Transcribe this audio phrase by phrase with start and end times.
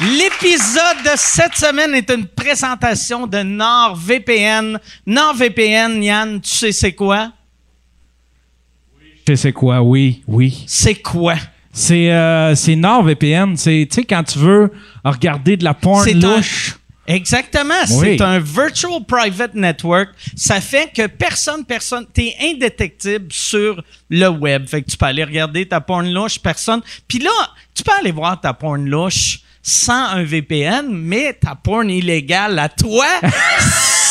[0.00, 4.78] L'épisode de cette semaine est une présentation de NordVPN.
[5.06, 7.30] NordVPN, Yann, tu sais c'est quoi?
[9.00, 10.64] Je sais c'est quoi, oui, oui.
[10.66, 11.36] C'est quoi?
[11.72, 13.56] C'est euh, c'est NordVPN.
[13.56, 14.72] C'est, tu sais, quand tu veux
[15.04, 16.76] regarder de la porn un- louche.
[17.06, 18.16] Exactement, Oui.
[18.16, 20.10] c'est un virtual private network.
[20.36, 24.68] Ça fait que personne, personne, t'es indétectible sur le web.
[24.68, 26.80] Fait que tu peux aller regarder ta porn louche, personne.
[27.08, 27.30] Puis là,
[27.74, 32.68] tu peux aller voir ta porn louche sans un VPN, mais ta porn illégale à
[32.68, 33.06] toi,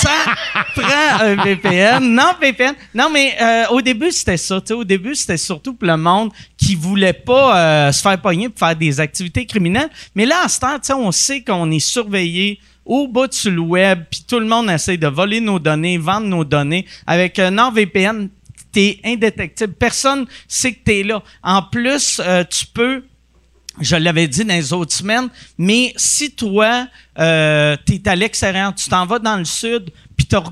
[0.01, 0.09] ça
[0.75, 2.13] prend un VPN.
[2.13, 2.73] Non, VPN.
[2.95, 4.61] Non, mais euh, au début, c'était ça.
[4.61, 8.19] tu sais, Au début, c'était surtout pour le monde qui voulait pas euh, se faire
[8.21, 9.89] pogner pour faire des activités criminelles.
[10.15, 13.51] Mais là, à ce temps, tu sais, on sait qu'on est surveillé au bout sur
[13.51, 16.85] le web, puis tout le monde essaie de voler nos données, vendre nos données.
[17.05, 18.29] Avec euh, NordVPN,
[18.71, 19.73] t'es indétectible.
[19.73, 21.21] Personne sait que t'es là.
[21.43, 23.03] En plus, euh, tu peux
[23.79, 26.87] je l'avais dit dans les autres semaines, mais si toi,
[27.19, 30.43] euh, tu es à l'extérieur, tu t'en vas dans le sud, puis tu as,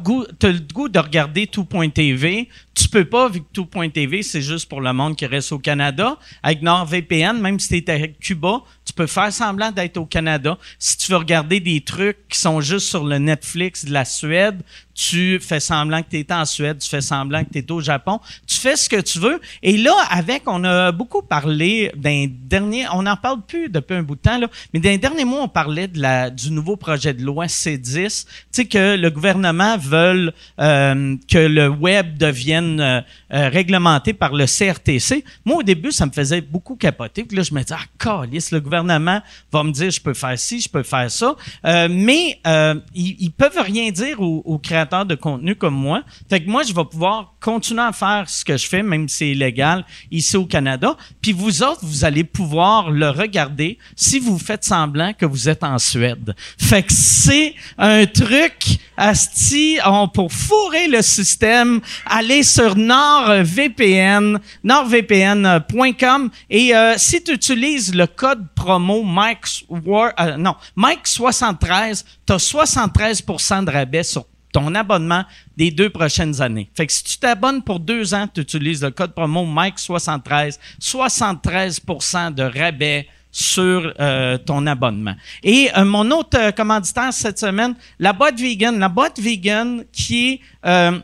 [0.48, 2.48] le goût de regarder tout.tv,
[2.80, 6.18] tu peux pas, vu que tout.tv, c'est juste pour le monde qui reste au Canada.
[6.42, 10.58] Avec NordVPN, même si tu es à Cuba, tu peux faire semblant d'être au Canada.
[10.78, 14.62] Si tu veux regarder des trucs qui sont juste sur le Netflix de la Suède,
[15.00, 17.80] tu fais semblant que tu es en Suède, tu fais semblant que tu es au
[17.80, 19.40] Japon, tu fais ce que tu veux.
[19.64, 24.04] Et là, avec, on a beaucoup parlé d'un dernier, on n'en parle plus depuis un
[24.04, 27.24] bout de temps, là, mais dans les derniers mois, on parlait du nouveau projet de
[27.24, 33.02] loi C10, tu sais, que le gouvernement veut euh, que le web devienne euh,
[33.34, 35.24] euh, réglementé par le CRTC.
[35.46, 37.24] Moi, au début, ça me faisait beaucoup capoter.
[37.24, 40.38] Puis là, je me disais, ah, calice, le gouvernement va me dire, je peux faire
[40.38, 41.36] ci, je peux faire ça.
[41.66, 46.04] Euh, mais euh, ils, ils peuvent rien dire aux, créateurs de contenu comme moi.
[46.30, 49.18] Fait que moi, je vais pouvoir continuer à faire ce que je fais, même si
[49.18, 50.98] c'est illégal ici au Canada.
[51.22, 55.64] Puis vous autres, vous allez pouvoir le regarder si vous faites semblant que vous êtes
[55.64, 56.36] en Suède.
[56.58, 59.78] Fait que c'est un truc, asti,
[60.14, 68.48] pour fourrer le système, allez sur NordVPN, nordvpn.com et euh, si tu utilises le code
[68.54, 75.24] promo euh, Mike 73, tu as 73% de rabais sur ton abonnement
[75.56, 76.70] des deux prochaines années.
[76.76, 82.34] Fait que si tu t'abonnes pour deux ans, tu utilises le code promo Mike73, 73%
[82.34, 85.14] de rabais sur euh, ton abonnement.
[85.44, 91.00] Et mon autre commanditaire cette semaine, la boîte vegan, la boîte vegan qui est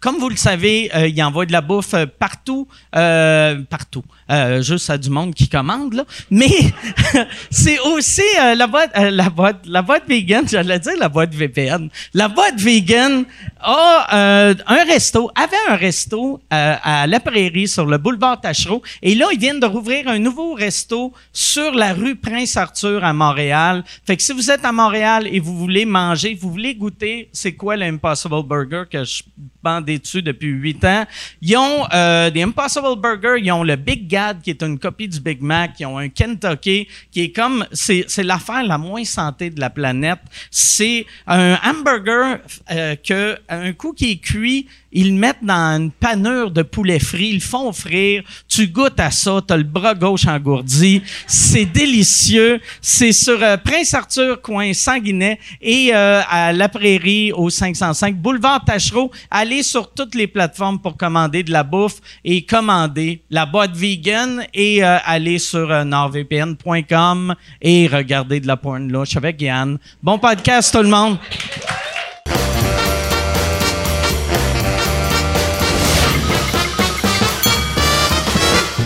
[0.00, 2.66] comme vous le savez, euh, il envoie de la bouffe euh, partout,
[2.96, 4.02] euh, partout.
[4.30, 6.04] Euh, juste à du monde qui commande là.
[6.30, 6.72] Mais
[7.50, 10.46] c'est aussi euh, la boîte, euh, la boîte, la boîte vegan.
[10.48, 11.88] J'allais dire la boîte VPN.
[12.14, 13.24] La boîte vegan
[13.60, 18.82] a euh, un resto, avait un resto euh, à la Prairie sur le boulevard Tachereau.
[19.02, 23.12] Et là, ils viennent de rouvrir un nouveau resto sur la rue Prince Arthur à
[23.12, 23.84] Montréal.
[24.06, 27.52] Fait que si vous êtes à Montréal et vous voulez manger, vous voulez goûter, c'est
[27.52, 29.22] quoi l'Impossible Burger que je
[29.62, 31.04] bandé dessus depuis huit ans?
[31.42, 34.08] Ils ont euh, des Impossible Burger, ils ont le Big
[34.42, 38.04] Qui est une copie du Big Mac, ils ont un Kentucky qui est comme c'est
[38.08, 40.20] c'est l'affaire la moins santé de la planète.
[40.50, 42.38] C'est un hamburger
[42.70, 47.30] euh, que un coup qui est cuit, ils mettent dans une panure de poulet frit,
[47.32, 52.60] ils font frire, tu goûtes à ça, t'as le bras gauche engourdi, c'est délicieux.
[52.80, 58.64] C'est sur euh, Prince Arthur, coin Sanguinet, et euh, à La Prairie, au 505, boulevard
[58.64, 59.10] Tachereau.
[59.30, 64.44] Allez sur toutes les plateformes pour commander de la bouffe et commander la boîte vegan
[64.54, 69.78] et euh, allez sur euh, nordvpn.com et regardez de la porn louche avec Yann.
[70.02, 71.18] Bon podcast tout le monde!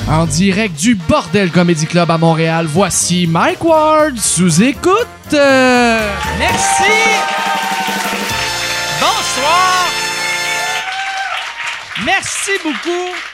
[0.08, 4.92] En direct du Bordel Comedy Club à Montréal, voici Mike Ward sous écoute.
[5.32, 6.92] Merci.
[9.00, 9.88] Bonsoir.
[12.04, 13.33] Merci beaucoup.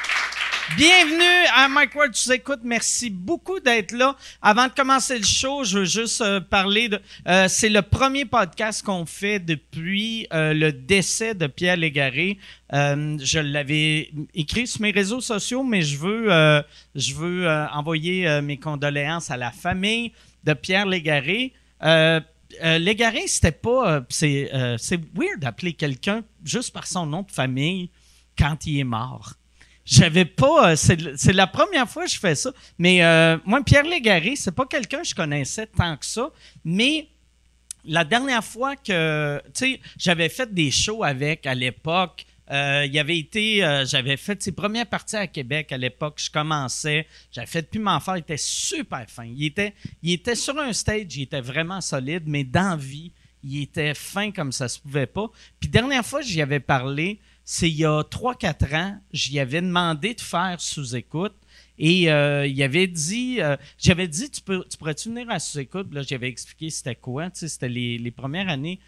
[0.76, 2.60] Bienvenue à Mike Ward, tu écoutes.
[2.62, 4.16] Merci beaucoup d'être là.
[4.41, 7.00] Avant de commencer le show, je veux juste euh, parler de.
[7.27, 12.39] euh, c'est le premier podcast qu'on fait depuis euh, le décès de Pierre Légaré.
[12.72, 16.62] Je l'avais écrit sur mes réseaux sociaux, mais je veux,
[16.95, 20.12] je envoyer mes condoléances à la famille
[20.45, 21.53] de Pierre Légaré.
[22.62, 24.04] Légaré, c'était pas.
[24.09, 27.91] c'est, c'est weird d'appeler quelqu'un juste par son nom de famille
[28.39, 29.34] quand il est mort.
[29.84, 30.72] J'avais pas.
[30.72, 32.53] euh, C'est, la première fois que je fais ça.
[32.78, 36.30] Mais euh, moi, Pierre Légaré, c'est pas quelqu'un que je connaissais tant que ça.
[36.65, 37.09] Mais
[37.84, 39.41] la dernière fois que.
[39.47, 42.27] Tu sais, j'avais fait des shows avec à l'époque.
[42.50, 46.15] Euh, il avait été, j'avais fait ses premières parties à Québec à l'époque.
[46.16, 48.16] Je commençais, j'avais fait depuis m'en faire.
[48.16, 49.24] Il était super fin.
[49.24, 49.72] Il était,
[50.03, 53.12] il était sur un stage, il était vraiment solide, mais dans vie,
[53.42, 55.30] il était fin comme ça se pouvait pas.
[55.59, 57.21] Puis dernière fois, j'y avais parlé,
[57.52, 61.34] c'est il y a 3-4 ans, j'y avais demandé de faire sous-écoute.
[61.80, 65.92] Et euh, il avait dit, euh, j'avais dit, tu, pourrais-tu venir à sous-écoute?
[65.92, 67.28] Là, j'avais expliqué c'était quoi.
[67.34, 68.78] C'était les, premières années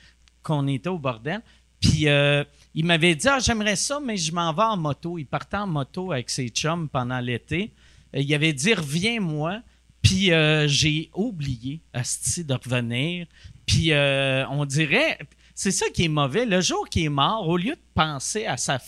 [0.45, 1.41] qu'on était au bordel.
[1.81, 5.19] Puis euh, il m'avait dit, ah, j'aimerais ça, mais je m'en vais en moto.
[5.19, 7.73] Il partait en moto avec ses chums pendant l'été.
[8.15, 9.61] Il avait dit, reviens-moi.
[10.03, 10.31] Puis
[10.67, 13.27] j'ai oublié, asti, de revenir.
[13.67, 15.19] Puis on dirait,
[15.55, 16.45] c'est ça qui est mauvais.
[16.47, 18.79] Le jour qu'il est mort, au lieu de penser à sa,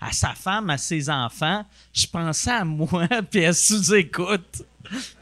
[0.00, 4.62] à sa femme, à ses enfants, je pensais à moi, puis à sous-écoute.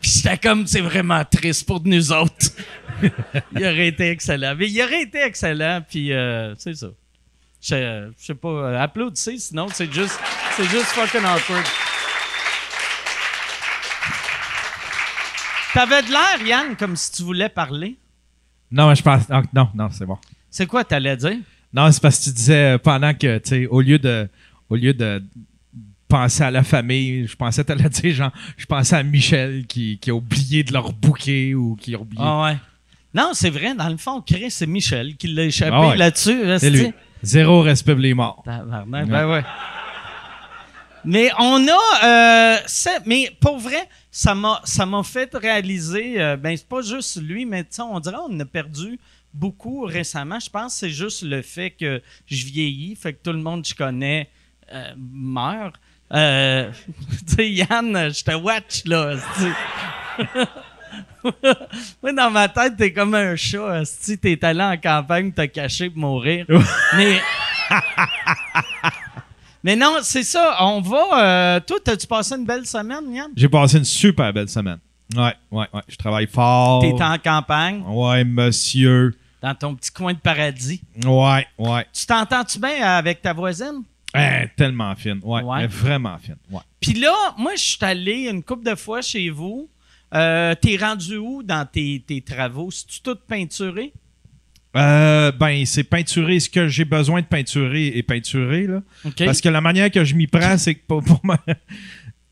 [0.00, 2.49] Puis j'étais comme, c'est vraiment triste pour nous autres.
[3.52, 4.55] il aurait été excellent.
[4.56, 6.88] Mais il aurait été excellent, puis euh, c'est ça.
[7.61, 10.19] Je, je sais pas, euh, applaudissez, sinon c'est juste,
[10.56, 11.64] c'est juste fucking awkward.
[15.73, 17.96] T'avais de l'air, Yann, comme si tu voulais parler.
[18.70, 19.28] Non, mais je pense.
[19.55, 20.19] non, non, c'est bon.
[20.52, 21.38] C'est quoi t'allais dire?
[21.72, 24.28] Non, c'est parce que tu disais euh, pendant que, tu sais, au lieu de,
[24.69, 25.22] au lieu de
[26.06, 29.99] penser à la famille, je pensais que t'allais dire, genre, je pensais à Michel qui,
[29.99, 32.22] qui a oublié de leur bouquet ou qui a oublié.
[32.22, 32.56] Ah ouais.
[33.14, 35.96] Non, c'est vrai, dans le fond, Chris, c'est Michel qui l'a échappé Ah ouais.
[35.96, 36.43] là-dessus.
[36.58, 36.93] c'est lui.
[37.22, 38.43] Zéro respect pour les morts.
[38.44, 39.44] Tabarnak, ben ouais.
[41.04, 42.56] Mais on a, euh,
[43.06, 47.44] mais pour vrai, ça m'a, ça m'a fait réaliser, euh, ben c'est pas juste lui,
[47.44, 48.99] mais on dirait on a perdu
[49.34, 50.38] beaucoup récemment.
[50.40, 53.62] Je pense que c'est juste le fait que je vieillis, fait que tout le monde
[53.62, 54.29] que je connais
[54.73, 55.75] euh, meurt.
[56.12, 56.70] Euh,
[57.29, 59.17] tu sais, Yann, je te watch là.
[62.02, 63.84] Moi, dans ma tête, t'es comme un chat.
[63.84, 66.44] Si t'es allé en campagne, t'as caché pour mourir.
[66.96, 67.20] Mais.
[69.64, 70.56] Mais non, c'est ça.
[70.61, 71.56] On va.
[71.56, 73.31] euh, toi, t'as-tu passé une belle semaine, Yann?
[73.37, 74.78] J'ai passé une super belle semaine.
[75.17, 75.82] Ouais, ouais, ouais.
[75.88, 76.82] Je travaille fort.
[76.82, 79.14] T'es en campagne, Ouais, monsieur.
[79.42, 80.80] Dans ton petit coin de paradis.
[81.04, 81.86] Ouais, ouais.
[81.92, 83.82] Tu t'entends-tu bien avec ta voisine?
[84.16, 85.20] Eh, tellement fine.
[85.22, 86.36] Ouais, vraiment fine.
[86.50, 86.60] Ouais.
[86.80, 89.68] Puis là, moi, je suis allé une couple de fois chez vous.
[90.14, 92.70] Euh, T'es rendu où dans tes, tes travaux?
[92.70, 93.92] C'est-tu tout peinturé?
[94.76, 96.40] Euh, ben, c'est peinturé.
[96.40, 98.82] Ce que j'ai besoin de peinturer est peinturé, là.
[99.04, 99.24] OK.
[99.24, 101.38] Parce que la manière que je m'y prends, c'est que pour, pour moi.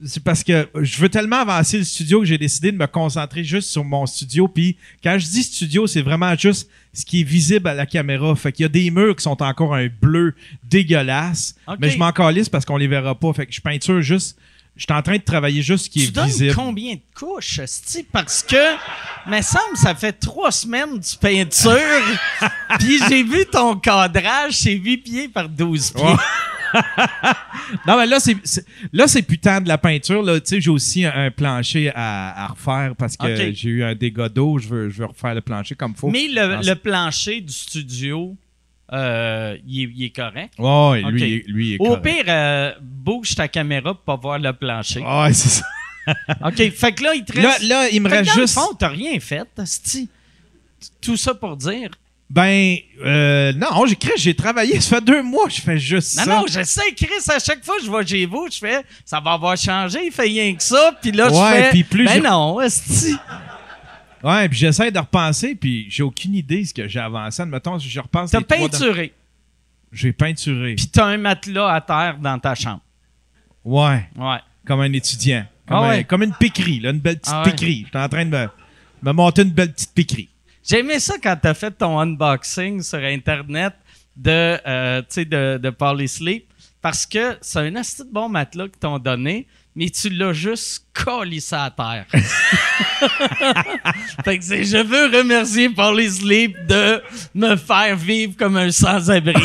[0.05, 3.45] C'est parce que je veux tellement avancer le studio que j'ai décidé de me concentrer
[3.45, 4.49] juste sur mon studio.
[4.49, 8.35] Puis quand je dis studio, c'est vraiment juste ce qui est visible à la caméra.
[8.35, 11.55] Fait qu'il y a des murs qui sont encore un bleu dégueulasse.
[11.79, 13.33] Mais je m'en calisse parce qu'on les verra pas.
[13.35, 14.39] Fait que je peinture juste.
[14.77, 16.55] Je suis en train de travailler juste ce qui tu est donnes visible.
[16.55, 18.03] combien de couches, esti?
[18.11, 18.75] Parce que,
[19.29, 22.19] me semble, ça fait trois semaines que tu peintures.
[22.79, 26.05] Puis j'ai vu ton cadrage, c'est 8 pieds par 12 pieds.
[27.87, 30.23] Non, mais là, c'est, c'est- là, c'est putain de la peinture.
[30.23, 30.41] Là.
[30.41, 33.95] Tu sais, j'ai aussi un, un plancher à, à refaire parce que j'ai eu un
[33.95, 34.59] dégât d'eau.
[34.59, 36.09] Je veux, je veux refaire le plancher comme faut.
[36.11, 38.37] Mais le, Ah, le plancher du studio,
[38.93, 40.55] euh, il, est, il est correct?
[40.59, 40.97] Ok.
[41.13, 42.03] lui, il lui, il est Au correct.
[42.03, 45.01] pire, euh, bouge ta caméra pour pas voir le plancher.
[45.01, 45.65] Ouais, c'est ça.
[46.45, 47.63] OK, fait que là, il te Là, reste...
[47.69, 48.55] là, il me Fait reste juste.
[48.55, 49.47] fond, t'as rien fait.
[51.01, 51.91] Tout ça pour dire...
[52.33, 54.81] Ben, euh, non, j'ai Chris, j'ai travaillé.
[54.81, 56.31] Ça fait deux mois je fais juste Non, ça.
[56.37, 59.19] non, je sais, Chris, à chaque fois que je vais chez vous, je fais, ça
[59.19, 62.05] va avoir changé, il fait rien que ça, puis là, Ouais, je fais, puis plus
[62.05, 63.17] ben non, esti.
[64.23, 67.43] Ouais, puis j'essaie de repenser, puis j'ai aucune idée ce que j'ai avancé.
[67.43, 68.31] Admettons, je repense.
[68.31, 70.75] T'as peinturé, dans- J'ai peinturé.
[70.77, 72.81] puis t'as un matelas à terre dans ta chambre.
[73.65, 74.39] Ouais, Ouais.
[74.67, 75.45] comme un étudiant.
[75.67, 76.05] Comme, Ah un- ouais.
[76.05, 77.51] comme une piquerie, là, une belle petite Ah ouais.
[77.51, 77.83] piquerie.
[77.87, 78.49] J'étais en train de me,
[79.03, 80.29] me monter une belle petite piquerie.
[80.67, 83.73] J'ai aimé ça quand t'as fait ton unboxing sur Internet
[84.17, 86.47] de, euh, de, de Polysleep,
[86.83, 91.41] parce que c'est un assez bon matelas qu'ils t'ont donné, mais tu l'as juste collé
[91.41, 92.07] ça à terre.
[94.25, 97.03] fait que c'est, je veux remercier Polysleep de
[97.35, 99.35] me faire vivre comme un sans-abri.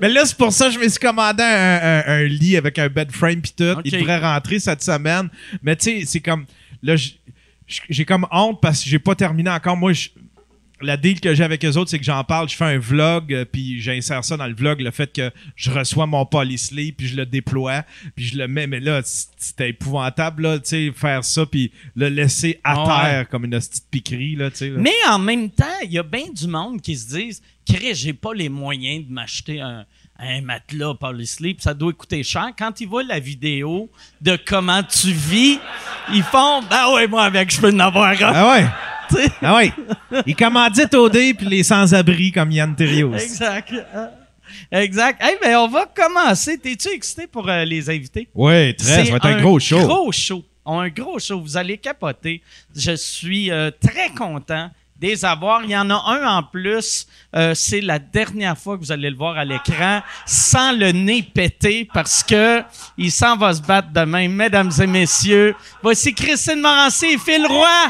[0.00, 2.78] Mais là, c'est pour ça que je me suis commandé un, un- un lit avec
[2.78, 3.80] un bed frame pis tout.
[3.84, 5.28] Il devrait rentrer cette semaine.
[5.62, 6.46] Mais tu sais, c'est comme.
[6.84, 6.94] Là,
[7.88, 9.76] j'ai comme honte parce que j'ai pas terminé encore.
[9.76, 10.08] Moi, je-
[10.82, 13.32] la deal que j'ai avec eux autres, c'est que j'en parle, je fais un vlog,
[13.32, 17.08] euh, puis j'insère ça dans le vlog, le fait que je reçois mon polysleep, puis
[17.08, 17.84] je le déploie,
[18.14, 18.66] puis je le mets.
[18.66, 23.44] Mais là, c'était épouvantable, là, tu sais, faire ça, puis le laisser à terre comme
[23.44, 24.70] une petite piquerie, là, tu sais.
[24.70, 28.12] Mais en même temps, il y a bien du monde qui se disent Chris, j'ai
[28.12, 29.84] pas les moyens de m'acheter un,
[30.18, 32.50] un matelas Polysleep, ça doit coûter cher.
[32.58, 35.58] Quand ils voient la vidéo de comment tu vis,
[36.12, 38.16] ils font Ben ouais, moi avec, je peux en avoir un.
[38.20, 38.66] Ah ouais!
[39.12, 39.30] Tu sais.
[39.42, 39.72] Ah oui.
[40.26, 43.14] Il commandite OD puis les sans-abri comme Yann Terrios.
[43.14, 43.72] Exact.
[44.70, 45.22] Exact.
[45.22, 46.58] Hey, ben, on va commencer.
[46.58, 48.28] T'es-tu excité pour euh, les invités?
[48.34, 49.04] Oui, très.
[49.04, 49.78] Ça va être un, gros show.
[49.78, 50.44] Gros show.
[50.64, 51.40] Un gros show.
[51.40, 52.42] Vous allez capoter.
[52.74, 55.62] Je suis euh, très content de les avoir.
[55.64, 57.06] Il y en a un en plus.
[57.34, 61.22] Euh, c'est la dernière fois que vous allez le voir à l'écran sans le nez
[61.22, 62.62] pété parce que
[62.96, 64.28] il s'en va se battre demain.
[64.28, 67.88] Mesdames et messieurs, voici Christine Morancy et Phil Roy.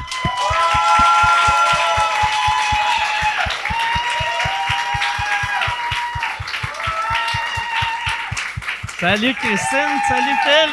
[9.02, 10.70] Salut Christine, salut Phil.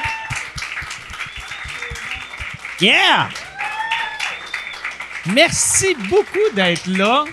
[2.87, 3.27] Yeah!
[5.33, 7.25] Merci beaucoup d'être là.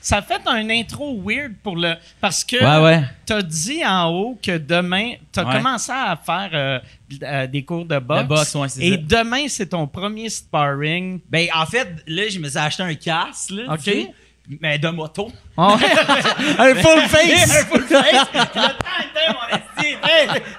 [0.00, 3.02] Ça fait un intro weird pour le parce que Ouais, ouais.
[3.26, 5.56] t'as dit en haut que demain t'as Ouais.
[5.56, 6.78] commencé à faire euh,
[7.24, 8.22] euh, des cours de boxe.
[8.22, 8.96] De boxe, ouais, c'est Et ça.
[9.22, 11.18] demain c'est ton premier sparring.
[11.28, 13.74] Ben, en fait, là, je me suis acheté un casque, là.
[13.74, 13.80] OK.
[13.82, 14.14] tu sais,
[14.60, 15.30] Mais de moto.
[15.56, 15.82] Ah ouais.
[16.58, 17.50] un full face.
[17.60, 18.26] un full face.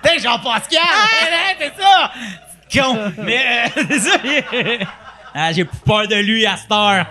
[0.02, 0.80] tain, Jean-Pascal.
[0.82, 2.12] Tain, tain, C'est ça.
[2.74, 3.12] Con.
[3.18, 4.18] Mais, euh, c'est ça.
[5.34, 7.06] Ah, j'ai plus peur de lui à cette heure.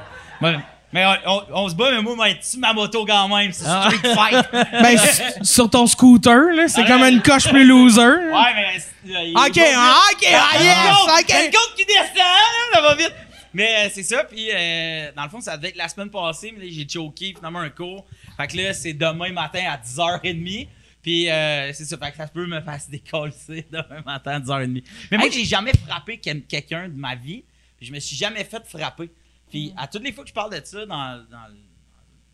[0.92, 1.04] Mais
[1.52, 3.52] on, se bat, mais moi, moi, dessus ma moto quand même.
[3.52, 3.88] C'est Ah.
[3.90, 4.47] street fight.
[4.82, 4.99] Ben,
[5.42, 8.00] sur ton scooter, là, c'est Ah, comme une coche plus loser.
[8.00, 8.80] Ouais, mais.
[9.04, 11.35] il Ok, ah, ok, ah, yes, ok.
[11.47, 13.14] une côte qui descend, là, ça va vite.
[13.52, 16.54] Mais euh, c'est ça, puis euh, dans le fond, ça devait être la semaine passée,
[16.56, 18.04] mais là, j'ai choqué finalement un cours.
[18.37, 20.68] Fait que là, c'est demain matin à 10h30.
[21.02, 23.33] Puis euh, c'est ça, fait que ça peut me faire décoller
[23.71, 24.85] demain matin à 10h30.
[25.11, 27.45] Mais moi, j'ai jamais frappé quel- quelqu'un de ma vie.
[27.78, 29.11] Puis je me suis jamais fait frapper.
[29.49, 31.47] Puis à toutes les fois que je parle de ça dans, dans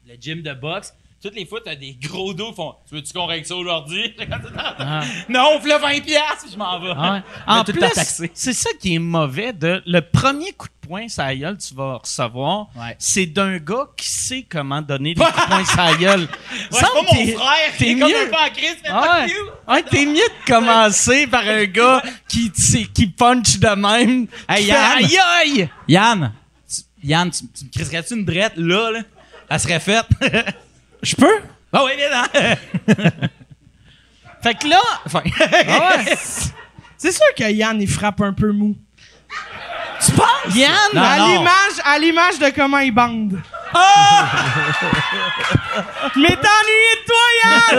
[0.06, 0.92] le, gym de boxe,
[1.22, 4.14] toutes les fois, t'as des gros dos qui font Tu veux-tu qu'on règle ça aujourd'hui
[5.28, 6.92] Non, on fait 20$, piastres, je m'en vais.
[6.94, 7.22] Ah ouais.
[7.46, 7.80] En plus,
[8.34, 11.96] c'est ça qui est mauvais de le premier coup de poing la gueule tu vas
[11.98, 12.96] recevoir, Ouais.
[12.98, 16.20] c'est d'un gars qui sait comment donner des coups de poing la gueule.
[16.28, 18.30] Ouais, c'est pas mon frère, t'es comme mieux.
[18.88, 19.32] Ah ouais.
[19.74, 22.50] Ouais, t'es mieux de commencer par un gars qui,
[22.92, 24.26] qui, punch de même.
[24.48, 24.92] Hey, Yann.
[24.98, 25.68] Aïe aïe!
[25.88, 26.32] Yann,
[26.68, 29.00] tu- Yann, tu, tu me crisserais-tu une drette là, là?
[29.48, 30.06] Elle serait faite.
[31.02, 31.38] Je peux?
[31.72, 32.54] Ah oui, bien, hein?
[34.42, 35.22] Fait que là, enfin,
[35.68, 36.14] Ah ouais.
[36.98, 38.76] C'est sûr que Yann, il frappe un peu mou.
[40.04, 40.54] Tu penses?
[40.54, 41.26] Yann, Non, à non.
[41.26, 43.40] l'image, à l'image de comment il bande.
[43.74, 44.24] Ah!
[46.16, 47.76] Mais t'es ennuyé de toi, Yann!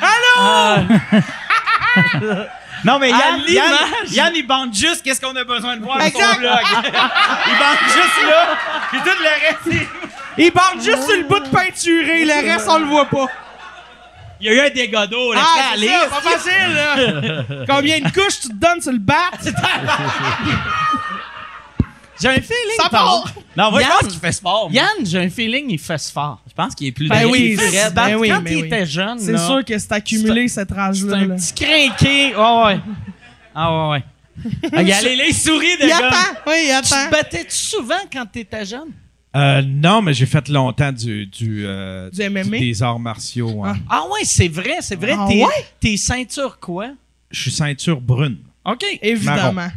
[2.12, 2.44] Allô?
[2.82, 4.10] Non, mais Yann, Yann, l'image.
[4.10, 6.60] Yann, il bande juste qu'est-ce qu'on a besoin de voir dans son vlog.
[6.72, 8.56] il bande juste là,
[8.90, 9.86] puis tout le reste, il-
[10.46, 13.26] Il bande juste sur le bout de peinturé, le reste, on le voit pas.
[14.40, 15.40] Il y a eu un dégât d'eau, là.
[15.44, 17.64] Ah, Allez, c'est pas facile, là.
[17.68, 19.30] Combien de couches tu te donnes sur le bat?
[22.20, 22.76] j'ai un feeling.
[22.82, 23.24] Ça part!
[23.56, 23.92] Non, moi, je Yann.
[24.00, 24.70] pense qu'il fait sport.
[24.70, 24.82] moi.
[24.82, 26.40] Yann, j'ai un feeling il fait fort.
[26.48, 27.94] Je pense qu'il est plus Ben il est oui, c'est- raide.
[27.94, 28.66] ben oui, Quand ben il oui.
[28.66, 31.16] était jeune, C'est sûr que c'est accumulé cette c'est rage-là.
[31.16, 31.34] un là.
[31.36, 32.34] petit crinqué.
[32.36, 32.80] Ah ouais.
[33.54, 34.04] Ah ouais, ouais.
[34.72, 34.82] Là,
[35.28, 36.16] il sourit de Il attend,
[36.46, 37.10] oui, il Tu te attend.
[37.10, 38.90] battais-tu souvent quand t'étais jeune?
[39.36, 42.58] Euh, non, mais j'ai fait longtemps du, du, euh, Du MMA?
[42.58, 43.50] des arts martiaux.
[43.50, 43.70] ouais.
[43.88, 45.14] Ah ouais, c'est vrai, c'est vrai.
[45.16, 45.64] Ah t'es, ouais?
[45.78, 46.88] t'es ceinture quoi?
[47.30, 48.38] Je suis ceinture brune.
[48.64, 48.84] OK.
[49.00, 49.68] Évidemment.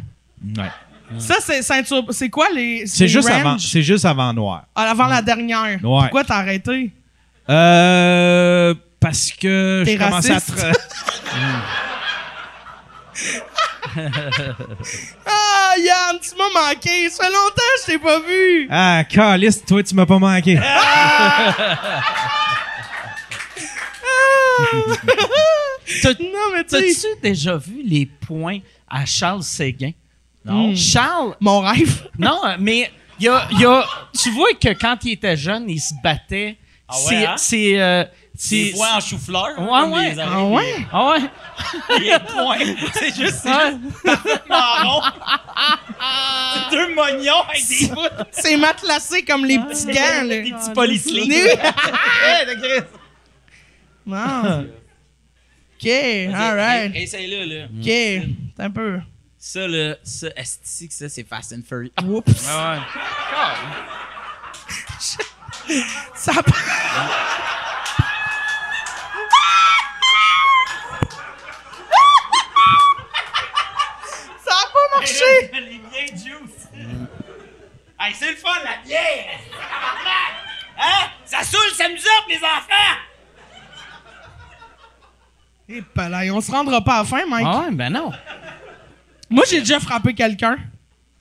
[0.56, 0.70] Ouais.
[1.18, 2.04] Ça, c'est ceinture.
[2.10, 2.86] C'est quoi les.
[2.86, 3.40] C'est les juste, ranges?
[3.40, 4.64] avant, c'est juste avant noir.
[4.74, 5.60] Ah, avant la dernière.
[5.74, 5.78] Ouais.
[5.80, 6.90] Pourquoi t'as arrêté?
[7.48, 10.34] Euh, parce que T'es je commençais à...
[10.34, 10.58] raciste?
[10.58, 10.72] tra-
[15.26, 17.08] Ah, Yann, tu m'as manqué.
[17.10, 18.68] Ça fait longtemps que je t'ai pas vu.
[18.70, 20.58] Ah, Calice, toi, tu m'as pas manqué.
[26.02, 27.08] T'as- Non, mais tu sais.
[27.10, 28.58] T'as-tu déjà vu les points
[28.88, 29.92] à Charles Séguin?
[30.44, 30.74] Non.
[30.76, 32.08] Charles, Mon rêve.
[32.18, 33.86] non, mais il y a, il y a-
[34.18, 36.56] tu vois que quand il était jeune, il se battait.
[36.88, 37.34] Ah ouais, c'est, hein?
[37.38, 39.50] c'est, euh, Des c'est- points en chou-fleur.
[39.58, 40.10] Ouais, comme ouais.
[40.14, 40.86] les Ah ouais?
[40.92, 41.20] Ah ouais?
[42.00, 42.58] Les points.
[42.94, 43.78] C'est juste, c'est Ouais.
[44.04, 45.02] juste marron.
[46.54, 48.24] C'est deux mognons avec des bouts.
[48.32, 50.42] C'est matelassé comme les petits gants, là.
[50.42, 51.52] Des petits policiers.
[51.52, 52.80] Oui.
[54.06, 54.66] Non.
[55.80, 55.88] OK,
[56.34, 56.94] alright.
[56.94, 57.66] Essaye-le, là.
[57.66, 59.00] OK, un peu.
[59.38, 61.92] Ça, là, ça, est que ça, c'est Fast and Furious.
[62.04, 62.46] Oups.
[62.48, 62.78] Ah
[66.26, 66.42] a
[74.44, 75.50] Ça a pas marché!
[75.52, 76.68] Les biens juice.
[78.00, 79.38] Hey, c'est le fun, la bière!
[80.78, 81.08] Hein?
[81.24, 82.98] Ça saoule, ça nous offre, les enfants!
[85.74, 87.46] Et palais, on se rendra pas à la fin, Mike.
[87.50, 88.12] Ah ouais, ben non.
[89.28, 90.56] Moi, j'ai déjà frappé quelqu'un.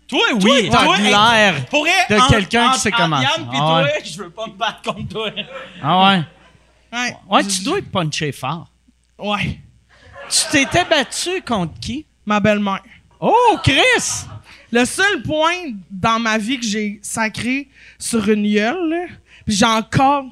[0.08, 0.70] Toi, oui.
[0.70, 3.20] t'as Toi, de hey, l'air Pour de quelqu'un qui sait comment.
[3.20, 4.02] Yann pis Ah toi, ouais.
[4.04, 5.32] je veux pas me battre contre toi.
[5.82, 6.24] Ah ouais.
[6.92, 7.18] Ouais.
[7.28, 8.68] Ouais, tu dois être punché fort.
[9.18, 9.60] Ouais.
[10.30, 12.06] Tu t'étais battu contre qui?
[12.24, 12.84] Ma belle-mère.
[13.20, 14.28] Oh, Chris!
[14.72, 19.06] Le seul point dans ma vie que j'ai sacré sur une gueule, là,
[19.48, 20.26] puis j'ai encore.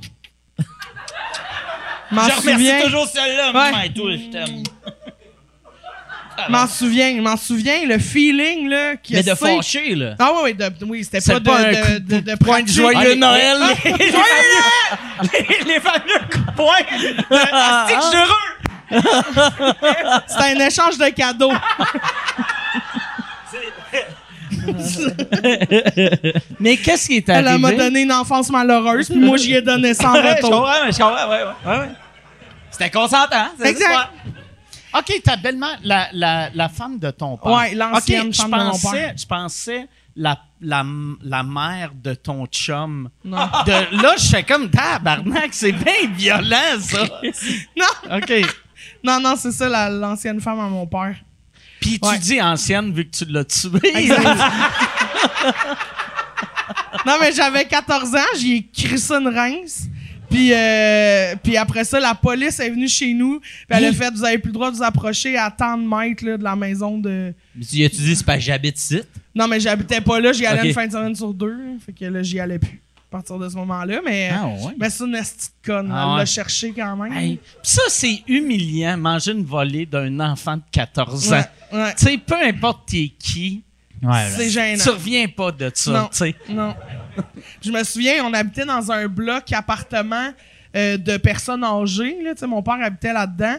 [2.11, 2.81] M'en Je remercie souviens.
[2.83, 3.51] toujours celle-là.
[3.53, 3.71] Ouais.
[3.81, 4.63] mais toi, je t'aime.
[6.49, 7.21] M'en souviens.
[7.21, 7.85] M'en souviens.
[7.85, 8.95] Le feeling, là.
[8.95, 10.15] qui Mais de fâcher, là.
[10.19, 12.67] Ah oui, oui, de- oui, c'était pas, pas de, un de, de, de point de
[12.67, 13.57] joyeux Ah, les- Noël.
[13.85, 16.85] les- les fameux- les- Les fameux coups de poing
[18.15, 18.47] heureux.
[20.27, 21.53] C'était un échange de cadeaux.
[26.59, 27.61] Mais qu'est-ce qui est Elle arrivé?
[27.61, 30.69] m'a donné une enfance malheureuse, puis moi, j'y ai donné Ouais, je retour.
[30.85, 31.43] mais je comprends, ouais, ouais.
[31.65, 31.89] ouais, ouais.
[32.71, 34.09] C'était consentant, c'est Exact.
[34.97, 37.51] OK, ta belle-mère, la, la, la femme de ton père.
[37.51, 39.13] Ouais, l'ancienne femme je de mon pensais, père.
[39.17, 39.87] Je pensais
[40.17, 40.83] la, la,
[41.21, 43.09] la mère de ton chum.
[43.23, 43.37] Non.
[43.65, 47.03] De, là, je fais comme tabarnak, c'est bien violent, ça.
[47.77, 48.33] Non, OK.
[49.03, 51.15] non, non, c'est ça, la- l'ancienne femme à mon père.
[51.79, 52.19] Puis tu Ouais.
[52.19, 53.79] dis ancienne vu que tu l'as tué.
[57.05, 59.83] Non, mais j'avais 14 ans, j'y ai crissé une rince.
[60.31, 63.39] Puis, euh, puis après ça, la police est venue chez nous.
[63.39, 65.83] Puis elle a fait, vous avez plus le droit de vous approcher à tant de
[65.87, 67.33] mètres là, de la maison de...
[67.55, 69.01] Mais tu as-tu dit, c'est pas que j'habite ici?
[69.35, 70.65] Non, mais j'habitais pas là, j'y allais Ok.
[70.67, 71.57] une fin de semaine sur deux.
[71.85, 73.99] Fait que là, j'y allais plus à partir de ce moment-là.
[74.05, 74.73] Mais, Ah, ouais.
[74.79, 75.89] mais c'est une petite conne.
[75.93, 76.17] Ah, elle ouais.
[76.19, 77.11] l'a cherché quand même.
[77.13, 81.41] Hey, pis ça, c'est humiliant, manger une volée d'un enfant de 14 ans.
[81.71, 81.93] Ouais, ouais.
[81.97, 83.63] Tu sais, peu importe t'es qui,
[84.03, 84.81] Ouais, C'est gênant.
[84.83, 86.07] tu reviens pas de ça, Non.
[86.11, 86.35] tu sais.
[86.49, 86.73] Non.
[87.61, 90.29] Je me souviens, on habitait dans un bloc appartement
[90.75, 92.17] euh, de personnes âgées.
[92.23, 93.57] Là, mon père habitait là-dedans.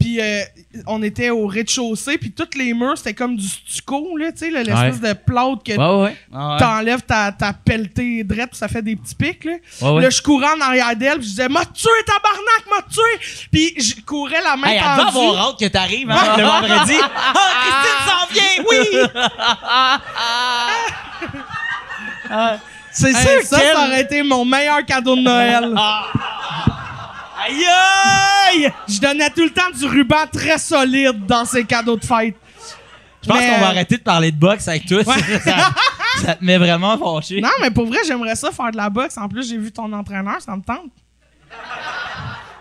[0.00, 0.42] Puis euh,
[0.88, 4.50] on était au rez-de-chaussée, puis tous les murs, c'était comme du stucco, là, tu sais,
[4.50, 6.16] l'espèce de plâtre que Ouais, ouais.
[6.34, 6.58] Ah ouais.
[6.58, 9.52] t'enlèves ta, ta pelletée drette, puis ça fait des petits pics, là.
[9.82, 10.02] Ouais, ouais.
[10.02, 13.20] Là, je courais en arrière d'elle, puis je disais «M'a tué, tabarnak, m'a tué!»
[13.52, 15.16] Puis je courais la main Hey, elle tendue.
[15.16, 16.96] avoir hâte que t'arrives, hein, le vendredi.
[17.36, 18.80] Ah, Christine s'en vient, oui!
[22.94, 25.74] C'est Hey, sûr ça, ça aurait été mon meilleur cadeau de Noël.
[27.46, 28.72] Aïe, aïe!
[28.88, 32.36] Je donnais tout le temps du ruban très solide dans ces cadeaux de fête.
[33.22, 35.02] Je pense Mais, qu'on va arrêter de parler de boxe avec toi.
[35.04, 35.70] Ça,
[36.22, 37.40] ça te met vraiment fâché.
[37.40, 39.18] Non, mais pour vrai, j'aimerais ça faire de la boxe.
[39.18, 40.90] En plus, j'ai vu ton entraîneur, ça me tente.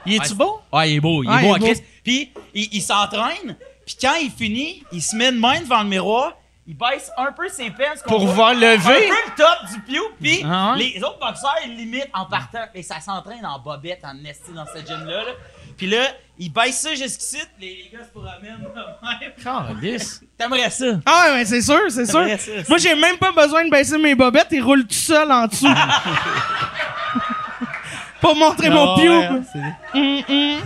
[0.06, 0.60] Il est-tu beau?
[0.72, 1.82] Ouais, il est beau, il est Ouais, beau il en est beau.
[2.04, 5.89] Puis, il, il s'entraîne, puis quand il finit, il se met de main devant le
[5.89, 6.34] miroir,
[6.65, 7.97] il baisse un peu ses peines.
[8.06, 9.08] Pour voir Un lever?
[9.08, 10.80] peu le top du piou, puis Ah ouais?
[10.93, 12.65] les autres boxeurs, ils limitent en partant.
[12.73, 15.23] Et ça s'entraîne en bobette, en esti dans cette gym-là.
[15.23, 15.32] là.
[15.76, 16.04] Puis là,
[16.38, 18.60] il baisse ça jusqu'ici, les, les gars se promènent.
[18.60, 19.99] de même.
[20.38, 20.86] T'aimerais ça?
[21.06, 22.26] Ah ouais, c'est sûr, c'est sûr.
[22.39, 22.52] ça.
[22.69, 25.67] Moi, j'ai même pas besoin de baisser mes bobettes, ils roulent tout seul en dessous.
[28.21, 29.12] Pour montrer mon Ah piou.
[29.19, 29.41] ouais, hein,
[29.93, 30.60] Hum, hum.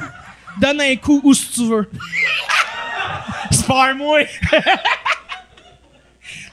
[0.60, 1.89] Donne un coup où si tu veux.
[3.51, 4.19] Spare-moi!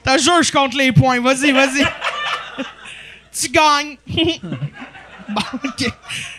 [0.05, 1.19] T'as jure, je compte les points.
[1.21, 1.85] Vas-y, vas-y.
[3.33, 3.97] tu gagnes.
[5.29, 5.91] bon, OK.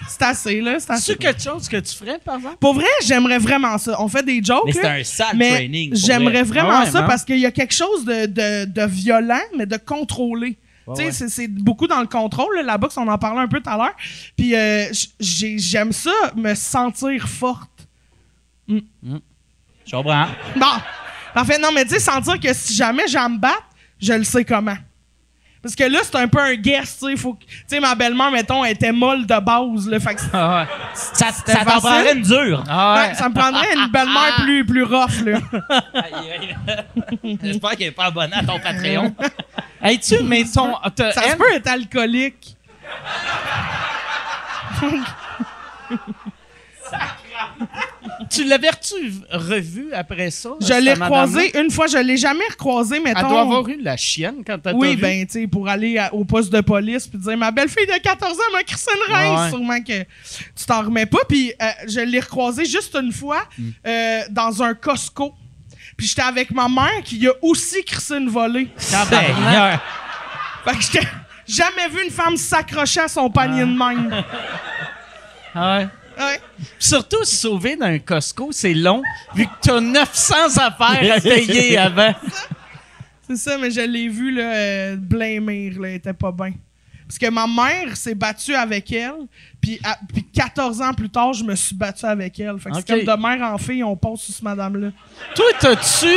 [0.07, 0.79] C'est assez, là.
[0.79, 1.11] C'est assez.
[1.13, 2.57] C'est quelque chose que tu ferais, par exemple?
[2.59, 3.99] Pour vrai, j'aimerais vraiment ça.
[4.01, 5.95] On fait des jokes, Mais c'est un sale mais training.
[5.95, 6.61] j'aimerais vrai.
[6.61, 7.07] vraiment Ah ouais, ça non?
[7.07, 10.57] parce qu'il y a quelque chose de, de, de violent, mais de contrôlé.
[10.87, 11.11] tu sais, ouais.
[11.11, 12.55] c'est- c'est beaucoup dans le contrôle.
[12.57, 12.61] là.
[12.63, 13.95] La boxe, on en parlait un peu tout à l'heure.
[14.37, 14.85] Puis euh,
[15.19, 17.69] j'aime ça, me sentir forte.
[18.69, 20.27] Je comprends.
[20.55, 20.65] Bon.
[21.35, 23.63] En fait, non, mais tu sais, sentir que si jamais j'en me batte,
[24.01, 24.77] je le sais comment.
[25.61, 27.17] Parce que là, c'est un peu un guess, tu sais.
[27.17, 29.99] faut que- Tu sais, ma belle-mère, mettons, elle était molle de base, là.
[29.99, 30.67] Fait que Ah ouais.
[30.93, 32.63] Ça, ça t'en prendrait une dure.
[32.69, 35.39] Ah ouais, ça me prendrait une belle-mère plus, plus rough, là.
[35.95, 36.31] Aïe,
[37.23, 37.37] aïe.
[37.43, 39.15] J'espère qu'elle n'est pas abonnée à ton Patreon.
[39.81, 40.73] Hey, tu, mais ton.
[40.95, 42.55] t'as- Ça se peut être alcoolique.
[48.35, 48.95] Tu l'avais-tu
[49.31, 50.49] revu après ça?
[50.61, 53.19] Je l'ai recroisé une fois, je l'ai jamais recroisé, mettons.
[53.21, 56.13] Elle doit avoir eu la chienne quand t'as Oui, ben, tu sais, pour aller à-
[56.13, 59.35] au poste de police puis dire ma belle-fille de 14 ans m'a crissé une reine.
[59.35, 59.49] Ouais.
[59.49, 61.19] Sûrement que tu t'en remets pas.
[61.27, 63.69] Puis euh, je l'ai recroisé juste une fois Hmm.
[63.87, 65.33] euh, dans un Costco.
[65.97, 68.67] Puis j'étais avec ma mère qui a aussi crissé une volée.
[68.77, 69.81] Seigneur.
[70.65, 71.07] Fait que j'étais
[71.47, 74.23] jamais vu une femme s'accrocher à son panier de même.
[75.57, 75.87] Ah ouais.
[76.17, 76.39] Ouais.
[76.79, 79.01] Surtout se sauver d'un Costco, c'est long,
[79.35, 82.13] vu que t'as 900 affaires à payer avant.
[83.27, 86.53] C'est ça, mais je l'ai vu là, euh, blâmer, là, elle était pas bien.
[87.07, 89.13] Parce que ma mère s'est battue avec elle,
[89.61, 92.57] puis, à- puis 14 ans plus tard, je me suis battu avec elle.
[92.59, 94.87] Fait que c'est comme de mère en fille, on passe sur ce madame-là.
[95.35, 96.07] Toi, t'as-tu,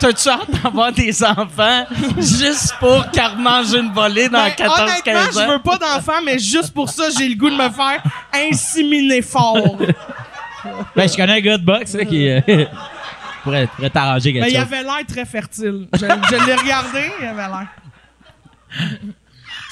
[0.00, 1.84] t'as-tu hâte d'avoir des enfants
[2.18, 5.26] juste pour qu'elle mange une volée dans Ben, 14-15 honnêtement, ans?
[5.46, 8.02] je veux pas d'enfant, mais juste pour ça, j'ai le goût de me faire
[8.34, 9.78] inséminer fort.
[10.96, 12.40] Ben, je connais un gars de boxe là, qui euh,
[13.44, 14.62] pourrait, pourrait t'arranger quelque Mais il chose.
[14.72, 15.86] avait l'air très fertile.
[15.94, 17.68] Je, je l'ai regardé, il avait l'air.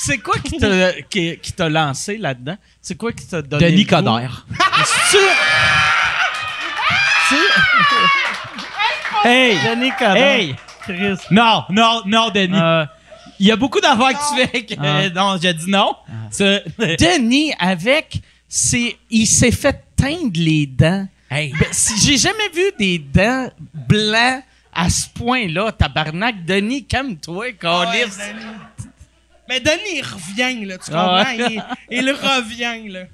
[0.03, 2.57] C'est quoi qui t'a, qui, qui t'a lancé là-dedans?
[2.81, 3.85] C'est quoi qui t'a donné Denis?
[3.87, 4.47] Coderre.
[5.11, 5.19] C'est-tu-
[9.25, 9.57] Hey!
[9.69, 10.17] Denis Coderre.
[10.17, 10.57] Hey!
[10.83, 11.19] Chris.
[11.31, 12.57] Non, non, non, Denis.
[12.59, 12.87] Euh,
[13.39, 14.85] Il y a beaucoup d'affaires que tu fais que Ah.
[15.01, 15.95] euh, non, j'ai dit non.
[16.31, 21.07] Ça- Denis, avec, c'est, il s'est fait teindre les dents.
[21.31, 21.53] Hey.
[21.53, 26.45] Ben, si- j'ai jamais vu des dents blancs à ce point-là, tabarnak.
[26.45, 28.17] Denis, calme-toi, Ouais, câlisse.
[28.19, 28.47] Denis.
[29.51, 31.47] Mais Denis, il revient, là, tu Ah comprends?
[31.47, 31.63] ouais.
[31.91, 33.05] Il, il revient, là.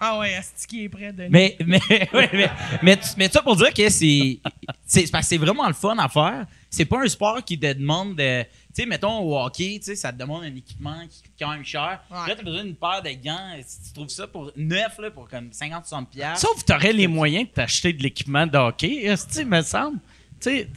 [0.00, 1.30] Ah ouais, est-ce qu'il est prêt, Denis?
[1.30, 1.80] Mais, mais,
[2.12, 2.50] ouais,
[2.82, 4.40] mais, mais, ça pour dire que c'est,
[4.84, 6.44] c'est, c'est parce que c'est vraiment le fun à faire.
[6.68, 9.96] C'est pas un sport qui te demande de, tu sais, mettons au hockey, tu sais,
[9.96, 12.00] ça te demande un équipement qui coûte quand même cher.
[12.10, 12.28] Ouais.
[12.28, 13.54] Là, t'as besoin d'une paire de gants.
[13.64, 16.46] Si tu trouves ça pour neuf, là, pour comme 50-60 piastres.
[16.46, 19.14] Sauf que t'aurais les moyens de t'acheter de l'équipement de hockey,
[19.46, 19.98] me semble?
[20.40, 20.68] Tu sais,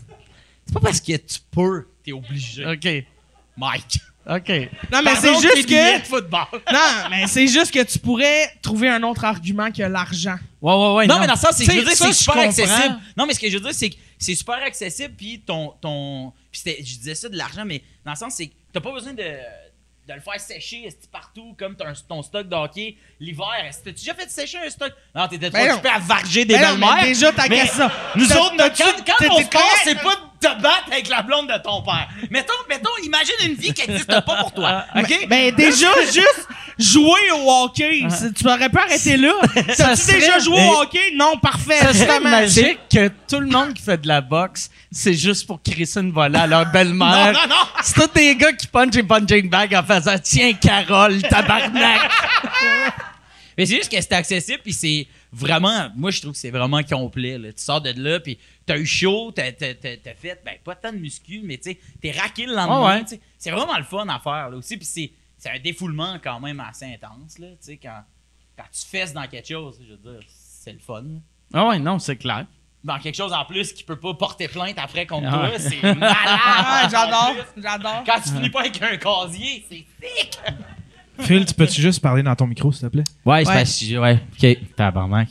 [0.68, 2.66] C'est pas parce que tu peux, t'es obligé.
[2.66, 2.88] OK,
[3.58, 4.00] Mike.
[4.30, 4.50] OK.
[4.92, 6.00] non, mais c'est juste que.
[6.00, 6.46] de football.
[6.72, 10.38] Non, mais c'est juste que tu pourrais trouver un autre argument que l'argent.
[10.62, 11.08] Ouais, ouais, ouais.
[11.08, 12.50] Non, mais dans le sens, c'est que je veux dire, ça, c'est super comprends.
[12.50, 13.00] accessible.
[13.18, 15.74] Non, mais ce que je veux dire, c'est que c'est super accessible, puis ton.
[15.82, 18.80] ton puis c'était- je disais ça de l'argent, mais dans le sens, c'est que t'as
[18.82, 22.96] pas besoin de, de le faire sécher partout comme t'as un- ton stock de hockey
[23.20, 23.46] l'hiver.
[23.84, 24.92] T'as-tu déjà fait sécher un stock?
[25.16, 25.74] Non, t'étais trop non.
[25.74, 27.04] occupé à varger des non, mais belles-mères.
[27.04, 27.90] déjà, ta Mais question.
[28.16, 29.82] Nous T'as- autres, notre, quand, quand ton t'es sport, correct?
[29.84, 32.08] c'est pas te battre avec la blonde de ton père.
[32.30, 34.86] Mettons, mettons, imagine une vie qui n'existe pas pour toi.
[34.96, 35.28] OK?
[35.28, 36.48] Ben déjà, juste
[36.78, 38.04] jouer au hockey.
[38.10, 39.34] C'est- Tu aurais pu arrêter là.
[39.54, 41.12] T'as-tu serait- déjà joué Mais- au hockey?
[41.16, 41.80] Non, parfait.
[41.80, 42.30] Ça serait justement.
[42.30, 46.12] magique que tout le monde qui fait de la boxe, c'est juste pour crisser une
[46.12, 47.34] volée à leur belle-mère.
[47.34, 47.56] Non, non, non.
[47.84, 52.10] C'est tous des gars qui punchent et punching bag en faisant «Tiens, Carole, tabarnak!
[53.58, 55.90] Mais c'est juste que c'est accessible, puis c'est vraiment.
[55.96, 57.38] Moi, je trouve que c'est vraiment complet.
[57.38, 57.52] là.
[57.54, 60.76] Tu sors de là, puis t'as eu chaud, t'as, t'as- t'as- t'as fait, ben, pas
[60.76, 63.00] tant de muscu, mais tu sais, t'es raqué le lendemain.
[63.02, 63.20] Ouais.
[63.38, 64.78] C'est vraiment le fun à faire, là aussi.
[64.78, 67.48] Puis c'est, c'est un défoulement quand même assez intense, là.
[67.52, 68.02] Tu sais, quand,
[68.58, 71.04] quand tu fesses dans quelque chose, je veux dire, c'est le fun.»
[71.54, 72.46] Ah ouais, non, c'est clair.
[72.84, 75.60] Dans quelque chose en plus qui peut pas porter plainte après contre Ah toi, ouais.
[75.60, 76.00] c'est malade.
[76.16, 77.46] Ah, j'adore.
[77.58, 78.04] J'adore.
[78.06, 80.40] Quand tu finis pas avec un casier, c'est thick.
[81.20, 83.04] Phil, tu peux-tu juste parler dans ton micro, s'il te plaît?
[83.26, 83.98] Ouais, c'est parce que.
[83.98, 84.58] Ouais, ok.
[84.76, 85.28] Tabarnak.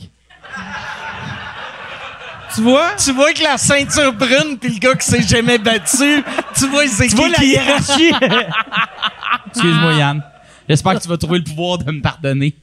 [2.55, 2.91] Tu vois?
[2.95, 6.23] Tu vois que la ceinture brune puis le gars qui s'est jamais battu,
[6.57, 8.11] tu vois, c'est Tu vois qui la qui- hiérarchie?
[9.47, 10.23] Excuse-moi, Yann.
[10.67, 12.55] J'espère que tu vas trouver le pouvoir de me pardonner.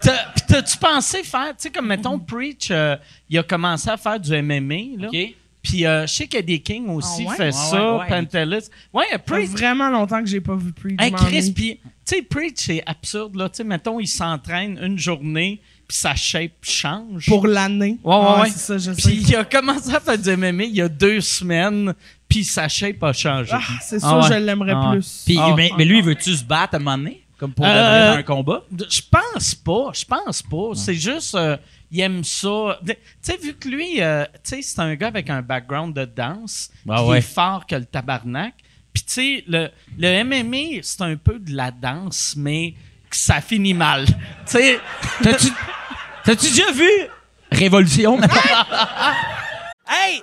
[0.00, 2.96] T'as- t'as-tu pensé faire, tu sais, comme mettons, Preach, euh,
[3.28, 5.08] il a commencé à faire du MMA, là.
[5.08, 5.34] OK?
[5.62, 7.36] Puis euh, je sais qu'Eddie King aussi Ah ouais?
[7.36, 8.08] fait Ouais, ça, ouais, ouais.
[8.08, 8.68] Pantelis.
[8.94, 9.48] Ouais, Ça fait Preach.
[9.50, 10.96] vraiment longtemps que j'ai pas vu Preach.
[10.98, 13.48] Hey, je Chris, puis, tu sais, Preach, c'est absurde, là.
[13.50, 17.26] Tu sais, mettons, il s'entraîne une journée, puis sa shape change.
[17.26, 17.98] Pour l'année.
[18.02, 18.48] Ouais, ouais, Ah, ouais.
[18.50, 19.02] C'est ça, je sais.
[19.10, 21.92] Puis il a commencé à faire du MMA il y a deux semaines,
[22.26, 23.50] puis sa shape a changé.
[23.52, 24.28] Ah, c'est Ah sûr, ouais.
[24.38, 24.96] je l'aimerais Ah ouais.
[24.96, 25.22] plus.
[25.26, 25.52] Puis, Ah.
[25.54, 27.22] mais, mais lui, veux-tu se battre à un moment donné?
[27.36, 28.62] Comme pour Euh, un combat?
[28.90, 30.70] Je pense pas, je pense pas.
[30.74, 31.56] C'est juste, euh,
[31.90, 32.78] il aime ça.
[32.86, 36.04] Tu sais, vu que lui, euh, tu sais, c'est un gars avec un background de
[36.04, 37.18] danse, Ah qui ouais.
[37.18, 38.54] est fort que le tabarnak.
[38.92, 42.74] Puis tu sais, le, le MMA, c'est un peu de la danse, mais
[43.10, 44.06] ça finit mal.
[44.46, 44.80] Tu sais,
[46.24, 46.88] t'as-tu déjà vu
[47.52, 48.18] Révolution?
[49.92, 50.22] Hey,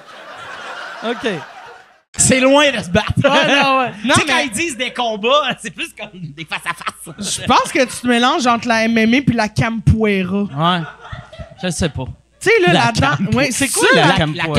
[1.03, 1.31] OK.
[2.17, 3.13] c'est loin de se battre.
[3.23, 3.91] Ouais, non, ouais.
[4.05, 7.39] Non, tu sais, quand ils disent des combats, c'est plus comme des face-à-face.
[7.41, 10.43] Je pense que tu te mélanges entre la MMA puis la capoeira.
[10.43, 10.81] Ouais.
[11.63, 12.05] Je sais pas.
[12.39, 13.37] Tu sais, là, La là-dedans.
[13.37, 14.13] Ouais, c'est quoi la la,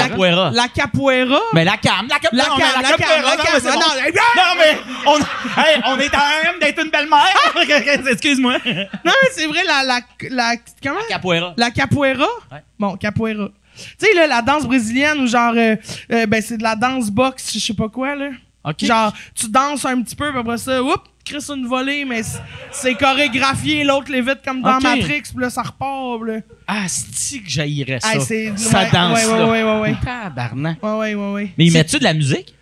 [0.09, 0.51] capoeira?
[0.53, 1.31] La capoeira.
[1.35, 1.41] la?
[1.53, 3.47] Mais la cam, la cam, La non, cam, mais la cam, la non, cam.
[3.53, 3.81] mais c'est Non, bon.
[3.81, 5.19] non, Non, mais on,
[5.61, 8.07] hey, on est en même d'être une belle-mère.
[8.13, 8.53] Excuse-moi.
[8.65, 10.01] Non, mais c'est vrai, la, la,
[10.31, 11.01] la, comment?
[11.09, 11.55] Capoeira.
[11.57, 12.27] La capoeira?
[12.53, 12.63] Ouais.
[12.79, 13.49] Bon, capoeira.
[13.77, 15.77] Tu sais, là, la danse brésilienne ou genre, euh,
[16.13, 18.31] euh, ben, c'est de la danse boxe, je sais pas quoi, là.
[18.65, 18.85] OK.
[18.85, 22.23] Genre, tu danses un petit peu, puis après ça, oups, Chris une volée, mais
[22.71, 24.81] c'est chorégraphié, l'autre l'évite comme dans.
[24.81, 26.41] Matrix, puis là, ça repart, là.
[26.67, 28.15] Ah, c'est que j'haïrais ça?
[28.15, 28.35] Hey, ça
[28.81, 29.47] ouais, danse ouais, là.
[29.47, 29.97] ouais, ouais, ouais.
[30.05, 30.83] Tabarnak.
[30.83, 31.53] Ouais, ouais, ouais, ouais.
[31.57, 32.55] Mais ils mettent-tu de la musique?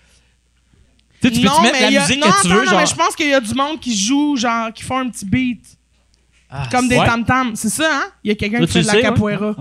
[1.23, 2.81] Tu non, peux-tu mettre la a- musique non, que tu veux, non, genre...
[2.81, 5.27] mais je pense qu'il y a du monde qui joue, genre, qui font un petit
[5.27, 5.63] beat.
[6.49, 7.07] Ah, Comme des ouais.
[7.07, 7.55] tam-tams.
[7.57, 8.11] C'est ça, hein?
[8.25, 9.03] Il y a quelqu'un qui fait de la sais, ouais.
[9.05, 9.55] capoeira.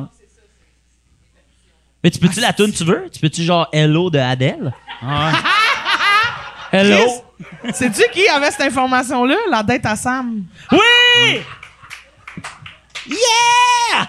[2.03, 3.09] Mais tu peux-tu la tune tu veux?
[3.11, 4.73] Tu peux-tu genre Hello de Adele?
[6.71, 7.05] Hello?
[7.73, 9.35] Sais-tu qui avait cette information-là?
[9.49, 10.43] La dette à Sam?
[10.71, 11.39] Oui!
[13.07, 14.07] Yeah!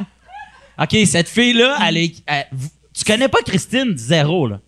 [0.83, 2.15] OK, cette fille-là, elle est...
[2.27, 4.59] elle- vous- tu connais pas Christine zéro, là?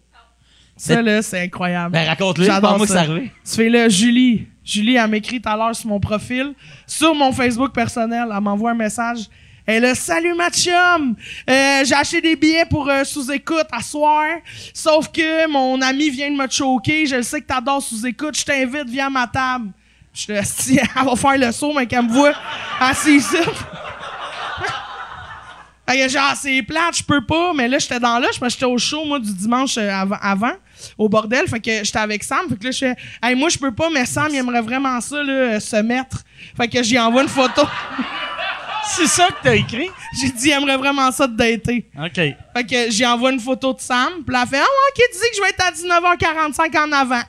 [0.77, 1.93] Ça, là, c'est incroyable.
[1.93, 3.05] Ben, raconte-le, J'adore parle-moi que ça.
[3.05, 3.33] c'est arrivé.
[3.45, 4.47] Tu fais là, Julie.
[4.65, 6.55] Julie, elle m'écrit tout à l'heure sur mon profil.
[6.87, 9.29] Sur mon Facebook personnel, elle m'envoie un message.
[9.67, 11.15] A Salut ma chum!
[11.49, 14.27] Euh, J'ai acheté des billets pour euh, sous-écoute à soir.
[14.75, 17.07] Sauf que mon ami vient de me choquer.
[17.07, 18.37] Je le sais que t'adores sous-écoute.
[18.37, 19.71] Je t'invite, viens à ma table.
[20.13, 22.35] Je te dis, elle va faire le saut, mais qu'elle me voit
[22.81, 23.37] assis ici.
[26.09, 29.19] Genre, c'est plate, je peux pas, mais là, j'étais dans là, j'étais au show, moi,
[29.19, 29.91] du dimanche euh,
[30.23, 30.53] avant,
[30.97, 33.59] au bordel, fait que j'étais avec Sam, fait que là, je fais, hey, moi, je
[33.59, 36.23] peux pas, mais Sam, il aimerait vraiment ça, euh, se mettre.
[36.57, 37.63] Fait que j'y envoie une photo.
[38.85, 39.89] C'est ça que t'as écrit?
[40.21, 41.91] J'ai dit, il aimerait vraiment ça de dater.
[41.97, 42.15] OK.
[42.15, 42.37] Fait
[42.69, 45.19] que j'y envoie une photo de Sam, puis là, elle fait, ah, ouais, ok, tu
[45.19, 47.23] dis que je vais être à 19h45 en avant.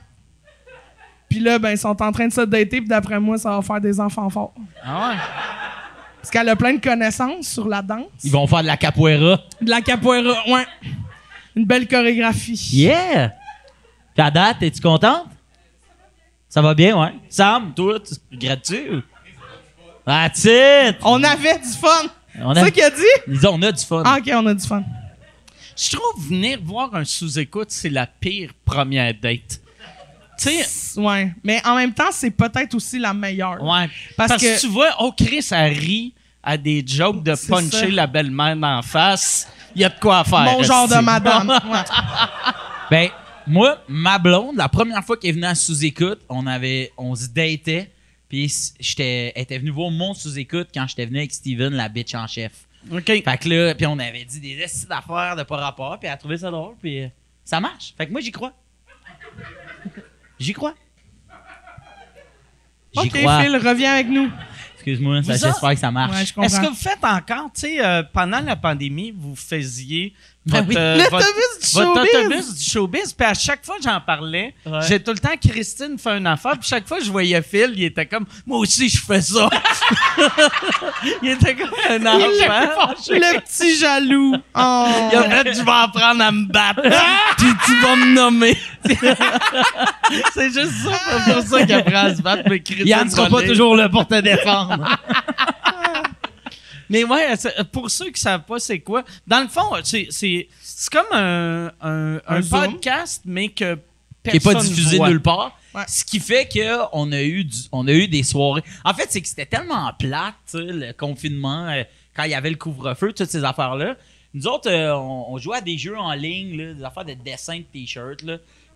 [1.30, 3.62] Puis là, ben, ils sont en train de se dater, puis d'après moi, ça va
[3.62, 4.54] faire des enfants forts.
[4.84, 5.16] Ah ouais?
[6.18, 8.06] Parce qu'elle a plein de connaissances sur la danse.
[8.24, 9.42] Ils vont faire de la capoeira.
[9.60, 10.66] De la capoeira, ouais.
[11.56, 12.70] Une belle chorégraphie.
[12.72, 13.34] Yeah!
[14.16, 15.28] Ta date, es-tu contente?
[16.48, 17.14] Ça va bien, ouais.
[17.30, 19.02] Sam, toi, tu regrettes-tu?
[20.06, 20.98] Ou- That's it!
[21.04, 21.90] On avait du fun.
[22.42, 23.02] On C'est a, ça qu'il a dit?
[23.28, 24.04] Ils on a du fun.
[24.06, 24.84] Ah, ok, on a du fun.
[25.78, 29.60] Je trouve venir voir un sous-écoute, c'est la pire première date.
[30.40, 31.32] Tu sais, Ouais.
[31.44, 33.62] Mais en même temps, c'est peut-être aussi la meilleure.
[33.64, 33.88] ouais.
[34.18, 36.14] Parce Parce, que- que tu vois, oh Chris, elle rit
[36.44, 39.48] à des jokes de puncher la belle-mère d'en face.
[39.76, 40.42] Il y a de quoi faire.
[40.42, 41.48] Mon genre de madame.
[41.50, 41.80] Ouais.
[42.92, 43.10] Ben,
[43.48, 47.28] moi, ma blonde, la première fois qu'elle est venue à sous-écoute, on avait, on se
[47.28, 47.92] datait,
[48.34, 52.16] puis j'étais, elle était venue voir mon sous-écoute quand j'étais venu avec Steven, la bitch
[52.16, 52.68] en chef.
[52.92, 53.06] OK.
[53.06, 56.16] Fait que là, puis on avait dit des essais d'affaires de pas rapport, puis elle
[56.16, 57.08] a trouvé ça drôle, puis euh,
[57.46, 57.94] ça marche.
[57.96, 58.52] Fait que moi, j'y crois.
[60.40, 60.74] J'y crois.
[62.94, 63.44] J'y Ok, crois.
[63.44, 64.32] Phil, reviens avec nous.
[64.78, 66.36] Excuse-moi, ça, j'espère que ça marche.
[66.36, 66.46] Ouais.
[66.48, 70.12] Est-ce que vous faites encore, tu sais, euh, pendant la pandémie, vous faisiez
[70.46, 70.76] votre, oui.
[70.78, 71.34] euh, votre- du
[71.74, 72.16] votre showbiz.
[72.16, 74.80] autobus du showbiz, puis à chaque fois que j'en parlais, Ouais.
[74.88, 77.72] j'ai tout le temps Christine fait une affaire, puis chaque fois que je voyais Phil,
[77.76, 79.50] il était comme moi aussi je fais ça.
[81.22, 82.94] il était comme un enfant.
[83.10, 84.36] Le petit jaloux.
[84.56, 84.86] Oh.
[85.12, 86.82] Il a fait, je vais apprendre à me battre.
[87.38, 88.58] Puis tu vas me nommer.
[90.34, 90.92] c'est juste ça,
[91.26, 92.44] c'est pour ça qu'il apprend à se battre.
[92.50, 94.86] Mais Christine Yann sera pas toujours là pour te défendre.
[96.94, 97.34] Mais ouais,
[97.72, 101.72] pour ceux qui savent pas c'est quoi, dans le fond, c'est, c'est, c'est comme un,
[101.82, 103.78] un, podcast, mais que
[104.24, 105.10] qui est pas personne diffusé voit.
[105.10, 105.58] nulle part.
[105.76, 105.84] Ouais.
[105.88, 108.64] Ce qui fait que on a eu du- on a eu des soirées.
[108.86, 111.84] En fait, c'est que c'était tellement plate, le confinement, euh,
[112.16, 113.96] quand il y avait le couvre-feu, toutes ces affaires-là.
[114.36, 117.14] Nous autres, euh, on, on jouait à des jeux en ligne, là, des affaires de
[117.16, 118.24] dessin de t-shirts.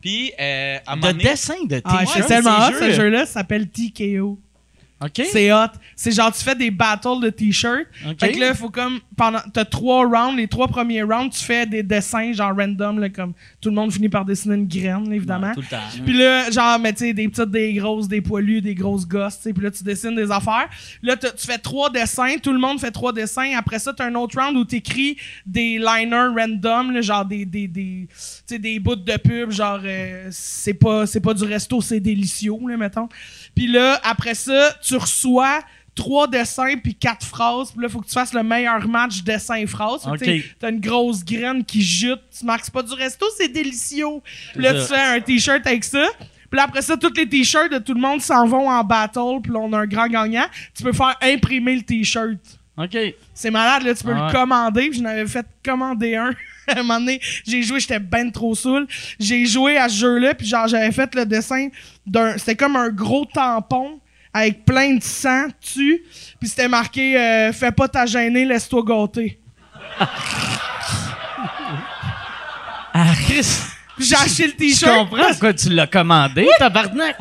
[0.01, 2.17] Puis, euh, à un moment De donné- dessin de Ah, t-shirt.
[2.17, 3.25] c'est tellement hot, ce jeu-là.
[3.25, 4.39] Ça s'appelle TKO.
[5.15, 5.67] C'est hot.
[5.95, 7.87] C'est genre, tu fais des battles de t-shirts.
[8.07, 8.19] OK.
[8.19, 11.65] Fait que là, faut comme, pendant, t'as trois rounds, les trois premiers rounds, tu fais
[11.65, 15.47] des dessins, genre random, là, comme tout le monde finit par dessiner une graine, évidemment.
[15.49, 16.03] Ouais, tout le temps.
[16.03, 19.37] Puis là, genre, mais tu sais, des petites, des grosses, des poilus, des grosses gosses,
[19.37, 19.53] tu sais.
[19.53, 20.67] Puis là, tu dessines des affaires.
[21.03, 23.51] Là, tu fais trois dessins, tout le monde fait trois dessins.
[23.55, 27.67] Après ça, t'as un autre round où t'écris des liners random, là, genre des, des,
[27.67, 28.15] des, tu
[28.47, 32.53] sais, des bouts de pub, genre, euh, c'est pas, c'est pas du resto, c'est délicieux,
[32.67, 33.09] là, mettons.
[33.55, 35.59] Puis là, après ça, tu reçois
[35.95, 37.71] trois dessins puis quatre phrases.
[37.71, 40.03] Puis là, faut que tu fasses le meilleur match dessin-phrase.
[40.03, 40.43] Fait que, Ok.
[40.43, 42.21] tu T'as une grosse graine qui jute.
[42.37, 44.05] Tu marques c'est pas du resto, c'est délicieux.
[44.53, 46.05] Puis là, tu fais un t-shirt avec ça.
[46.49, 49.41] Puis là, après ça, tous les t-shirts de tout le monde s'en vont en battle.
[49.43, 50.45] Puis là, on a un grand gagnant.
[50.75, 52.37] Tu peux faire imprimer le t-shirt.
[52.77, 52.95] OK.
[53.33, 54.27] C'est malade, là, tu peux Ah ouais.
[54.27, 54.89] le commander.
[54.91, 56.29] Puis j'en avais fait commander un.
[56.67, 58.87] à un moment donné, j'ai joué, j'étais ben trop saoul.
[59.19, 61.69] J'ai joué à ce jeu-là, puis genre, j'avais fait le dessin
[62.05, 62.37] d'un.
[62.37, 63.99] C'était comme un gros tampon
[64.37, 66.03] avec plein de sang dessus.
[66.39, 69.39] Puis c'était marqué euh, Fais pas ta gênée, laisse-toi gâter.
[72.99, 73.13] Ah,
[73.99, 74.91] j'ai acheté le je t-shirt.
[75.09, 77.15] comprends pourquoi tu l'as commandé, tabarnak.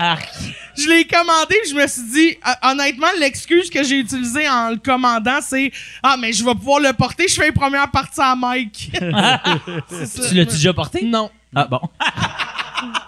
[0.75, 4.71] Je l'ai commandé, puis je me suis dit, euh, honnêtement, l'excuse que j'ai utilisée en
[4.71, 5.71] le commandant, c'est
[6.03, 8.91] Ah, mais je vais pouvoir le porter, je fais les premières parties à Mike.
[8.99, 11.03] Tu l'as-tu déjà porté?
[11.05, 11.31] Non.
[11.55, 11.81] Ah bon.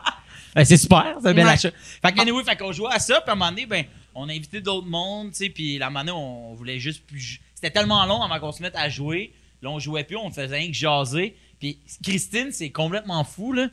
[0.59, 1.51] Ben, c'est super, c'est bien Ouais.
[1.53, 1.71] l'achat.
[2.03, 4.29] Fait que, anyway, fait qu'on jouait à ça, puis à un moment donné, ben, on
[4.29, 7.40] a invité d'autres mondes, tu sais, puis la un moment donné, on voulait juste plus.
[7.55, 9.33] C'était tellement long avant qu'on se mette à jouer.
[9.62, 11.37] Là, on jouait plus, on faisait rien que jaser.
[11.61, 13.68] Puis Christine, c'est complètement fou, là.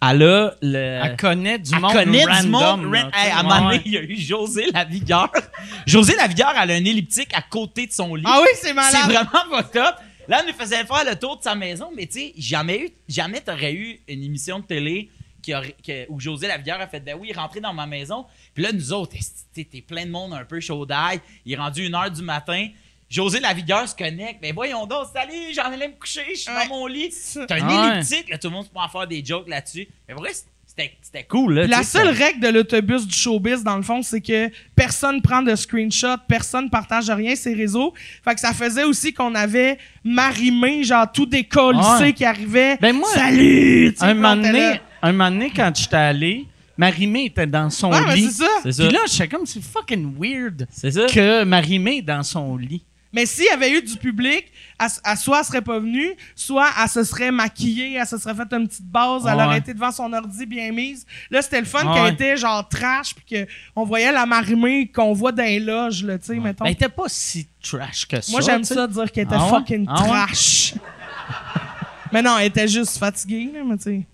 [0.00, 0.76] Elle a le.
[1.02, 2.42] Elle connaît du Elle monde connaît random.
[2.44, 2.50] du
[2.86, 2.92] monde.
[2.94, 3.10] là.
[3.14, 3.82] Hey, à un moment donné, Ouais.
[3.84, 5.32] il y a eu José Lavigueur.
[5.86, 8.22] José Lavigueur, elle a un elliptique à côté de son lit.
[8.24, 9.02] Ah oui, c'est C'est malade.
[9.06, 9.96] vraiment fucked up.
[10.28, 12.90] Là, elle nous faisait faire le tour de sa maison, mais tu sais, jamais, eu,
[13.08, 15.10] jamais t'aurais eu une émission de télé
[15.42, 18.26] qui aurait- que- où José Lavigueur a fait Ben oui, rentrer dans ma maison.
[18.54, 19.14] Puis là, nous autres,
[19.54, 21.20] t'es- plein de monde un peu chaud d'ail?
[21.44, 22.68] Il est rendu une heure du matin.
[23.10, 24.38] José Lavigueur se connecte.
[24.42, 26.68] Mais voyons donc, salut, j'en allais me coucher, je suis Ouais.
[26.68, 27.10] dans mon lit.
[27.48, 27.96] T'as un Ah ouais.
[27.96, 29.88] elliptique, là, tout le monde se peut en faire des jokes là-dessus.
[30.06, 30.30] Mais vrai,
[30.66, 31.66] c'était c'était cool, là.
[31.66, 35.54] La seule règle de l'autobus du showbiz, dans le fond, c'est que personne prend de
[35.56, 37.94] screenshot, personne partage rien ses réseaux.
[38.22, 42.12] Fait que ça faisait aussi qu'on avait Marimé, genre tout décollissé Ouais.
[42.12, 42.76] qui arrivait.
[42.80, 43.94] Ben moi, Salut!
[44.00, 44.80] Un moment donné.
[45.02, 48.24] Un moment donné, quand j'étais allé, Marimé était dans son Ouais, mais lit.
[48.30, 48.48] c'est ça.
[48.62, 48.84] C'est ça.
[48.84, 51.06] Puis là, j'étais comme, c'est fucking weird C'est ça.
[51.06, 52.84] que Marimé est dans son lit.
[53.10, 54.44] Mais s'il y avait eu du public,
[54.78, 58.34] elle, elle- soit elle serait pas venue, soit elle se serait maquillée, elle se serait
[58.34, 59.44] fait une petite base, elle Ouais.
[59.44, 61.06] aurait été devant son ordi bien mise.
[61.30, 61.94] Là, c'était le fun Ouais.
[61.94, 66.18] qu'elle était genre trash, puis qu'on voyait la marimée qu'on voit dans les loges, là,
[66.18, 66.64] tu sais, mettons.
[66.64, 68.30] Ben, elle était pas si trash que ça.
[68.30, 68.74] Moi, j'aime tu sais.
[68.74, 69.50] ça dire qu'elle était Ah ouais?
[69.58, 70.08] fucking Ah ouais?
[70.10, 70.74] trash.
[72.12, 74.06] mais non, elle était juste fatiguée, là, mais tu sais.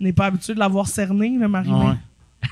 [0.00, 1.76] On n'est pas habitué de la voir cerner, là, Marimé.
[1.84, 1.94] Ouais.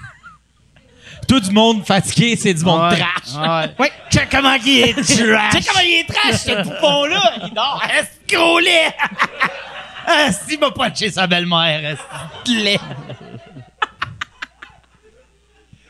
[1.29, 2.99] Tout du monde fatigué, c'est du monde Ouais.
[2.99, 3.35] trash.
[3.37, 3.75] Ouais.
[3.79, 3.93] Ouais.
[4.11, 5.07] Check comment il est trash.
[5.07, 7.33] Tu sais comment il est trash, ce poupon-là?
[7.47, 7.83] Il dort.
[8.61, 8.95] Lait?
[10.05, 12.81] Ah, s'il m'a pas chez sa belle-mère, est-ce lait?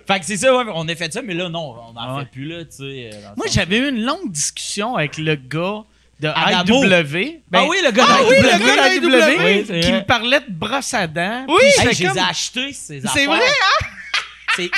[0.06, 2.24] fait que c'est ça, ouais, on a fait ça, mais là, non, on n'en Ouais.
[2.24, 3.10] fait plus, là, tu sais.
[3.14, 5.82] euh, le Moi, j'avais eu une longue discussion avec le gars
[6.22, 6.84] de Adamo.
[6.84, 7.42] IW.
[7.52, 9.18] Ah oui, le gars Ah de oui, le
[9.68, 9.72] gars.
[9.74, 11.44] Oui, qui me parlait de brosse à dents.
[11.48, 13.10] Oui, Hey, je les comme- ai achetés, ces affaires.
[13.12, 13.86] C'est vrai, hein?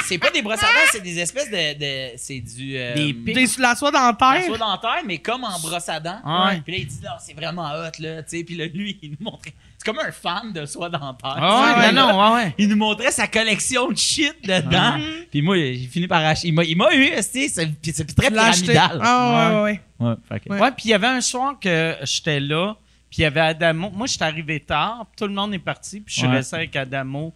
[0.07, 1.79] C'est, pas des brosses à dents, c'est des espèces de.
[1.79, 2.77] de- c'est du.
[2.79, 3.35] euh, Des pics.
[3.35, 4.45] Des, la soie la dentaire.
[4.47, 6.21] soie dentaire, mais comme en brosse à dents.
[6.25, 6.61] Ouais.
[6.65, 8.45] Puis là, il dit, non, c'est vraiment hot, là, tu sais.
[8.45, 9.53] Puis là, lui, il nous montrait.
[9.79, 11.37] C'est comme un fan de soie dentaire.
[11.37, 12.55] Ah ouais, non, non, ouais, ouais.
[12.59, 14.99] Il nous montrait sa collection de shit dedans.
[15.31, 16.49] Puis moi, j'ai fini par acheter.
[16.49, 18.99] Il m'a, il m'a eu, c'est, c'est très pyramidal.
[19.03, 20.15] Ah, ouais, ouais,
[20.49, 20.61] ouais.
[20.61, 22.75] Ouais, puis il y avait un soir que j'étais là,
[23.11, 23.91] puis il y avait Adamo.
[23.91, 26.37] Moi, j'étais arrivé tard, tout le monde est parti, puis je suis Ouais.
[26.37, 27.33] resté avec Adamo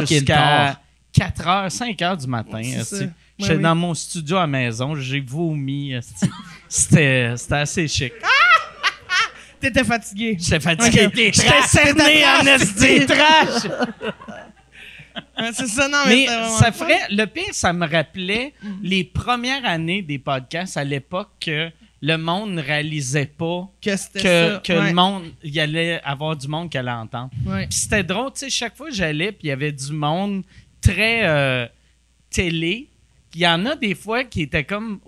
[0.00, 0.76] jusqu'à tard.
[1.12, 2.60] 4 h, 5 h du matin.
[3.40, 3.62] J'étais oui.
[3.62, 5.94] dans mon studio à la maison, j'ai vomi.
[6.68, 8.12] C'était c'était assez chic.
[9.60, 10.36] T'étais fatigué.
[10.38, 11.10] J'étais fatigué.
[11.14, 13.06] J'étais cerné en esti.
[13.06, 13.70] trash.
[15.52, 16.26] C'est ça, non, mais,
[16.58, 17.00] ça ferait.
[17.10, 22.52] Le pire, ça me rappelait les premières années des podcasts à l'époque que le monde
[22.52, 24.08] ne réalisait pas que ça.
[24.62, 24.88] que ouais.
[24.88, 27.30] le monde, il y allait avoir du monde qui allait entendre.
[27.44, 27.66] Ouais.
[27.66, 30.44] Puis c'était drôle, tu sais, chaque fois que j'allais, puis il y avait du monde
[30.80, 31.66] très euh,
[32.30, 32.88] télé.
[33.34, 35.00] Il y en a des fois qui étaient comme.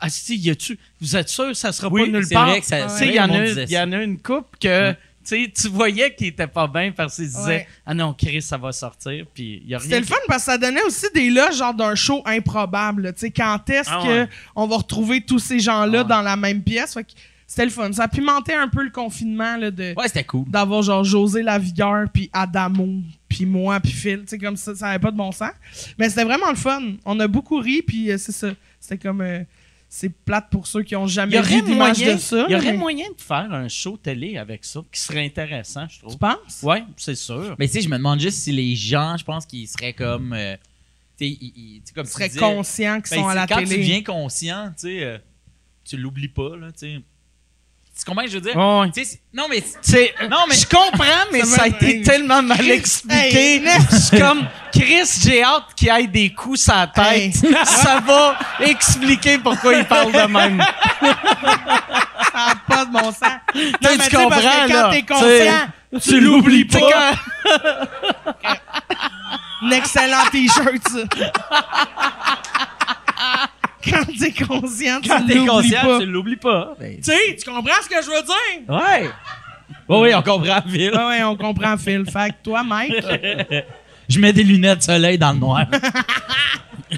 [0.00, 0.78] Ah, si, y a-tu.
[1.00, 2.48] Vous êtes sûr, ça sera Oui, pas nulle c'est part?
[2.48, 4.90] vrai que ça- il y, en a- y en a une couple que.
[4.90, 4.96] Ouais.
[5.28, 7.68] Tu sais, tu voyais qu'il était pas bien parce qu'il se disait Ouais.
[7.84, 9.26] Ah non, Chris, ça va sortir.
[9.34, 9.84] Puis il y a rien.
[9.84, 13.12] C'était le fun parce que ça donnait aussi des loges genre d'un show improbable.
[13.12, 14.28] Tu sais, quand est-ce Ah que ouais.
[14.56, 16.08] on va retrouver tous ces gens-là Ah ouais.
[16.08, 16.94] dans la même pièce?
[16.94, 17.10] Fait que
[17.46, 17.92] c'était le fun.
[17.92, 20.44] Ça pimentait un peu le confinement là, de Ouais, c'était cool.
[20.48, 22.88] d'avoir genre José Lavigueur puis Adamo
[23.28, 24.20] puis moi puis Phil.
[24.20, 25.50] Tu sais, comme ça, ça avait pas de bon sens.
[25.98, 26.80] Mais c'était vraiment le fun.
[27.04, 28.48] On a beaucoup ri puis euh, c'est ça.
[28.80, 29.42] C'était comme euh,
[29.88, 32.44] c'est plate pour ceux qui ont jamais vu d'image de ça.
[32.48, 35.86] il y aurait mais- moyen de faire un show télé avec ça qui serait intéressant,
[35.88, 36.12] je trouve.
[36.12, 36.62] Tu penses?
[36.62, 37.56] Ouais, c'est sûr.
[37.58, 40.32] Mais tu sais, je me demande juste si les gens, je pense qu'ils seraient comme.
[40.34, 40.56] euh,
[41.18, 43.28] tu sais, ils- ils- tu sais, comme Ils tu seraient disais, conscients qu'ils ben, sont
[43.28, 43.70] à la quand télé.
[43.70, 45.18] tu deviens conscient, tu sais, euh,
[45.84, 47.00] tu l'oublies pas, là, tu sais.
[47.98, 48.92] Tu comprends ce que je veux dire?
[48.94, 49.62] Sais, c'est- non, mais.
[49.82, 53.54] C'est- Non, mais- Je comprends, mais Ça ça, a été tellement mal Chris, expliqué.
[53.54, 53.82] hey, Nef.
[53.90, 57.04] Je suis comme, Chris, j'ai hâte qu'il ait des coups sur la tête.
[57.12, 57.32] Hey.
[57.64, 60.62] Ça va expliquer pourquoi il parle de même.
[61.00, 63.22] Ça n'a pas de bon sens.
[63.22, 64.66] Non, mais tu sais, parce comprends, que là.
[64.68, 65.68] quand t'es Tu conscient,
[66.00, 66.78] tu l'oublies pas.
[69.62, 71.00] un excellent t-shirt, ça.
[73.90, 75.98] Quand t'es conscient, Quand tu t'es l'oublies conscient, pas.
[76.00, 76.74] tu l'oublies pas.
[76.78, 78.68] Ben, Tu sais, tu comprends ce que je veux dire?
[78.68, 79.10] Ouais.
[79.88, 80.90] Oui, oui, on comprend, Phil.
[80.92, 82.04] Ouais, ouais, on comprend, Phil.
[82.10, 82.94] Fait que toi, Mike,
[84.08, 85.66] Je mets des lunettes de soleil dans le noir.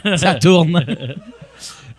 [0.16, 0.84] ça tourne.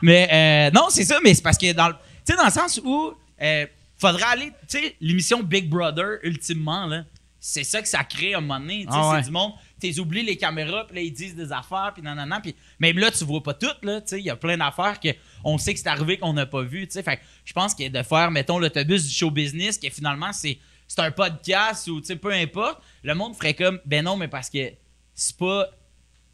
[0.02, 2.52] mais euh, non, c'est ça, mais c'est parce que dans le, tu sais, dans le
[2.52, 3.66] sens où euh,
[3.98, 7.04] faudrait aller, tu sais, l'émission Big Brother, ultimement, là,
[7.40, 8.86] c'est ça que ça crée à un moment donné.
[8.86, 9.18] tu sais, Ah ouais.
[9.20, 9.52] C'est du monde,
[9.82, 13.12] tu oublies les caméras, puis là, ils disent des affaires, puis nanana, puis même là,
[13.12, 15.10] tu vois pas toutes, là, tu sais, il y a plein d'affaires que
[15.44, 17.04] on sait que c'est arrivé qu'on n'a pas vu, tu sais.
[17.04, 20.58] Fait que je pense que de faire, mettons, l'autobus du show business, que finalement, c'est
[20.88, 24.28] c'est un podcast ou, tu sais, peu importe, le monde ferait comme, ben non, mais
[24.28, 24.74] parce que
[25.14, 25.68] c'est pas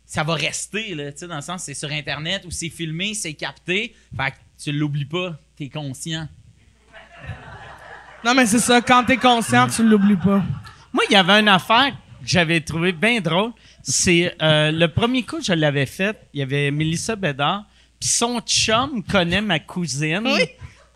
[0.08, 3.14] ça va rester, là, tu sais, dans le sens, c'est sur Internet ou c'est filmé,
[3.14, 3.94] c'est capté.
[4.16, 6.28] Fait que tu l'oublies pas, t'es conscient.
[8.24, 8.82] Non, mais c'est ça.
[8.82, 10.42] Quand t'es conscient, tu l'oublies pas.
[10.94, 11.96] Moi, il y avait une affaire
[12.28, 13.52] j'avais trouvé bien drôle.
[13.82, 17.64] C'est euh, le premier coup que je l'avais fait, il y avait Mélissa Bédard,
[18.00, 20.22] puis son chum connaît ma cousine.
[20.26, 20.44] Oui.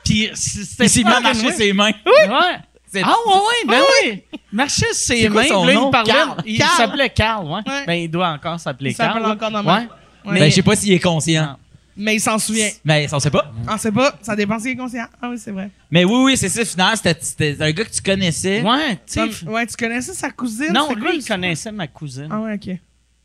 [0.04, 1.92] Puis c'était Il s'est mis à marcher ses mains.
[2.06, 2.58] Ouais.
[2.92, 4.24] C'est- Ah ouais, ouais, ben oui.
[4.52, 5.88] Marchait ses C'est quoi mains, son là, il nom?
[5.88, 6.12] me parlait.
[6.12, 6.44] Carl.
[6.46, 6.70] Il Carl.
[6.78, 7.62] s'appelait Carl, ouais.
[7.66, 7.86] Ouais.
[7.88, 9.14] Ben il doit encore s'appeler Il Carl.
[9.14, 9.34] s'appelle là.
[9.36, 9.66] encore.
[9.66, 9.88] Ouais.
[10.34, 10.40] Ouais.
[10.40, 11.58] Ben, je sais pas s'il est conscient.
[12.04, 12.70] Mais il s'en souvient.
[12.84, 13.52] Mais on sait pas.
[13.70, 14.18] On sait pas.
[14.22, 15.06] Ça dépend s'il est conscient.
[15.22, 15.70] Ah oui, c'est vrai.
[15.92, 18.62] Mais oui, oui, c'est ça, finalement, c'était- c'était un gars que tu connaissais.
[18.62, 19.30] Ouais, tu sais.
[19.46, 20.74] Comme- ouais, tu connaissais sa cousine?
[20.74, 22.28] Non, C'est quoi lui, il connaissait ma cousine.
[22.32, 22.78] Ah ouais, OK.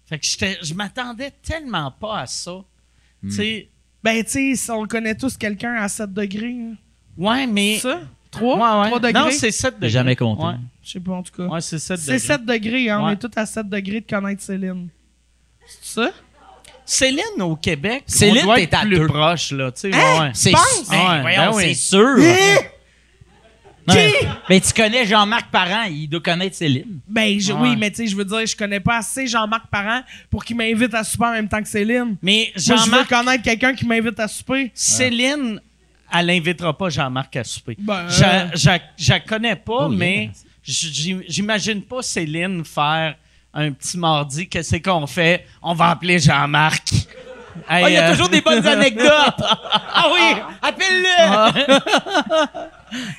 [0.09, 2.53] Fait que j'étais- je m'attendais tellement pas à ça.
[3.23, 3.29] Hmm.
[3.29, 3.69] Tu sais,
[4.05, 6.55] Ben, tu sais, on connaît tous quelqu'un à 7 degrés.
[6.61, 6.75] hein.
[7.17, 7.79] ouais, mais.
[7.79, 8.01] Ça?
[8.31, 8.57] 3?
[8.57, 8.87] Ouais, ouais.
[8.89, 9.13] 3 degrés?
[9.25, 9.89] Non, c'est 7 degrés.
[9.91, 10.45] jamais compté.
[10.45, 10.55] Ouais,
[10.85, 11.47] Je sais pas, en tout cas.
[11.49, 12.19] ouais c'est 7 c'est degrés.
[12.21, 13.01] 7 degrés, hein.
[13.01, 13.15] On Ouais.
[13.15, 14.89] est tous à 7 degrés de connaître Céline.
[15.67, 16.11] C'est ça?
[16.87, 19.07] Céline au Québec, Céline, on doit t'es être à plus deux.
[19.09, 19.73] proche, là.
[19.73, 20.21] Tu sais, Hein?
[20.21, 20.31] ouais.
[20.35, 20.89] C'est penses?
[20.89, 21.63] Ben, ben oui.
[21.65, 22.17] c'est sûr.
[22.19, 22.57] Hein?
[24.49, 26.99] Ben, tu connais Jean-Marc Parent, il doit connaître Céline.
[27.07, 27.61] Ben, je- Ouais.
[27.71, 30.57] oui, mais tu sais, je veux dire, je connais pas assez Jean-Marc Parent pour qu'il
[30.57, 32.17] m'invite à souper en même temps que Céline.
[32.21, 34.73] Mais Moi, je veux Jean-Marc, connaître quelqu'un qui m'invite à souper.
[34.75, 35.61] Céline,
[36.13, 37.77] elle invitera pas Jean-Marc à souper.
[37.79, 39.99] Ben, Je euh, je- je la connais pas, Oh, yeah.
[39.99, 40.31] mais
[40.65, 43.15] j- j'imagine pas Céline faire
[43.57, 44.49] un petit mardi.
[44.49, 45.47] Qu'est-ce qu'on fait?
[45.63, 46.93] On va appeler Jean-Marc.
[47.69, 49.43] Hey, Ah, il y a euh, toujours des bonnes anecdotes.
[49.43, 51.73] ah oui, appelle-le.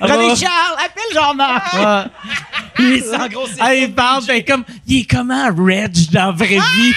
[0.00, 1.72] René Charles, appelle Jean-Marc.
[1.74, 2.04] ouais.
[2.84, 6.26] Lui, c'est en gros, c'est Hey, il parle, ben, comme, il est comment Reg dans
[6.26, 6.94] la vraie vie?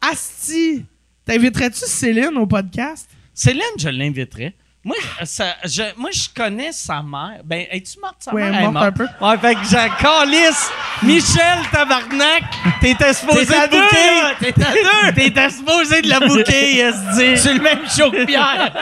[0.00, 0.84] Asti!
[1.24, 3.10] T'inviterais-tu Céline au podcast?
[3.34, 4.54] Céline, je l'inviterais.
[4.84, 7.40] Moi, ça, je, moi, je connais sa mère.
[7.44, 8.46] Ben, es-tu morte, sa mère?
[8.46, 9.06] elle est Elle morte un peu.
[9.20, 10.70] Ouais, fait que j'ai calisse.
[11.02, 12.44] Michel, tabarnak,
[12.80, 14.52] t'étais supposé de deux, bouquer.
[14.52, 15.14] t'es à deux.
[15.14, 16.92] T'étais supposé de la bouquer, est
[17.36, 18.72] C'est le même show que Pierre.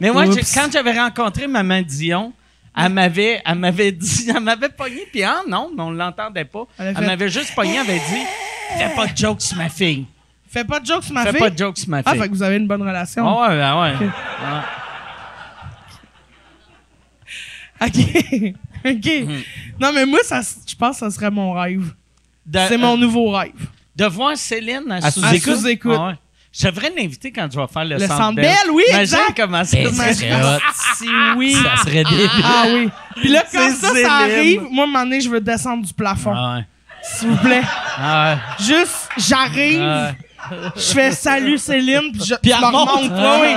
[0.00, 2.32] Mais moi, quand j'avais rencontré Maman Dion,
[2.76, 6.66] elle m'avait, elle m'avait dit, elle m'avait pogné, puis ah non, mais on l'entendait pas.
[6.78, 8.22] Elle m'avait juste pogné, elle avait dit,
[8.78, 10.06] fais pas de jokes sur ma fille.
[10.52, 11.38] Fais pas de jokes sur ma Fais fille.
[11.40, 13.26] pas de jokes sur ma Ah, fait que vous avez une bonne relation.
[13.26, 13.94] Ah ouais, ben ouais.
[13.94, 14.00] Ok.
[14.00, 14.10] Ouais.
[17.86, 18.54] OK.
[18.84, 19.28] OK.
[19.28, 19.42] Mhm.
[19.80, 21.92] Non, mais moi, ça, je pense que ça serait mon rêve.
[22.68, 23.52] C'est mon nouveau rêve.
[23.96, 25.56] de voir Céline à, À sous-écoute.
[25.56, 25.96] sous-écoute.
[25.98, 26.14] Ah ouais.
[26.52, 28.44] Je devrais l'inviter quand je vais faire le, Le centre Centre Bell.
[28.46, 29.36] Bell, oui, Imagine exact.
[29.36, 30.58] comment ça Ben, serait.
[30.96, 31.54] Si oui.
[31.54, 32.28] Ça serait débile.
[32.42, 32.88] Ah oui.
[33.16, 34.04] Puis là, quand ça, Céline.
[34.06, 36.32] ça arrive, moi, à un moment donné, je veux descendre du plafond.
[36.34, 36.64] Ah ouais.
[37.02, 37.62] S'il vous plaît.
[37.98, 38.64] Ah ouais.
[38.64, 40.10] Juste, j'arrive, Ah
[40.76, 42.90] je fais salut Céline, puis je Puis elle me remonte.
[43.10, 43.40] remonte.
[43.42, 43.54] Oui.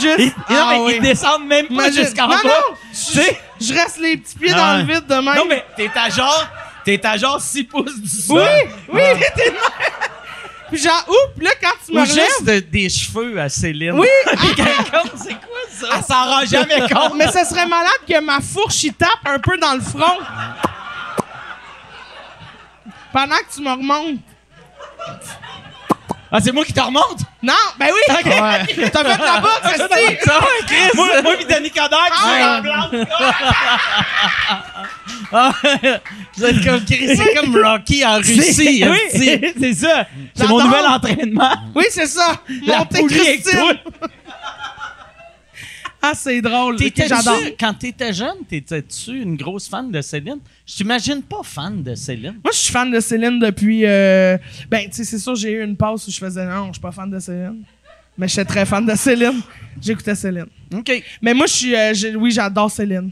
[0.00, 0.18] Juste.
[0.18, 0.92] Et- ah non, mais oui.
[0.96, 2.42] ils descendent même pas Imagine- jusqu'en non, bas.
[2.44, 3.40] non, Tu sais?
[3.60, 5.34] Je reste les petits pieds dans le vide de même.
[5.36, 6.46] Non, mais t'es à genre,
[6.84, 8.42] t'es à genre 6 pouces du sol.
[8.92, 9.00] Oui, oui,
[9.36, 9.60] t'es de même.
[10.68, 12.16] Puis genre, oups, là, quand tu me Ou relèves...
[12.26, 13.92] juste de- des cheveux à Céline.
[13.92, 15.86] Oui, Comme, c'est quoi ça?
[15.96, 17.14] Elle s'en rend jamais compte.
[17.14, 20.18] mais ça serait malade que ma fourche y tape un peu dans le front.
[23.12, 24.18] Pendant que tu me remontes.
[26.36, 27.20] Ah, c'est moi qui te remonte?
[27.42, 28.00] Non, ben oui!
[28.08, 28.18] T'as
[28.68, 30.16] fait de la boxe, esti.
[30.22, 30.90] Ça Chris?
[30.94, 32.90] Moi, moi pis Danny Coderre, qui Ah, blanc.
[35.32, 35.50] Ah,
[36.36, 38.84] vous êtes comme Chris, c'est comme Rocky en Russie.
[38.86, 40.06] Oui, c'est ça.
[40.34, 41.52] C'est mon nouvel entraînement.
[41.74, 42.34] Oui, c'est ça.
[42.66, 43.78] La Monter Christine.
[46.08, 46.74] Ah, c'est drôle.
[46.74, 47.38] Ok, T'étais-tu- J'adore.
[47.58, 50.38] quand t'étais jeune, t'étais-tu une grosse fan de Céline?
[50.66, 52.38] Je t'imagine pas fan de Céline.
[52.44, 53.82] Moi, je suis fan de Céline depuis.
[53.84, 54.36] euh,
[54.70, 56.80] Ben, tu sais, c'est sûr, j'ai eu une passe où je faisais non, je suis
[56.80, 57.62] pas fan de Céline.
[58.18, 59.40] Mais j'étais très fan de Céline.
[59.80, 60.46] J'écoutais Céline.
[60.74, 61.02] OK.
[61.22, 61.74] Mais moi, je suis.
[61.74, 63.10] euh, oui, j'adore Céline.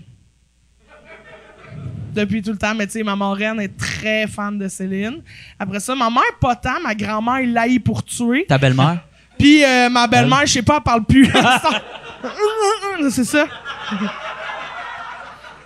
[2.15, 2.75] Depuis tout le temps.
[2.75, 5.21] Mais tu sais, ma marraine est très fan de Céline.
[5.59, 6.81] Après ça, ma mère, pas tant.
[6.83, 8.47] Ma grand-mère, il l'a eu pour tuer.
[8.49, 9.05] Ta belle-mère?
[9.39, 11.29] Puis euh, ma belle-mère, je sais pas, elle parle plus.
[13.11, 13.47] c'est ça.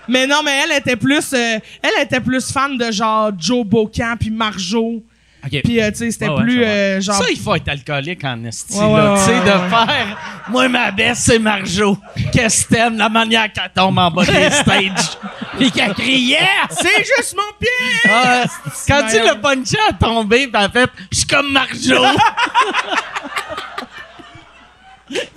[0.09, 4.15] Mais non, mais elle était plus, euh, elle était plus fan de genre Joe Bocan
[4.19, 5.03] puis Marjo.
[5.45, 5.61] OK.
[5.63, 7.15] Puis euh, tu sais, c'était Ouais, ouais, plus euh, genre.
[7.23, 9.15] Ça, il faut être alcoolique en esti, Ouais, là.
[9.17, 10.19] tu sais, de faire...
[10.49, 11.97] Moi, ma baisse, c'est Marjo.
[12.33, 12.97] Qu'est-ce que t'aimes?
[12.97, 15.11] La manière qu'elle tombe en bas des stages.
[15.59, 16.39] Puis qu'elle criait.
[16.71, 18.11] C'est juste mon pied!
[18.11, 18.45] Ah,
[18.89, 22.03] quand tu le punché à tomber, pis elle fait «Je suis comme Marjo.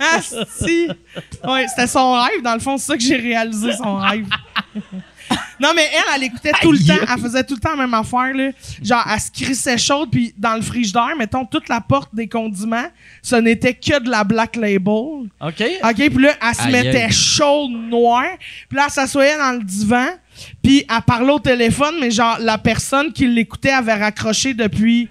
[0.00, 0.88] Ah, si!
[1.44, 2.42] Ouais, c'était son rêve.
[2.42, 4.26] Dans le fond, c'est ça que j'ai réalisé, son rêve.
[5.60, 6.86] Non, mais elle, elle écoutait tout le Aïe.
[6.86, 7.06] temps.
[7.14, 8.50] Elle faisait tout le temps la même affaire, là.
[8.82, 12.88] Genre, elle se crissait chaude, puis dans le frigidaire, mettons, toute la porte des condiments,
[13.22, 14.92] ce n'était que de la Black Label.»
[15.40, 15.62] OK?
[15.84, 18.36] OK, puis là, elle se Aïe, mettait chaude, noire.
[18.68, 20.08] Puis là, elle s'assoyait dans le divan,
[20.62, 25.08] Puis elle parlait au téléphone, mais genre, la personne qui l'écoutait avait raccroché depuis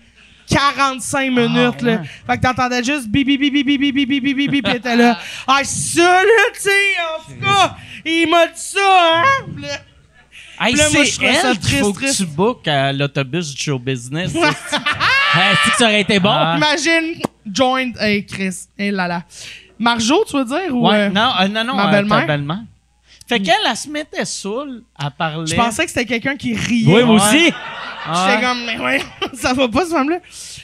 [0.52, 2.02] 45 minutes, là.
[2.28, 4.72] Fait que t'entendais juste bip, bip, bip, bip, bip, bip, bip, bip, bip, bip, pis
[4.72, 5.18] t'étais là.
[5.48, 7.76] Ah, ça, là, tu sais, en tout cas,
[8.06, 9.46] il m'a dit ça, hein?
[9.62, 9.68] Là,
[10.64, 13.80] Hey, là, moi, je ça elle triste, faut que tu bookes à l'autobus du show
[13.80, 14.32] business.
[15.34, 16.30] Ah, que ça aurait été bon?
[16.30, 16.56] Ah.
[16.58, 19.24] Imagine, joined, hey, Chris, hey là là.
[19.80, 20.88] Marjo, tu veux dire, ou...
[20.88, 22.20] Ouais, euh, non, euh, non, non, ma euh, belle-mère?
[22.20, 22.64] ta belle-mère.
[23.32, 25.50] Fait qu'elle, elle se mettait saoule à parler.
[25.50, 26.94] Je pensais que c'était quelqu'un qui riait.
[26.94, 27.54] Oui, moi aussi.
[28.06, 28.28] Ah.
[28.28, 29.02] J'étais comme, mais ouais,
[29.34, 30.18] ça va pas, ce femme-là.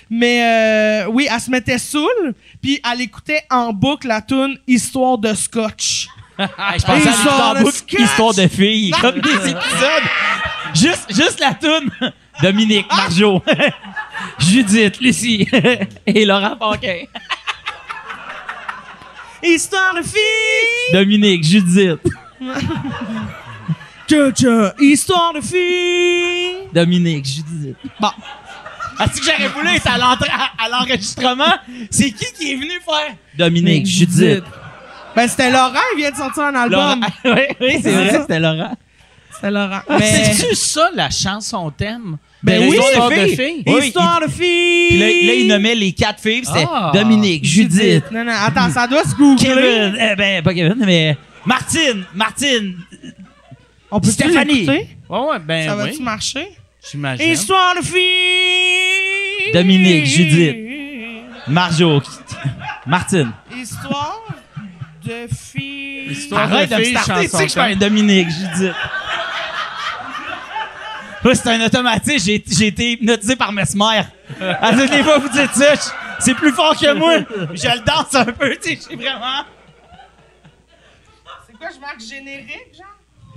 [0.09, 5.17] Mais euh, oui, elle se mettait saoule, puis elle écoutait en boucle la tune Histoire
[5.17, 6.07] de Scotch.
[6.39, 6.45] Je
[6.85, 8.01] pensais à de book, sketch.
[8.01, 10.03] histoire de filles, comme des épisodes.
[10.73, 11.89] Juste, juste la toune.
[12.41, 13.41] Dominique, Marjo,
[14.39, 15.47] Judith, Lucie
[16.05, 17.05] et Laurent Paquin.
[19.41, 20.93] Histoire de fille!
[20.93, 21.99] Dominique, Judith,
[24.07, 26.69] Tcha, tcha, Histoire de fille!
[26.73, 27.75] Dominique, Judith.
[27.99, 28.07] Bon,
[29.01, 31.53] Est-ce que j'aurais voulu être à l'enregistrement?
[31.89, 33.15] C'est qui qui est venu faire?
[33.37, 34.43] Dominique, Judith.
[35.15, 37.05] ben c'était Laurent, il vient de sortir un album.
[37.25, 38.77] Oui, oui, c'est vrai, c'était Laurent.
[39.33, 39.81] C'était Laurent.
[39.89, 40.33] Mais...
[40.33, 42.17] C'est-tu ça, la chanson thème?
[42.41, 43.35] Ben De oui, l'histoire les de filles.
[43.35, 43.63] filles.
[43.67, 44.87] Oui, Histoire de fille!
[44.89, 46.91] Puis là, là, il nommait les quatre filles, c'était Ah.
[46.93, 49.47] Dominique, Judith, Non, non, attends, ça doit se googler.
[49.47, 51.17] Kevin, eh ben, pas Kevin, mais
[51.47, 52.77] Martine, Martine,
[53.89, 54.67] On peut Stéphanie.
[54.67, 55.81] Ouais, ouais, ben Ça oui.
[55.83, 56.47] va-tu marcher?
[56.91, 57.31] J'imagine.
[57.31, 59.53] Histoire de fille!
[59.53, 60.57] Dominique, Judith.
[61.47, 62.01] Marjo,
[62.85, 63.31] Martine.
[63.55, 64.23] Histoire
[65.05, 66.11] de fille.
[66.11, 68.73] Histoire Arrête de me filles, starter, tu sais que je chanson fais un Dominique, Judith.
[71.23, 74.01] Là, c'est un automatique, j'ai j'ai été hypnotisé par Mesmer.
[74.41, 75.75] À toutes les fois, vous dites ça,
[76.19, 77.19] c'est plus fort que moi.
[77.53, 79.45] Je le danse un peu, tu sais, je suis vraiment...
[81.59, 82.85] C'est quoi, je marque générique, genre?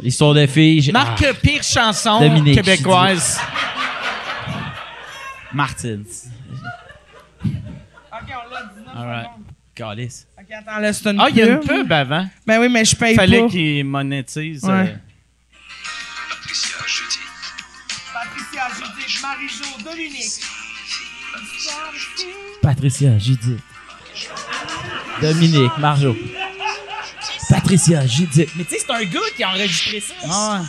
[0.02, 3.38] L'histoire de filles, j'ai- Marque pire chanson Dominique, québécoise.
[3.40, 4.72] Ah,
[5.52, 6.04] Martine.
[7.44, 7.50] Ok,
[8.12, 9.24] on l'a 19 Alright.
[9.26, 9.44] secondes.
[9.74, 10.26] Calice.
[10.38, 11.68] Ok, attends, là, c'est une Ah, il y a une pub.
[11.68, 12.26] pub avant.
[12.46, 13.48] Ben oui, mais je paye Fallait pas.
[13.48, 14.62] qu'il monétise.
[14.64, 14.70] Ouais.
[14.72, 14.86] euh,
[16.28, 17.20] Patricia Judith.
[18.12, 20.40] Patricia, Judith, Marie-Jo, Dominique.
[21.56, 21.92] Histoire.
[22.62, 23.60] Patricia, Judith.
[25.22, 26.16] Dominique, Marjo.
[27.50, 28.48] Patricia, Judith.
[28.56, 30.14] Mais tu sais, c'est un gars qui a enregistré ça.
[30.30, 30.60] Ah.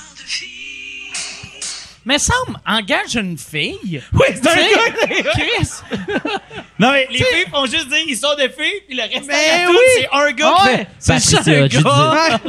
[2.03, 4.01] Mais semble, engage une fille.
[4.13, 5.32] Oui, c'est un Tu sais, gars.
[5.34, 5.69] Chris.
[6.79, 9.67] Non, mais les filles font juste dire histoire de filles, puis le reste de la
[9.67, 9.77] tune, oui.
[9.97, 11.84] c'est un gars Ah qui ouais, fait c'est un Judith.
[11.84, 12.39] gars.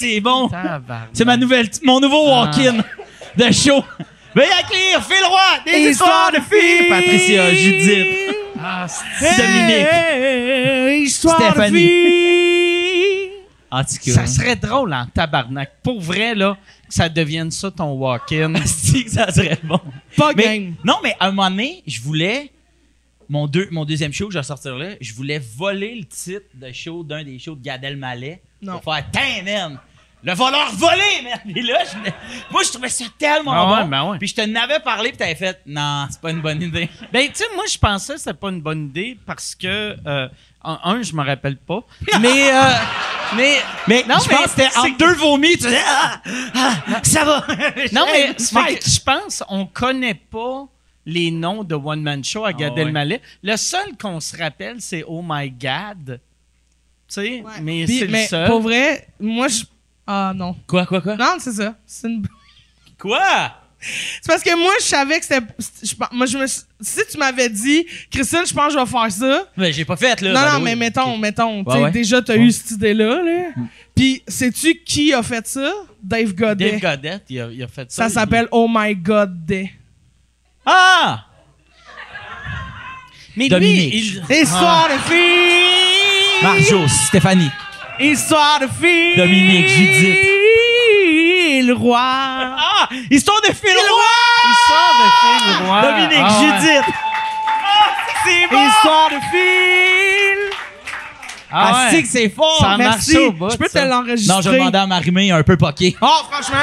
[0.00, 0.48] c'est bon.
[0.48, 1.08] Tabarnak.
[1.12, 2.50] C'est ma nouvelle, mon nouveau Ah.
[2.50, 2.82] walk-in
[3.36, 3.84] de show.
[4.34, 6.88] Veuillez accueillir Phil Roy, des histoires de filles.
[6.88, 8.34] Patricia, Judith.
[8.60, 8.86] Ah,
[9.20, 9.86] Dominique.
[9.88, 13.30] Hey, histoire Stéphanie.
[13.70, 14.12] cas.
[14.12, 15.72] Ça serait drôle en tabarnak.
[15.82, 16.56] Pour vrai, là,
[16.88, 18.54] que ça devienne ça ton walk-in.
[18.66, 19.80] Si, que ça serait bon.
[20.16, 20.74] Pas Mais, game.
[20.84, 22.50] non, mais à un moment donné, je voulais.
[23.30, 26.46] Mon, deux, mon deuxième show que je vais sortir là, je voulais voler le titre
[26.54, 28.40] de show d'un des shows de Gad Elmaleh.
[28.62, 28.78] Non.
[28.80, 29.78] Pour faire Tain, man!
[30.22, 31.38] Le voleur volé, man!
[31.52, 32.10] Puis là, je
[32.50, 33.88] moi, je trouvais ça tellement Ah ouais, bon.
[33.88, 34.18] ben ouais.
[34.18, 36.88] Puis je te n'avais parlé, puis t'avais fait Non, c'est pas une bonne idée.
[37.12, 40.28] Ben, tu sais, moi, je pensais que c'était pas une bonne idée parce que, euh,
[40.64, 41.80] un, je me rappelle pas.
[42.20, 42.62] Mais, euh,
[43.36, 46.20] mais, Mais Non, je mais pense que c'était entre deux vomis, tu disais Ah,
[46.54, 47.44] ah, ça va!
[47.92, 50.66] non, mais, je pense, on connaît pas
[51.06, 53.20] les noms de One Man Show à Gad Ah ouais.
[53.42, 56.20] Le seul qu'on se rappelle, c'est Oh My God.
[57.08, 58.46] Tu sais, mais c'est le mais seul.
[58.48, 59.62] pour vrai, moi, je.
[60.10, 60.56] Ah non.
[60.66, 61.16] Quoi, quoi, quoi?
[61.16, 61.74] Non, c'est ça.
[61.86, 62.26] C'est une.
[62.98, 63.52] Quoi?
[63.80, 65.46] C'est parce que moi, je savais que c'était.
[65.84, 69.12] je Moi, je me Si tu m'avais dit, Christine, je pense que je vais faire
[69.12, 69.44] ça.
[69.56, 70.32] Ben, j'ai pas fait, là.
[70.32, 71.62] non, the non, mais mettons, mettons.
[71.62, 71.90] Ouais, ouais.
[71.92, 72.40] Déjà, t'as Ouais.
[72.40, 73.22] eu cette idée-là.
[73.22, 73.42] Là.
[73.94, 75.70] Puis, sais-tu qui a fait ça?
[76.02, 76.72] Dave Godet.
[76.72, 78.04] Dave Goddett, il a, il a fait ça.
[78.04, 79.70] ça il- s'appelle Oh My God Day.
[80.66, 81.26] Ah!
[83.36, 83.92] Mais Dominique.
[83.92, 84.42] lui, il...
[84.42, 86.42] Histoire de fille!
[86.42, 87.50] Marjo, Stéphanie.
[88.00, 89.16] Histoire de fille!
[89.16, 90.16] Dominique, Judith.
[91.66, 91.98] Le roi!
[92.00, 92.88] Ah!
[93.10, 94.04] Histoire de Phil Roy!
[94.44, 95.82] Il sort de Phil Roy.
[95.82, 96.46] Dominique, Ah ouais.
[96.60, 96.84] Judith.
[97.64, 97.88] Ah,
[98.24, 98.66] c'est bon!
[98.68, 100.38] Histoire de fille!
[101.50, 101.90] Ah Ah, ouais.
[101.90, 102.58] c'est que c'est fort!
[102.60, 103.14] Ça Merci.
[103.14, 103.82] marche au bout, Je peux ça.
[103.82, 104.34] te l'enregistrer.
[104.36, 105.96] Non, je demandais à Marimé un peu poqué.
[106.00, 106.56] Oh, franchement!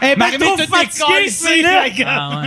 [0.00, 1.82] Elle est trop fatiguée, décollé, là.
[1.86, 2.46] c'est Ah ouais.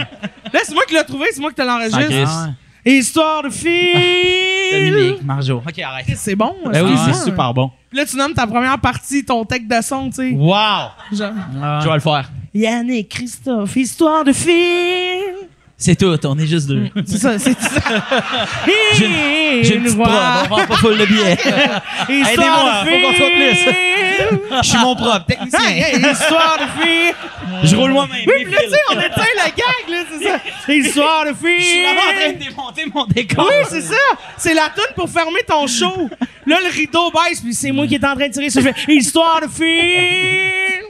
[0.53, 2.49] Là, c'est moi qui l'ai trouvé, c'est moi qui te l'enregistre.
[2.87, 2.89] Ah.
[2.89, 2.93] Ah.
[2.93, 4.71] Histoire de fille!
[4.71, 5.57] Dominique, Marjo.
[5.57, 6.05] Ok, arrête.
[6.15, 6.55] C'est bon.
[6.71, 7.71] Ben oui, c'est super bon.
[7.89, 10.31] Puis là, tu nommes ta première partie, ton tech de son, tu sais.
[10.31, 10.89] Wow!
[11.11, 11.33] Genre.
[11.61, 12.31] Ah Je vais le faire.
[12.53, 15.47] Yannick Christophe, histoire de fille!
[15.79, 16.87] C'est tout, on est juste deux.
[17.05, 17.69] C'est ça, c'est ça.
[18.95, 21.33] J'ai une- J'ai une petite prod, on vend pas full de billets.
[22.09, 23.57] Aidez-moi, faut qu'on soit plus.
[24.63, 25.59] Je suis mon propre technicien.
[25.69, 27.13] Hey, histoire de filles.
[27.63, 28.23] Je roule moi-même.
[28.25, 30.73] Oui, puis là, tu sais, on éteint la gag, là, c'est ça.
[30.73, 31.59] Histoire de filles.
[31.59, 33.47] Je suis vraiment en train de démonter mon décor.
[33.47, 33.95] Oui, c'est ça.
[34.35, 36.09] C'est la toune pour fermer ton show.
[36.47, 38.71] Là, le rideau baisse, puis c'est moi qui est en train de tirer sur le
[38.91, 40.81] Histoire de filles.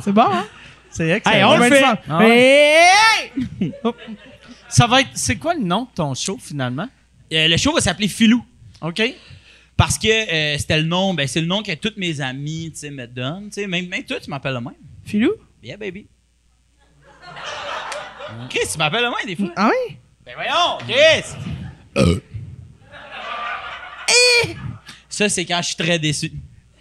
[0.00, 0.44] C'est bon, hein?
[0.90, 1.36] C'est excellent.
[1.36, 1.84] Hey, on le fait.
[2.08, 2.90] Ah ouais.
[3.60, 3.72] Hey!
[4.68, 5.10] Ça va être.
[5.14, 6.88] C'est quoi le nom de ton show finalement?
[7.32, 8.44] Euh, le show va s'appeler Filou.
[8.80, 9.02] OK?
[9.76, 12.80] Parce que euh, c'était le nom, ben c'est le nom que tous mes amis, tu
[12.80, 13.46] sais, me donnent.
[13.48, 14.74] Tu sais, même, même toi, tu m'appelles le même.
[15.04, 15.32] Filou?
[15.62, 16.06] Yeah, baby.
[18.48, 19.52] Chris, tu m'appelles le même des fois.
[19.56, 19.96] Ah oui?
[20.24, 21.34] Ben voyons, Chris!
[24.08, 24.56] Eh!
[25.08, 26.32] Ça, c'est quand je suis très déçu.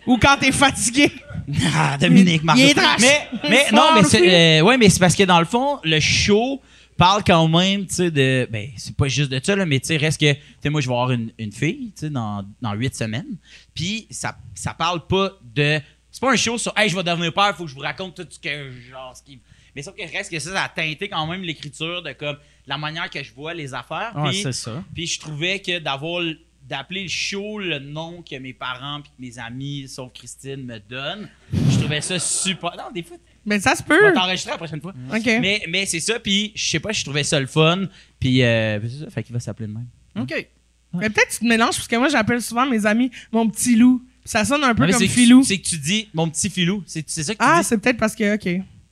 [0.05, 1.11] Ou quand t'es fatigué.
[1.75, 2.61] Ah, Dominique, Marceau.
[2.63, 3.01] Il est trash.
[3.49, 6.61] Mais, non, mais c'est, euh, ouais, mais c'est parce que dans le fond, le show
[6.97, 9.87] parle quand même, tu sais, de, ben, c'est pas juste de ça, là, mais tu
[9.87, 12.43] sais, reste que, tu sais, moi, je vais avoir une, une fille, tu sais, dans,
[12.61, 13.37] dans huit semaines.
[13.73, 15.79] Puis, ça, ça parle pas de,
[16.11, 18.15] c'est pas un show sur, hey, je vais devenir père, faut que je vous raconte
[18.15, 19.39] tout ce que, genre, ce qui,
[19.75, 22.37] mais sauf que reste que ça, ça a teinté quand même l'écriture de comme,
[22.67, 24.11] la manière que je vois les affaires.
[24.15, 24.83] Ouais, Puis- c'est ça.
[24.93, 26.21] puis je trouvais que d'avoir
[26.69, 30.79] d'appeler le show le nom que mes parents puis que mes amis, sauf Christine, me
[30.79, 32.71] donnent, je trouvais ça super.
[32.77, 34.01] Non, des fois, Mais ça se on peut.
[34.01, 34.93] va t'enregistrer la prochaine fois.
[35.13, 35.25] OK.
[35.25, 37.85] Mais, mais c'est ça, puis je sais pas, je trouvais ça le fun,
[38.19, 39.87] puis euh, c'est ça, fait qu'il va s'appeler de même.
[40.19, 40.47] OK.
[40.93, 43.75] Mais peut-être que tu te mélanges, parce que moi, j'appelle souvent mes amis mon petit
[43.75, 44.01] loup.
[44.25, 45.43] Ça sonne un peu Non, comme filou.
[45.43, 47.67] C'est que tu dis mon petit filou, c'est ça que tu Ah, dis?
[47.67, 48.45] c'est peut-être parce que, OK.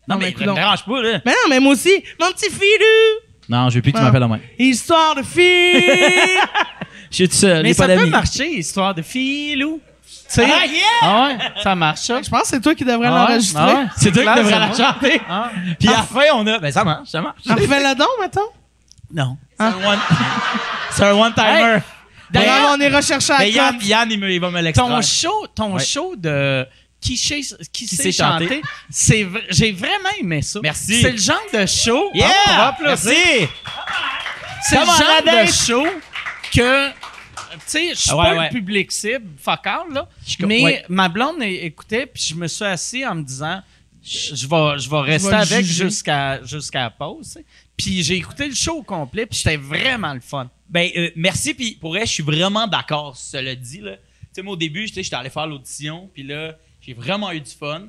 [0.08, 1.22] Non, mais, mais me dérange pas, là.
[1.26, 3.22] Mais non, mais moi aussi, mon petit filou.
[3.50, 4.06] Non, je veux plus que tu Ah.
[4.12, 4.42] m'appelles de même.
[4.60, 5.82] Histoire de fille.
[7.10, 9.80] Je suis tout seul, Mais ça pas peut marcher, histoire de filou.
[10.38, 10.82] Ah, yeah!
[11.01, 12.22] Ah ouais, ça marche, ça.
[12.22, 13.62] Je pense que c'est toi qui devrais Ah ouais, l'enregistrer.
[13.64, 15.22] ah ouais, C'est toi qui devrais la chanter.
[15.30, 15.49] Ah.
[15.80, 16.60] Puis à la fin, on a.
[16.60, 17.41] Ben ça marche, ça marche.
[17.45, 18.41] Refais-le donc, mettons?
[19.14, 19.38] Non.
[19.58, 19.68] C'est Ah.
[19.82, 19.99] un one.
[20.91, 21.74] C'est un one-timer.
[21.76, 21.82] Hey,
[22.30, 23.78] D'ailleurs, on est recherché à Yann.
[23.82, 25.01] Yann il, va me ton l'extraire.
[25.03, 25.84] show, ton Ouais.
[25.84, 26.66] show de
[26.99, 27.39] qui, sait-
[27.72, 28.43] qui, sait sait chanter.
[28.47, 30.60] chanter, c'est vra- j'ai vraiment aimé ça.
[30.62, 31.01] Merci.
[31.01, 32.10] C'est le genre de show.
[32.14, 32.28] Yeah!
[32.47, 33.49] Ah, on va applaudir.
[34.64, 35.86] C'est le genre de show
[36.58, 36.89] que
[37.53, 38.43] tu sais, je suis ouais, pas ouais.
[38.45, 40.10] le public cible, fuck là.
[40.26, 40.86] Je- mais ouais.
[40.89, 43.62] ma blonde écoutait, puis je me suis assis en me disant,
[44.03, 47.39] je vais, je vais rester avec jusqu'à jusqu'à la pause.
[47.76, 50.49] Puis j'ai écouté le show au complet, puis c'était vraiment le fun.
[50.70, 53.95] Ben, euh, merci, puis pour vrai, je suis vraiment d'accord, cela dit, là.
[53.97, 54.03] Tu
[54.34, 57.88] sais, moi, au début, j'étais allé faire l'audition, puis là, j'ai vraiment eu du fun.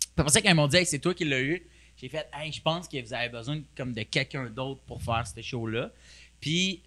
[0.00, 1.62] Puis après ça, quand ils m'ont dit, hey, c'est toi qui l'as eu,
[1.96, 5.24] j'ai fait, hey, je pense que vous avez besoin comme de quelqu'un d'autre pour faire
[5.26, 5.90] ce show-là.
[6.40, 6.82] Puis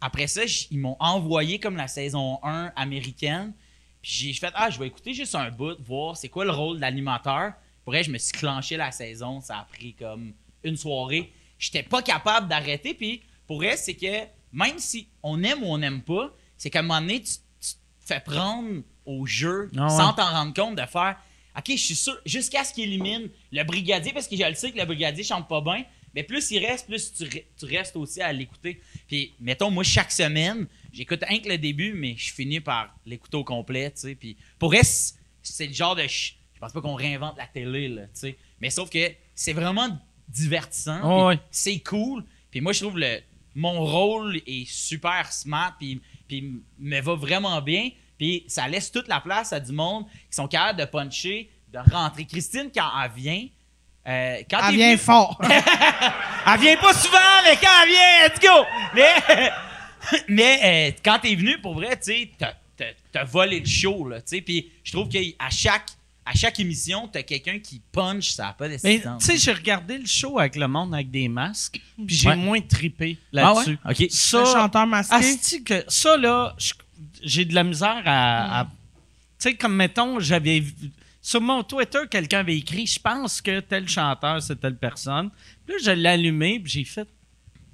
[0.00, 3.52] après ça, ils m'ont envoyé comme la saison 1 américaine.
[4.00, 6.76] Puis j'ai fait, ah, je vais écouter juste un bout, voir c'est quoi le rôle
[6.76, 7.52] de l'animateur.
[7.84, 11.32] Pour vrai, je me suis clenché la saison, ça a pris comme une soirée.
[11.58, 12.94] J'étais pas capable d'arrêter.
[12.94, 16.80] Puis pour vrai, c'est que même si on aime ou on n'aime pas, c'est qu'à
[16.80, 17.76] un moment donné, tu, tu te
[18.06, 19.90] fais prendre au jeu Ah ouais.
[19.90, 21.16] sans t'en rendre compte de faire,
[21.56, 24.70] OK, je suis sûr, jusqu'à ce qu'il élimine le brigadier, parce que je le sais
[24.70, 25.84] que le brigadier chante pas bien.
[26.14, 27.26] Mais plus il reste, plus tu
[27.66, 28.80] restes aussi à l'écouter.
[29.08, 33.36] Puis, mettons, moi, chaque semaine, j'écoute rien que le début, mais je finis par l'écouter
[33.38, 34.14] au complet, tu sais.
[34.14, 36.02] Puis, pour vrai, c'est- le genre de...
[36.06, 38.38] Je pense pas qu'on réinvente la télé, là, tu sais.
[38.60, 39.98] Mais sauf que c'est vraiment
[40.28, 41.00] divertissant.
[41.02, 41.38] Oh, ouais.
[41.50, 42.24] C'est cool.
[42.50, 43.20] Puis moi, je trouve le
[43.54, 47.90] mon rôle est super smart, puis, puis me va vraiment bien.
[48.16, 51.78] Puis ça laisse toute la place à du monde qui sont capables de puncher, de
[51.90, 52.24] rentrer.
[52.24, 53.48] Christine, quand elle vient...
[54.08, 55.40] euh, quand Elle vient venu- fort.
[56.46, 58.64] elle vient pas souvent, mais quand elle vient, let's go!
[58.94, 59.50] Mais,
[60.28, 60.60] mais
[60.94, 64.40] euh, quand t'es venu, pour vrai, tu sais, t'as- volé le show, là, tu sais.
[64.40, 65.18] Puis je trouve qu'à
[65.50, 65.86] chaque,
[66.24, 69.52] à chaque émission, t'as quelqu'un qui punch, ça a pas de Mais tu sais, j'ai
[69.52, 72.36] regardé le show avec le monde avec des masques, puis j'ai Ouais.
[72.36, 73.64] moins trippé Ah ouais?
[73.64, 73.78] là-dessus.
[73.84, 73.98] OK.
[73.98, 75.60] Le Ça, chanteur masqué?
[75.64, 76.54] que ça là,
[77.24, 78.70] j'ai de la misère à, à- tu
[79.38, 80.74] sais comme mettons, j'avais vu-
[81.28, 85.28] sur mon Twitter quelqu'un avait écrit, je pense que tel chanteur c'est telle personne.
[85.66, 87.06] Puis là, je l'ai allumé, puis j'ai fait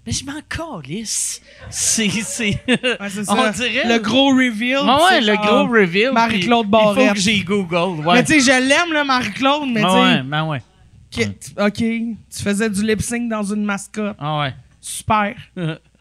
[0.05, 1.41] mais je m'en calisse.
[1.71, 3.51] C'est c'est Ouais, on ça.
[3.53, 4.81] dirait Le gros reveal.
[4.83, 6.11] Ah ouais, le gros reveal.
[6.13, 7.15] Marie-Claude puis Il faut Barrette.
[7.15, 8.05] que j'ai Google.
[8.05, 8.15] Ouais.
[8.17, 10.63] Mais tu sais, je l'aime, là, Marie-Claude, mais tu sais, ouais, ben ouais.
[11.59, 14.17] OK, tu faisais du lip-sync dans une mascotte.
[14.19, 14.55] Ah ouais.
[14.81, 15.37] Super.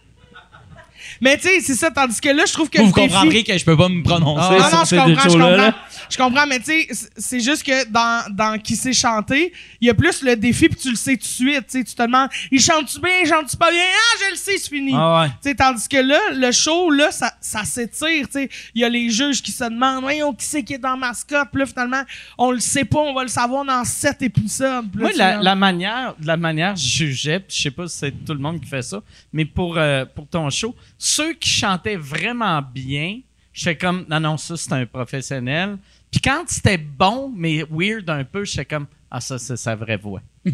[1.24, 3.07] Mais tu sais, c'est ça, tandis que là, je trouve que Vous, le vous défi-
[3.07, 5.49] comprendrez que je peux pas me prononcer non, sur non, je comprends, je comprends.
[5.55, 5.76] là.
[6.09, 9.89] Je comprends, mais tu sais, c'est juste que dans, dans qui sait chanter, il y
[9.89, 11.65] a plus le défi, puis tu le sais tout de suite.
[11.71, 13.82] Tu te demandes, il chante-tu bien, il chante-tu pas bien?
[13.82, 14.91] Ah, je le sais, c'est fini.
[14.93, 15.55] Ah ouais.
[15.55, 18.26] Tandis que là, le show, là, ça, ça s'étire.
[18.28, 18.49] tu sais.
[18.76, 21.47] Il y a les juges qui se demandent, voyons, qui c'est qui est dans mascotte?
[21.51, 22.03] Puis là, finalement,
[22.38, 24.86] on le sait pas, on va le savoir dans sept épisodes.
[24.91, 27.97] Puis là, Moi, tu la, la manière, la manière je jugeais, je sais pas si
[27.99, 29.01] c'est tout le monde qui fait ça,
[29.32, 30.76] mais pour, euh, pour ton show,
[31.16, 33.20] ceux qui chantaient vraiment bien,
[33.53, 35.78] j'étais comme, non, non, ça, c'est un professionnel.
[36.11, 39.97] Puis quand c'était bon, mais weird un peu, j'étais comme, ah, ça, c'est sa vraie
[39.97, 40.22] voix.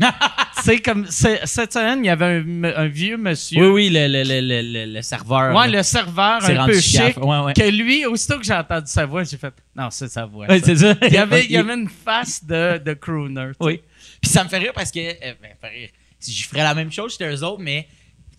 [0.63, 2.43] c'est comme, cette semaine, il y avait
[2.75, 3.71] un, vieux monsieur.
[3.71, 5.55] Oui, oui, le, le, le, le, serveur.
[5.55, 7.15] Ouais, le serveur un peu chic.
[7.17, 7.53] Ouais, ouais.
[7.53, 10.45] Que lui, aussitôt que j'ai entendu sa voix, j'ai fait, non, c'est sa voix.
[10.47, 10.95] Ouais, ça.
[11.03, 13.51] Il y avait, il y avait une face de, de crooner.
[13.61, 13.81] Oui.
[14.21, 14.99] Puis ça me fait rire parce que.
[14.99, 15.89] euh, ben, fait rire.
[16.19, 17.87] Si je ferais la même chose chez eux autres, mais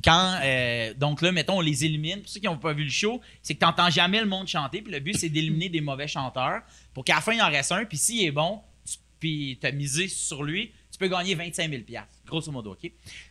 [0.03, 0.39] quand.
[0.43, 2.21] euh, donc là, mettons, on les élimine.
[2.21, 4.47] Pour ceux qui n'ont pas vu le show, c'est que tu n'entends jamais le monde
[4.47, 4.83] chanter.
[4.83, 6.63] Puis le but, c'est d'éliminer des mauvais chanteurs
[6.95, 7.85] pour qu'à la fin, il en reste un.
[7.85, 11.83] Puis s'il est bon, tu, puis tu as misé sur lui, peux gagner 25 000
[12.27, 12.79] Grosso modo, OK?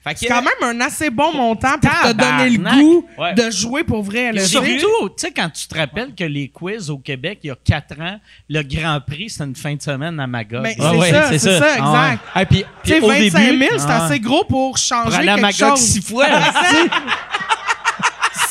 [0.04, 0.20] Fait que.
[0.20, 3.34] C'est quand même un assez bon montant pour te donner le goût Ouais.
[3.34, 4.34] de jouer pour vrai.
[4.34, 4.44] Là.
[4.44, 4.68] Surtout,
[5.10, 7.98] tu sais, quand tu te rappelles que les quiz au Québec, il y a quatre
[8.02, 10.64] ans, le Grand Prix, c'était une fin de semaine à Magog.
[10.64, 11.60] Ben, Ah c'est ouais, ça, c'est c'est ça.
[11.60, 12.24] ça, exact.
[12.36, 14.06] Ah, puis, Tu sais, puis au 25 000, début, c'est Ah.
[14.06, 15.80] assez gros pour changer pour à quelque Magog chose.
[15.80, 16.26] six fois.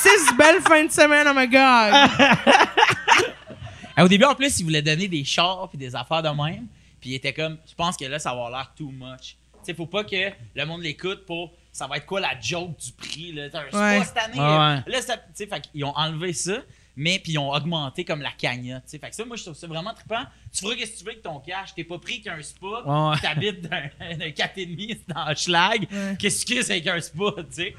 [0.00, 2.08] Six belles fins de semaine, God.
[3.96, 6.66] Ah, au début, en plus, il voulait donner des chars puis des affaires de même.
[7.00, 9.36] Puis il était comme, je pense que là, ça va avoir l'air too much.
[9.52, 12.76] Tu sais, faut pas que le monde l'écoute pour, ça va être quoi la joke
[12.78, 13.44] du prix, là?
[13.52, 14.04] Un spa Ouais.
[14.04, 14.38] cette année.
[14.38, 14.92] Ouais.
[14.92, 16.58] Là, ça- tu sais, fait qu'ils ont enlevé ça,
[16.96, 18.82] mais puis ils ont augmenté comme la cagnotte.
[18.84, 18.98] tu sais.
[18.98, 20.24] Fait que ça, moi, je trouve ça vraiment trippant.
[20.52, 21.74] Tu feras ce que tu veux avec ton cash.
[21.74, 22.66] T'es pas pris qu'un spa.
[22.84, 23.16] Ouais.
[23.20, 25.86] T'habites d'un d'un 4,5 dans Schlag.
[25.90, 26.16] Ouais.
[26.18, 27.74] Qu'est-ce que c'est avec un spa, tu sais?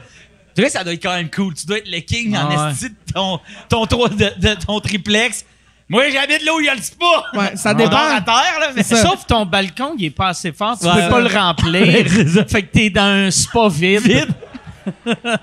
[0.55, 1.53] Tu vois, ça doit être quand même cool.
[1.53, 2.72] Tu dois être le king en ouais.
[2.72, 3.39] esti de ton,
[3.70, 5.45] ton, de ton triplex.
[5.89, 7.05] Moi, j'habite là où il y a le spa.
[7.33, 7.89] Ouais, ça On dépend.
[7.89, 9.07] dort à terre, là, mais C'est ça.
[9.07, 10.77] Sauf ton balcon, il est pas assez fort.
[10.79, 11.03] Tu Ouais.
[11.05, 12.05] peux pas le remplir.
[12.47, 14.27] fait que t'es dans un spa vide.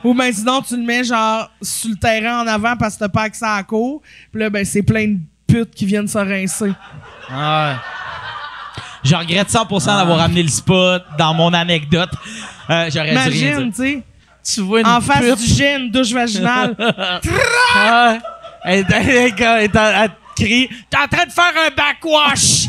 [0.04, 3.08] Ou ben sinon, tu le mets genre sur le terrain en avant parce que t'as
[3.08, 4.02] pas accès à la cour.
[4.32, 6.72] Puis là, ben c'est plein de putes qui viennent se rincer.
[7.30, 7.74] Ah
[9.04, 12.10] Je regrette 100% d'avoir amené le spa dans mon anecdote.
[12.70, 13.66] Euh, J'aurais dû rien dire.
[13.68, 14.02] tu sais, ouais.
[14.44, 15.56] Tu vois une en face pute.
[15.56, 16.74] du une douche vaginale.
[17.76, 18.18] Ah,
[18.64, 22.68] elle, elle- elle- crie T'es en train de faire un backwash!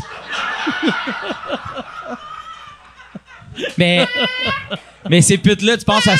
[3.76, 4.06] Mais,
[5.08, 6.14] mais ces putes-là, tu penses, à,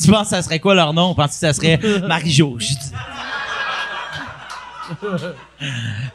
[0.00, 1.14] tu penses que ça serait quoi leur nom?
[1.14, 2.58] Penses que ça serait Marie-Jo?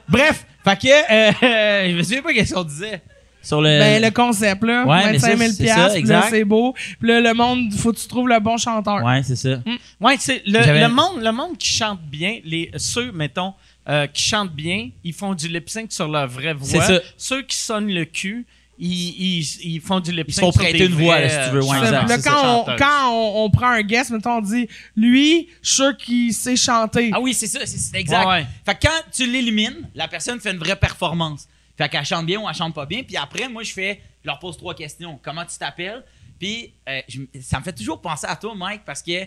[0.08, 3.02] Bref, fait que, euh, je me souviens pas qu'est-ce qu'on disait.
[3.42, 3.80] Sur le.
[3.80, 4.86] ben, le concept, là.
[4.86, 6.74] Ouais, mais 25 000 ça, c'est ça, piastres, là, c'est beau.
[7.00, 9.02] Puis là, le monde, faut que tu trouves le bon chanteur.
[9.04, 9.62] Ouais, c'est ça.
[10.02, 13.54] Ouais, c'est le, le monde, le monde qui chante bien, les ceux mettons
[13.90, 16.68] euh, qui chantent bien, ils font du lip sync sur leur vraie voix.
[16.68, 17.00] C'est ça.
[17.18, 18.46] Ceux qui sonnent le cul,
[18.80, 20.42] ils, ils, ils font du lip Ils sync.
[20.42, 22.04] se font sur prêter des une voix, là, si tu veux, ouais, euh, ça.
[22.06, 25.76] là, quand, on, quand on, on prend un guest, mettons, on dit, lui, je suis
[25.76, 27.10] sûr qu'il sait chanter.
[27.14, 28.26] Ah oui, c'est ça, c'est- exact.
[28.26, 28.46] Ouais, ouais.
[28.66, 31.48] Fait que quand tu l'élimines, la personne fait une vraie performance.
[31.78, 33.04] Fait qu'elle chante bien ou elle chante pas bien.
[33.04, 35.20] Puis après, moi, je fais, je leur pose trois questions.
[35.24, 36.04] Comment tu t'appelles?
[36.40, 39.26] Puis euh, je- ça me fait toujours penser à toi, Mike, parce que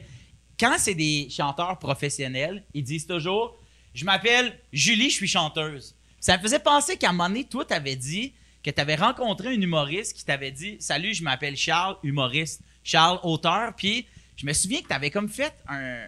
[0.58, 3.56] quand c'est des chanteurs professionnels, ils disent toujours,
[3.94, 5.94] je m'appelle Julie, je suis chanteuse.
[6.20, 9.48] Ça me faisait penser qu'à un moment donné, toi, t'avais dit que tu avais rencontré
[9.48, 12.60] un humoriste qui t'avait dit, salut, je m'appelle Charles, humoriste.
[12.84, 13.74] Charles, auteur.
[13.74, 16.04] Puis je me souviens que tu avais comme fait un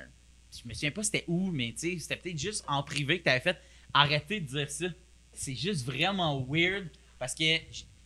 [0.52, 3.24] je me souviens pas c'était où, mais tu sais, c'était peut-être juste en privé que
[3.24, 3.58] tu avais fait
[3.94, 4.86] arrêter de dire ça.
[5.32, 7.44] C'est juste vraiment weird parce que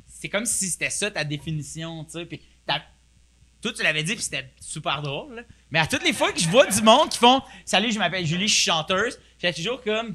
[0.07, 2.24] c'est comme si c'était ça ta définition, tu.
[2.27, 2.41] Puis
[3.61, 5.37] toi, tu l'avais dit, puis c'était super drôle.
[5.37, 5.43] là.
[5.71, 8.25] Mais à toutes les fois que je vois du monde qui font Salut, je m'appelle
[8.25, 10.14] Julie, je suis chanteuse, j'ai toujours comme.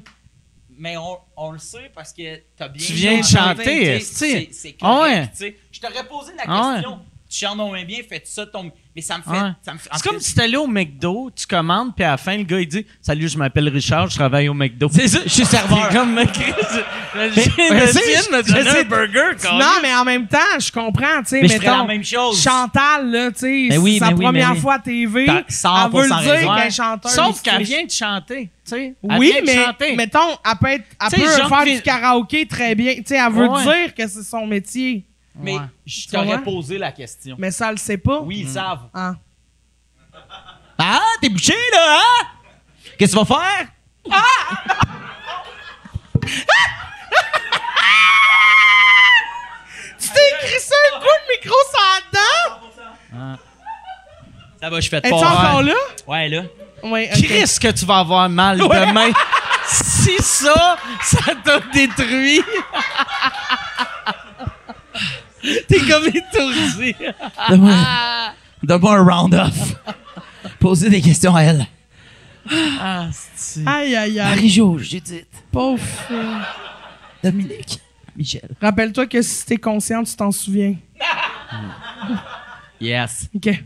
[0.74, 2.84] Mais on, on le sait parce que t'as bien.
[2.84, 4.00] Tu viens de chanter.
[4.00, 4.74] C'est c'est ouais.
[4.80, 5.44] correct.
[5.70, 6.96] Je t'aurais posé la Ah ouais.
[7.32, 8.70] Tu chantes donc bien, fais ça ton.
[8.94, 9.30] Mais ça me fait.
[9.30, 9.52] Ouais.
[9.64, 12.60] Fait C'est comme si t'allais au McDo, tu commandes, puis à la fin, le gars,
[12.60, 14.90] il dit Salut, je m'appelle Richard, je travaille au McDo.
[14.92, 15.88] C'est ça, je suis serveur.
[15.90, 20.26] C'est comme, mais je je me je donner un burger, quand Non, mais en même
[20.26, 22.42] temps, je comprends, tu sais, Mais je mettons, la même chose.
[22.42, 26.40] Chantal, là, tu sais, oui, sa oui, première fois à TV, elle 100% veut le
[26.40, 27.12] dire qu'elle est chanteuse.
[27.12, 28.94] Sauf qu'elle mais- vient de chanter, tu sais.
[29.08, 29.96] Elle Oui, mais chanter.
[29.96, 32.94] mettons, elle peut, être, elle peut faire du karaoké très bien.
[32.96, 35.60] Tu sais, elle veut dire que c'est son métier, Mais Ouais.
[35.86, 37.36] je t'aurais posé la question.
[37.38, 38.20] mais ça, elle le sait pas?
[38.20, 38.88] Oui, ils savent.
[38.92, 39.14] Ah.
[40.78, 42.26] Ah, t'es bouché, là, hein?
[42.98, 43.68] Qu'est-ce que tu vas faire?
[49.98, 53.38] Tu t'es écrit ça un coup de micro sur la dent?
[54.60, 55.74] Ça va, je fais de Es-tu encore là?
[56.06, 56.42] Ouais, là.
[56.84, 57.22] Ouais, ok.
[57.24, 59.10] Chris, que tu vas avoir mal demain.
[59.66, 62.42] si ça, ça t'a détruit.
[65.68, 66.94] T'es comme étourdi.
[68.62, 69.74] Donne-moi un round-off.
[70.60, 71.66] Posez des questions à elle.
[72.80, 74.28] Ah, c'est- Aïe, aïe, aïe.
[74.30, 75.82] Marie-Jo, Judith, Pauvre.
[77.22, 77.80] Dominique,
[78.16, 78.48] Michel.
[78.60, 80.74] Rappelle-toi que si t'es conscient, tu t'en souviens.
[82.80, 83.28] Yes.
[83.34, 83.62] OK.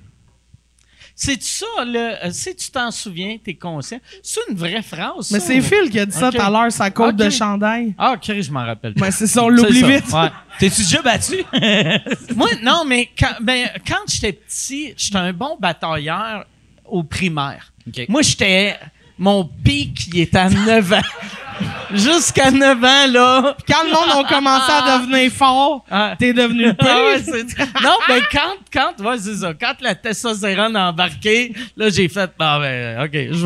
[1.19, 2.19] C'est ça, là?
[2.27, 3.99] euh, Si tu t'en souviens, t'es conscient.
[4.23, 5.31] C'est une vraie phrase.
[5.31, 6.35] Mais c'est Phil qui a dit ça Ok.
[6.37, 7.17] tout à l'heure, sa côte Ok.
[7.17, 7.95] de chandail.
[7.97, 8.93] Ah, Chris, je m'en rappelle.
[8.95, 10.13] Ben, c'est ça, on l'oublie vite.
[10.13, 10.29] ouais.
[10.59, 11.37] T'es-tu déjà battu?
[12.37, 16.47] Moi, non, mais quand, ben, quand j'étais petit, j'étais un bon batailleur
[16.85, 17.73] au primaire.
[17.89, 18.05] OK.
[18.09, 18.77] Moi, j'étais.
[19.19, 21.01] Mon pic, il était à 9 ans.
[21.95, 23.57] Jusqu'à 9 ans, là.
[23.67, 26.15] Quand le monde a commencé à devenir fort, Ah.
[26.19, 26.89] t'es devenu pire.
[26.91, 29.55] Ah ouais, c'est- non, mais quand, quand, ouais, c'est ça.
[29.55, 33.45] Quand la testostérone a embarqué, là, j'ai fait, ah, ben, OK, je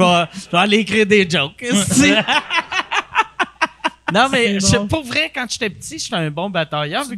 [0.51, 1.63] vais, aller écrire des jokes.
[4.13, 4.89] non, mais bon.
[4.89, 7.05] pour vrai, quand j'étais petit, j'étais un bon batailleur.
[7.09, 7.17] Tu.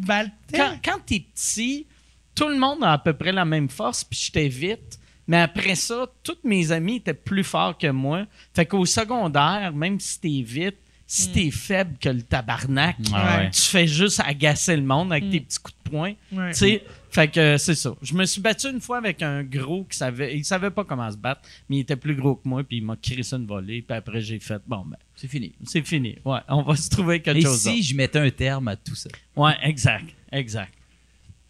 [0.54, 1.86] Quand, quand t'es petit,
[2.34, 4.98] tout le monde a à peu près la même force, puis j'étais vite.
[5.28, 8.26] Mais après ça, tous mes amis étaient plus forts que moi.
[8.54, 13.50] Fait qu'au secondaire, même si t'es vite, si t'es faible que le tabarnak, Ah ouais.
[13.50, 16.14] tu fais juste agacer le monde avec tes petits coups de poing.
[16.32, 16.52] Ouais.
[16.52, 17.94] Tu sais, fait que c'est ça.
[18.00, 21.10] Je me suis battu une fois avec un gros qui savait, il savait pas comment
[21.10, 23.82] se battre, mais il était plus gros que moi, puis il m'a crissé une volée,
[23.82, 25.52] puis après j'ai fait, bon ben, C'est fini.
[25.66, 26.16] c'est fini.
[26.24, 27.60] Ouais, on va se trouver quelque Et chose.
[27.60, 27.82] si d'autre.
[27.82, 29.10] je mettais un terme à tout ça?
[29.36, 30.72] Ouais, exact, exact.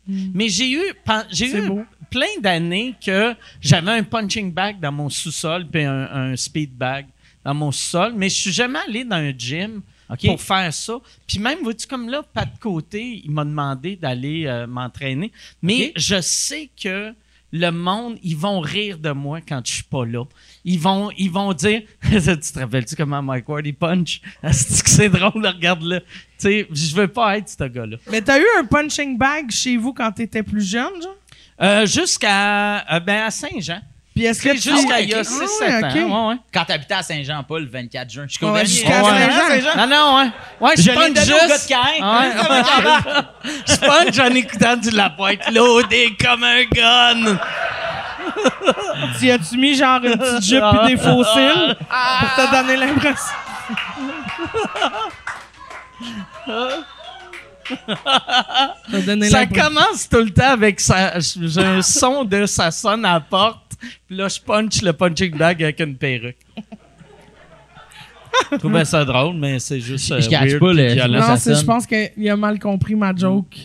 [0.08, 0.82] Mais j'ai eu,
[1.30, 1.84] j'ai eu beau.
[2.12, 7.06] Plein d'années que j'avais un punching bag dans mon sous-sol puis un, un speed bag
[7.42, 9.80] dans mon sous-sol, mais je suis jamais allé dans un gym
[10.26, 10.98] pour faire ça.
[11.26, 15.32] Puis même, vois-tu, comme là, pas de côté, il m'a demandé d'aller euh, m'entraîner.
[15.62, 17.14] Mais je sais que
[17.54, 20.24] le monde, ils vont rire de moi quand je suis pas là.
[20.64, 24.20] Ils vont, ils vont dire, tu te rappelles-tu comment Mike Ward il punch?
[24.42, 26.00] Est-ce que c'est drôle, regarde-le.
[26.00, 26.06] Tu
[26.38, 27.96] sais, je veux pas être ce gars-là.
[28.10, 31.16] Mais t'as eu un punching bag chez vous quand t'étais plus jeune, genre?
[31.62, 33.80] Euh, jusqu'à euh, ben à Saint-Jean.
[34.14, 34.76] Puis est-ce que C'est tu...
[34.76, 35.30] jusqu'à il y a Ah 6-7
[35.62, 35.88] ouais, ans.
[35.88, 35.94] ok.
[35.94, 36.40] Ouais, ouais.
[36.52, 38.66] Quand t'habitais à Saint-Jean-Paul le 24 juin, je suis Ouais, convaincu.
[38.68, 39.30] jusqu'à Ouais.
[39.62, 39.76] Saint-Jean.
[39.76, 40.30] Non, non, ouais.
[40.60, 41.48] Ouais, je Je l'ai punch donné au juste.
[41.48, 42.02] gars de Caen.
[42.02, 42.32] Ah ouais.
[43.68, 47.38] je punch en écoutant du Lapointe loadé comme un gun.
[49.18, 53.34] Tu as-tu mis genre une petite jupe et des faux cils pour te donner l'impression?
[59.30, 61.18] Ça commence tout le temps avec ça.
[61.18, 63.72] J'ai un son de ça sonne à la porte.
[64.06, 66.36] Puis là, je punch le punching bag avec une perruque.
[68.50, 70.10] Je trouvais ça drôle, mais c'est juste.
[70.16, 71.26] euh, Je weird pas le- Non,
[71.60, 73.56] je pense qu'il a mal compris ma joke.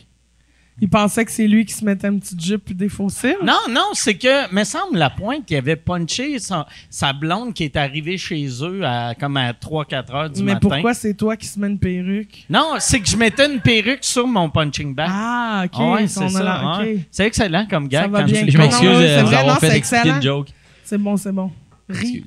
[0.80, 3.36] Il pensait que c'est lui qui se mettait une petite jupe et des faux cils.
[3.43, 7.63] Non, non, c'est que, me semble, la pointe, il avait punché son- sa blonde qui
[7.63, 10.69] est arrivée chez eux à comme à 3-4 heures du Mais matin.
[10.69, 12.45] pourquoi c'est toi qui se mets une perruque?
[12.47, 15.09] Non, c'est que je mettais une perruque sur mon punching bag.
[15.11, 15.71] Ah, ok.
[15.80, 16.39] Ah ouais, c'est ça.
[16.39, 16.86] allant- ok.
[16.86, 16.99] ouais.
[17.09, 18.03] C'est excellent comme gag.
[18.03, 18.36] Ça va quand bien.
[18.41, 18.89] je- m'excuse non, c'est de
[19.21, 20.47] vous vrai, non, avoir fait une joke.
[20.84, 21.51] C'est bon, c'est bon.
[21.89, 22.23] Ris.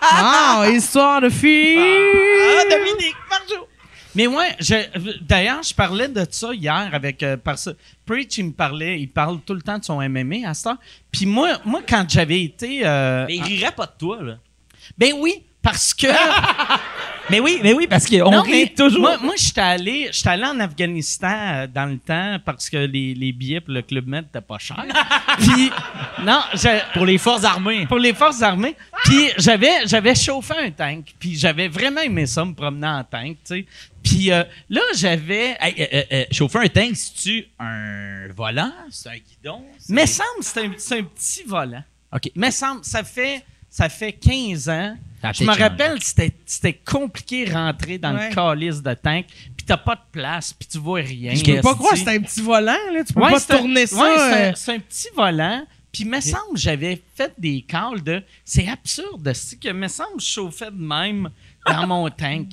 [0.00, 1.76] Ah, histoire de fille.
[1.78, 3.65] Ah, Dominique, Marjo.
[4.16, 4.56] Mais ouais,
[5.20, 7.68] d'ailleurs, je parlais de ça hier avec euh, parce
[8.06, 10.78] Preach, il me parlait, il parle tout le temps de son MMA à heure.
[11.12, 14.38] Puis moi, moi quand j'avais été, euh, Mais il rirait pas de toi, là.
[14.96, 16.06] ben oui, parce que
[17.28, 19.00] Mais oui, mais oui, parce qu'on rit toujours.
[19.00, 23.14] Moi, moi j'étais allé, j'étais allé en Afghanistan euh, dans le temps parce que les,
[23.14, 24.84] les billets pour le Club Med n'étaient pas chers.
[25.38, 25.70] Puis,
[26.22, 26.40] non,
[26.94, 27.86] pour les forces armées.
[27.86, 28.76] pour les forces armées.
[29.06, 31.14] Puis j'avais, j'avais chauffé un tank.
[31.18, 33.66] Puis j'avais vraiment aimé ça, me promener en tank, tu sais.
[34.02, 35.56] Puis euh, là, j'avais...
[35.60, 38.72] Hey, euh, euh, chauffer un tank, c'est-tu un volant?
[38.90, 39.62] C'est un guidon?
[39.88, 41.82] Mais semble c'est un, c'est un petit volant.
[42.12, 42.30] OK.
[42.34, 44.96] Mais semble, ça fait, ça fait 15 ans.
[45.22, 45.62] Ça a Je me changé.
[45.62, 48.28] rappelle, c'était, c'était compliqué rentrer dans Ouais.
[48.28, 49.26] le calice de tank.
[49.56, 51.34] Puis t'as pas de place, puis tu vois rien.
[51.34, 53.02] Je peux pas croire que c'est un petit volant, là.
[53.04, 53.96] Tu peux Ouais, pas c'est un- tourner ça.
[53.96, 55.64] ouais, c'est un- euh, c'est un, petit volant.
[55.96, 58.22] Puis, me semble, j'avais fait des calls de.
[58.44, 61.30] C'est absurde, c'est que me semble, je chauffais de même
[61.66, 62.48] dans mon tank.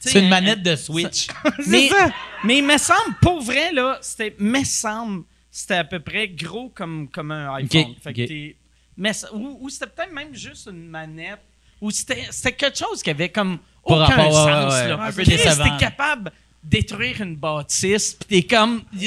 [0.00, 1.28] C'est une un- manette de Switch.
[1.66, 2.10] mais, ça.
[2.44, 4.34] mais me semble, pour vrai, là, c'était.
[4.38, 7.94] Me semble, c'était à peu près gros comme, comme un iPhone.
[8.02, 8.54] Fait que
[8.96, 11.40] mais ou ou c'était peut-être même juste une manette.
[11.80, 14.72] Ou c'était quelque chose qui avait comme aucun rapport, sens.
[14.72, 15.02] ouais, là.
[15.02, 15.64] un peu Chris, décevant.
[15.64, 16.32] t'es capable
[16.64, 18.82] détruire une bâtisse, puis t'es comme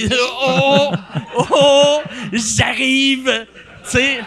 [0.47, 0.91] oh
[1.51, 2.01] oh
[2.31, 3.47] j'arrive,
[3.83, 4.19] tu sais.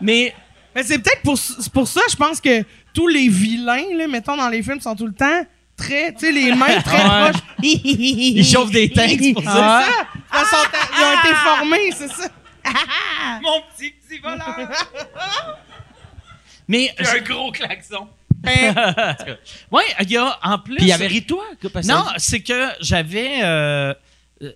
[0.00, 0.34] Mais
[0.74, 1.38] Mais c'est peut-être pour,
[1.72, 2.62] pour ça, je pense que
[2.94, 5.42] tous les vilains, là, mettons, dans les films, sont tout le temps
[5.76, 7.30] très, tu sais, les mains très Ouais.
[7.30, 7.42] proches.
[7.62, 9.82] Ils chauffent des tanks, c'est pour C'est ça.
[9.84, 9.86] ça.
[10.32, 12.28] Ils, sont- ils ont été formés, c'est ça.
[13.42, 14.68] Mon petit petit volant.
[16.68, 18.08] Mais, un gros klaxon.
[19.72, 20.76] ouais, il y a en plus.
[20.76, 21.44] Puis il avait ri de toi.
[21.60, 23.94] que- parce que- Non, c'est que j'avais euh,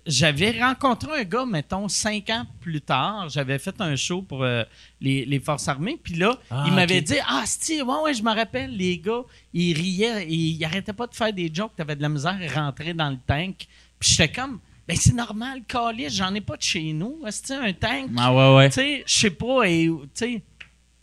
[0.05, 3.29] j'avais rencontré un gars, mettons, cinq ans plus tard.
[3.29, 4.63] J'avais fait un show pour euh,
[4.99, 5.99] les, les Forces armées.
[6.01, 9.21] Puis là, Ah, il m'avait dit Ah, Steve, ouais, ouais, je me rappelle, les gars,
[9.53, 12.65] ils riaient, ils, ils arrêtaient pas de faire des jokes, t'avais de la misère à
[12.65, 13.65] rentrer dans le tank.
[13.99, 17.19] Puis j'étais comme Ben, c'est normal, Calis, j'en ai pas de chez nous.
[17.25, 18.09] Est-ce un tank?
[18.17, 18.69] Ah ouais, ouais.
[18.69, 20.41] Tu sais, je sais pas, tu sais.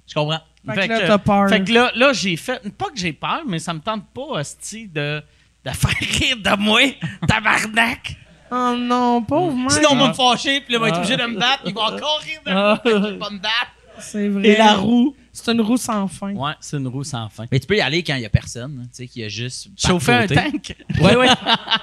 [0.06, 0.40] Je comprends.
[0.74, 1.48] Fait que là, t'as peur.
[1.48, 2.60] Fait que là, là j'ai fait.
[2.76, 5.22] Pas que j'ai peur, mais ça me tente pas, hostie, de,
[5.64, 5.90] de faire
[6.20, 6.80] rire de moi,
[7.26, 8.16] tabarnak.
[8.50, 9.72] Oh non, pauvre Mike.
[9.72, 11.72] Sinon, on va me fâcher, puis là, il va être obligé de me battre, puis
[11.72, 13.72] il va encore rire de moi, fait qu'il va me battre.
[14.00, 14.48] C'est vrai.
[14.48, 15.14] Et la roue.
[15.32, 16.32] C'est une roue sans fin.
[16.34, 17.46] Ouais, c'est une roue sans fin.
[17.52, 19.28] Mais tu peux y aller quand il y a personne, tu sais, qu'il y a
[19.28, 19.68] juste.
[19.76, 20.74] Chauffer un tank.
[21.00, 21.28] Ouais, ouais.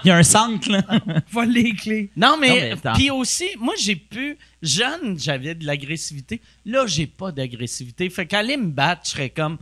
[0.04, 0.82] Il y a un centre, là.
[1.32, 2.10] Va les clés.
[2.18, 4.38] Non, mais, puis aussi, moi, j'ai pu.
[4.62, 6.42] Jeune, j'avais de l'agressivité.
[6.66, 8.10] Là, j'ai pas d'agressivité.
[8.10, 9.58] Fait qu'aller me battre, je serais comme.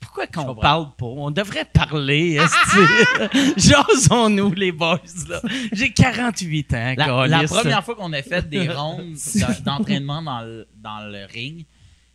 [0.00, 1.06] Pourquoi qu'on parle pas?
[1.06, 2.34] On devrait parler.
[2.40, 3.50] esti.
[3.70, 5.40] Jasons-nous, les boys, là.
[5.72, 9.14] J'ai 48 ans, La, la première fois qu'on a fait des rondes
[9.64, 11.64] d'entraînement dans le, dans le ring,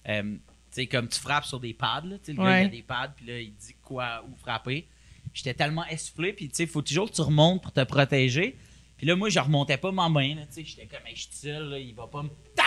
[0.09, 0.37] euh, tu
[0.71, 2.61] sais, comme tu frappes sur des pads, là, tu sais, le gars, Ouais.
[2.63, 4.87] il a des pads, puis là, il dit quoi, où frapper.
[5.33, 8.57] J'étais tellement essoufflé, puis tu sais, il faut toujours que tu remontes pour te protéger.
[8.97, 11.21] Puis là, moi, je remontais pas ma main, là, tu sais, j'étais comme, Hey, je
[11.23, 12.29] suis seul, il va pas me...
[12.55, 12.65] Tac!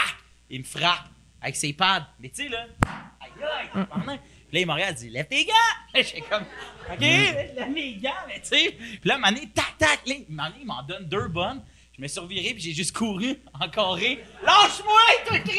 [0.50, 1.08] Il me frappe
[1.40, 2.08] avec ses pads.
[2.20, 2.66] Mais tu sais, là,
[3.20, 3.30] aïe,
[3.60, 4.20] aïe, tabarnak.
[4.48, 5.52] Puis là, il m'a regardé, il dit, lève tes gants!
[5.94, 6.44] J'étais comme,
[6.92, 8.70] OK, lève mes gants, mais tu sais.
[8.72, 11.62] Puis là, donné, tac, tac, là, il m'en donne deux bonnes.
[11.96, 14.24] Je me suis reviré, puis j'ai juste couru, encore ré.
[14.44, 15.58] Lâche-moi, toi, cri!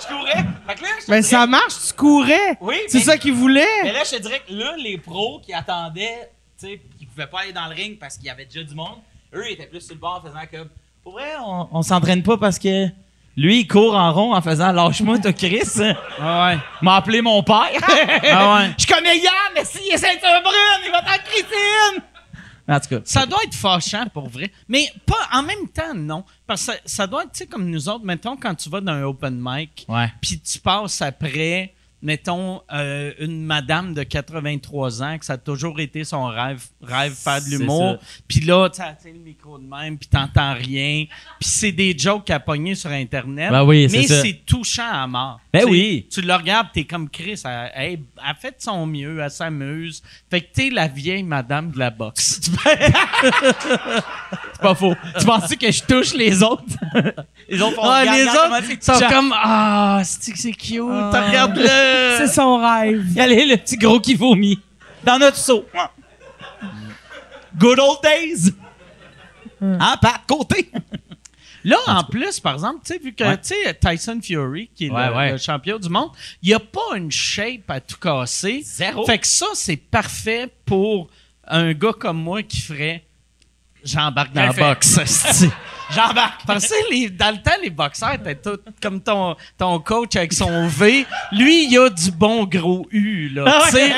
[0.00, 0.44] Je courais.
[0.66, 2.58] Fait que là, je Mais dirais- ça marche, tu courais.
[2.60, 3.82] Oui, C'est mais- ça qu'il voulait.
[3.84, 7.28] mais là, je te dirais que là, les pros qui attendaient, tu sais, qui pouvaient
[7.28, 8.98] pas aller dans le ring parce qu'il y avait déjà du monde,
[9.32, 10.68] eux, ils étaient plus sur le bord faisant comme,
[11.04, 12.88] pour vrai, on, on s'entraîne pas parce que
[13.36, 15.60] lui, il court en rond en faisant lâche-moi, toi, Chris.
[16.18, 16.58] Ah ouais.
[16.80, 17.68] m'a appelé mon père.
[18.32, 18.74] Ah ouais.
[18.78, 22.02] Je connais Yann, mais s'il est ceinture brune, il va t'en Christine.
[22.68, 23.00] En tout cas.
[23.04, 24.50] Ça doit être fâchant pour vrai.
[24.68, 26.24] Mais pas en même temps, non.
[26.46, 28.80] Parce que ça, ça doit être, tu sais, comme nous autres, mettons, quand tu vas
[28.80, 29.86] dans un open mic,
[30.20, 35.80] puis tu passes après, mettons, euh, une madame de 83 ans, que ça a toujours
[35.80, 37.96] été son rêve, rêve faire de l'humour.
[38.28, 41.06] Puis là, tu as le micro de même, puis t'entends rien.
[41.40, 43.50] Puis c'est des jokes à pogner sur Internet.
[43.50, 45.40] Ben oui, mais c'est touchant à mort.
[45.52, 46.06] Ben oui.
[46.12, 50.02] Tu le regardes, t'es comme Chris, elle, elle, elle fait de son mieux, elle s'amuse.
[50.30, 52.40] Fait que t'es la vieille madame de la boxe.
[54.52, 54.94] C'est pas faux.
[55.18, 56.62] tu penses que je touche les autres?
[57.48, 61.26] les autres font Ah, les autres c'est sont comme Ah, c'est c'est cute, Ah.
[61.28, 61.85] regarde-le.
[62.18, 63.04] C'est son rêve.
[63.18, 64.58] Allez, le petit gros qui vomit.
[65.04, 65.66] Dans notre seau.
[67.58, 68.52] Good old days.
[69.62, 70.70] Hein, Pat, côté.
[71.64, 73.36] Là, en plus, par exemple, tu sais, vu que Ouais.
[73.38, 75.32] tu sais, Tyson Fury, qui est Ouais, le, ouais.
[75.32, 76.10] le champion du monde,
[76.42, 78.60] il a pas une shape à tout casser.
[78.62, 79.04] Zéro.
[79.04, 81.08] Fait que ça, c'est parfait pour
[81.46, 83.04] un gars comme moi qui ferait
[83.82, 84.98] j'embarque dans la boxe.
[85.94, 86.44] J'embarque.
[86.46, 90.66] Que les- dans le temps, les boxeurs étaient tous comme ton, ton coach avec son
[90.66, 91.06] V.
[91.32, 93.60] Lui, il a du bon gros U, là.
[93.66, 93.92] tu sais?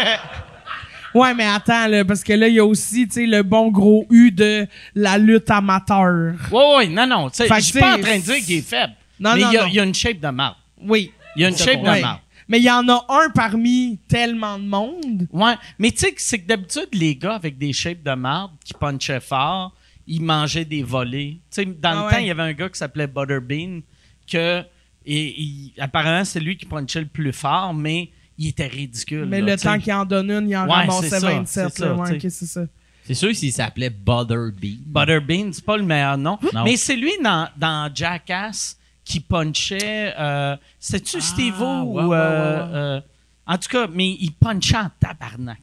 [1.14, 3.70] Ouais, mais attends, là, parce que là, il y a aussi, tu sais, le bon
[3.70, 6.34] gros U de la lutte amateur.
[6.52, 7.30] Ouais, ouais, non, non.
[7.30, 8.92] tu sais, Fait que Je suis pas en t'sais, train de dire qu'il est faible.
[9.18, 9.68] Non, mais non, il, y a, non.
[9.68, 10.56] il y a une shape de marde.
[10.82, 11.10] Oui.
[11.34, 12.00] Il y a une shape de Ouais.
[12.02, 12.20] marde.
[12.46, 15.26] Mais il y en a un parmi tellement de monde.
[15.32, 18.52] Ouais, mais tu sais que c'est que d'habitude, les gars avec des shapes de marde
[18.64, 19.72] qui punchaient fort,
[20.08, 21.34] ils mangeaient des volets.
[21.50, 22.10] Tu sais, dans Ah le ouais.
[22.12, 23.82] temps, il y avait un gars qui s'appelait Butterbean,
[24.30, 24.62] que
[25.06, 29.24] et, il- apparemment, c'est lui qui punchait le plus fort, mais il était ridicule.
[29.26, 31.68] Mais là, le temps qu'il en donne une, il en Ouais, ramassait c'est ça, 27.
[31.70, 32.60] c'est ça, Ouais, c'est ça.
[33.04, 34.76] C'est sûr s'il s'appelait Butterbean.
[34.86, 36.38] Butterbean, c'est pas le meilleur nom.
[36.52, 36.64] Non.
[36.64, 40.12] Mais c'est lui dans, dans Jackass qui punchait.
[40.18, 41.94] Euh, C'était-tu ouais, ou.
[42.00, 42.70] ouais, ouais, euh, ouais.
[42.74, 43.00] euh,
[43.46, 45.62] en tout cas, mais il punchait en tabarnak.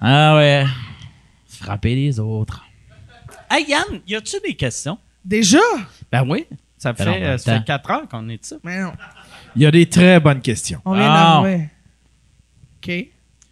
[0.00, 0.64] Ah ouais.
[1.56, 2.64] Frapper les autres.
[3.50, 4.98] Hey Yann, y a-tu des questions?
[5.24, 5.58] Déjà?
[6.12, 6.46] Ben oui.
[6.78, 8.56] Ça fait euh, ça fait 4 heures qu'on est de ça.
[8.62, 8.92] Mais non.
[9.56, 10.80] Il y a des très bonnes questions.
[10.84, 11.40] On vient Ah.
[11.42, 11.68] d'arriver.
[12.86, 13.06] OK.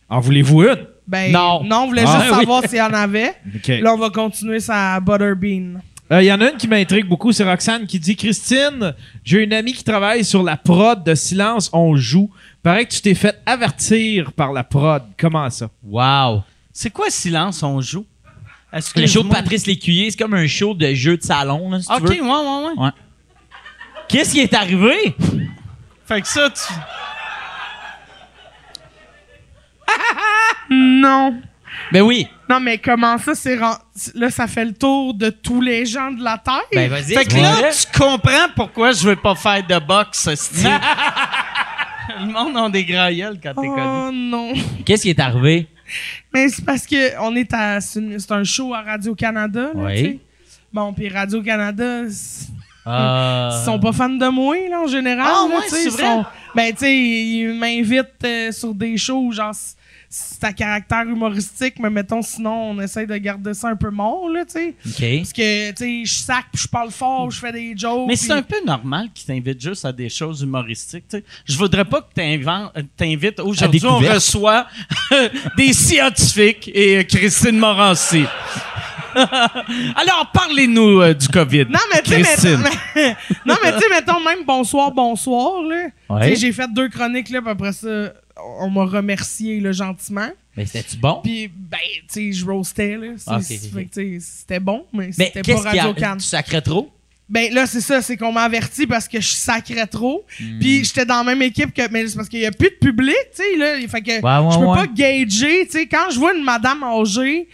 [0.09, 0.87] En voulez-vous une?
[1.07, 1.65] Ben, Non.
[1.65, 2.39] Non, on voulait Ah, juste oui.
[2.41, 3.35] savoir s'il y en avait.
[3.57, 3.69] OK.
[3.69, 5.81] Là, on va continuer sa Butterbean.
[6.13, 8.95] Euh, Il y en a une qui m'intrigue beaucoup, c'est Roxane qui dit Christine,
[9.25, 12.31] j'ai une amie qui travaille sur la prod de Silence, on joue.
[12.63, 15.03] Paraît que tu t'es fait avertir par la prod.
[15.19, 15.71] Comment ça?
[15.83, 16.43] Wow.
[16.77, 18.05] C'est quoi Silence, on joue?
[18.73, 21.71] Est-ce que Le show de Patrice Lécuyer, c'est comme un show de jeu de salon,
[21.71, 22.25] là, si Ok, tu ouais, veux.
[22.25, 22.91] ouais, ouais.
[24.09, 25.15] Qu'est-ce qui est arrivé?
[26.05, 26.73] Fait que ça, tu.
[30.71, 31.41] Non.
[31.93, 32.27] Ben oui.
[32.49, 33.57] Non, mais comment ça, c'est...
[33.57, 33.79] ren-
[34.15, 36.63] Là, ça fait le tour de tous les gens de la Terre?
[36.73, 37.15] Ben vas-y.
[37.15, 40.65] Fait que là, tu comprends pourquoi je veux pas faire de boxe, esti.
[42.21, 43.81] Le monde a des grands gueules quand t'es connu.
[43.81, 44.53] Oh non.
[44.85, 45.69] Qu'est-ce qui est arrivé?
[46.33, 47.81] Mais c'est parce que on est à.
[47.81, 49.71] C'est un show à Radio-Canada.
[49.75, 50.21] là, Oui.
[50.73, 52.09] Bon, puis Radio-Canada, Euh,
[53.61, 55.27] ils sont pas fans de moi, là, en général.
[55.29, 56.03] Ah, là, ouais, tu sais, c'est ils vrai?
[56.03, 56.25] sont-
[56.55, 59.55] Ben, tu sais, ils m'invitent euh, sur des shows, genre,
[60.17, 64.29] c'est à caractère humoristique, mais mettons, sinon, on essaye de garder ça un peu mort,
[64.29, 64.69] là, tu sais.
[64.87, 65.19] OK.
[65.19, 68.07] Parce que, tu sais, je sac, puis je parle fort, je fais des jokes.
[68.07, 71.07] Mais c'est un peu normal qu'ils t'invitent juste à des choses humoristiques.
[71.11, 71.25] tu sais.
[71.45, 73.41] Je voudrais pas que euh, t'invites.
[73.41, 74.69] Aujourd'hui, on reçoit
[75.57, 78.25] des scientifiques et euh, Christine Morancy.
[79.17, 81.65] Alors, parlez-nous euh, du COVID.
[81.71, 82.59] Non, mais tu sais, Christine.
[82.59, 85.87] mettons, mais- non, mais tu sais, mettons même bonsoir, bonsoir, là.
[86.09, 86.29] Ouais.
[86.29, 90.29] Tu sais, j'ai fait deux chroniques, là, puis après ça, on m'a remercié, là, gentiment.
[90.57, 91.21] Mais c'était-tu bon?
[91.23, 93.09] Puis, ben, tu sais, je roastais, là.
[93.27, 95.95] Ah, C'était bon, mais Mais c'était pas Radio?
[95.95, 96.17] Can.
[96.19, 96.91] Tu sacrais trop?
[97.27, 100.27] Ben là, c'est ça, c'est qu'on m'a averti parce que je sacrais trop.
[100.39, 100.59] Hmm.
[100.61, 101.89] Puis j'étais dans la même équipe que.
[101.91, 103.77] Mais c'est parce qu'il y a plus de public, tu sais, là.
[103.89, 104.77] Fait que Ouais, ouais, je peux ouais.
[104.77, 105.87] pas gager, tu sais.
[105.87, 107.49] Quand je vois une madame âgée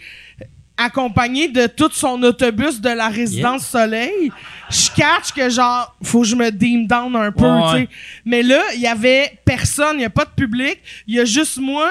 [0.77, 4.31] accompagnée de tout son autobus de la résidence Soleil,
[4.71, 7.75] je catch que genre, faut que je me dim down un peu, Ouais, tu sais.
[7.81, 7.89] ouais.
[8.25, 10.79] Mais là, il y avait personne, il y a pas de public.
[11.07, 11.89] Il y a juste moi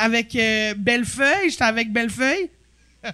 [0.00, 1.50] avec euh, Bellefeuille.
[1.50, 2.50] J'étais avec Bellefeuille.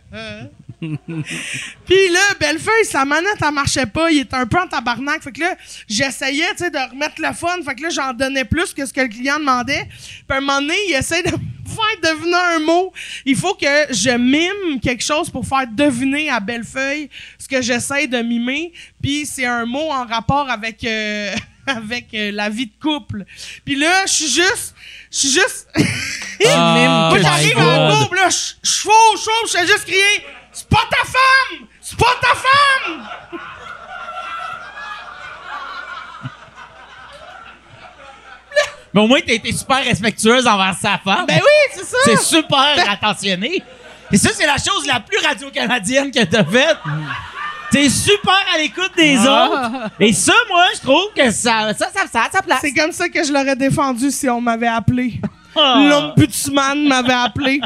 [0.80, 4.10] Puis là, Bellefeuille, sa manette, elle marchait pas.
[4.10, 5.22] Il était un peu en tabarnak.
[5.22, 5.56] Fait que là,
[5.88, 7.56] j'essayais, tu sais, de remettre le fun.
[7.64, 9.88] Fait que là, j'en donnais plus que ce que le client demandait.
[9.88, 12.92] Puis à un moment donné, il essaie de faire deviner un mot.
[13.24, 17.08] Il faut que je mime quelque chose pour faire deviner à Bellefeuille
[17.38, 18.72] ce que j'essaie de mimer.
[19.02, 20.84] Puis c'est un mot en rapport avec...
[20.84, 21.34] euh,
[21.66, 23.24] avec euh, la vie de couple.
[23.64, 24.74] Puis là, je suis juste...
[25.10, 25.68] Je suis juste...
[26.40, 30.24] Moi, my j'arrive en couple, là, je je suis chaud, je fais juste crier
[30.58, 31.66] «C'est pas ta femme!
[31.82, 33.06] C'est pas ta femme!
[38.94, 41.96] Mais au moins, t'as été super respectueuse envers sa femme.» Ben oui, c'est ça!
[42.04, 43.62] C'est super attentionné.
[44.10, 46.78] Et ça, c'est la chose la plus radio-canadienne que t'as faite.
[47.70, 49.48] T'es super à l'écoute des Ah.
[49.50, 49.90] autres.
[50.00, 52.60] Et ça, moi, je trouve que ça, ça, ça, ça a sa place.
[52.62, 55.20] C'est comme ça que je l'aurais défendu si on m'avait appelé.
[55.56, 55.80] Ah.
[56.16, 57.60] L'ombudsman m'avait appelé.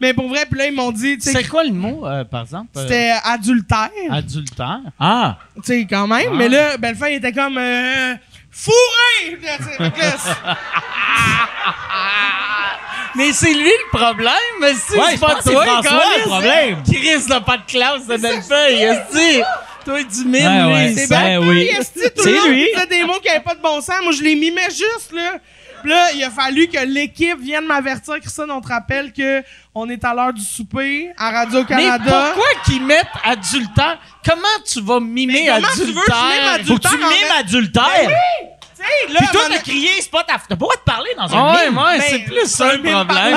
[0.00, 2.42] Mais pour vrai, puis là, ils m'ont dit, tu C'est quoi le mot, euh, par
[2.42, 2.68] exemple?
[2.76, 3.90] euh, c'était adultère.
[4.10, 4.80] adultère.
[4.98, 5.38] Ah!
[5.56, 6.34] Tu sais, quand même.
[6.36, 8.14] Mais là, Bellefeuille était comme euh,
[8.50, 9.38] fourré!
[9.38, 9.90] Tu c'est-
[13.14, 16.82] Mais c'est lui le problème, mais si Ouais, c'est pas toi c'est François, le problème.
[16.82, 19.42] Chris n'a pas de classe de Bellefeuille, est-ce
[19.84, 20.72] Toi, du mime, Ouais, lui.
[20.72, 20.94] ouais.
[20.96, 21.70] C'est Ben oui.
[22.16, 22.68] C'est lui.
[22.72, 23.96] disait des mots qui avaient pas de bon sens.
[24.02, 25.34] Moi, je les mimais juste, là.
[25.82, 29.42] Puis là, il a fallu que l'équipe vienne m'avertir, Christine, on te rappelle que
[29.74, 32.04] on est à l'heure du souper à Mais Radio-Canada.
[32.34, 33.98] pourquoi qu'ils mettent adultère?
[34.24, 36.66] Comment tu vas mimer Mais comment tu veux que adultère?
[36.66, 38.10] Faut que tu Adultère, mimes adultère.
[38.74, 40.32] Tu sais, là, Puis toi, t'as crié, c'est pas ta...
[40.34, 41.78] T'as pas le droit de parler dans un Ah ouais, mime.
[41.78, 43.36] ouais, Ben, c'est plus ça le problème.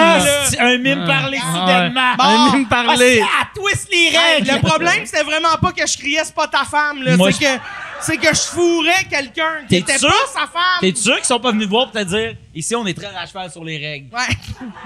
[0.59, 2.11] un mime parlé Ah, soudainement.
[2.11, 2.25] ouais.
[2.25, 3.17] Un mime Ah, parlé.
[3.23, 4.51] Elle twist les Hey, règles.
[4.55, 7.11] le problème, c'était vraiment pas que je criais c'est pas ta femme, là.
[7.31, 7.59] C'est que,
[8.01, 10.09] c'est que je fourrais quelqu'un qui T'es était sûr?
[10.09, 10.79] pas sa femme.
[10.81, 13.13] T'es sûr qu'ils sont pas venus te voir pour te dire ici on est très
[13.15, 14.15] à cheval sur les règles.
[14.15, 14.35] Ouais.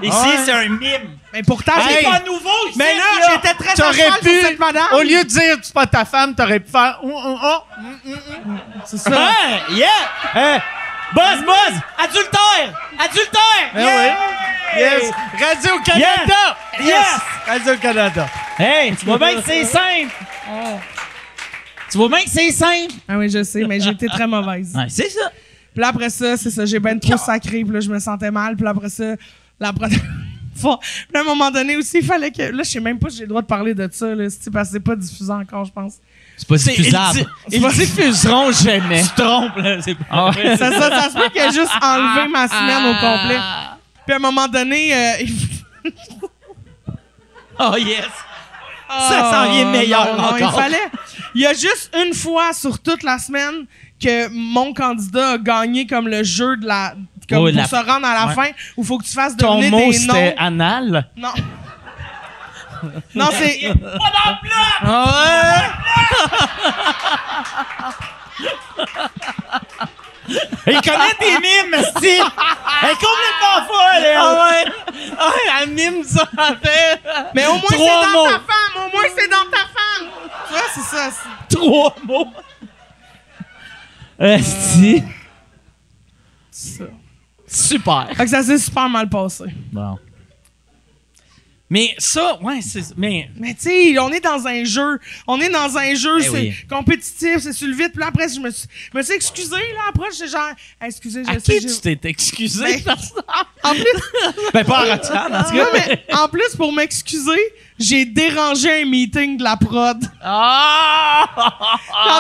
[0.07, 0.37] Ici Ouais.
[0.45, 1.17] c'est un mime.
[1.33, 2.77] Mais pourtant, C'est j'ai pas nouveau ici.
[2.77, 4.87] Mais là, j'étais très à cheval pu, sur cette madame.
[4.93, 7.79] au lieu de dire c'est pas ta femme, t'aurais pu faire oh, oh, oh.
[8.85, 9.09] C'est ça.
[9.11, 9.87] Ouais, yeah.
[10.35, 10.59] Hein?
[11.13, 13.71] Buzz, buzz, adultère, adultère.
[13.73, 14.15] Ah yeah.
[14.77, 15.11] Yes!
[15.39, 16.57] Radio-Canada!
[16.79, 17.05] Yes!
[17.47, 18.27] Radio-Canada!
[18.59, 20.13] Hey, tu vois bien que c'est simple.
[21.91, 22.93] Tu vois bien que c'est simple.
[23.07, 24.73] Ah oui, je sais, mais j'ai été très mauvaise.
[24.75, 25.31] Ouais, c'est ça.
[25.73, 28.31] Puis là, après ça, c'est ça, j'ai ben trop sacré, puis là, je me sentais
[28.31, 28.55] mal.
[28.55, 29.15] Puis là, après ça,
[29.59, 29.99] la première
[30.55, 30.79] fois...
[30.81, 32.41] Puis à un moment donné aussi, il fallait que...
[32.41, 34.51] Là, je sais même pas si j'ai le droit de parler de ça, là, c'est
[34.51, 35.93] parce que c'est pas diffusé encore, je pense.
[36.37, 36.93] C'est pas C'est- Ils,
[37.51, 39.01] ils diffuseront jamais.
[39.03, 39.81] Tu te trompes, là.
[39.81, 40.57] C'est pas Ah vrai.
[40.57, 43.39] Ça, ça, ça se peut qu'il a juste enlevé ma semaine au complet.
[44.05, 44.93] Puis à un moment donné...
[44.93, 45.91] euh, il-
[47.61, 48.05] Oh, yes.
[48.89, 50.89] Ça s'en vient meilleur non, non, il fallait...
[51.35, 53.65] Il y a juste une fois sur toute la semaine
[54.01, 56.93] que mon candidat a gagné comme le jeu de la...
[57.29, 58.33] Comme Ouais, pour la- se rendre à la Ouais.
[58.33, 60.13] fin, où il faut que tu fasses Ton deviner mot, des noms.
[60.15, 61.07] c'était anal?
[61.15, 61.29] Non.
[63.13, 63.67] non, c'est...
[63.67, 64.81] Pas dans le bloc!
[64.81, 65.69] Ah
[70.67, 72.19] Il connaît tes mimes, esti.
[72.81, 74.17] Elle est complètement folle, elle.
[74.17, 74.71] Ah ouais!
[75.19, 75.31] Ah
[75.61, 76.27] elle mime ça
[76.61, 77.01] fait.
[77.33, 78.25] Mais au moins, c'est dans mots.
[78.25, 78.75] ta femme!
[78.75, 80.07] Au moins, c'est dans ta femme!
[80.47, 81.09] Tu vois, c'est ça.
[81.11, 82.27] c'est- Trois mots.
[84.19, 85.03] Esti.
[87.47, 88.07] Super.
[88.15, 89.45] Fait que ça s'est super mal passé.
[89.71, 89.97] Bon.
[91.71, 92.97] Mais ça, ouais, c'est.
[92.97, 93.29] Mais.
[93.35, 94.97] Mais tu sais, on est dans un jeu.
[95.27, 96.53] On est dans un jeu, Eh c'est oui.
[96.67, 97.91] compétitif, c'est sur le vite.
[97.91, 99.81] Puis là, après, je me suis, je me suis excusé, là.
[99.89, 100.49] Après, j'étais genre,
[100.81, 102.63] excusez, je À sais, qui j'ai- tu t'es excusé?
[102.63, 103.13] Ben, parce-
[103.63, 103.85] En plus,
[104.53, 105.69] ben, pas à Roxane, en tout non, cas.
[105.73, 107.39] mais en plus, pour m'excuser,
[107.77, 109.99] j'ai dérangé un meeting de la prod.
[110.21, 111.25] Ah!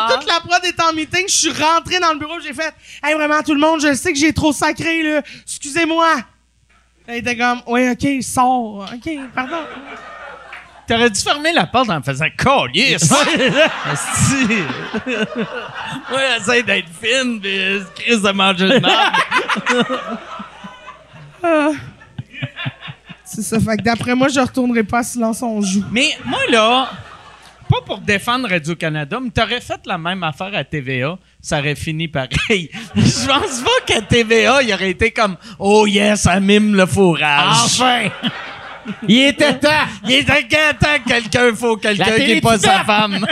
[0.07, 2.73] Quand toute la prod est en meeting, je suis rentré dans le bureau, j'ai fait
[3.03, 5.21] Hey, vraiment, tout le monde, je sais que j'ai trop sacré, là.
[5.43, 6.17] Excusez-moi.
[7.09, 8.87] Elle était comme Ouais, ok, sors.
[8.93, 9.57] Ok, pardon.
[10.87, 13.11] T'aurais dû fermer la porte en faisant Calice!
[13.85, 14.45] Asti.
[16.13, 19.15] ouais, essaye d'être fine, pis crise de manger de merde.
[23.23, 23.59] C'est ça.
[23.59, 25.83] Fait que d'après moi, je retournerai pas à Silence on joue.
[25.91, 26.89] Mais moi, là,
[27.69, 32.07] pas pour défendre Radio-Canada, mais t'aurais fait la même affaire à TVA, ça aurait fini
[32.07, 32.69] pareil.
[32.95, 37.55] Je pense pas qu'à TVA, il aurait été comme «Oh yes, ça mime le fourrage.»
[37.65, 38.09] Enfin!
[39.07, 39.69] Il était temps!
[40.05, 43.19] Il était temps que quelqu'un faut quelqu'un qui n'est pas sa femme.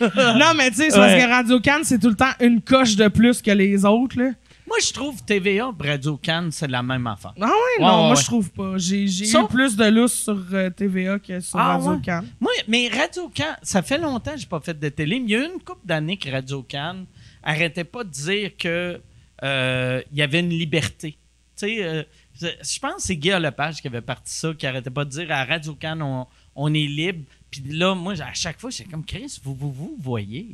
[0.00, 1.06] non, mais tu sais, c'est Ouais.
[1.14, 4.18] parce que Radio Cannes, c'est tout le temps une coche de plus que les autres,
[4.18, 4.30] là.
[4.66, 7.34] Moi, je trouve TVA et Radio-Can, c'est la même affaire.
[7.40, 8.16] Ah ouais, non, ouais, moi, ouais.
[8.16, 8.78] je trouve pas.
[8.78, 12.00] J'ai j'ai Ça- eu plus de lousse sur euh, TVA que sur Ah, Radio ouais.
[12.02, 12.28] Cannes.
[12.40, 15.34] Moi, mais Radio-Can, ça fait longtemps que j'ai pas fait de télé, mais il y
[15.36, 17.04] a eu une couple d'années que Radio-Can
[17.42, 19.00] arrêtait pas de dire que
[19.42, 21.18] euh, il y avait une liberté.
[21.56, 22.02] Tu sais, euh,
[22.40, 25.10] je je pense que c'est Guy Lepage qui avait parti ça, qui arrêtait pas de
[25.10, 27.24] dire à Radio-Can, on, on est libre.
[27.52, 30.48] Puis là, moi, à chaque fois, j'étais comme Chris, vous vous, vous voyez.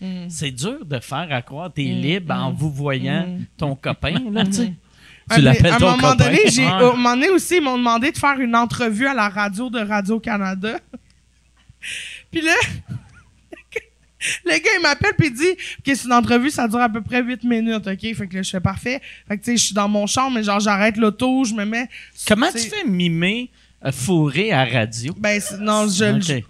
[0.00, 0.28] Mm.
[0.28, 3.44] c'est dur de faire à croire t'es libre en vous voyant Mm.
[3.56, 4.72] ton copain, là, tu sais?
[5.34, 6.24] Tu l'appelles ton moment copain?
[6.26, 9.14] donné, j'ai, à un moment donné aussi, ils m'ont demandé de faire une entrevue à
[9.14, 10.78] la radio de Radio-Canada.
[12.30, 12.54] puis là,
[14.44, 17.02] le gars, il m'appelle puis il dit que c'est une entrevue, ça dure à peu
[17.02, 18.00] près 8 minutes, OK?
[18.00, 19.00] Fait que là, je fais parfait.
[19.26, 21.64] Fait que, tu sais, je suis dans mon champ, mais genre, j'arrête l'auto, je me
[21.64, 21.88] mets...
[22.26, 23.50] Comment tu fais mimer
[23.92, 25.14] fourré à radio?
[25.18, 26.04] Ben, non, je...
[26.04, 26.22] Ok.
[26.22, 26.40] je-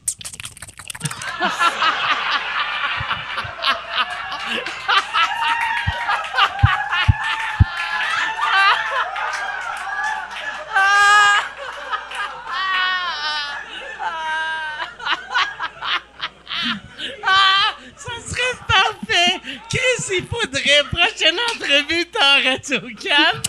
[17.96, 19.40] Ça serait parfait!
[19.68, 23.42] Chris, il faudrait, prochaine entrevue, t'es en radio calme.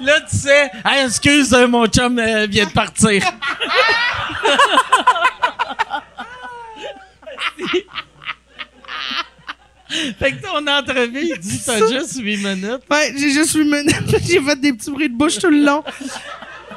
[0.00, 3.22] Là, tu sais, hey, excuse, euh, mon chum euh, vient de partir.
[10.18, 12.82] fait que ton entrevue, il dit t'as juste 8 minutes.
[12.90, 14.16] Ouais, j'ai juste 8 minutes.
[14.24, 15.82] j'ai fait des petits bruits de bouche tout le long.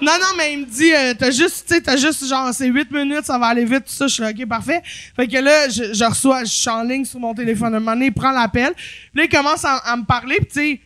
[0.01, 2.67] Non, non, mais il me dit, euh, t'as juste, tu sais, t'as juste, genre, c'est
[2.67, 4.07] 8 minutes, ça va aller vite, tout ça.
[4.07, 4.81] Je suis là, OK, parfait.
[5.15, 7.73] Fait que là, je, je reçois, je suis en ligne sur mon téléphone.
[7.73, 8.73] À un moment donné, il prend l'appel.
[8.75, 10.79] Puis là, il commence à, à me parler, puis tu sais,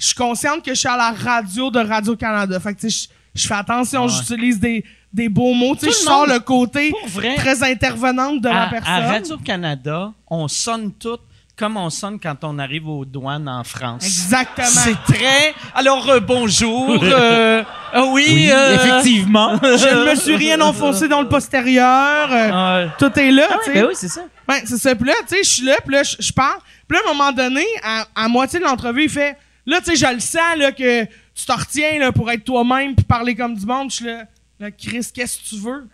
[0.00, 2.58] je suis consciente que je suis à la radio de Radio-Canada.
[2.58, 5.76] Fait que, tu sais, je- je fais attention, j'utilise des, des beaux mots.
[5.76, 8.92] Tu sais, je sors le côté vrai, très intervenante de la à, personne.
[8.92, 11.18] à Radio-Canada, on sonne tout
[11.56, 14.02] comme on sonne quand on arrive aux douanes en France.
[14.02, 14.66] Exactement.
[14.66, 15.54] C'est très.
[15.74, 16.98] Alors, euh, bonjour.
[17.02, 17.62] euh,
[17.92, 19.58] ah oui, euh, effectivement.
[19.62, 22.28] Je ne me suis rien enfoncé dans le postérieur.
[22.32, 23.74] euh, tout est là, tu sais.
[23.74, 24.22] Ben oui, c'est ça.
[24.48, 24.94] Ouais, c'est ça.
[24.94, 26.60] Puis là, tu sais, je suis là, puis là, je je parle.
[26.88, 29.36] Puis là, à un moment donné, à, à moitié de l'entrevue, il fait
[29.70, 32.94] Là, tu sais, je le sens, là, que tu t'en retiens, là, pour être toi-même,
[32.94, 33.90] puis parler comme du monde.
[33.90, 34.24] Je suis là,
[34.58, 35.86] là, Chris, qu'est-ce que tu veux?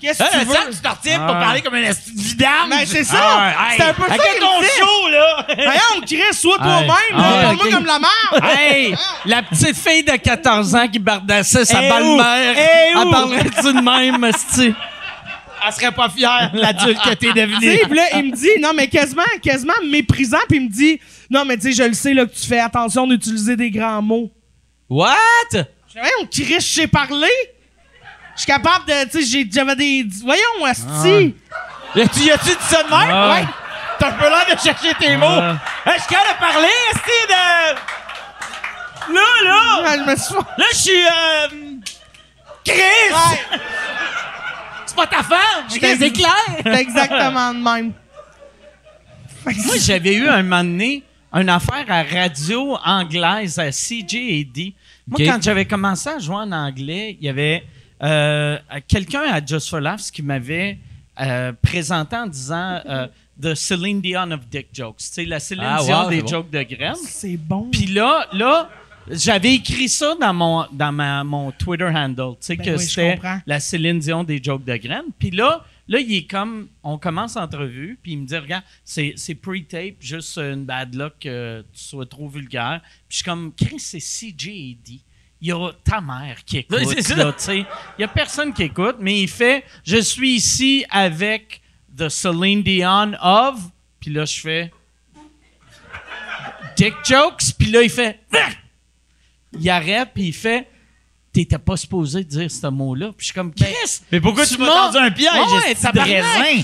[0.00, 0.54] Qu'est-ce que tu veux?
[0.54, 1.40] ça, tu t'en retiens pour Ah.
[1.40, 2.70] parler comme un esti de vidange.
[2.70, 3.18] Ben, c'est ça!
[3.20, 5.46] Ah, c'est un peu ça avec ton show, là!
[5.56, 8.58] Voyons, Chris, sois toi-même, là, Ah, parle-moi comme la merde!
[8.58, 8.94] Hey,
[9.26, 12.54] la petite fille de 14 ans qui bardassait sa Eh belle-mère?
[12.56, 13.10] Eh elle où?
[13.10, 14.74] parlerait-tu de même, esti?
[15.66, 17.60] Elle serait pas fière, l'adulte que t'es Tu devenu.
[17.60, 21.00] sais, puis là, il me dit, non, mais quasiment, quasiment méprisant, puis il me dit,
[21.28, 24.00] non, mais tu sais, je le sais, là, que tu fais attention d'utiliser des grands
[24.02, 24.30] mots.
[24.88, 25.14] What?
[25.52, 27.28] Je dis, voyons, Chris, je sais parler.
[28.36, 31.34] Je suis capable de, tu sais, j'ai- j'avais des, voyons, asti.
[31.94, 33.10] Y a-tu y a-tu dit ça de même?
[33.10, 33.32] Ah.
[33.34, 33.44] Ouais.
[33.98, 35.26] T'as un peu l'air de chercher tes mots.
[35.28, 35.58] Ah.
[35.84, 39.14] Hey, je suis capable de parler, esti de...
[39.14, 39.82] Là, là!
[39.82, 41.48] Ouais, je me suis Là, je suis, euh...
[42.64, 43.58] Chris!
[45.00, 45.64] Pas ta femme!
[45.68, 45.78] Je
[46.12, 46.62] clair!
[46.62, 47.92] C'est exactement de même.
[49.44, 51.02] Moi, j'avais eu un moment donné
[51.32, 54.72] une affaire à radio anglaise à CJAD.
[55.06, 57.64] Moi, quand j'avais commencé à jouer en anglais, il y avait
[58.02, 60.78] euh, quelqu'un à Just for Laughs qui m'avait
[61.20, 63.06] euh, présenté en disant euh,
[63.40, 64.98] The Celine Dion of Dick Jokes.
[64.98, 66.28] Tu sais, la Celine Ah, Dion wow, des bon.
[66.28, 66.94] jokes de graines.
[67.06, 67.68] C'est bon.
[67.70, 68.68] Puis là, là,
[69.10, 72.84] j'avais écrit ça dans mon dans ma, mon Twitter handle, tu sais Ben que oui,
[72.84, 75.12] c'était la Céline Dion des jokes de graines.
[75.18, 79.14] Puis là, là, il est comme, on commence l'entrevue, puis il me dit, regarde, c'est
[79.16, 82.80] c'est pre-tape, juste une bad luck que tu sois trop vulgaire.
[82.82, 85.00] Puis je suis comme, Chris, c'est CJAD.
[85.40, 86.78] il y a ta mère qui écoute.
[87.16, 87.66] Là, tu sais.
[87.98, 91.60] Il y a personne qui écoute, mais il fait Je suis ici avec
[91.96, 93.60] The Celine Dion of.
[93.98, 94.72] Puis là, je fais
[96.76, 97.54] Dick jokes.
[97.58, 98.50] Puis là, il fait Ah!
[99.58, 100.68] Il arrête, puis il fait
[101.32, 103.08] T'étais pas supposé dire ce mot-là.
[103.16, 104.00] Puis je suis comme Chris.
[104.10, 106.08] Mais pourquoi tu m'as tendu un piège, Ouais, tabarnak.
[106.24, 106.62] raisin?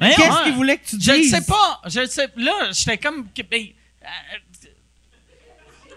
[0.00, 0.14] Voyons.
[0.16, 0.42] Qu'est-ce ouais.
[0.44, 1.06] qu'il voulait que tu dises?
[1.06, 1.80] Je ne sais pas.
[1.86, 2.28] Je le sais.
[2.36, 3.26] Là, j'étais comme.
[3.32, 3.66] que- ben,
[4.02, 4.06] euh,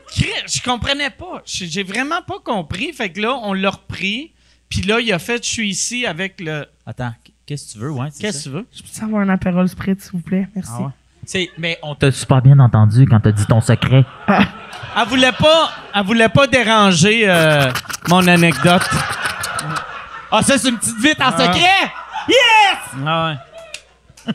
[0.09, 1.41] Chris, je comprenais pas.
[1.45, 2.91] J'ai vraiment pas compris.
[2.93, 4.33] Fait que là, on l'a repris.
[4.69, 6.65] Puis là, il a fait Je suis ici avec le.
[6.85, 7.13] Attends,
[7.45, 8.09] qu'est-ce que tu veux, ouais?
[8.19, 8.43] Qu'est-ce que ça?
[8.43, 8.67] tu veux?
[8.73, 10.47] Je peux avoir un apérole spritz, s'il vous plaît?
[10.55, 10.71] Merci.
[10.75, 10.91] Ah ouais.
[11.57, 14.05] Mais on t'a super bien entendu quand t'as dit ton secret.
[14.27, 17.71] Elle voulait pas, elle voulait pas déranger euh,
[18.09, 18.81] mon anecdote.
[20.31, 21.37] Ah, ça, c'est une petite vite en Ah.
[21.37, 21.91] secret!
[22.27, 22.77] Yes!
[23.05, 24.31] Ah ouais.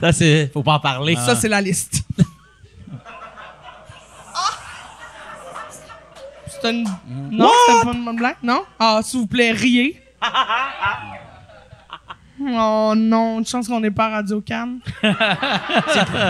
[0.00, 0.50] Ça, c'est.
[0.52, 1.14] Faut pas en parler.
[1.16, 2.02] Ça, c'est la liste.
[4.34, 4.40] Ah!
[6.48, 6.84] C'est une...
[7.30, 8.36] Non, c'est pas une bonne blague?
[8.42, 8.64] Non?
[8.78, 10.02] Ah, s'il vous plaît, riez.
[12.42, 14.78] Oh non, une chance qu'on n'est pas à Radio Cannes.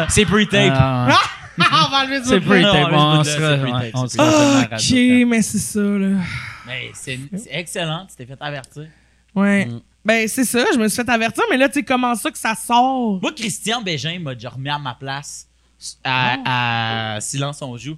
[0.08, 0.72] C'est pre-tape.
[0.74, 1.14] Ah, ouais.
[1.60, 2.72] Ah, on va enlever C'est du pre-tape.
[2.72, 4.70] Non, mais on c'est se- pre-tape, ouais, on pre-tape, se c'est refait pre-tape.
[4.70, 5.26] la Ok, radio.
[5.26, 6.16] mais c'est ça, là.
[6.66, 7.18] Mais c'est,
[7.50, 8.86] excellent, tu t'es fait avertir.
[9.34, 9.66] Ouais.
[9.66, 9.80] Mm.
[10.04, 12.38] Ben, c'est ça, je me suis fait avertir, mais là, tu sais, comment ça que
[12.38, 13.20] ça sort?
[13.20, 15.46] Moi, Christian Bégin m'a déjà remis à ma place
[16.02, 17.96] à, à Silence on joue.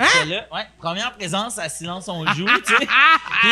[0.00, 2.86] Là, ouais, première présence à Silence on joue, tu sais.
[2.86, 3.50] Puis,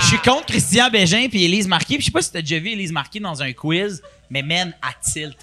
[0.00, 1.94] je suis contre Christian Bégin puis Élise Marquis.
[1.96, 4.00] Puis je sais pas si t'as déjà vu Élise Marquis dans un quiz,
[4.30, 5.36] mais man, à tilt.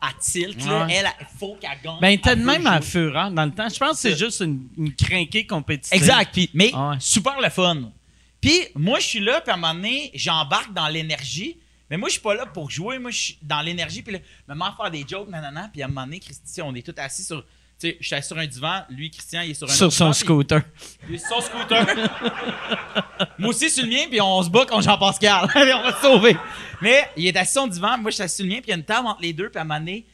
[0.00, 0.94] À tilt, là, Ouais.
[0.94, 1.98] elle, il faut qu'elle gagne.
[2.00, 2.86] Ben, t'as Elle de veut même à jouer.
[2.86, 3.68] Fureur dans le temps.
[3.68, 5.94] Je pense que c'est juste une, une crinquée compétitive.
[5.96, 6.32] Exact.
[6.32, 6.96] Puis, mais Ah ouais.
[6.98, 7.92] super le fun.
[8.40, 11.58] Puis moi, je suis là, puis à un moment donné, j'embarque dans l'énergie.
[11.88, 12.98] Mais moi, je suis pas là pour jouer.
[12.98, 14.02] Moi, je suis dans l'énergie.
[14.02, 14.18] Puis là,
[14.66, 15.68] à faire des jokes, nanana.
[15.72, 17.44] Puis à un moment donné, Christian, on est tous assis sur.
[17.82, 18.82] Tu sais, je suis assis sur un divan.
[18.90, 20.62] Lui, Christian, il est sur un Sur autre son divan, scooter.
[21.08, 21.84] Il est sur son scooter.
[23.38, 25.48] moi aussi, sur le mien, puis on se bat contre Jean-Pascal.
[25.56, 26.36] On va se sauver.
[26.80, 27.98] Mais il est assis sur son divan.
[27.98, 29.32] Moi, je suis assis sur le mien, puis il y a une table entre les
[29.32, 29.48] deux.
[29.48, 30.06] Puis à un moment donné,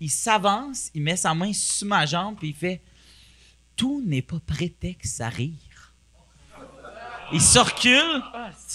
[0.00, 2.82] il s'avance, il met sa main sur ma jambe, puis il fait
[3.76, 5.52] Tout n'est pas prétexte à rire.
[7.32, 8.22] Il se recule,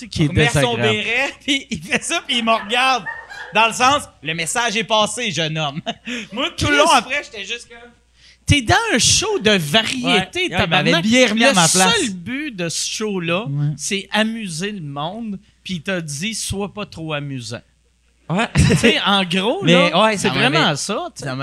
[0.01, 0.81] est il remet son désagréable?
[0.81, 3.03] béret, puis il fait ça, puis il me regarde.
[3.53, 5.81] Dans le sens, le message est passé, jeune homme.
[6.31, 7.91] Moi, tout le long après, j'étais juste comme.
[8.49, 10.45] T'es dans un show de variété, Ouais.
[10.45, 10.91] Il tabarnak.
[10.91, 11.95] m'avait bien remis à Le ma place.
[11.95, 13.67] seul but de ce show-là, Ouais.
[13.77, 17.61] c'est amuser le monde, puis il t'a dit «sois pas trop amusant
[18.27, 18.47] Ouais.».
[18.55, 21.09] Tu sais, en gros, Mais, là, ouais, c'est vraiment ça.
[21.13, 21.35] Ça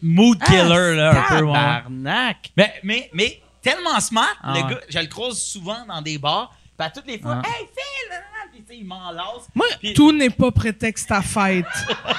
[0.00, 1.44] Mood killer, là, un peu.
[1.44, 1.52] ouais.
[1.52, 2.50] Tabarnak.
[2.56, 4.70] Mais, mais, mais tellement smart, Ah le ouais.
[4.74, 6.54] gars, je le croise souvent dans des bars.
[6.78, 7.48] Puis à toutes les fois, Ah.
[7.48, 8.08] hey, Phil!
[8.10, 9.46] là, là, là, Puis tu sais, il m'enlace.
[9.54, 11.66] Moi, Tout n'est pas prétexte à fête.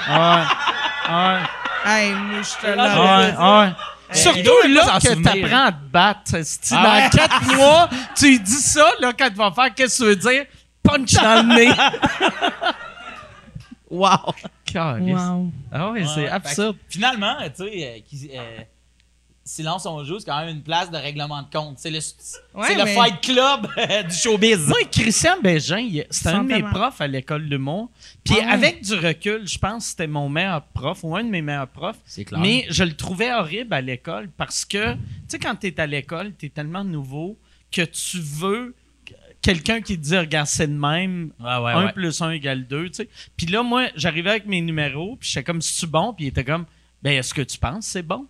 [0.08, 0.14] ouais,
[1.10, 1.40] ouais,
[1.86, 3.72] hey, moi, je te Ah, ouais, ouais.
[4.10, 6.32] Il Surtout là que t'apprends à te battre.
[6.70, 7.10] Ah dans ouais.
[7.12, 10.44] quatre mois, tu dis ça, là, quand tu vas faire, qu'est-ce que tu veux dire?
[10.82, 11.70] Punch dans le nez.
[13.90, 14.08] wow.
[14.74, 15.52] Wow.
[15.72, 16.76] Ah ouais, Ouais, c'est absurde.
[16.88, 18.60] Finalement, tu sais, euh, qui- euh,
[19.48, 21.78] Silence on joue, c'est quand même une place de règlement de compte.
[21.78, 21.96] C'est le,
[22.54, 24.66] Ouais, c'est le mais- fight club euh, du showbiz.
[24.68, 27.88] Moi, Christian Bégin, c'était un de mes profs à l'école de Mont.
[28.24, 31.30] Puis Ah avec du recul, je pense que c'était mon meilleur prof ou un de
[31.30, 31.96] mes meilleurs profs.
[32.04, 32.40] C'est clair.
[32.40, 34.98] Mais je le trouvais horrible à l'école parce que, tu
[35.28, 37.38] sais, quand tu es à l'école, tu es tellement nouveau
[37.72, 38.74] que tu veux
[39.06, 41.92] que- quelqu'un qui te dit, regarde, c'est de même, Ouais, ouais, 1 ouais.
[41.92, 43.08] plus 1 égale 2, tu sais.
[43.36, 46.12] Puis là, moi, j'arrivais avec mes numéros, puis j'étais comme, c'est-tu bon?
[46.12, 46.66] Puis il était comme,
[47.02, 48.26] ben, est-ce que tu penses que c'est bon?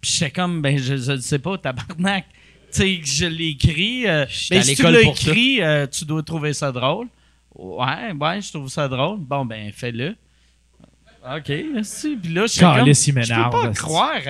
[0.00, 2.24] Puis j'étais comme, ben, je, je ne sais pas, tabarnak.
[2.72, 4.06] Tu sais, je l'ai écrit.
[4.06, 7.08] euh, ben, à si tu l'école l'as écrit, euh, tu dois trouver ça drôle.
[7.54, 9.18] Ouais, ouais, je trouve ça drôle.
[9.18, 10.16] Bon, ben, fais-le.
[11.24, 12.16] OK, esti.
[12.16, 14.22] Puis là, je suis comme, je peux pas croire,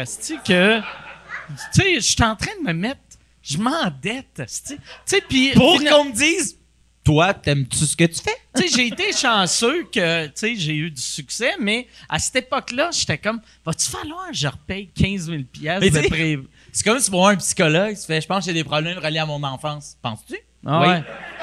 [0.45, 0.81] que...
[0.81, 3.01] Tu sais, je suis en train de me mettre...
[3.43, 4.43] Je m'endette.
[4.67, 5.51] Tu sais, puis...
[5.53, 6.59] Pour qu'on me dise,
[7.05, 8.37] toi, t'aimes-tu ce que tu fais?
[8.55, 12.37] tu sais, j'ai été chanceux que, tu sais, j'ai eu du succès, mais à cette
[12.37, 16.39] époque-là, j'étais comme, va-tu falloir que je repaye 15 000 piastres de pré...
[16.73, 19.19] C'est comme si pour un psychologue, tu fais, je pense que j'ai des problèmes reliés
[19.19, 19.97] à mon enfance.
[20.03, 20.37] Penses-tu?
[20.67, 20.89] Ah Oui.
[20.89, 21.03] ouais.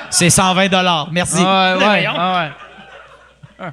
[0.10, 1.12] C'est 120 dollars.
[1.12, 1.38] Merci.
[1.40, 2.14] Ah ouais, ouais, Voyons.
[2.16, 2.54] ah
[3.60, 3.72] ouais.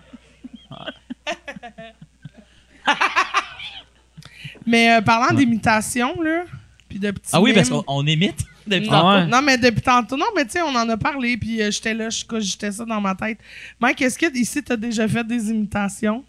[4.66, 6.44] Mais euh, parlant d'imitation, là,
[6.89, 9.24] puis de petits Ah oui, parce qu'on on imite depuis Non, Ah tantôt.
[9.24, 9.26] ouais?
[9.26, 10.16] non, mais depuis tantôt.
[10.16, 12.84] Non, mais tu sais, on en a parlé, puis euh, j'étais là, je cogitais ça
[12.84, 13.38] dans ma tête.
[13.80, 16.24] Mike, est-ce que ici, t'as déjà fait des imitations?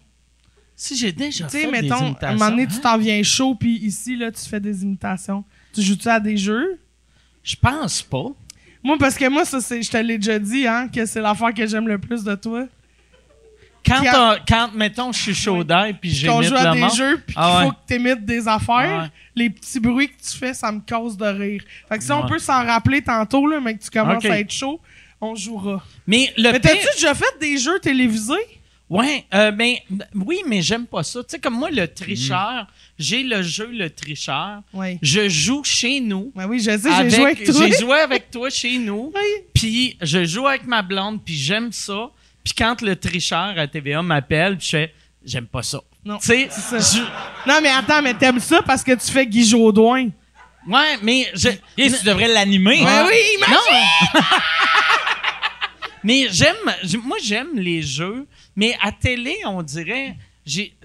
[0.74, 2.38] Si j'ai déjà Tu sais, fait des mettons, à un imitations.
[2.38, 5.42] moment donné, tu t'en viens chaud, puis ici, là, tu fais des imitations.
[5.72, 6.78] Tu joues-tu à des jeux?
[7.42, 8.26] Je pense pas.
[8.82, 11.54] Moi, parce que moi, ça, c'est, je te l'ai déjà dit, hein, que c'est l'affaire
[11.54, 12.66] que j'aime le plus de toi.
[13.86, 16.96] Quand, on- quand, mettons, je suis chaud d'air puis qu'on j'imite joue à le des
[16.96, 17.64] jeux puis qu'il Ah ouais.
[17.66, 19.08] faut que t'émites des affaires, Ouais.
[19.34, 21.62] les petits bruits que tu fais, ça me cause de rire.
[21.88, 22.28] Fait que si on Ouais.
[22.28, 24.80] peut s'en rappeler tantôt, là, mais que tu commences à être chaud,
[25.20, 25.82] on jouera.
[26.06, 28.34] Mais le Mais t'as-tu déjà fait des jeux télévisés?
[28.88, 29.74] Ouais, euh, ben,
[30.14, 31.18] oui, mais j'aime pas ça.
[31.24, 32.68] Tu sais, comme moi, le tricheur,
[33.00, 34.62] j'ai le jeu Le Tricheur.
[34.72, 34.98] Oui.
[35.02, 36.30] Je joue chez nous.
[36.36, 37.66] Ouais, oui, je sais, j'ai joué avec toi.
[37.66, 39.10] J'ai joué avec toi chez nous.
[39.12, 39.42] Oui.
[39.52, 42.10] Puis je joue avec ma blonde, puis j'aime ça.
[42.46, 44.94] Puis quand le tricheur à TVA m'appelle, je fais
[45.24, 45.80] j'aime pas ça.
[46.04, 46.98] Non, Tu sais, c'est ça.
[47.00, 50.10] je- Non, mais attends, mais t'aimes ça parce que tu fais Guy Jodoin.
[50.68, 52.84] ouais, mais je Et tu devrais l'animer?
[52.84, 53.56] Ouais, oui, imagine!
[54.14, 54.20] non.
[56.04, 56.54] mais j'aime
[57.02, 60.14] moi j'aime les jeux, mais à télé, on dirait
[60.44, 60.75] j'ai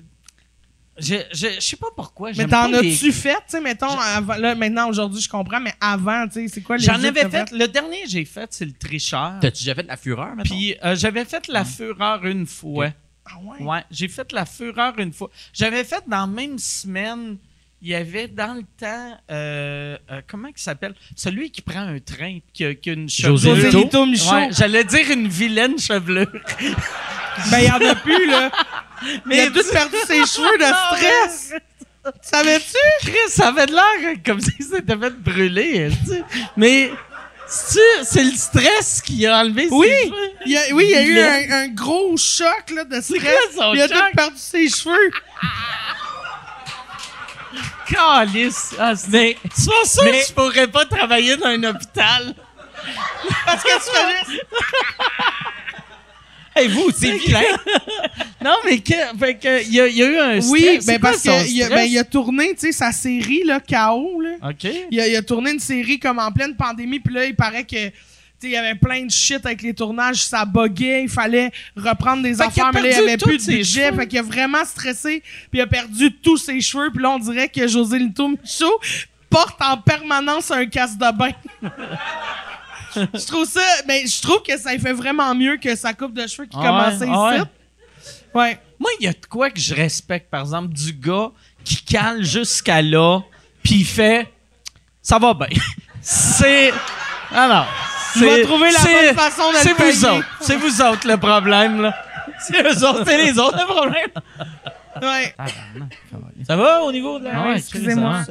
[1.01, 2.31] je, je, je sais pas pourquoi.
[2.37, 5.73] Mais t'en les- as-tu fait, tu sais, mettons, avant, là, maintenant, aujourd'hui, je comprends, mais
[5.81, 7.51] avant, tu sais, c'est quoi les J'en avais fait.
[7.51, 9.33] Le dernier que j'ai fait, c'est le tricheur.
[9.41, 10.43] T'as-tu déjà fait de la fureur, maintenant?
[10.43, 12.89] Puis euh, j'avais fait la fureur une fois.
[13.25, 13.65] Ah ouais?
[13.65, 15.29] Ouais, j'ai fait la fureur une fois.
[15.53, 17.37] J'avais fait dans la même semaine.
[17.83, 20.93] Il y avait dans le temps, euh, euh, comment il s'appelle?
[21.15, 23.37] Celui qui prend un train, qui a, qui a une chevelure.
[23.37, 23.79] José José Lito.
[23.83, 24.31] Lito Michaud.
[24.35, 26.27] Ouais, J'allais dire une vilaine chevelure.
[27.49, 28.51] Ben, il y en a plus, là.
[29.25, 30.65] Mais il a tout perdu ses cheveux de
[30.97, 31.53] stress.
[32.21, 33.07] Savais-tu?
[33.11, 35.91] Chris, ça avait de l'air comme si c'était fait brûler.
[36.07, 36.23] sais.
[36.57, 36.91] Mais
[37.47, 39.87] c'est le stress qui a enlevé Oui.
[39.87, 40.31] ses cheveux?
[40.45, 43.21] Il a, oui, il y a eu un, un gros choc, là, de stress.
[43.55, 43.97] quoi il a choc?
[43.97, 45.11] tout perdu ses cheveux.
[47.87, 48.73] Calice.
[48.79, 52.33] Ah, c'est pour ça mais- que je pourrais pas travailler dans un hôpital.
[53.45, 54.41] Parce que tu faisais...
[56.55, 57.41] Hey, vous, c'est vilain.
[58.43, 60.85] Non, mais que, fait que, il y, a, il y a eu un Oui, stress.
[60.85, 64.19] C'est ben parce qu'il a, ben, il a tourné, tu sais, sa série, là, KO,
[64.19, 64.49] là.
[64.49, 64.67] OK.
[64.89, 67.63] Il a, il a tourné une série comme en pleine pandémie, puis là, il paraît
[67.63, 71.09] que tu sais, il y avait plein de shit avec les tournages, ça buguait, il
[71.09, 74.17] fallait reprendre des Fait affaires, mais là, il perdu avait plus de budget, fait qu'il
[74.17, 75.21] a vraiment stressé,
[75.51, 78.79] puis il a perdu tous ses cheveux, puis là, on dirait que José Lito Michaud
[79.29, 81.31] porte en permanence un casse de bain.
[82.95, 86.27] je trouve ça, mais je trouve que ça fait vraiment mieux que sa coupe de
[86.27, 87.47] cheveux qui Ah commençait ouais, ici.
[88.33, 88.59] Ouais.
[88.79, 91.31] Moi, il y a de quoi que je respecte, par exemple, du gars
[91.63, 93.19] qui cale jusqu'à là,
[93.63, 94.27] puis il fait
[95.01, 95.47] ça va bien.
[96.01, 96.71] c'est.
[97.33, 97.67] Alors.
[98.13, 100.37] Tu vas trouver la bonne façon de C'est vous autres.
[100.41, 101.95] C'est vous autres le problème, là.
[102.39, 104.09] C'est eux autres, c'est les autres, le problème.
[104.99, 105.35] Ouais.
[106.45, 107.31] Ça va au niveau de la.
[107.35, 108.21] Ah ouais, excusez-moi.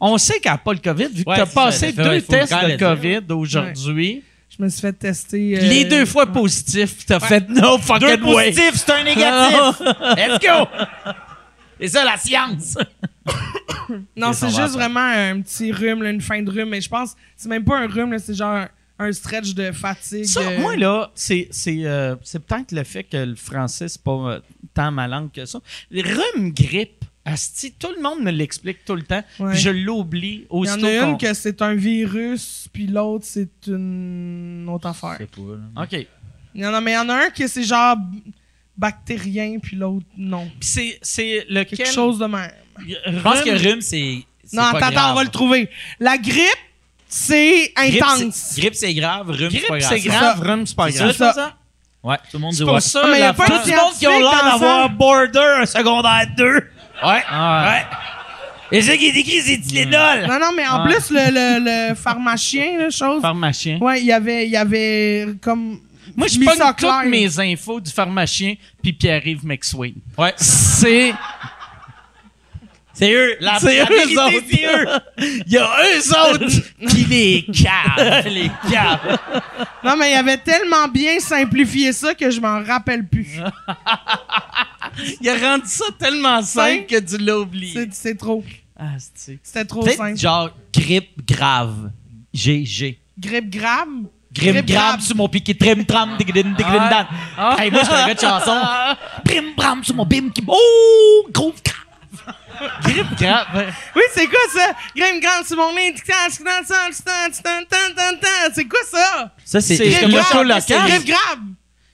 [0.00, 2.20] On sait qu'elle n'a pas le COVID, vu que Ouais, tu as passé ça deux
[2.22, 2.76] tests de.
[2.76, 4.22] COVID aujourd'hui.
[4.58, 5.58] Je me suis fait tester.
[5.58, 8.50] euh, Les deux fois positifs, t'as fait no Deux fucking way.
[8.52, 9.80] positifs, c'est un négatif.
[10.16, 10.68] Let's go.
[11.80, 12.76] C'est ça, la science.
[14.16, 14.70] Non, c'est juste après.
[14.88, 16.70] vraiment un petit rhume, là, une fin de rhume.
[16.70, 18.66] Mais je pense c'est même pas un rhume, là, c'est genre
[18.98, 20.24] un stretch de fatigue.
[20.24, 24.02] Ça, euh, moi, là, c'est, c'est, euh, c'est peut-être le fait que le français, c'est
[24.02, 24.40] pas euh,
[24.74, 25.60] tant ma langue que ça.
[25.90, 26.95] Le rhume, grippe,
[27.26, 29.50] asti, tout le monde me l'explique tout le temps, Ouais.
[29.52, 33.50] puis je l'oublie Il y en a une que c'est un virus, puis l'autre c'est
[33.66, 35.18] une autre affaire.
[35.76, 36.06] OK.
[36.54, 37.96] Il y en a, mais il y en a un qui c'est genre
[38.76, 40.46] bactérien, puis l'autre non.
[40.60, 41.78] Puis c'est, c'est lequel...
[41.78, 42.50] Quelque chose de même.
[42.86, 44.22] Je pense que rhume, c'est.
[44.44, 45.12] c'est Non, pas attends, grave.
[45.12, 45.70] on va le trouver.
[45.98, 46.44] La grippe,
[47.08, 48.34] c'est Grippe, intense.
[48.34, 49.30] c'est- Grippe, c'est grave.
[49.30, 49.90] Rhume, Grippe, c'est pas grave.
[49.94, 51.12] c'est grave, rhume, c'est pas C'est grave.
[51.16, 51.34] ça, ça.
[51.34, 51.56] ça?
[52.02, 52.70] Ouais, tout le monde dit C'est ouais.
[52.70, 54.50] pour ça, Ah, mais y a pas Tout le monde qui ont scientifique l'air dans
[54.52, 54.88] d'avoir ça.
[54.88, 56.60] border un secondaire 2.
[57.04, 57.22] Ouais.
[57.28, 58.78] Ah, Ouais.
[58.78, 60.26] Et ce qui est écrit, c'est Tylenol.
[60.26, 63.22] Non, non, mais en plus, le, le, le pharmacien, la chose.
[63.22, 63.78] pharmacien.
[63.78, 65.78] Ouais, il y avait, il y avait comme.
[66.16, 67.04] Moi, je pogne ça toutes clair.
[67.06, 69.94] mes infos du pharmacien puis Pierre-Yves McSween.
[70.18, 70.32] Ouais.
[70.36, 71.12] C'est...
[72.92, 73.36] C'est eux.
[73.40, 73.86] La, C'est eux
[74.48, 74.86] c'est eux.
[75.46, 78.26] Il y a eux autres qui les cavent.
[78.32, 78.98] les gars.
[79.84, 83.38] Non, mais il avait tellement bien simplifié ça que je m'en rappelle plus.
[85.20, 87.88] Il a rendu ça tellement simple que tu l'as oublié.
[87.92, 88.44] C'est- trop.
[88.78, 89.38] Ah, c'est...
[89.42, 90.16] C'était trop simple.
[90.18, 91.90] genre grippe grave.
[92.34, 92.98] GG.
[93.18, 93.88] Grippe grave?
[94.32, 95.00] Grave grave.
[95.00, 97.06] sur mon piquet trim tram digidin digidin dan.
[97.38, 97.56] Ah.
[97.58, 98.60] Hey, moi, je un gars de chanson.
[99.24, 100.42] Brim bram sur mon bim qui.
[100.46, 102.36] Oh, gros grave.
[102.82, 103.72] Grippe grave.
[103.94, 104.72] Oui, c'est quoi ça?
[104.94, 105.70] Grippe grave sur mon.
[108.54, 109.32] C'est quoi ça?
[109.44, 111.38] Ça, C'est le grave.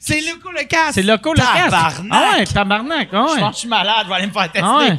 [0.05, 0.95] C'est le coup le casse.
[0.95, 1.71] C'est loco le casque.
[1.71, 2.07] Tabarnak.
[2.11, 3.09] Ah ouais, tabarnak.
[3.13, 3.39] Ah Je ouais.
[3.41, 4.61] pense que je suis malade, je vais aller me faire tester.
[4.69, 4.99] Ah ouais.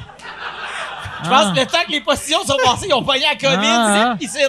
[1.24, 3.68] Je pense que le temps que les positions sont passées, ils ont pogné la COVID,
[3.70, 4.46] Ah, ici, ici.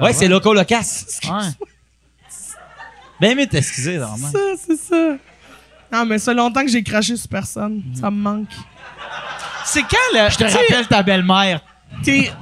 [0.00, 1.20] ouais, c'est loco locasse.
[1.24, 1.68] Ouais.
[3.20, 4.30] Ben, mais t'excuser, normalement.
[4.32, 4.96] ça, c'est ça.
[5.92, 7.82] Non, mais ça fait longtemps que j'ai craché sur personne.
[8.00, 8.48] Ça me manque.
[9.64, 10.30] C'est quand le...
[10.30, 11.60] Je te rappelle ta belle-mère.
[12.02, 12.32] T'es,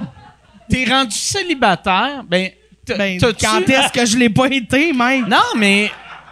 [0.69, 2.49] t'es rendu célibataire, ben...
[2.85, 5.27] t'as- Ben, t'as-tu- quand est-ce que je l'ai pas été, même?
[5.27, 5.91] Non, mais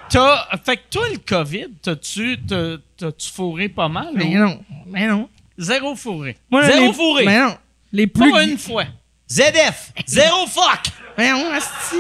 [0.10, 4.10] t'as, fait que toi, le COVID, t'as-tu, t'as- t'as-tu fourré pas mal?
[4.14, 5.30] Mais ou- non, mais non.
[5.58, 6.38] Zéro fourré.
[6.52, 7.26] Moi, Zéro les- fourré.
[7.26, 7.58] Mais non.
[7.92, 8.32] Les plus.
[8.32, 8.84] Pas une fois.
[9.32, 10.92] ZF, zéro fuck.
[11.18, 11.96] Mais non, asti.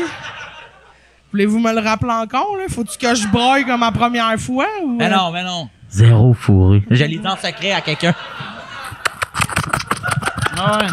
[1.31, 2.65] Voulez-vous me le rappeler encore, là?
[2.69, 4.67] Faut-tu que je broille comme la première fois?
[4.83, 4.95] Ou...
[4.97, 5.15] Mais euh?
[5.15, 5.69] non, mais non.
[5.89, 6.83] Zéro fourré.
[6.89, 8.13] Je l'ai dans secret à quelqu'un.
[10.57, 10.87] Ah ouais.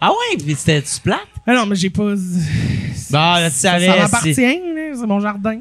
[0.00, 1.20] Ah ouais, puis c'était-tu plate?
[1.48, 2.02] Mais non, mais j'ai pas.
[2.02, 3.86] Bon, là, tu Ça, savais.
[3.86, 4.34] ça si- m'appartient.
[4.34, 5.60] C'est mon jardin.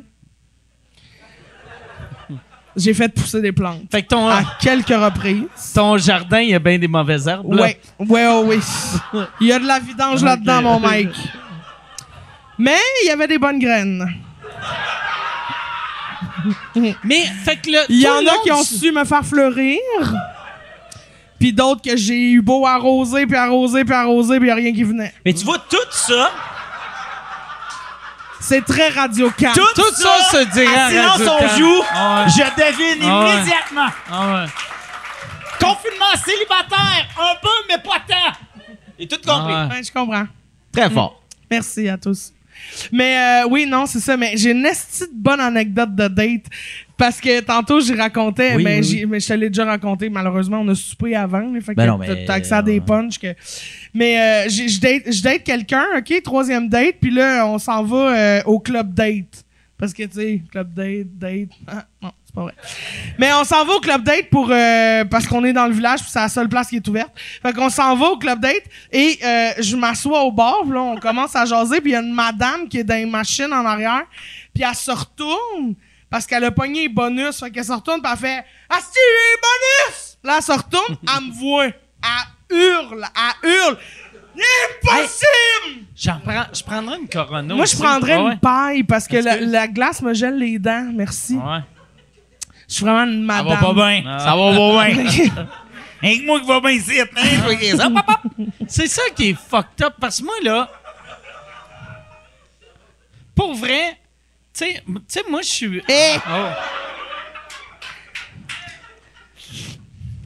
[2.76, 3.84] J'ai fait pousser des plantes.
[3.90, 5.46] Fait que ton, À quelques reprises.
[5.74, 7.46] ton jardin, il y a bien des mauvaises herbes.
[7.48, 8.60] ouais, ouais, oui.
[9.40, 11.08] Il y a de la vidange là-dedans, mon mec.
[12.60, 14.06] Mais il y avait des bonnes graines.
[17.04, 17.80] Mais, fait que le.
[17.90, 19.80] Il y en a qui ont su me faire fleurir.
[21.40, 24.74] Puis d'autres que j'ai eu beau arroser, puis arroser, puis arroser, puis il a rien
[24.74, 25.14] qui venait.
[25.26, 26.32] Mais tu vois, tout ça,
[28.40, 32.24] C'est très radio tout, Tout ça se dirait à à silence Radio on joue, Ah
[32.26, 32.32] ouais.
[32.32, 33.34] je devine Ah ouais.
[33.36, 33.88] immédiatement.
[34.12, 34.46] Ah ouais.
[35.60, 38.74] Confinement célibataire, un peu, mais pas tant.
[39.00, 39.54] Et tout compris.
[39.54, 39.76] Ah ouais.
[39.76, 40.26] Ouais, je comprends.
[40.72, 41.22] Très fort.
[41.50, 42.32] Merci à tous.
[42.92, 44.16] Mais euh, oui, non, c'est ça.
[44.18, 46.46] Mais j'ai une esti de bonne anecdote de date.
[46.98, 50.10] Parce que tantôt, j'y racontais, Oui, mais, oui, j'ai- mais je te l'ai déjà raconté.
[50.10, 51.54] Malheureusement, on a soupé avant.
[51.62, 52.86] fait Ben que non, mais- t'as- accès à des ouais.
[52.86, 53.20] punchs.
[53.20, 53.36] Que...
[53.94, 56.96] Mais euh, je date, je date quelqu'un, OK, troisième date.
[57.00, 59.44] Puis là, on s'en va euh, au club date.
[59.78, 61.50] Parce que, tu sais, club date, date.
[61.68, 62.54] Ah, non, c'est pas vrai.
[63.20, 66.00] Mais on s'en va au club date pour euh, parce qu'on est dans le village,
[66.02, 67.12] puis c'est la seule place qui est ouverte.
[67.44, 70.82] Fait qu'on s'en va au club date et euh, je m'assois au bar, puis là
[70.82, 73.54] on commence à jaser, puis il y a une madame qui est dans une machine
[73.54, 74.02] en arrière,
[74.52, 75.76] puis elle se retourne
[76.10, 79.42] parce qu'elle a pogné les bonus, fait qu'elle se retourne puis elle fait "Asti, les
[79.42, 83.06] bonus!" Là elle se retourne, elle me voit, elle hurle,
[83.44, 83.78] elle hurle.
[84.38, 85.86] Impossible!
[85.96, 88.34] J'en prends, je prendrais une Corona Moi, je prendrais Ah ouais.
[88.34, 90.92] une paille parce que la, glace me gèle les dents.
[90.94, 91.36] Merci.
[91.38, 91.60] Ouais.
[92.68, 93.48] Je suis vraiment une Ça madame.
[93.48, 94.04] va pas bien.
[94.06, 94.20] Ah.
[94.20, 95.48] Ça va pas bien.
[96.02, 97.00] Rien que moi qui va bien ici.
[97.02, 97.76] Hein?
[97.78, 97.90] Ça.
[98.68, 100.70] C'est ça qui est fucked up parce que moi, là,
[103.36, 103.98] pour vrai,
[104.58, 105.82] sais, tu sais, moi, je suis.
[105.90, 106.16] Eh!
[106.30, 106.48] Oh.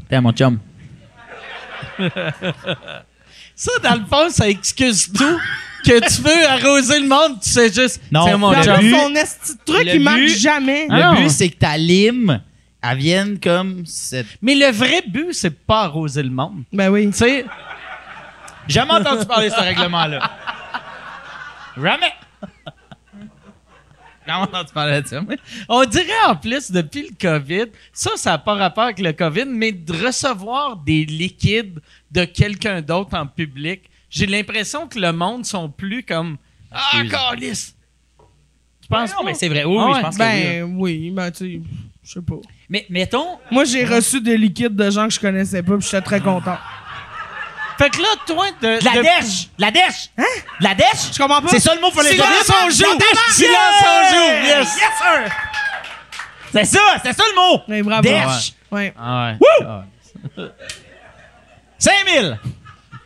[0.10, 0.60] Tiens, mon chum.
[3.56, 5.40] Ça, dans le fond, ça excuse tout.
[5.86, 8.02] que tu veux arroser le monde, tu sais juste.
[8.12, 10.88] Non, c'est mon Le but- son esti de truc, le il marche but- jamais.
[10.90, 11.14] Ah Le non.
[11.16, 12.42] but, c'est que ta lime,
[12.82, 14.26] elle vienne comme cette.
[14.42, 16.64] Mais le vrai but, c'est pas arroser le monde.
[16.74, 17.06] Ben oui.
[17.08, 17.46] Tu sais,
[18.68, 20.32] Jamais entendu parler de ce règlement-là.
[21.76, 22.14] Jamais.
[24.28, 25.24] Jamais entendu parler de ça.
[25.70, 29.46] on dirait en plus, depuis le COVID, ça, ça n'a pas rapport avec le COVID,
[29.48, 31.80] mais de recevoir des liquides
[32.12, 36.38] de quelqu'un d'autre en public, j'ai l'impression que le monde sont plus comme
[36.72, 37.76] Ah, calice!
[38.82, 39.24] Tu penses Non, pas?
[39.26, 39.64] mais c'est vrai.
[39.64, 39.96] Oui, Ah ouais.
[39.96, 40.28] je pense que oui.
[40.44, 41.62] Ben oui, ben tu sais,
[42.04, 42.36] je sais pas.
[42.70, 46.02] Mais mettons, Moi, j'ai reçu des liquides de gens que je connaissais pas, puis j'étais
[46.02, 46.58] très content.
[47.82, 48.80] Fait que là, toi, de.
[48.80, 49.48] de la de- dèche!
[49.58, 50.10] La dèche!
[50.18, 50.24] Hein?
[50.60, 51.12] La dèche?
[51.14, 51.48] Je comprends pas?
[51.50, 53.00] C'est ça le mot pour les Silence on joue!
[53.32, 54.46] Silence on joue!
[54.46, 54.48] Yes!
[54.48, 55.32] Yes, sir!
[56.54, 56.80] C'est ça!
[57.04, 57.62] C'est ça le mot!
[57.68, 58.04] Ouais, bravo.
[58.04, 58.54] Dèche!
[58.72, 58.94] Ouais.
[59.00, 59.34] Ah
[60.38, 60.50] ouais.
[61.80, 62.40] 5000!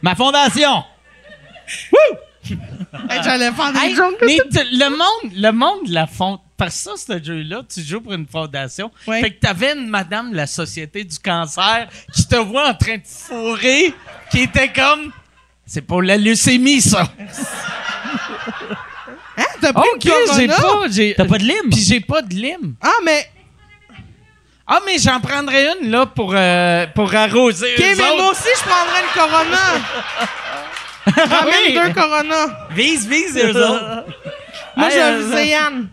[0.01, 0.83] Ma fondation!
[2.47, 4.21] Hey, J'allais faire des Hey, jokes.
[4.23, 6.39] mais le monde, le monde la fond.
[6.57, 8.89] Parce que ça, ce jeu-là, tu joues pour une fondation.
[9.07, 9.19] Ouais.
[9.21, 12.95] Fait que t'avais une madame de la Société du cancer qui te voit en train
[12.95, 13.93] de fourrer,
[14.31, 15.11] qui était comme.
[15.65, 17.09] C'est pour la leucémie, ça.
[19.37, 20.87] Hein, t'as pris Ok, une j'ai pas.
[21.17, 21.69] T'as pas de lime?
[21.69, 22.75] Puis j'ai pas de lime.
[22.81, 23.29] Ah, mais...
[24.65, 27.73] Ah, mais j'en prendrais une, là, pour, euh, pour arroser.
[27.77, 28.15] OK, eux mais autres.
[28.23, 29.57] moi aussi, je prendrais une Corona.
[31.37, 31.73] Ramène Oui.
[31.73, 32.67] deux Corona.
[32.71, 34.05] Vise, vise, eux autres.
[34.77, 35.87] Moi, je vais viser Yann.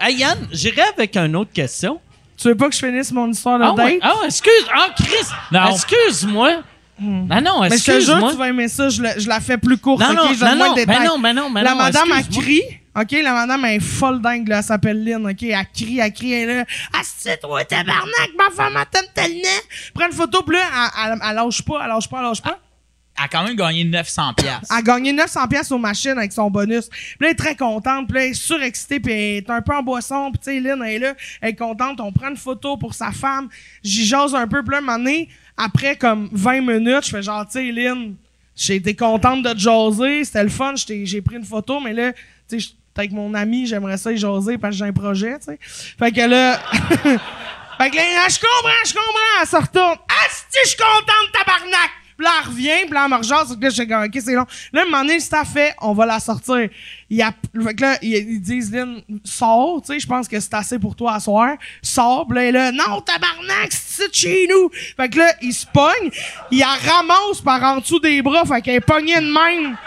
[0.00, 2.00] Hey, Yann, j'irai avec une autre question.
[2.36, 3.98] Tu veux pas que je finisse mon histoire de Ah, ouais.
[3.98, 4.00] date?
[4.02, 4.66] ah excuse.
[4.74, 5.26] Ah, Chris.
[5.52, 5.66] Non.
[5.72, 6.62] Excuse-moi.
[6.98, 8.30] Non, non, Mais je te jure, excuse-moi.
[8.32, 8.88] tu vas aimer ça.
[8.90, 10.00] Je, la- je la fais plus courte.
[10.02, 10.16] Non, ok?
[10.16, 10.98] non, Je donne non, moins non, de détails.
[10.98, 12.42] ben non, ben non, ben la non, madame, excuse-moi.
[12.44, 12.62] crie.
[12.96, 14.58] OK, la madame, elle est folle dingue, là.
[14.58, 15.42] Elle s'appelle Lynn, OK?
[15.42, 16.64] Elle crie, elle crie, elle est là.
[16.92, 19.48] Ah, c'est toi, tabarnak, ma femme, elle t'aime tellement.
[19.94, 20.62] Prends une photo, puis là,
[21.04, 22.58] elle, elle, elle lâche pas, elle lâche pas, elle lâche pas.
[23.16, 24.66] A quand même gagné 900 piastres.
[24.70, 26.88] Elle a gagné 900 pièces aux machines avec son bonus.
[26.88, 28.06] Puis là, elle est très contente.
[28.08, 28.98] Puis là, elle est surexcitée.
[28.98, 30.30] Puis elle est un peu en boisson.
[30.32, 31.14] Puis tu sais, Lynn, elle est là.
[31.42, 32.00] Elle est contente.
[32.00, 33.48] On prend une photo pour sa femme.
[33.82, 34.62] J'y jase un peu.
[34.62, 38.14] Puis là, un moment donné, après comme 20 minutes, je fais genre, tu sais, Lynn,
[38.56, 40.24] j'ai été contente de te jaser.
[40.24, 40.74] C'était le fun.
[40.76, 41.78] J'ai pris une photo.
[41.80, 42.12] Mais là,
[42.48, 45.46] tu sais, avec mon ami, j'aimerais ça y jaser parce que j'ai un projet, tu
[45.46, 45.58] sais.
[45.98, 46.58] Fait que là...
[46.58, 49.40] fait que là, Ah, je comprends, je comprends.
[49.40, 49.98] Elle se retourne.
[50.08, 51.90] Ah, si, je suis contente, tabarnak!
[52.20, 53.56] Puis là, elle revient, puis là, elle me.
[53.56, 54.46] Puis là, OK, c'est long.
[54.74, 56.68] Là, à un moment donné, le staff fait, on va la sortir.
[57.08, 57.32] Il a,
[57.64, 60.78] fait que là, ils, ils disent, Lynn, sors, tu sais, je pense que c'est assez
[60.78, 61.56] pour toi à soir.
[61.80, 64.68] Sors, puis là, elle est là, non, tabarnak, c'est chez nous.
[64.98, 66.10] Fait que là, il se pogne,
[66.50, 69.78] il la ramasse par en dessous des bras, fait qu'elle est pognée de même.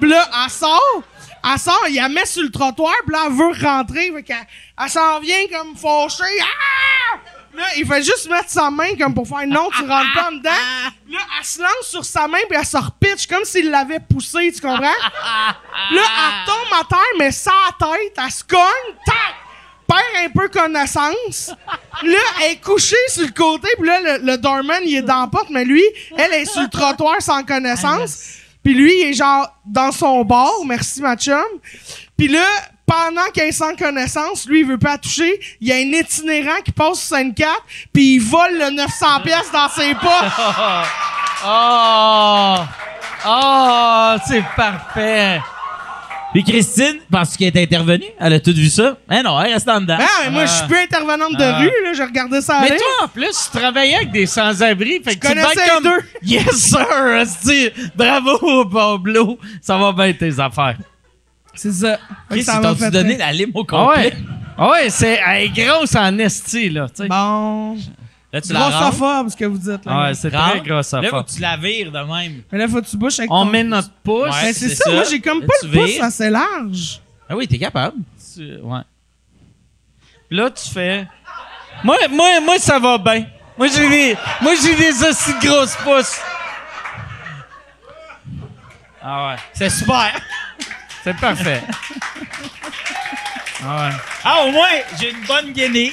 [0.00, 1.02] Puis là, elle sort,
[1.44, 4.46] elle sort, il la met sur le trottoir, puis là, elle veut rentrer, fait qu'elle
[4.82, 6.24] elle s'en vient comme fauchée.
[6.42, 7.35] Ah!
[7.56, 10.32] Là, il fait juste mettre sa main comme pour faire non, tu rentres pas en
[10.32, 10.50] dedans.
[11.08, 14.52] Là, elle se lance sur sa main puis elle se repitche comme s'il l'avait poussé,
[14.54, 14.80] tu comprends?
[14.82, 19.16] Là, elle tombe à terre, mais sans tête, elle se cogne, tac!
[19.88, 21.52] Perd un peu connaissance.
[22.02, 25.20] Là, elle est couchée sur le côté, puis là, le, le doorman, il est dans
[25.20, 25.84] la porte, mais lui,
[26.18, 28.24] elle est sur le trottoir sans connaissance.
[28.64, 31.40] Puis lui, il est genre dans son bar, merci ma chum.
[32.18, 32.44] Puis là,
[32.86, 35.38] pendant qu'elle est sans connaissance, lui, il veut pas toucher.
[35.60, 37.50] Il y a un itinérant qui passe sur scène 4,
[37.92, 40.46] puis il vole le 900 pièces dans ses poches.
[41.44, 42.56] Oh!
[43.28, 45.40] Oh, c'est parfait.
[46.32, 48.96] Puis Christine, parce qu'elle est intervenue, elle a tout vu ça.
[49.10, 49.96] Eh non, elle reste en dedans.
[49.96, 51.92] Ben, mais moi, je suis plus intervenante de rue, là.
[51.94, 52.78] J'ai regardé ça Mais aller.
[52.78, 55.00] toi, en plus, tu travaillais avec des sans-abri.
[55.02, 56.00] Fait que tu être comme, deux.
[56.22, 57.70] Yes, sir!
[57.94, 59.38] Bravo, Pablo.
[59.62, 60.76] Ça va bien tes affaires.
[61.56, 61.96] C'est ça.
[61.96, 63.96] Fait que Chris, ça t'ont fait donné la lime au Ah complet?
[64.04, 64.16] ouais.
[64.58, 66.86] Ah ouais, c'est elle est grosse en esti, là.
[66.88, 67.08] tu sais.
[67.08, 67.76] Bon.
[68.32, 68.52] Là, tu.
[68.52, 69.92] Grossophobe, ce que vous dites, là.
[69.92, 70.50] Ah ouais, c'est Rentre.
[70.50, 72.42] très gros ça Là, faut que tu la vires de même.
[72.50, 74.24] Mais là, faut que tu bouches avec On ton- met notre pouce.
[74.30, 74.42] Ouais.
[74.44, 74.92] Mais c'est c'est ça, ça.
[74.92, 77.00] moi, j'ai comme Là, pas le pouce assez large.
[77.28, 77.96] Ah oui, t'es capable.
[78.34, 78.80] Tu- ouais.
[80.28, 81.06] Puis Là, tu fais.
[81.84, 83.26] Moi, moi, moi, ça va bien.
[83.58, 86.18] Moi, j'ai des, moi, j'ai des aussi grosses pouces.
[89.02, 89.36] Ah ouais.
[89.52, 90.20] C'est super.
[91.06, 91.62] C'est parfait.
[93.62, 93.96] Ah ouais.
[94.24, 94.66] Ah, au moins,
[95.00, 95.92] j'ai une bonne guenille.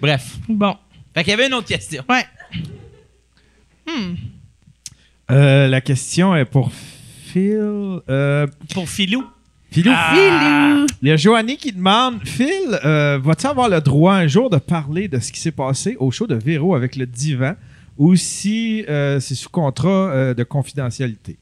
[0.00, 0.36] Bref.
[0.48, 0.74] Bon.
[1.12, 2.02] Fait qu'il y avait une autre question.
[2.08, 2.24] Ouais.
[5.30, 8.00] Euh, la question est pour Phil.
[8.08, 9.26] Euh, Pour Philou.
[9.70, 9.92] Philou.
[9.92, 10.86] Philou.
[11.02, 14.56] Il y a Joanny qui demande Phil, euh, vas-tu avoir le droit un jour de
[14.56, 17.56] parler de ce qui s'est passé au show de Véro avec le divan
[17.98, 21.36] ou si euh, c'est sous contrat euh, de confidentialité?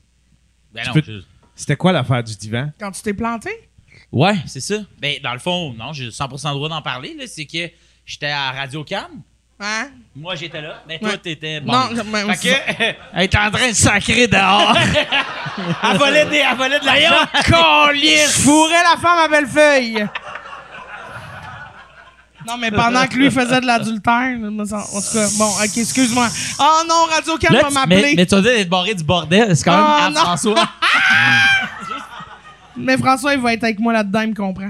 [0.77, 1.23] Ben non, peux- je-
[1.55, 2.71] C'était quoi l'affaire du divan?
[2.79, 3.51] Quand tu t'es planté?
[4.13, 4.77] Ouais, c'est ça.
[5.01, 7.17] Ben, dans le fond, non, j'ai 100% le droit d'en parler.
[7.27, 7.71] C'est que
[8.05, 9.07] j'étais à Radio Cam.
[9.59, 9.89] Hein?
[10.15, 10.83] Moi, j'étais là.
[10.87, 11.19] Mais toi, Ouais.
[11.19, 11.61] t'étais.
[11.61, 11.73] Bon.
[11.73, 14.77] Non, mais Fait que, Elle est en train de sacrer dehors.
[15.83, 17.27] elle volait, des, elle volait de l'argent.
[17.95, 20.07] Je fourrais la femme à Bellefeuille.
[22.47, 26.29] Non, mais pendant que lui faisait de l'adultère, en tout cas, bon, ok, excuse-moi.
[26.61, 28.03] Oh non, Radio Can va m'appeler.
[28.03, 29.57] mais, mais tu vas dire d'être barré du bordel.
[29.57, 30.21] C'est quand même à non.
[30.21, 30.69] François.
[32.77, 34.69] Mais François, il va être avec moi là-dedans, il me comprend.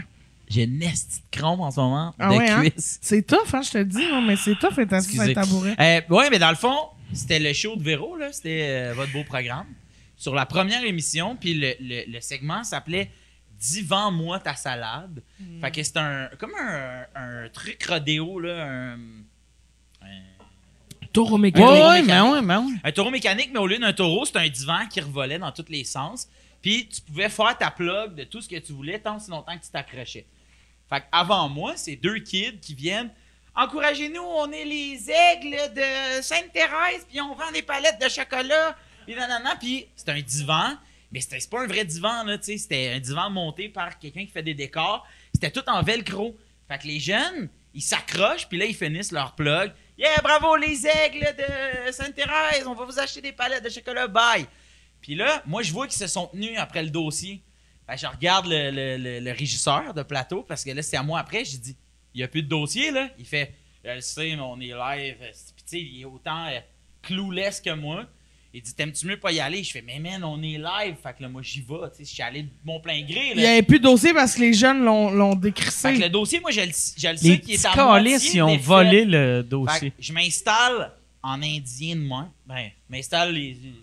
[0.48, 2.62] J'ai une esti de crampe en ce moment Ah de ouais, hein?
[2.77, 5.74] C'est tough, hein, je te dis, non, mais c'est tough être assis sur un tabouret.
[5.81, 6.77] Euh, ouais, mais dans le fond,
[7.12, 8.28] c'était le show de Véro, là.
[8.31, 9.66] C'était euh, votre beau programme.
[10.16, 13.11] Sur la première émission, puis le, le- le segment s'appelait
[13.59, 15.23] Divan-moi ta salade.
[15.41, 15.61] Hmm.
[15.61, 18.93] Fait que c'est un, comme un, un truc rodéo, là.
[18.93, 18.99] Un,
[21.12, 21.66] Taureau mécanique.
[21.66, 22.07] ouais, ouais, mécanique.
[22.09, 22.78] mais ouais, mais ouais.
[22.85, 25.65] un taureau mécanique, mais au lieu d'un taureau, c'est un divan qui revolait dans tous
[25.70, 26.28] les sens.
[26.61, 29.57] Puis tu pouvais faire ta plug de tout ce que tu voulais tant si longtemps
[29.57, 30.27] que tu t'accrochais.
[30.91, 33.11] Fait avant moi, c'est deux kids qui viennent.
[33.55, 38.77] Encouragez-nous, on est les aigles de Sainte-Thérèse, puis on vend des palettes de chocolat.
[39.07, 40.74] Puis nanana, puis c'est un divan,
[41.12, 42.59] mais c'était pas un vrai divan, là, tu sais.
[42.59, 45.07] C'était un divan monté par quelqu'un qui fait des décors.
[45.33, 46.37] C'était tout en velcro.
[46.69, 49.73] Fait que les jeunes, ils s'accrochent, puis là, ils finissent leur plug.
[49.99, 54.47] Yeah, bravo les aigles de Sainte-Thérèse, on va vous acheter des palettes de chocolat, bye.
[55.01, 57.43] Puis là, moi, je vois qu'ils se sont tenus après le dossier.
[57.89, 61.45] Je regarde le, régisseur de plateau, parce que là, c'est à moi après.
[61.45, 61.77] J'ai dit,
[62.15, 63.09] il n'y a plus de dossier, là.
[63.19, 63.55] Il fait,
[63.85, 65.16] je sais, mais on est live.
[65.19, 66.59] Puis, tu sais, il est autant euh,
[67.03, 68.07] que moi.
[68.57, 69.62] Il dit, t'aimes-tu mieux pas y aller?
[69.62, 70.95] Je fais, mais man, on est live.
[71.03, 71.74] Fait que là, moi, j'y vais.
[71.91, 74.15] Tu sais, je suis allé de mon plein gré, Il n'y avait plus de dossier
[74.15, 75.93] parce que les jeunes l'ont l'ont Fait que décrissé.
[75.97, 79.43] le dossier, moi, je le, Les sais qu'il est à moitié ils ont volé le
[79.43, 79.91] Fait dossier.
[79.91, 80.91] que je m'installe
[81.23, 82.28] en indien de moi.
[82.47, 83.59] Ben, je m'installe les.
[83.62, 83.74] les.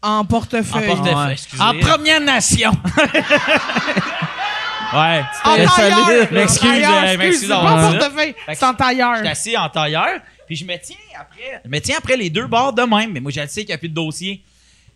[0.00, 0.90] En portefeuille.
[0.90, 1.26] En portefeuille.
[1.26, 1.32] Ouais.
[1.32, 1.60] excusez.
[1.62, 2.70] En Première Nation.
[4.92, 5.22] ouais.
[5.44, 6.32] En tailleur!
[6.32, 9.14] M'excuse, Tailleur, euh, m'excuse c'est en tailleur.
[9.16, 11.60] Je suis assis en tailleur, puis je me tiens après.
[11.64, 13.68] Je me tiens après les deux bords de même, mais moi, je le sais qu'il
[13.68, 14.42] n'y a plus de dossier.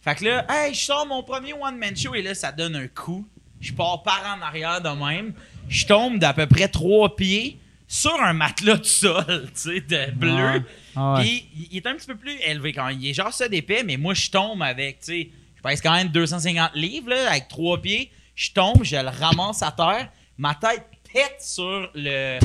[0.00, 2.86] Fait que là, hey, je sors mon premier one-man show et là, ça donne un
[2.88, 3.26] coup.
[3.60, 5.32] Je pars par en arrière de même.
[5.68, 7.58] Je tombe d'à peu près trois pieds
[7.88, 10.62] sur un matelas de sol, tu sais, de bleu.
[10.94, 11.20] Ah ouais.
[11.22, 12.98] Puis il- est un petit peu plus élevé quand même.
[13.00, 15.92] Il est genre ça d'épais, mais moi, je tombe avec, tu sais, je pèse quand
[15.94, 18.10] même 250 livres, là, avec trois pieds.
[18.36, 20.08] Je tombe, je le ramasse à terre.
[20.36, 22.38] Ma tête pète sur le,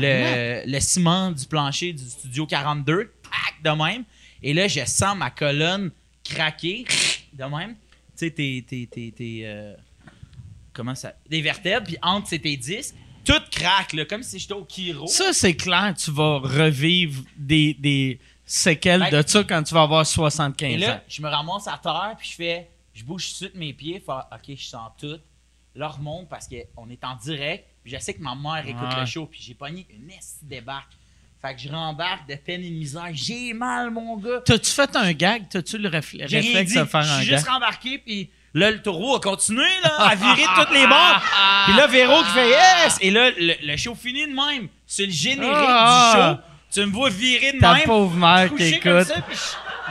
[0.00, 3.12] le, le ciment du plancher du studio 42.
[3.22, 4.04] Tac, de même.
[4.42, 5.90] Et là, je sens ma colonne
[6.24, 6.84] craquer
[7.32, 7.74] de même.
[8.16, 8.62] Tu sais, tes.
[9.12, 9.74] tes, euh,
[10.72, 11.14] comment ça.
[11.28, 12.94] Des vertèbres, puis entre tes disques.
[13.24, 15.06] Tout craque, là, comme si j'étais au Kiro.
[15.06, 19.82] Ça, c'est clair, tu vas revivre des, des séquelles Ben, de ça quand tu vas
[19.82, 20.88] avoir 75 Et ans.
[20.88, 23.74] là, je me ramasse à terre, puis je fais, je bouge tout de suite mes
[23.74, 25.18] pieds, faire, ok, je sens tout.
[25.74, 29.00] Là, remonte parce qu'on est en direct, puis je sais que ma mère écoute Ouais.
[29.00, 30.92] le show, puis j'ai pogné une esti débarque.
[31.40, 33.08] Fait que je rembarque de peine et de misère.
[33.12, 34.40] J'ai mal, mon gars.
[34.44, 35.44] T'as-tu fait un gag?
[35.48, 37.36] T'as-tu le réfl- J'ai réflexe de faire Je un suis gag?
[37.38, 41.22] juste rembarqué, puis là, le taureau a continué là, à virer de toutes les bords.
[41.66, 42.98] Puis là, Véro qui fait yes!
[43.00, 44.68] Et là, le, le show finit de même.
[44.86, 46.12] C'est le générique Ah!
[46.12, 46.44] du show.
[46.82, 47.84] Tu me vois virer de Ta même.
[47.84, 49.12] pauvre mère qui écoute.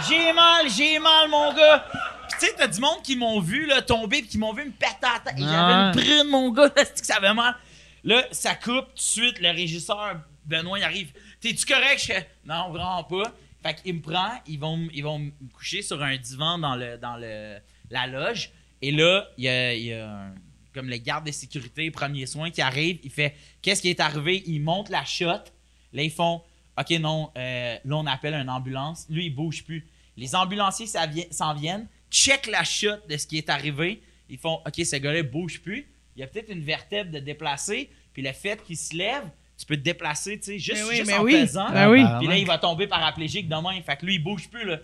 [0.07, 1.85] j'ai mal, j'ai mal, mon gars.
[2.29, 4.65] Puis tu sais, t'as du monde qui m'ont vu là, tomber, puis qui m'ont vu
[4.65, 5.39] me péter à la tête.
[5.39, 5.49] Et Ah.
[5.49, 5.91] J'avais une
[6.23, 7.55] brune, mon gars, c'est que ça avait mal?
[8.03, 9.39] Là, ça coupe tout de suite.
[9.39, 11.11] Le régisseur, Benoît, il arrive.
[11.41, 11.99] T'es-tu correct?
[11.99, 13.33] Je fais, non, vraiment pas.
[13.63, 16.97] Fait qu'il me prend, ils vont, ils vont me coucher sur un divan dans, le,
[16.97, 17.57] dans le,
[17.89, 18.51] la loge.
[18.81, 20.31] Et là, il y a, y a
[20.73, 22.99] comme le garde de sécurité, premier soin, qui arrive.
[23.03, 24.43] Il fait, qu'est-ce qui est arrivé?
[24.45, 25.43] Il monte la shot.
[25.91, 26.43] Là, ils font,
[26.77, 29.07] OK, non, euh, là, on appelle une ambulance.
[29.09, 29.87] Lui, il bouge plus.
[30.15, 34.01] Les ambulanciers s'en viennent, check la shot de ce qui est arrivé.
[34.29, 35.87] Ils font, OK, ce gars-là bouge plus.
[36.17, 37.91] Il y a peut-être une vertèbre de déplacer.
[38.11, 39.23] Puis le fait qu'il se lève,
[39.55, 41.33] tu peux te déplacer, tu sais, juste, oui, juste mais en oui.
[41.33, 41.71] pesant.
[41.71, 42.03] Ben oui.
[42.17, 43.79] Puis là, il va tomber paraplégique demain.
[43.83, 44.79] Fait que lui, il bouge plus, là.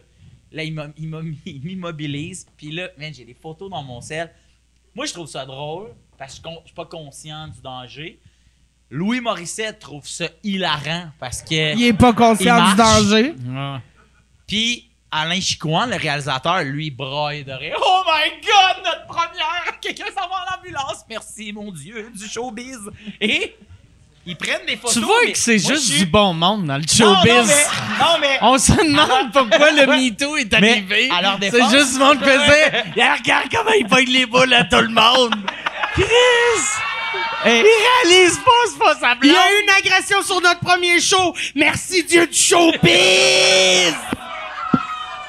[0.52, 0.64] Là,
[0.98, 2.46] il m'immobilise.
[2.56, 4.32] Puis là, man, j'ai des photos dans mon sel.
[4.94, 5.90] Moi, je trouve ça drôle
[6.20, 8.20] parce que je je suis pas conscient du danger.
[8.92, 11.76] Louis Morissette trouve ça hilarant parce que.
[11.76, 13.34] Il est pas conscient Il du danger.
[14.46, 17.78] Puis Alain Chicoine, le réalisateur, lui, braille de rire.
[17.80, 19.80] Oh my God, notre première!
[19.82, 21.06] Quelqu'un s'en va en ambulance!
[21.10, 22.80] Merci, mon Dieu, du showbiz!
[23.22, 23.56] Et
[24.26, 24.94] ils prennent des photos.
[24.94, 27.28] Tu vois que c'est juste suis- du bon monde dans le showbiz.
[27.28, 29.86] Non, mais, non, mais On se demande pourquoi le.
[29.86, 31.10] MeToo est arrivé.
[31.12, 32.84] à C'est juste du monde qui faisait.
[32.96, 35.36] Regarde comment il pogne les boules à tout le monde.
[35.94, 36.06] Chris!
[37.46, 41.00] Il réalise pas, c'est pas sa Il y a eu une agression sur notre premier
[41.02, 41.36] show.
[41.56, 43.94] Merci Dieu du showbiz.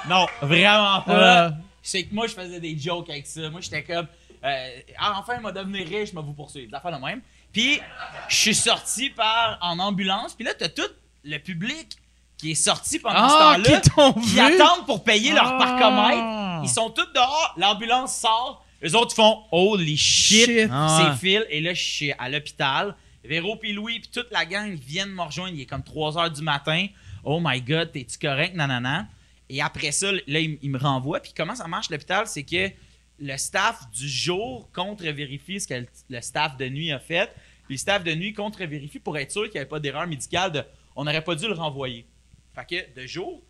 [0.09, 1.47] Non, vraiment pas.
[1.47, 1.51] Euh.
[1.83, 3.49] C'est que moi, je faisais des jokes avec ça.
[3.51, 4.07] Moi, j'étais comme,
[4.45, 4.69] euh,
[4.99, 6.69] Ah, enfin, il m'a devenu riche, je vais vous poursuivre.
[6.71, 7.21] Des affaires de même.
[7.53, 7.81] Puis,
[8.29, 10.35] je suis sorti par, en ambulance.
[10.35, 10.83] Puis là, t'as tout
[11.25, 11.89] le public
[12.37, 14.13] qui est sorti pendant Ah, ce temps-là.
[14.23, 15.59] qui attendent pour payer leur Ah.
[15.59, 16.63] parcomètre.
[16.65, 17.55] Ils sont tous dehors.
[17.57, 18.65] L'ambulance sort.
[18.83, 20.69] Les autres font Holy shit, Shit.
[20.71, 21.13] Ah.
[21.13, 21.47] c'est Phil.
[21.49, 22.95] Et là, je suis à l'hôpital.
[23.25, 25.55] Véro puis Louis puis toute la gang viennent me rejoindre.
[25.55, 26.87] Il est comme 3 heures du matin.
[27.23, 28.55] Oh my God, t'es-tu correct?
[28.55, 29.07] Nanana.
[29.49, 31.21] Et après ça, là, il, il me renvoie.
[31.21, 32.27] Puis comment ça marche l'hôpital?
[32.27, 32.71] C'est que
[33.19, 37.31] le staff du jour contre-vérifie ce que le, le staff de nuit a fait.
[37.67, 40.53] Puis le staff de nuit contre-vérifie pour être sûr qu'il n'y avait pas d'erreur médicale.
[40.53, 40.63] De,
[40.97, 42.07] on n'aurait pas dû le renvoyer.
[42.55, 43.43] Fait que de jour,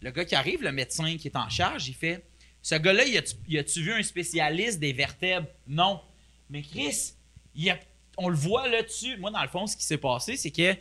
[0.00, 2.24] le gars qui arrive, le médecin qui est en charge, il fait
[2.62, 3.04] Ce gars-là,
[3.48, 6.00] y a-tu vu un spécialiste des vertèbres Non.
[6.50, 7.14] Mais Chris,
[7.56, 7.78] il a-
[8.16, 9.16] on le voit là-dessus.
[9.16, 10.74] Moi, dans le fond, ce qui s'est passé, c'est que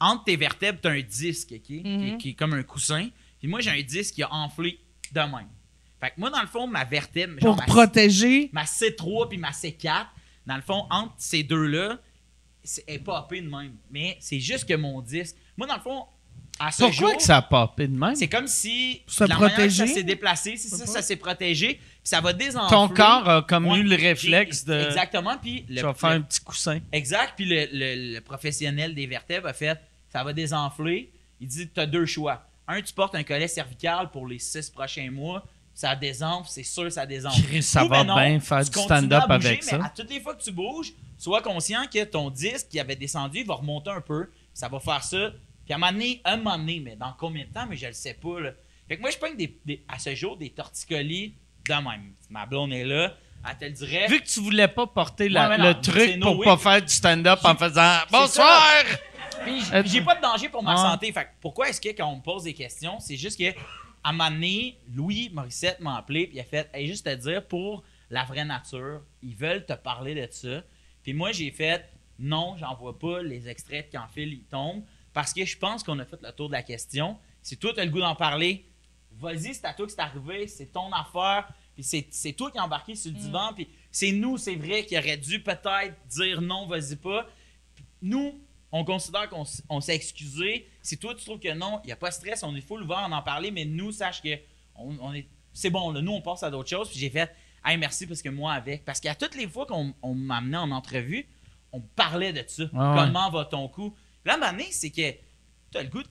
[0.00, 3.08] entre tes vertèbres, tu as un disque ok, qui, est, qui est comme un coussin.
[3.38, 4.78] Puis moi, j'ai un disque qui a enflé
[5.12, 5.48] de même.
[6.00, 8.50] Fait que moi, dans le fond, ma vertèbre, genre Pour ma, protéger.
[8.52, 10.06] ma C3 puis ma C4,
[10.46, 11.98] dans le fond, entre ces deux-là,
[12.86, 13.74] est popée de même.
[13.90, 15.36] Mais c'est juste que mon disque.
[15.56, 16.04] Moi, dans le fond,
[16.60, 18.14] à ce Pourquoi jour, que ça a popé de même?
[18.16, 21.82] c'est comme si Se manière que ça s'est déplacé, c'est ça, ça s'est protégé, puis
[22.02, 22.68] ça va désenfler.
[22.76, 24.74] Ton corps a comme Ouais, eu le réflexe de.
[24.74, 26.80] Exactement, puis le, Tu vas faire le- un petit coussin.
[26.92, 29.78] exact, puis le, le- le professionnel des vertèbres a fait,
[30.12, 31.12] ça va désenfler.
[31.40, 32.47] Il dit, tu as deux choix.
[32.68, 35.42] Un, tu portes un collet cervical pour les six prochains mois,
[35.74, 37.62] ça désenfle, c'est sûr ça désenfle.
[37.62, 39.84] Ça Ou va ben non, bien faire du stand-up avec mais ça.
[39.84, 43.42] à toutes les fois que tu bouges, sois conscient que ton disque qui avait descendu
[43.44, 44.28] va remonter un peu.
[44.52, 45.30] Ça va faire ça.
[45.64, 47.86] Puis à un moment donné, un moment donné, mais dans combien de temps, mais je
[47.86, 48.40] le sais pas.
[48.40, 48.50] Là.
[48.88, 51.34] Fait que moi, je pogne des, des- à ce jour des torticolis
[51.68, 52.12] de même.
[52.30, 53.14] Ma blonde est là,
[53.48, 54.08] elle te le dirait.
[54.08, 56.44] Vu que tu voulais pas porter la- Ouais, mais non, le truc no pour way.
[56.46, 58.62] pas faire du stand-up en faisant Bonsoir!
[59.44, 60.90] Puis Euh, j'ai pas de danger pour ma Ouais.
[60.90, 61.12] santé.
[61.12, 63.50] Fait que pourquoi est-ce que quand on me pose des questions, c'est juste que
[64.04, 67.14] à un moment donné, Louis Morissette m'a appelé puis il a fait hey, juste te
[67.14, 70.62] dire pour la vraie nature, ils veulent te parler de ça.
[71.02, 71.88] Puis moi j'ai fait
[72.18, 74.82] non, j'en vois pas les extraits quand fil ils tombent
[75.12, 77.18] parce que je pense qu'on a fait le tour de la question.
[77.42, 78.64] Si toi tu as le goût d'en parler,
[79.12, 81.48] vas-y, c'est à toi que c'est arrivé, c'est ton affaire.
[81.74, 83.52] Puis c'est, c'est toi qui es embarqué sur le divan.
[83.54, 87.26] Puis c'est nous, c'est vrai, qui aurait dû peut-être dire non, vas-y pas.
[88.02, 88.40] Nous,
[88.72, 90.68] on considère qu'on on s'est excusé.
[90.82, 92.82] Si toi, tu trouves que non, il n'y a pas de stress, on est full
[92.82, 94.36] ouvert à en parler, mais nous, sache que
[94.74, 96.88] on, on est, c'est bon, là, nous, on passe à d'autres choses.
[96.90, 97.30] Puis j'ai fait,
[97.64, 98.84] hey, merci parce que moi, avec.
[98.84, 101.26] Parce qu'à toutes les fois qu'on on m'amenait en entrevue,
[101.72, 102.62] on parlait de ça.
[102.64, 102.70] ouais.
[102.72, 103.90] Comment va ton coup?
[103.90, 105.12] Puis là, à un moment donné, c'est que
[105.72, 106.08] tu as le goût de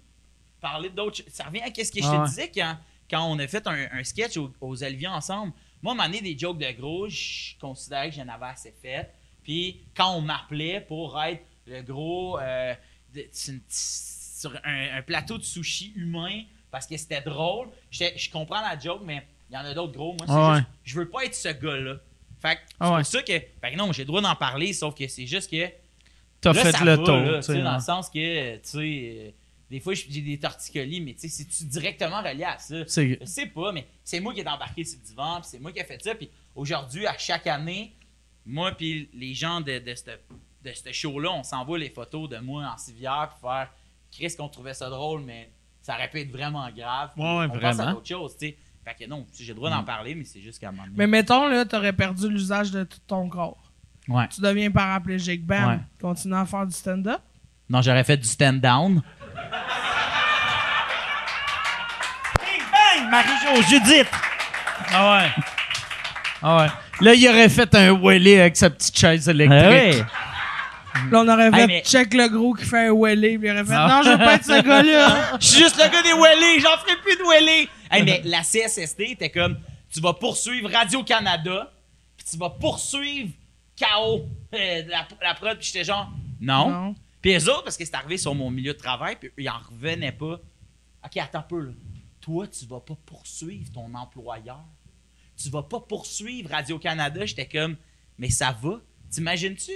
[0.59, 1.29] parler d'autres choses.
[1.29, 2.77] Ça revient à ce que je Ah te disais quand,
[3.09, 5.53] quand on a fait un, un sketch aux, aux ensemble.
[5.81, 8.71] Moi, à un moment donné, des jokes de gros, je considérais que j'en avais assez
[8.81, 9.13] fait.
[9.43, 12.73] Puis quand on m'appelait pour être le gros euh,
[13.13, 13.27] de-
[13.69, 19.01] sur, un, un plateau de sushi humain parce que c'était drôle, je comprends la joke,
[19.03, 20.15] mais il y en a d'autres gros.
[20.19, 20.55] Moi, c'est ouais.
[20.57, 21.95] juste, je veux pas être ce gars-là.
[22.41, 22.97] Fait que c'est Ah ouais.
[22.97, 25.49] pour ça que, fait que non, j'ai le droit d'en parler, sauf que c'est juste
[25.49, 25.67] que
[26.39, 27.07] T'as fait ça le va, tour.
[27.17, 27.75] là, dans hein.
[27.77, 29.31] le sens que, tu sais, euh,
[29.71, 32.83] des fois, j'ai des torticolis, mais tu sais, c'est-tu directement relié à ça?
[32.85, 35.59] C'est- Je sais pas, mais c'est moi qui ai embarqué sur le divan, puis c'est
[35.59, 36.13] moi qui ai fait ça.
[36.13, 37.93] Puis aujourd'hui, à chaque année,
[38.45, 40.03] moi puis les gens de, de ce
[40.71, 43.69] de ce show-là, on s'envoie les photos de moi en civière pour faire
[44.11, 45.49] Chris qu'on trouvait ça drôle, mais
[45.81, 47.11] ça aurait pu être vraiment grave.
[47.17, 47.83] Ouais, ouais, on vraiment.
[47.83, 48.57] à d'autres choses, tu sais.
[48.85, 50.95] Fait que non, j'ai le droit d'en parler, mais c'est juste qu'à un moment donné-
[50.97, 53.57] Mais mettons, là, t'aurais perdu l'usage de tout ton corps.
[54.07, 54.27] Ouais.
[54.29, 55.45] Tu deviens paraplégique.
[55.45, 55.69] Bam.
[55.69, 55.79] Ouais.
[55.99, 57.19] Continue à faire du stand-up?
[57.69, 59.01] Non, j'aurais fait du stand-down.
[62.71, 63.09] Bang!
[63.11, 64.07] Marie-Jo, Judith!
[64.93, 65.29] Ah ouais.
[66.41, 66.67] Ah ouais.
[67.01, 70.03] Là, il aurait fait un wheelie avec sa petite chaise électrique.
[71.11, 73.37] Là, on aurait Hey, fait mais- check le gros qui fait un wheelie.
[73.37, 75.37] Puis il aurait fait non, je veux pas être ce gars-là.
[75.39, 77.69] Je suis juste le gars des Wellés, j'en ferai plus de Wellés.
[77.91, 79.57] Hey, mais la CSSD était comme
[79.93, 81.71] tu vas poursuivre Radio-Canada,
[82.17, 83.31] puis tu vas poursuivre
[83.79, 86.09] KO, euh, la, la prod, puis j'étais genre
[86.41, 86.69] non.
[86.69, 86.95] Non.
[87.21, 89.57] Puis les autres, parce que c'est arrivé sur mon milieu de travail, puis ils en
[89.71, 90.39] revenaient pas.
[91.05, 91.71] Ok, attends un peu là.
[92.21, 94.63] Toi, tu vas pas poursuivre ton employeur.
[95.41, 97.25] Tu vas pas poursuivre Radio-Canada.
[97.25, 97.75] J'étais comme,
[98.17, 98.79] mais ça va.
[99.11, 99.71] T'imagines-tu?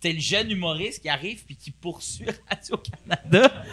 [0.00, 3.64] T'es le jeune humoriste qui arrive puis qui poursuit Radio-Canada.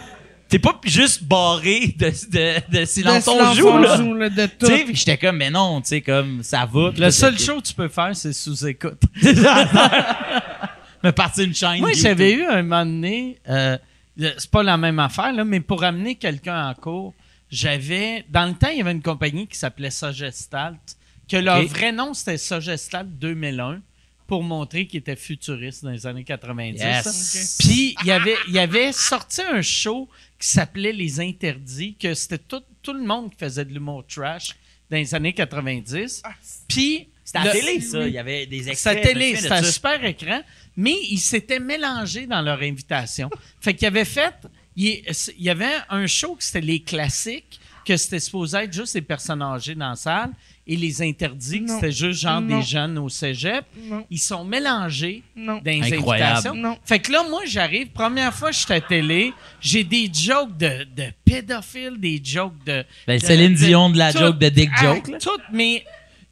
[0.47, 4.29] T'es pas juste barré de, de, de silence on joue, là.
[4.29, 4.67] de tout.
[4.67, 6.91] Tu sais, puis j'étais comme, mais non, tu sais, comme, ça va.
[6.95, 9.01] Le seul show que tu peux faire, c'est sous-écoute.
[11.03, 11.79] Me partir une chaîne.
[11.79, 12.03] Moi, YouTube.
[12.03, 13.77] j'avais eu un moment donné, euh,
[14.15, 17.13] c'est pas la même affaire, là, mais pour amener quelqu'un en cours,
[17.49, 18.23] j'avais.
[18.29, 20.97] Dans le temps, il y avait une compagnie qui s'appelait Sogestalt,
[21.27, 23.81] que leur vrai nom, c'était Sogestalt 2001,
[24.27, 26.79] pour montrer qu'ils étaient futuristes dans les années 90.
[26.81, 27.57] Yes.
[27.59, 30.09] Puis, il y avait, il y avait sorti un show
[30.39, 34.55] qui s'appelait Les Interdits, que c'était tout, tout le monde qui faisait de l'humour trash
[34.89, 36.23] dans les années 90.
[36.67, 37.07] Puis.
[37.25, 38.05] C'était à la le- télé, ça.
[38.05, 38.97] Il y avait des C'était extraits.
[38.97, 40.41] me télé, c'était un super écran,
[40.75, 43.29] mais ils s'étaient mélangés dans leur invitation.
[43.61, 44.33] fait qu'ils avaient fait,
[44.75, 45.01] il
[45.37, 49.01] il y avait un show que c'était les classiques, que c'était supposé être juste les
[49.01, 50.31] personnes âgées dans la salle,
[50.65, 51.75] et les interdits, que Non.
[51.75, 52.57] c'était juste genre Non.
[52.59, 53.65] des jeunes au cégep.
[53.77, 54.05] Non.
[54.09, 55.55] Ils sont mélangés Non.
[55.57, 56.31] dans les Incroyable.
[56.31, 56.55] invitations.
[56.55, 56.77] Non.
[56.85, 60.55] Fait que là, moi, j'arrive, première fois que je suis à télé, j'ai des jokes
[60.57, 62.85] de, de pédophiles, des jokes de...
[63.05, 65.07] Ben, de- Céline Dion de la tout- joke de Dick ah, Joke.
[65.09, 65.17] là.
[65.19, 65.83] Toutes mes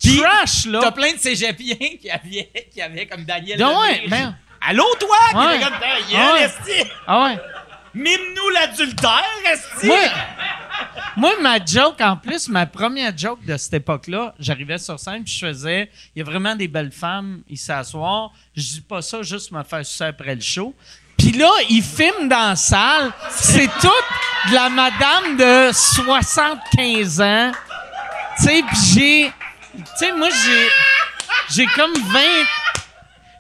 [0.01, 0.79] Puis, trash, là.
[0.81, 3.61] T'as plein de cégepiens qui avaient, qui avaient comme Daniel.
[3.61, 4.07] Ah ouais,
[4.61, 5.17] Allô, toi?
[5.31, 5.59] Qui Ouais.
[5.63, 5.73] comme
[6.15, 6.43] Ah ouais.
[6.43, 6.89] esti.
[7.07, 7.37] Ah ouais.
[7.93, 9.87] Mime-nous l'adultère, esti.
[9.87, 9.97] Moi,
[11.17, 15.33] moi, ma joke, en plus, ma première joke de cette époque-là, j'arrivais sur scène puis
[15.33, 18.31] je faisais, il y a vraiment des belles femmes à soir.
[18.55, 20.73] Je dis pas ça juste me faire sucer après le show.
[21.17, 23.11] Puis là, ils filment dans la salle.
[23.29, 27.51] C'est toute de la madame de 75 ans.
[28.37, 29.31] Tu sais, puis
[29.99, 30.11] j'ai...
[30.13, 30.67] Moi, j'ai...
[31.55, 32.19] J'ai comme 20...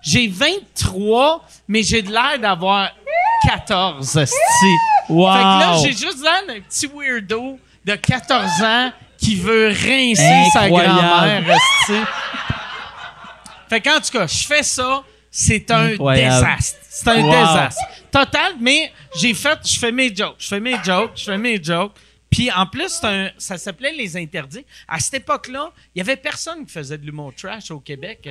[0.03, 2.91] J'ai 23, mais j'ai de l'air d'avoir
[3.47, 4.35] 14, esti.
[5.09, 5.33] Wow.
[5.33, 10.61] Fait que là, j'ai juste d'un petit weirdo de 14 ans qui veut rincer sa
[10.61, 10.95] Incroyable.
[10.99, 11.99] grand-mère, esti.
[13.69, 16.33] Fait qu'en tout cas, je fais ça, c'est un Incroyable.
[16.35, 16.77] désastre.
[16.89, 17.31] C'est un Wow.
[17.31, 17.81] désastre.
[18.11, 21.61] Total, mais j'ai fait, je fais mes jokes, je fais mes jokes, je fais mes
[21.63, 21.93] jokes.
[22.31, 24.65] Puis en plus, un- ça s'appelait Les Interdits.
[24.87, 28.27] À cette époque-là, il y avait personne qui faisait de l'humour trash au Québec.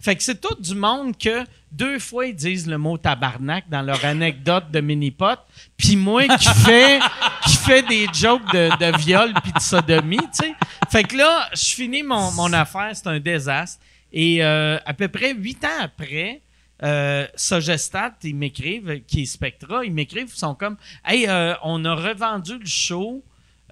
[0.00, 3.82] Fait que c'est tout du monde que deux fois ils disent le mot tabarnak dans
[3.82, 5.38] leur anecdote de mini-pot.
[5.76, 6.98] Puis moi qui fais,
[7.44, 10.54] qui fais des jokes de, de viol puis de sodomie, tu sais.
[10.90, 13.78] Fait que là, je finis mon, mon affaire, c'est un désastre.
[14.10, 16.40] Et euh, à peu près huit ans après,
[16.82, 21.84] euh, Sogestat, ils m'écrivent, qui est Spectra, ils m'écrivent, ils sont comme Hey, euh, on
[21.84, 23.22] a revendu le show,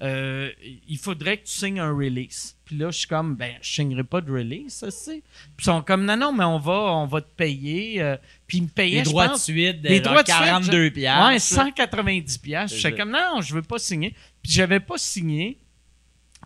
[0.03, 0.51] euh,
[0.89, 2.57] il faudrait que tu signes un release.
[2.65, 4.89] Puis là, je suis comme Ben, je signerai pas de release, ça.
[5.13, 5.23] Puis
[5.61, 8.03] ils sont comme Non, non, mais on va, on va te payer.
[8.03, 8.17] euh,
[8.47, 10.79] puis ils me payaient, Les je droits de suite de des droits de suite, 42
[10.85, 11.55] Ouais, piastres.
[11.55, 12.77] 190 piastres.
[12.79, 14.15] Suis comme non, non, je veux pas signer.
[14.43, 15.59] Puis j'avais pas signé.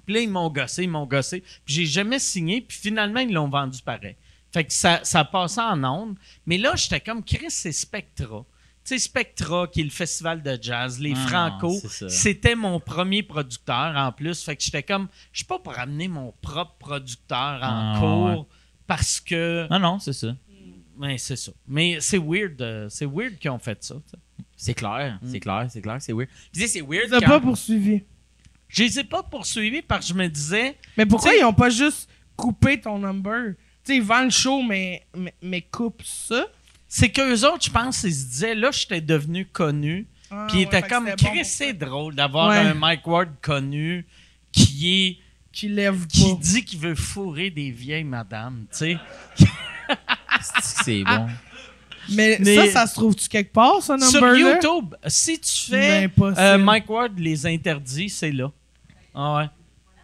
[0.05, 1.43] Puis là, ils m'ont gossé, ils m'ont gossé.
[1.65, 2.61] Puis j'ai jamais signé.
[2.61, 4.17] Puis finalement, ils l'ont vendu pareil.
[4.53, 6.17] Fait que ça, ça passait en ondes.
[6.47, 8.45] Mais là, j'étais comme Chris, c'est Spectra.
[8.87, 11.77] Tu sais, Spectra, qui est le festival de jazz, les Ah Franco,
[12.09, 14.43] c'était mon premier producteur en plus.
[14.45, 18.47] Fait que j'étais comme, je suis pas pour amener mon propre producteur en Ah, cours
[18.87, 20.37] parce que Non, non, c'est ça.
[20.99, 21.51] mais c'est ça.
[21.67, 23.97] Mais c'est weird, euh, c'est weird qu'ils ont fait ça.
[24.57, 26.29] C'est clair, c'est clair, c'est clair, c'est weird.
[26.53, 28.05] Tu sais, c'est weird Ils quand- pas poursuivi.
[28.69, 31.71] Je les ai pas poursuivis parce que je me disais, Mais pourquoi ils ont pas
[31.71, 33.55] juste coupé ton number?
[33.85, 36.47] Tu sais, ils vendent le show, mais, mais, mais coupent ça.
[36.89, 40.07] C'est qu'eux autres, je pense, ils se disaient, là, j'étais devenu connu.
[40.31, 41.73] Ah, Puis ils étaient comme, Chris, c'est ça.
[41.73, 42.57] drôle d'avoir Ouais.
[42.59, 44.07] un Mike Ward connu
[44.53, 45.19] qui est
[45.53, 46.39] Qui lève qui pas.
[46.41, 48.99] dit qu'il veut fourrer des vieilles madames, tu sais.
[50.63, 51.27] c'est bon.
[52.11, 54.39] Mais, Mais- ça, ça se trouve-tu quelque part, ce Sur number-là?
[54.55, 58.53] YouTube, si tu fais euh, Mike Ward les interdits, c'est là.
[59.15, 59.47] Ah ouais.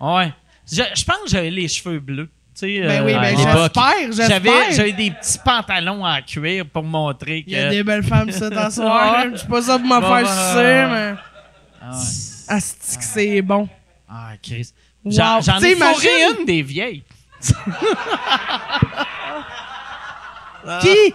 [0.00, 0.32] Ah ouais.
[0.70, 2.28] Je, je pense que j'avais les cheveux bleus.
[2.60, 4.72] Ben euh, oui, à ben j'espère, j'espère.
[4.72, 7.50] j'avais des petits pantalons en cuir pour montrer que.
[7.50, 9.24] Il y a des belles femmes, ça, dans ce soir.
[9.32, 11.14] Je sais pas ça pour me Bon, faire sucer, mais...
[11.80, 12.60] Ah, ouais.
[12.60, 13.68] C'est bon.
[14.08, 14.72] Ah, Chris.
[15.04, 16.08] J'en, ai fourré
[16.38, 17.02] une des vieilles.
[20.80, 21.12] Qui?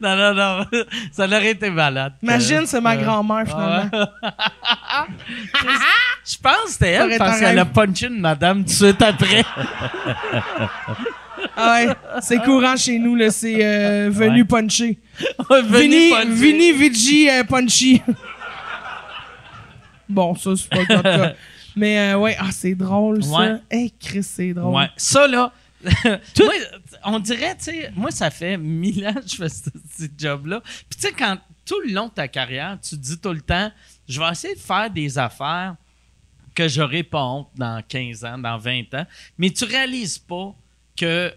[0.00, 0.64] Non, non, non.
[1.12, 2.14] Ça aurait été malade.
[2.22, 3.90] Imagine, c'est ma Euh, grand-mère, finalement.
[6.24, 9.44] Je pense que c'était elle parce qu'elle a punché une madame tout de suite après.
[11.56, 11.88] Ah ouais,
[12.20, 13.30] c'est courant chez nous, là.
[13.30, 14.98] C'est euh, venu puncher.
[15.50, 16.30] Venu Vini, puncher.
[16.30, 18.02] Vini Vici euh, Punchy.
[20.08, 21.32] bon, ça, c'est pas le cas.
[21.74, 23.30] Mais euh, ouais, ah, c'est drôle, ça.
[23.30, 23.56] Ouais.
[23.70, 24.74] Hey, Chris, c'est drôle.
[24.74, 24.90] Ouais.
[24.96, 25.52] Ça, là,
[25.84, 26.52] moi,
[27.04, 30.60] on dirait, tu sais, moi, ça fait mille ans que je fais ce, ce job-là.
[30.88, 33.40] Puis, tu sais, quand tout le long de ta carrière, tu te dis tout le
[33.40, 33.70] temps,
[34.08, 35.76] je vais essayer de faire des affaires
[36.54, 39.06] que j'aurai pas honte dans 15 ans, dans 20 ans,
[39.38, 40.54] mais tu réalises pas
[40.96, 41.32] que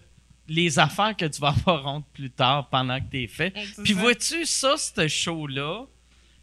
[0.47, 3.53] les affaires que tu vas avoir honte plus tard pendant que t'es fait.
[3.75, 5.85] C'est Puis vois-tu, ça, ce show-là,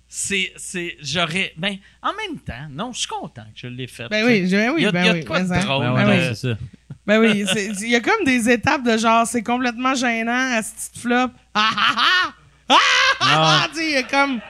[0.08, 4.08] c'est, c'est, j'aurais, ben, en même temps, non, je suis content que je l'ai fait.
[4.08, 5.20] Ben tu oui, je- ben oui, Il y a- ben il y a oui.
[5.20, 6.34] de quoi de drôle, Ben Ben oui.
[6.34, 6.58] c'est ça.
[7.06, 7.44] Ben oui,
[7.80, 11.30] il y a comme des étapes de genre, c'est complètement gênant, à cette petite flop.
[11.54, 12.34] Ah ah ah!
[12.68, 12.76] Ah
[13.20, 13.20] ah
[13.64, 13.68] ah!
[13.72, 14.40] Tu sais, il y a comme.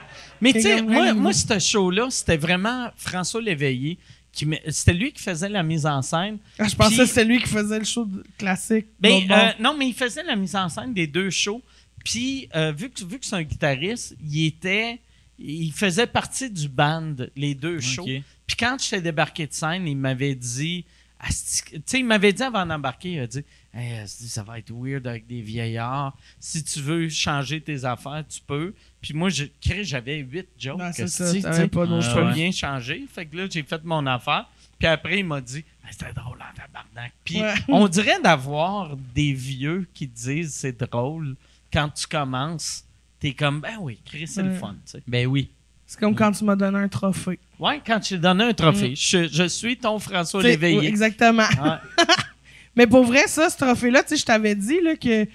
[0.41, 3.99] Mais tu sais, moi, moi, ce show-là, c'était vraiment François Léveillé.
[4.33, 6.39] Qui me- c'était lui qui faisait la mise en scène.
[6.59, 8.09] Ah, je pensais que c'était lui qui faisait le show
[8.39, 8.87] classique.
[8.99, 11.61] Ben, euh, non, mais il faisait la mise en scène des deux shows.
[12.03, 15.01] Puis, euh, vu que, vu que c'est un guitariste, il était.
[15.39, 18.03] Il faisait partie du band, les deux shows.
[18.05, 18.23] Ok.
[18.47, 20.85] Puis quand j'étais débarqué de scène, il m'avait dit.
[21.23, 24.73] Asti- Tu sais, il m'avait dit avant d'embarquer, il a dit Hey, ça va être
[24.75, 26.17] weird avec des vieillards.
[26.41, 28.75] Si tu veux changer tes affaires, tu peux.
[29.01, 30.79] Puis moi, j'avais huit jokes.
[30.79, 33.07] Ben, c'est asti, ça, pas je peux bien changer.
[33.13, 34.47] Fait que là, j'ai fait mon affaire.
[34.79, 37.13] Puis après, il m'a dit Hey, C'était drôle en tabarnak.
[37.25, 37.55] Puis Ouais.
[37.69, 41.37] on dirait d'avoir des vieux qui disent c'est drôle
[41.73, 42.85] quand tu commences.
[43.21, 44.75] T'es comme Ben oui, Chris, c'est le fun.
[44.85, 45.03] tu sais.
[45.07, 45.51] Ben oui.
[45.93, 47.39] C'est comme quand tu m'as donné un trophée.
[47.59, 48.95] Ouais, quand tu donné un trophée.
[48.97, 50.79] Je, je suis ton François Léveillé.
[50.79, 51.43] oui, exactement.
[51.63, 51.77] Ouais.
[52.77, 55.27] Mais pour vrai, ça, ce trophée-là, tu sais, je t'avais dit là, que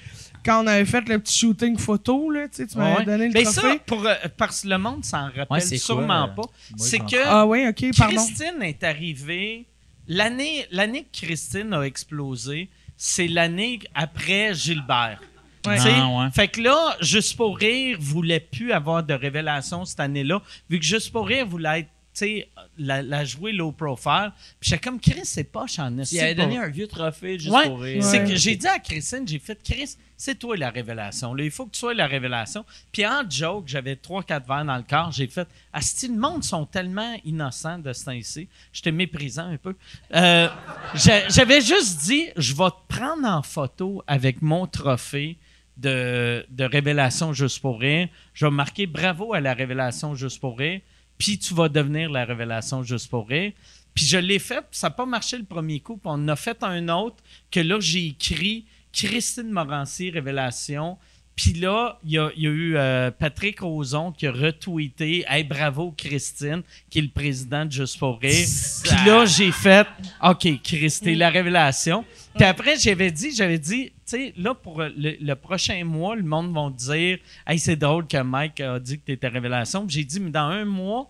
[0.44, 3.06] quand on avait fait le petit shooting photo, là, tu sais, tu m'avais Ouais.
[3.06, 3.62] donné le Mais trophée.
[3.62, 6.52] ça, pour, euh, parce que le monde s'en rappelle Ouais, sûrement quoi, pas.
[6.52, 8.16] euh, moi, C'est que Ah oui, ok, pardon.
[8.16, 9.66] Christine est arrivée.
[10.08, 15.22] L'année, l'année que Christine a explosé, c'est l'année après Gilbert.
[15.68, 15.78] Ouais.
[15.96, 16.32] Ah, ouais.
[16.32, 20.86] Fait que là, Juste pour rire voulait plus avoir de révélation cette année-là, vu que
[20.86, 22.50] Juste pour rire voulait être, tu sais,
[22.80, 24.32] la, la jouer low profile.
[24.60, 27.68] Puis j'étais comme, Chris, c'est pas en Il avait donné un vieux trophée juste Ouais,
[27.68, 28.04] pour rire.
[28.04, 28.24] Ouais.
[28.26, 31.36] que j'ai dit à Christine, j'ai fait Chris, c'est toi la révélation.
[31.36, 32.66] Là, il faut que tu sois la révélation.
[32.92, 36.44] Puis en joke, j'avais trois quatre verres dans le corps, j'ai fait Asti, le monde
[36.44, 38.48] sont tellement innocents de ce temps-ci.
[38.74, 39.76] J'étais méprisant un peu.
[40.16, 40.48] Euh,
[40.96, 45.38] j'a- j'avais juste dit je vais te prendre en photo avec mon trophée
[45.78, 48.10] de, révélation juste pour rire.
[48.34, 50.82] Je vais bravo à la révélation juste pour rire.
[51.18, 53.52] Puis tu vas devenir la révélation juste pour rire.
[53.94, 56.00] Puis je l'ai fait, ça n'a pas marché le premier coup.
[56.04, 57.18] On a fait un autre
[57.50, 60.98] que là, j'ai écrit Christine Morancy, Révélation.
[61.36, 66.64] Puis là, il y a, eu euh, Patrick Ozon qui a retweeté Hey, bravo Christine,
[66.90, 68.48] qui est le président de Juste pour rire.
[68.84, 69.88] Puis là, j'ai fait
[70.24, 72.06] OK, Chris, t'es la révélation.
[72.38, 76.24] Puis après, j'avais dit, j'avais dit, tu sais, là, pour le, le prochain mois, le
[76.24, 79.86] monde va dire Hey, c'est drôle que Mike a dit que t'étais révélation.
[79.88, 81.10] Puis j'ai dit, mais dans un mois,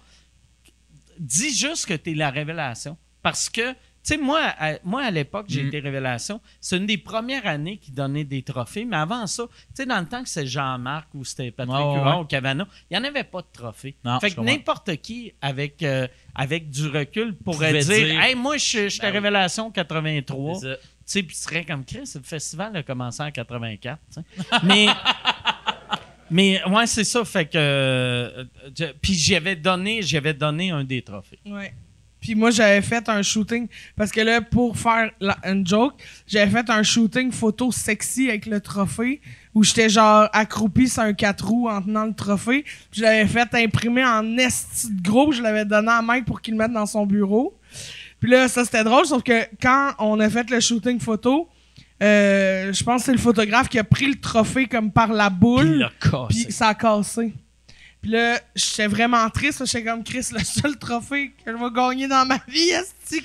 [1.19, 2.95] dis juste que tu es la révélation.
[3.21, 5.67] Parce que, tu sais, moi, à, moi, à l'époque, j'ai Mm.
[5.67, 6.39] été révélation.
[6.61, 8.85] C'est une des premières années qui donnait des trophées.
[8.85, 12.13] Mais avant ça, tu sais, dans le temps que c'était Jean-Marc ou c'était Patrick ouais.
[12.21, 13.95] ou Cavana, il n'y en avait pas de trophées.
[14.05, 18.55] Non, fait que n'importe qui, avec, euh, avec du recul, pourrait dire, dire, Hey, moi,
[18.55, 20.61] je j'étais Ben révélation 83.
[21.07, 23.97] Tu sais, puis tu serais comme Chris, le festival a commencé en 84.
[24.13, 24.45] tu sais.
[24.63, 24.87] mais,
[26.29, 27.23] mais ouais, c'est ça.
[27.23, 27.57] Fait que.
[27.57, 28.43] euh,
[28.77, 31.39] je- puis j'avais donné, j'avais donné un des trophées.
[31.45, 31.73] Ouais.
[32.19, 33.67] Puis moi, j'avais fait un shooting.
[33.95, 35.93] Parce que là, pour faire la- une joke,
[36.27, 39.21] j'avais fait un shooting photo sexy avec le trophée.
[39.53, 42.61] Où j'étais genre accroupi sur un 4 roues en tenant le trophée.
[42.63, 45.31] Puis je l'avais fait imprimer en esti de gros.
[45.31, 47.56] Je l'avais donné à Mike pour qu'il le mette dans son bureau.
[48.19, 49.05] Puis là, ça c'était drôle.
[49.05, 51.47] Sauf que quand on a fait le shooting photo,
[52.01, 55.29] euh, je pense que c'est le photographe qui a pris le trophée comme par la
[55.29, 55.89] boule.
[56.29, 57.33] Puis ça a cassé.
[58.01, 59.65] Puis là, j'étais vraiment triste.
[59.65, 62.77] J'étais comme Chris, le seul trophée que je vais gagner dans ma vie, est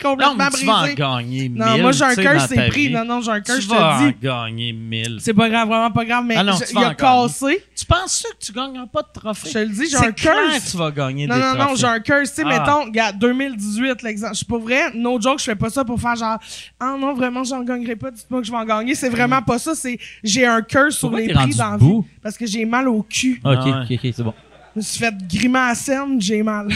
[0.05, 0.94] Non, complètement mais tu vas en brisé.
[0.94, 1.59] gagner mille.
[1.59, 2.86] Non, moi j'ai un tu cœur, c'est pris.
[2.89, 2.93] vie.
[2.94, 4.15] Non, non, j'ai un cœur, Tu je vas te en dis.
[4.23, 5.19] gagner mille.
[5.20, 7.28] C'est pas grave, vraiment pas grave, mais Ah non, je- tu il vas a gagner.
[7.28, 7.65] cassé.
[7.77, 9.49] Tu penses que tu gagneras pas de trophée?
[9.49, 11.70] Je te le dis, j'ai un que tu vas gagner Non, des non, trophées.
[11.70, 12.20] non, j'ai un cœur.
[12.23, 12.49] Tu sais, Ah.
[12.49, 14.32] mettons, regarde, 2018, l'exemple.
[14.32, 16.39] Je suis pas vrai, no joke, je fais pas ça pour faire genre,
[16.81, 18.94] ah non, vraiment, j'en gagnerai pas, dites-moi que je vais en gagner.
[18.94, 22.03] C'est vraiment pas ça, c'est, j'ai un cœur sur les prix dans la debout?
[22.03, 22.09] vie.
[22.23, 23.40] Parce que j'ai mal au cul.
[23.44, 24.35] Ok, Ah ok, ok, c'est bon.
[24.74, 26.69] Je me suis fait grimer à scène, j'ai mal.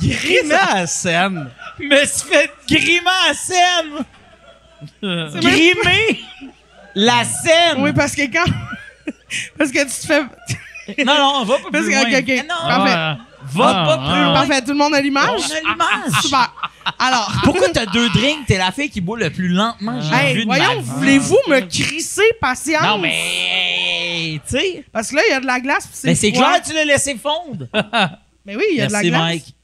[0.00, 1.50] Grimer à scène?
[1.78, 4.04] Me suis fait grimer à scène!
[5.02, 6.20] Grimer?
[6.94, 7.78] la scène!
[7.78, 8.50] Oui, parce que quand.
[9.58, 10.22] parce que tu te fais.
[11.06, 12.02] Non, non, on va pas plus loin.
[12.02, 12.32] ok, ok.
[12.38, 12.94] Ah non, Parfait.
[12.94, 14.34] Ah, va ah, pas plus loin.
[14.34, 15.28] Parfait, tout le monde a l'image?
[15.28, 16.22] On a l'image.
[16.22, 16.70] Super.
[16.98, 17.32] Alors.
[17.44, 18.46] Pourquoi t'as deux drinks?
[18.46, 21.38] T'es la fille qui boit le plus lentement j'ai Hey, vu de ma voyons, voulez-vous
[21.48, 22.82] me crisser patience?
[22.82, 24.40] Non, mais...
[24.48, 24.84] Tu sais...
[24.92, 26.02] Parce que là, il y a de la glace.
[26.04, 27.66] Mais c'est clair, tu l'as laissé fondre.
[28.44, 29.20] Mais oui, il y a de la Merci, glace.
[29.20, 29.54] Mike.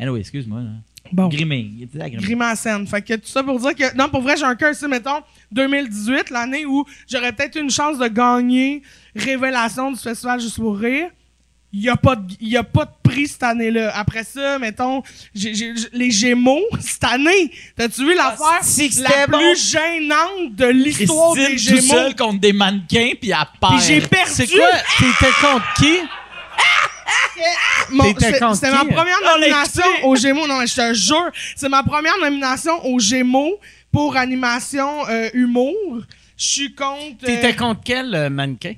[0.00, 0.60] Anyway, excuse-moi.
[0.60, 0.70] là.
[1.12, 1.28] Bon.
[1.28, 1.70] Grimer.
[1.76, 2.86] Il était à à scène.
[2.86, 3.94] Fait que tout ça pour dire que.
[3.96, 5.20] Non, pour vrai, j'ai un cœur, mettons,
[5.52, 8.82] 2018, l'année où j'aurais peut-être une chance de gagner
[9.14, 11.08] Révélation du Festival Juste pour Rire.
[11.74, 13.92] Il n'y a, pas de- y a pas de prix cette année-là.
[13.96, 15.02] Après ça, mettons,
[15.34, 15.54] j'ai-
[15.94, 18.58] les Gémeaux, cette année, t'as-tu vu l'affaire?
[18.60, 19.54] c'est que la plus bon.
[19.54, 21.94] gênante de l'histoire des Christine tout Gémeaux?
[21.94, 23.72] seul contre des mannequins, puis elle perd.
[23.78, 24.30] Puis j'ai perdu.
[24.34, 24.66] C'est quoi?
[24.98, 25.96] T'étais contre qui?
[27.90, 28.76] Mon- T'étais c'est- contre C'était qui?
[28.76, 30.46] ma première On l'a nomination aux Gémeaux.
[30.46, 33.58] Non, mais je te jure, c'est ma première nomination aux Gémeaux
[33.90, 35.74] pour animation euh, humour.
[36.38, 37.24] Je suis contre.
[37.24, 38.74] euh, T'étais contre quel euh, mannequin?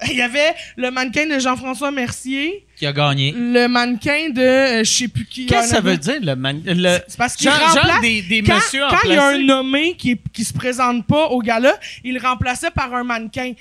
[0.10, 3.32] Il y avait le mannequin de Jean-François Mercier, Qui a gagné.
[3.36, 5.44] le mannequin de euh, je sais plus qui.
[5.44, 5.90] Qu'est-ce que ça honnêtement.
[5.90, 6.74] veut dire, le mannequin?
[6.74, 6.98] Le...
[7.06, 8.00] C'est parce qu'il remplace.
[8.00, 11.06] des, des quand messieurs en quand il y a un nommé qui, qui se présente
[11.06, 13.52] pas au gala, il le remplaçait par un mannequin.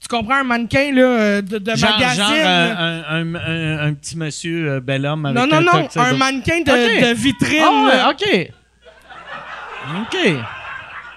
[0.00, 2.24] Tu comprends un mannequin là, euh, de, de Genre, magazine?
[2.24, 2.72] genre là?
[3.10, 6.12] un, un, un, un petit monsieur euh, bel homme avec non, non, un non, un
[6.14, 7.62] mannequin de, vitrine.
[7.62, 8.52] Ah ouais, OK.
[10.02, 10.18] OK.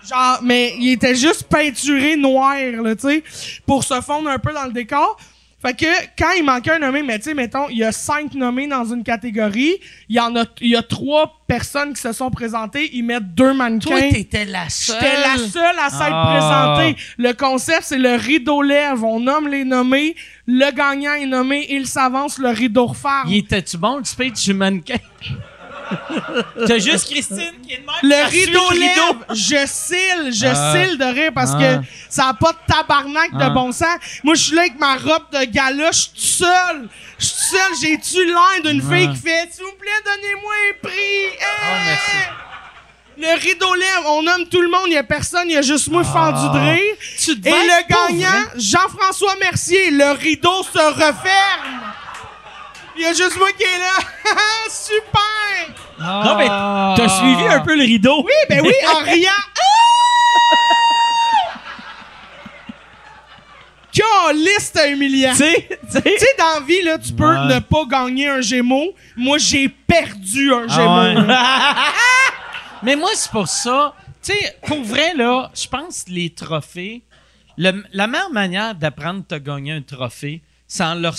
[0.09, 3.23] Genre, mais il était juste peinturé noir, là, tu sais,
[3.65, 5.17] pour se fondre un peu dans le décor.
[5.65, 5.85] Fait que
[6.17, 8.83] quand il manquait un nommé, mais tu sais, mettons, il y a cinq nommés dans
[8.83, 9.75] une catégorie,
[10.09, 13.33] il y en a, il y a trois personnes qui se sont présentées, ils mettent
[13.33, 13.97] deux mannequins.
[13.97, 14.97] Toi, t'étais la seule.
[14.99, 16.75] J'étais la seule à s'être Ah.
[16.75, 17.01] présentée.
[17.17, 19.03] Le concept, c'est le rideau lève.
[19.05, 20.15] On nomme les nommés.
[20.47, 21.65] Le gagnant est nommé.
[21.69, 22.37] Il s'avance.
[22.39, 23.29] Le rideau referme.
[23.29, 24.97] Il était-tu bon, le speech du mannequin?
[26.67, 27.95] T'as juste Christine qui est de même.
[28.03, 29.35] Le rideau le lève.
[29.35, 30.73] Je cille, je Ah.
[30.73, 31.59] cille de rire parce Ah.
[31.79, 33.49] que ça a pas de tabarnak Ah.
[33.49, 33.97] de bon sens.
[34.23, 35.91] Moi, je suis là avec ma robe de gala.
[35.91, 36.89] Je suis tout seul.
[37.19, 37.71] Je suis tout seul.
[37.81, 38.95] J'ai-tu l'air d'une Ah.
[38.95, 40.93] fille qui fait «S'il vous plaît, donnez-moi un prix.
[40.93, 41.37] Hey!
[41.41, 42.27] Ah, merci.
[43.15, 44.05] Le rideau lève.
[44.07, 44.85] On nomme tout le monde.
[44.87, 45.43] Il y a personne.
[45.47, 46.95] Il y a juste moi fendu de rire.
[46.97, 47.03] Ah.
[47.19, 51.93] Tu Et le gagnant, Jean-François Mercier, le rideau se referme.
[52.95, 53.97] Il y a juste moi qui est là.
[54.69, 55.75] Super!
[55.99, 58.23] Non, mais t'as suivi un peu le rideau.
[58.23, 59.31] Oui, ben oui, en riant.
[63.91, 65.31] Caliste humiliant.
[65.31, 66.01] Tu sais, tu sais.
[66.01, 67.55] Tu sais, dans la vie, là, tu peux Ouais.
[67.55, 68.93] ne pas gagner un Gémeaux.
[69.15, 71.27] Moi, j'ai perdu un Ah Gémeaux.
[71.27, 71.35] ouais.
[72.83, 73.93] Mais moi, c'est pour ça.
[74.23, 77.03] Tu sais, pour vrai, là, je pense que les trophées,
[77.57, 81.09] le- la meilleure manière d'apprendre à gagner un trophée, c'est en le,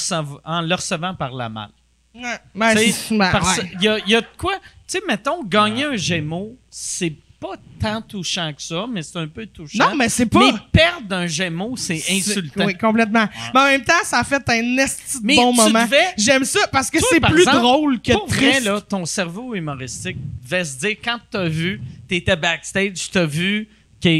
[0.44, 1.70] en le recevant par la malle.
[2.14, 2.22] Ouais.
[2.54, 3.68] Ben, Tu sais, c'est- ben, parce ouais.
[3.70, 4.54] qu'il y a, il y a de quoi.
[4.86, 9.26] Tu sais, mettons, gagner un Gémeaux, c'est pas tant touchant que ça, mais c'est un
[9.26, 9.90] peu touchant.
[9.90, 10.52] Non, mais c'est pas.
[10.52, 12.64] Mais perdre un Gémeaux, c'est insultant.
[12.66, 13.28] Oui, complètement.
[13.52, 15.84] Mais en même temps, ça a fait un esti de bon tu moment.
[15.84, 18.64] devais- J'aime ça parce que c'est par plus exemple, drôle que Pour vrai, triste.
[18.66, 23.68] là, ton cerveau humoristique devait se dire, quand t'as vu, t'étais backstage, t'as vu,
[24.02, 24.10] OK,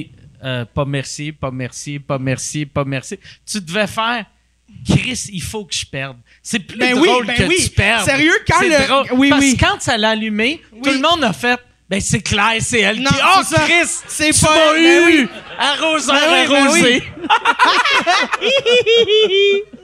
[0.43, 3.19] euh, pas merci, pas merci, pas merci, pas merci.
[3.47, 4.27] Tu devais faire,
[4.89, 6.17] Chris, il faut que je perde.
[6.43, 7.57] C'est plus Ben oui, drôle ben que oui.
[7.63, 8.05] tu perdes.
[8.05, 9.07] Sérieux, quand le- drôle.
[9.19, 9.57] oui, Parce oui.
[9.57, 10.81] que quand ça l'a allumé, Oui.
[10.83, 13.17] tout le monde a fait, ben c'est clair, c'est elle Non, qui...
[13.39, 13.61] Oh, ça.
[13.61, 15.05] Chris, C'est tu pas m'as ben eu!
[15.23, 15.29] oui.
[15.59, 17.03] Arroseur Ben oui, ben arrosé.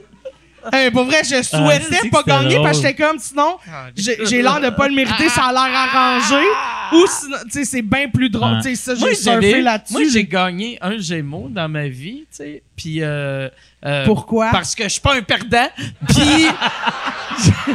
[0.73, 3.57] Hey, pour vrai, je souhaitais c'est pas gagner parce que j'étais comme sinon,
[3.95, 6.45] j'ai j'ai l'air de pas le mériter, ça a l'air arrangé.
[6.93, 8.57] Ou sinon, tu sais, c'est bien plus drôle.
[8.61, 9.93] Tu sais, ça, Moi, j'ai surfé là-dessus.
[9.93, 12.63] moi, j'ai gagné un Gémeaux dans ma vie, tu sais.
[12.75, 13.01] Puis.
[13.01, 13.47] euh,
[13.85, 14.49] euh, Pourquoi?
[14.51, 15.67] Parce que je suis pas un perdant.
[16.09, 16.45] Puis.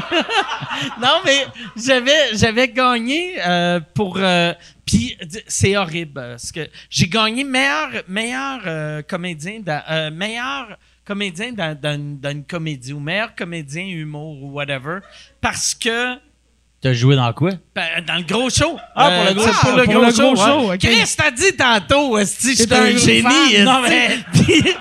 [1.00, 1.46] non, mais
[1.76, 4.16] j'avais, j'avais gagné euh, pour.
[4.18, 4.52] euh,
[4.84, 5.16] puis
[5.48, 6.12] c'est horrible.
[6.14, 10.76] Parce que j'ai gagné meilleur, meilleur euh, comédien, dans, euh, meilleur
[11.06, 14.98] comédien dans, dans une- dans une comédie ou meilleur comédien humour ou whatever.
[15.40, 16.16] Parce que.
[16.82, 17.52] T'as joué dans quoi?
[17.74, 18.76] Ben, dans le gros show.
[18.94, 19.60] Ah, pour le gros c'est show.
[19.68, 20.34] pour le Pour gros le show.
[20.34, 20.78] gros ouais.
[20.78, 23.62] Chris t'a dit tantôt, T'es j'étais un un gros génie.
[23.64, 24.18] Non, mais-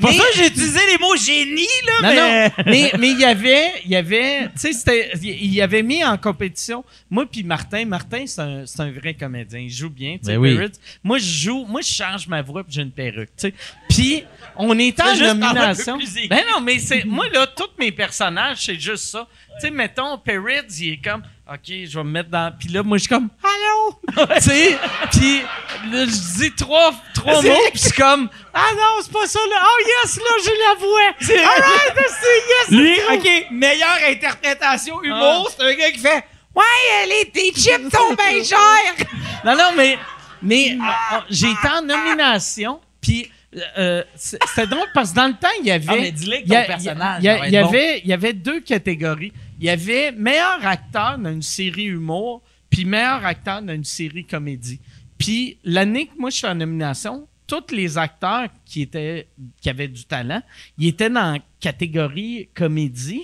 [0.00, 2.48] C'est pour Mais- ça que j'ai utilisé les mots génie, là, non, mais...
[2.48, 6.02] non, mais mais il y avait, il y avait, tu sais, il y avait mis
[6.02, 6.84] en compétition.
[7.10, 10.32] Moi puis Martin, Martin c'est un, un vrai comédien, il joue bien, tu sais.
[10.32, 10.58] Ben oui.
[11.04, 13.54] Moi je joue, moi je change ma voix puis j'ai une perruque, tu sais.
[13.90, 14.24] Puis
[14.56, 15.98] on est en nomination.
[16.30, 19.28] Ben non, mais c'est moi là, tous mes personnages c'est juste ça.
[19.60, 22.82] Tu sais, mettons Peretz, il est comme, ok, je vais me mettre dans, puis là
[22.82, 24.78] moi je suis comme, allô, tu sais,
[25.10, 25.40] puis
[25.90, 29.56] là je dis trois, trois mots puis c'est comme, ah non c'est pas ça là,
[29.64, 31.46] oh yes là j'ai la voix.
[31.48, 32.80] Alright, c'est yes.
[32.80, 36.24] Lui, OK, meilleure interprétation humour, c'est un gars qui fait
[36.54, 39.06] Ouais, euh, les, tes chips sont bien chers!
[39.44, 39.96] Non, non, mais,
[40.42, 40.82] mais euh,
[41.16, 43.30] euh, j'ai été en nomination, puis
[43.78, 45.86] euh, c'est- c'était drôle parce que dans le temps, il y avait...
[45.88, 49.32] Ah, mais dis-le ton personnage, Il y, avait, il y avait deux catégories.
[49.60, 54.24] Il y avait meilleur acteur dans une série humour, puis meilleur acteur dans une série
[54.24, 54.80] comédie.
[55.18, 59.28] Puis l'année que moi je suis en nomination, tous les acteurs qui étaient
[59.60, 60.42] qui avaient du talent,
[60.78, 63.22] ils étaient dans la catégorie comédie.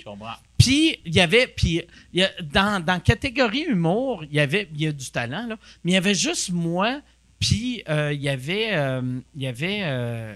[0.59, 1.81] Puis il y avait puis
[2.13, 5.47] il y a- dans dans catégorie humour, il y avait il y a du talent
[5.47, 7.01] là, mais il y avait juste moi
[7.39, 9.01] puis euh, il y avait euh,
[9.35, 10.35] il y avait euh,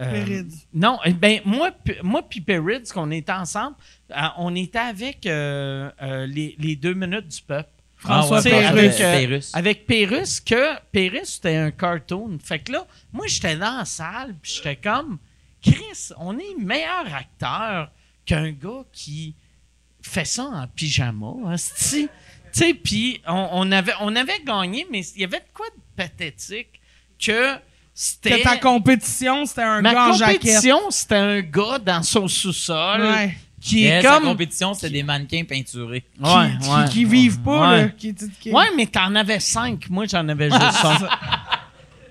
[0.00, 1.70] euh, non, eh ben moi
[2.02, 3.76] moi puis Peretz qu'on était ensemble,
[4.10, 7.70] euh, on était avec euh, euh, les, les deux minutes du peuple.
[8.00, 9.54] François sais, Pérusse.
[9.54, 12.38] avec, Pérus, que Pérus, c'était un cartoon.
[12.42, 15.18] Fait que là, moi, j'étais dans la salle, puis j'étais comme,
[15.62, 17.90] Chris, on est meilleur acteur
[18.24, 19.34] qu'un gars qui
[20.00, 22.08] fait ça en pyjama, hostie.
[22.54, 25.66] Tu sais, puis on, on avait, on avait gagné, mais il y avait de quoi
[25.66, 26.80] de pathétique
[27.18, 27.56] que
[28.02, 28.40] c'était...
[28.42, 30.40] Ta compétition, c'était un Ma gars en jaquette.
[30.40, 33.36] compétition, c'était un gars dans son sous-sol Ouais.
[33.60, 34.22] qui est comme...
[34.24, 36.00] compétition, c'était des mannequins peinturés.
[36.16, 36.88] Qui, Ouais, qui, ouais.
[36.90, 37.82] qui vivent pas, Ouais.
[37.82, 37.88] là.
[37.90, 39.90] Qui, qui- Ouais, mais t'en avais cinq.
[39.90, 41.00] Moi, j'en avais juste cinq.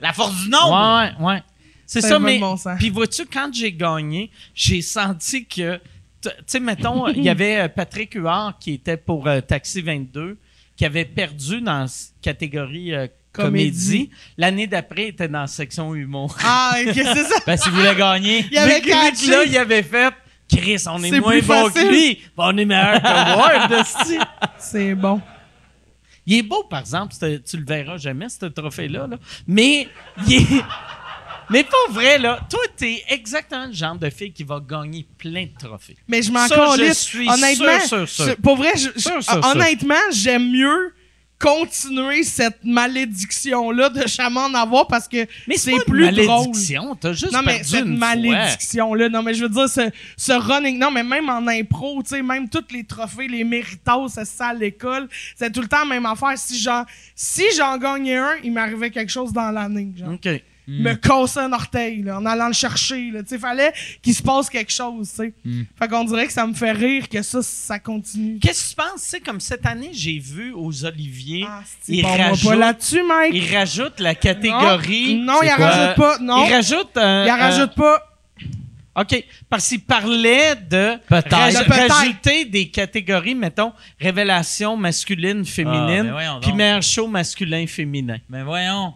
[0.02, 1.12] La force du nombre!
[1.20, 1.44] Ouais, ouais.
[1.88, 2.38] C'est Ça mais.
[2.38, 2.56] bon.
[2.78, 5.82] Puis vois-tu, quand j'ai gagné, j'ai senti que.
[6.22, 10.38] Tu sais, mettons, il y avait euh, Patrick Huard qui était pour euh, Taxi 22,
[10.78, 11.86] qui avait perdu dans la
[12.22, 14.10] catégorie euh, comédie.
[14.38, 16.36] L'année d'après, il était dans la section humour.
[16.44, 17.36] Ah, ok, c'est ça.
[17.46, 18.46] Ben, si vous voulez gagner...
[18.52, 19.48] Il avait lui, là, catché.
[19.50, 20.14] il avait fait.
[20.52, 22.22] Chris, on est, moins bon que lui.
[22.36, 23.86] Ben, on est meilleur que Ward.
[24.58, 25.22] C'est bon.
[26.26, 27.14] Il est beau, par exemple.
[27.20, 29.08] Tu le verras jamais, ce trophée-là.
[29.08, 29.18] là.
[29.48, 29.88] Mais,
[30.28, 30.46] il est...
[31.52, 32.40] Mais pas vrai, là.
[32.48, 35.98] Toi, t'es exactement le genre de fille qui va gagner plein de trophées.
[36.08, 37.00] Mais je m'en Ça, je calisse.
[37.00, 38.36] suis Honnêtement, sûr, sûr, sûr.
[38.38, 39.42] pour vrai, je- je- sûr.
[39.44, 40.94] honnêtement, j'aime mieux
[41.40, 46.28] continuer cette malédiction-là de jamais en avoir parce que Mais c'est plus une drôle.
[46.28, 46.96] malédiction.
[46.96, 50.78] T'as juste Non, mais perdu cette malédiction-là, non, mais je veux dire, ce, ce running,
[50.78, 54.48] non, mais même en impro, tu sais, même tous les trophées, les méritos, c'est ça
[54.48, 56.38] à l'école, c'est tout le temps la même affaire.
[56.38, 56.84] Si j'en,
[57.16, 60.10] si j'en gagnais un, il m'arrivait quelque chose dans l'année, genre.
[60.72, 60.82] OK.
[60.84, 63.24] Me casser un orteil, là, en allant le chercher, là.
[63.24, 65.34] Tu sais, fallait qu'il se passe quelque chose, tu sais.
[65.80, 68.38] Fait qu'on dirait que ça me fait rire que ça, ça continue.
[68.40, 69.04] Qu'est-ce que tu penses?
[69.04, 72.56] Tu sais, comme cette année, j'ai vu aux Oliviers, Ah, c'est ils bon, rajoutent- pas
[72.56, 73.34] là-dessus, Mike?
[73.34, 75.16] ils rajoutent la catégorie.
[75.16, 75.68] Non, non, C'est il en quoi?
[75.70, 76.46] rajoute pas, non.
[76.46, 76.98] Ils rajoutent.
[76.98, 78.06] euh, Il en euh, rajoute pas.
[78.96, 79.24] OK.
[79.50, 86.44] Parce qu'il parlait de De rajouter des catégories, mettons, révélation masculine, Ah, féminine, voyons donc.
[86.44, 88.18] puis meilleur show masculin-féminin.
[88.30, 88.94] Mais voyons.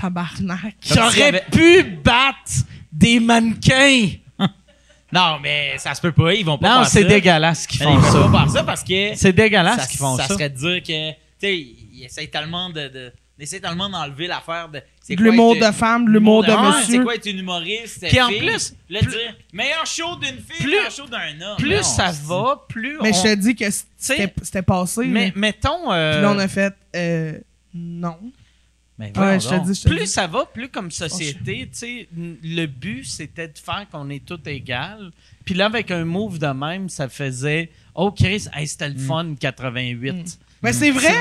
[0.00, 0.74] Tabarnak.
[0.82, 2.52] J'aurais avait- pu battre
[2.92, 4.08] des mannequins.
[5.10, 6.34] Non, mais ça se peut pas.
[6.34, 7.08] Ils vont pas Non, faire c'est ça.
[7.08, 8.28] dégueulasse qu'ils font Ils vont ça.
[8.30, 9.14] pas faire ça parce que...
[9.14, 10.24] C'est dégueulasse qu'ils font ça.
[10.26, 11.10] ça serait de dire que...
[11.12, 12.88] Tu sais, ils essayent tellement de...
[12.88, 14.82] de ils essaient tellement d'enlever l'affaire de...
[15.00, 16.98] c'est De l'humour de femme, de l'humour de Ah, monsieur.
[16.98, 18.06] C'est quoi être une humoriste?
[18.06, 21.56] Puis en plus, Là, plus- dire meilleur show d'une fille, plus- meilleur show d'un homme.
[21.56, 23.16] Plus Non, ça c'est- va, plus Mais on...
[23.16, 23.64] je te dis que
[23.96, 25.06] c'était c'était passé.
[25.06, 25.32] mais là.
[25.36, 25.90] mettons...
[25.92, 27.38] euh, Puis là, on a fait, euh,
[27.72, 28.18] non.
[28.98, 29.66] Mais Ouais, voyons je te donc.
[29.66, 30.06] dis, je te plus dis.
[30.08, 34.24] ça va, plus comme société, tu sais, n- le but, c'était de faire qu'on est
[34.24, 35.12] tous égales.
[35.44, 39.34] Puis là, avec un move de même, ça faisait «Oh, Chris, hey, c'était le fun,
[39.38, 40.38] 88.
[40.60, 41.14] Ben, c'est vrai.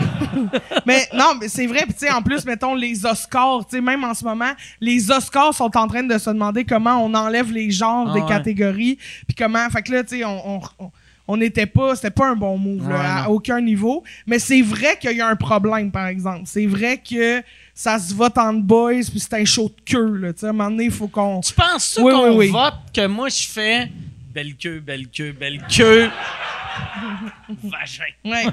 [0.86, 1.82] mais non, mais c'est vrai.
[1.84, 5.10] Puis, tu sais, en plus, mettons, les Oscars, tu sais, même en ce moment, les
[5.10, 8.28] Oscars sont en train de se demander comment on enlève les genres Ah des ouais.
[8.28, 8.96] catégories.
[9.28, 9.68] Puis comment.
[9.70, 10.56] Fait que là, tu sais, on.
[10.56, 10.90] on- on-
[11.32, 14.02] on n'était pas, c'était pas un bon move là, Ouais, à aucun niveau.
[14.26, 16.42] Mais c'est vrai qu'il y a un problème, par exemple.
[16.46, 17.42] C'est vrai que
[17.74, 20.16] ça se vote entre boys, puis c'est un show de queue.
[20.16, 21.40] Là, tu sais, à un moment donné, il faut qu'on.
[21.40, 22.48] Tu penses Oui, qu'on oui, oui.
[22.48, 23.90] vote que moi je fais
[24.34, 26.08] belle queue, belle queue, belle queue,
[27.64, 28.04] vagin?
[28.24, 28.44] Ouais.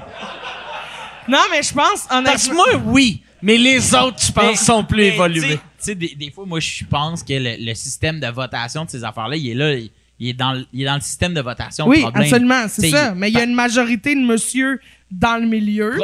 [1.28, 2.14] non, mais je pense, Parce que
[2.50, 2.54] honnêtement.
[2.54, 5.40] moi, oui, mais les autres, je pense, sont plus Mais, évolués.
[5.40, 8.26] Tu sais- tu sais, des, des fois, moi, je pense que le, le système de
[8.26, 10.96] votation de ces affaires-là, il est là, il, il est dans le, il est dans
[10.96, 11.86] le système de votation.
[11.86, 13.10] Oui, absolument, c'est ça.
[13.14, 14.80] il- Mais il y a une majorité de monsieur
[15.10, 15.96] dans le milieu.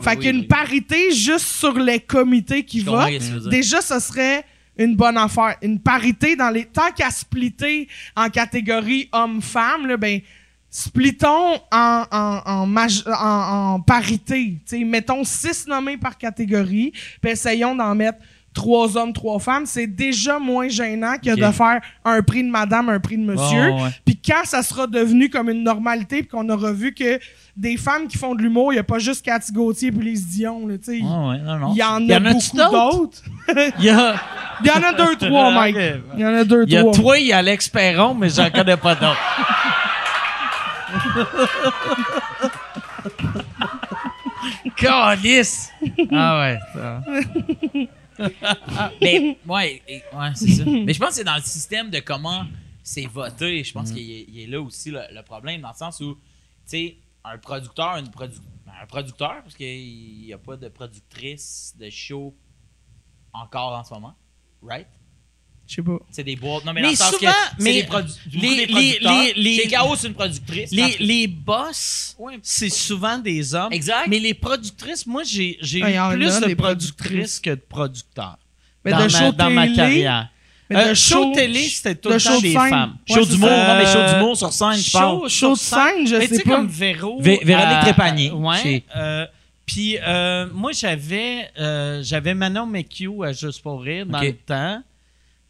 [0.00, 0.46] Fait oui, qu'il y a une oui.
[0.46, 3.10] parité juste sur les comités qui votent.
[3.50, 4.44] Déjà, ce serait
[4.78, 5.56] une bonne affaire.
[5.62, 6.64] Une parité dans les.
[6.64, 7.86] Tant qu'à splitter
[8.16, 10.20] en catégorie homme-femme, ben,
[10.70, 14.58] splittons en, en, en, maj- en- en parité.
[14.64, 18.18] T'sais, mettons six nommés par catégorie, puis essayons d'en mettre
[18.54, 19.66] trois hommes, trois femmes.
[19.66, 21.38] C'est déjà moins gênant que Ok.
[21.38, 23.70] de faire un prix de madame, un prix de monsieur.
[23.72, 23.90] Oh, ouais.
[24.04, 27.20] Puis quand ça sera devenu comme une normalité, puis qu'on aura vu que
[27.56, 30.26] des femmes qui font de l'humour, il n'y a pas juste Cathy Gauthier puis Lise
[30.26, 30.66] Dion.
[30.66, 31.00] là, tu sais.
[31.04, 31.72] Ah ouais, non, non.
[31.74, 33.22] Il y en Y a en a-tu beaucoup d'autres?
[33.78, 34.14] Il y a,
[34.62, 35.76] Il y en a deux, trois, Mike.
[36.14, 36.94] Il y en a deux, il y a trois.
[36.94, 39.16] toi, il y a Alex Perron, mais j'en connais pas d'autres.
[44.76, 45.70] Calice!
[46.12, 46.58] Ah ouais.
[46.74, 47.02] ça.
[49.00, 50.64] Mais, ouais, et- ouais, c'est ça.
[50.64, 52.44] Mais je pense que c'est dans le système de comment
[52.82, 53.62] c'est voté.
[53.64, 56.20] Je pense qu'il est, là aussi le, le problème, dans le sens où, tu
[56.66, 61.74] sais, un producteur, une produ- ben, un producteur, parce qu'il n'y a pas de productrice
[61.78, 62.34] de show
[63.32, 64.14] encore en ce moment,
[64.62, 64.88] right?
[65.70, 65.98] Je sais pas.
[66.10, 66.64] C'est des boîtes.
[66.64, 68.98] Non, mais, Mais dans le sens souvent, que c'est mais des, produ- beaucoup les- les-
[69.00, 70.72] les- les- Chez K.O., c'est une productrice.
[70.72, 72.40] Les, les boss, Ouais.
[72.42, 73.72] c'est souvent des hommes.
[73.72, 74.08] Exact.
[74.08, 75.80] Mais les productrices, moi, j'ai eu
[76.10, 78.36] plus de productrices que de producteurs.
[78.84, 80.28] Mais dans, de ma, show dans ma carrière.
[80.68, 82.68] mais Euh, show show- télé, c'était tout le show temps de des scène.
[82.70, 82.96] femmes.
[83.08, 83.66] Ouais, Show d'humour, ça.
[83.68, 85.18] non, mais show Euh, d'humour sur scène, je parle.
[85.20, 86.56] Show, Show de scène, je Mais tu sais pas.
[86.56, 87.20] comme Véro.
[87.22, 88.56] Vé- Véronique euh, Trépanier, Ouais.
[88.62, 89.26] chez- euh,
[89.66, 94.82] puis euh, moi, j'avais euh, j'avais Manon McHugh à Juste pour rire dans le temps.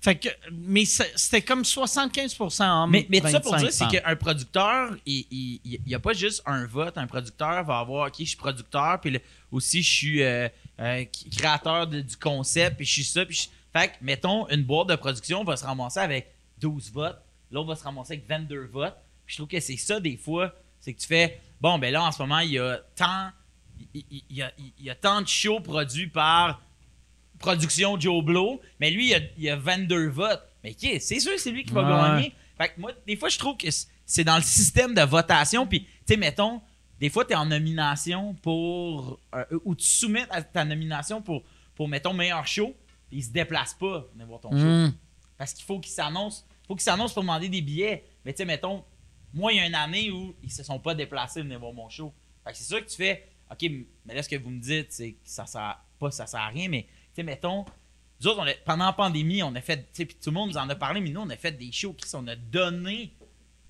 [0.02, 2.90] Fait que, mais c'était comme 75 hommes.
[2.90, 6.42] Mais, mais tout ça pour 25 dire, c'est qu'un producteur, il n'y a pas juste
[6.46, 6.96] un vote.
[6.96, 9.20] Un producteur va avoir, OK, je suis producteur, puis le-
[9.52, 10.48] aussi, je suis euh,
[10.80, 11.04] euh,
[11.36, 13.26] créateur de- du concept, puis je suis ça.
[13.26, 13.48] Puis je-
[13.78, 17.20] Fait que, mettons, une boîte de production va se ramasser avec 12 votes,
[17.52, 18.96] l'autre va se ramasser avec 22 votes.
[19.26, 22.02] Puis je trouve que c'est ça, des fois, c'est que tu fais, bon, ben là,
[22.02, 23.28] en ce moment, il y a tant,
[23.94, 26.60] il, il- il y a, il y a tant de shows produits par
[27.40, 30.42] production Joe Blow, mais lui, il a, il a 22 votes.
[30.62, 31.90] Mais qui c'est sûr, c'est lui qui va Ouais.
[32.20, 32.34] gagner.
[32.56, 33.66] Fait que moi, des fois, je trouve que
[34.06, 35.66] c'est dans le système de votation.
[35.66, 36.60] Puis, tu sais, mettons,
[37.00, 39.18] des fois, tu es en nomination pour.
[39.34, 41.42] euh, ou tu soumets ta, ta nomination pour,
[41.74, 42.76] pour, mettons, meilleur show,
[43.08, 44.56] puis il se déplace pas venir voir ton show.
[44.58, 44.94] Mm.
[45.38, 46.46] Parce qu'il faut qu'il s'annonce.
[46.68, 48.04] faut qu'il s'annonce pour demander des billets.
[48.26, 48.84] Mais tu sais, mettons,
[49.32, 51.88] moi, il y a une année où ils se sont pas déplacés venir voir mon
[51.88, 52.12] show.
[52.44, 53.62] Fait que c'est sûr que tu fais, OK,
[54.04, 56.48] mais là, ce que vous me dites, c'est que ça sert pas, ça sert à
[56.48, 56.86] rien, mais
[57.20, 57.64] sais, mettons,
[58.20, 60.34] nous autres, on a- pendant la pandémie, on a fait, tu sais, puis tout le
[60.34, 62.36] monde nous en a parlé, mais nous, on a fait des shows, Chris, on a
[62.36, 63.12] donné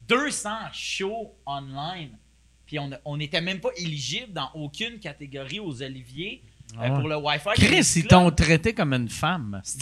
[0.09, 2.17] 200 shows online.
[2.67, 6.43] Puis on, n'était même pas éligible dans aucune catégorie aux Oliviers
[6.75, 7.01] euh, Ah ouais.
[7.01, 7.51] pour le Wi-Fi.
[7.57, 9.61] Chris, ils t'ont traité comme une femme.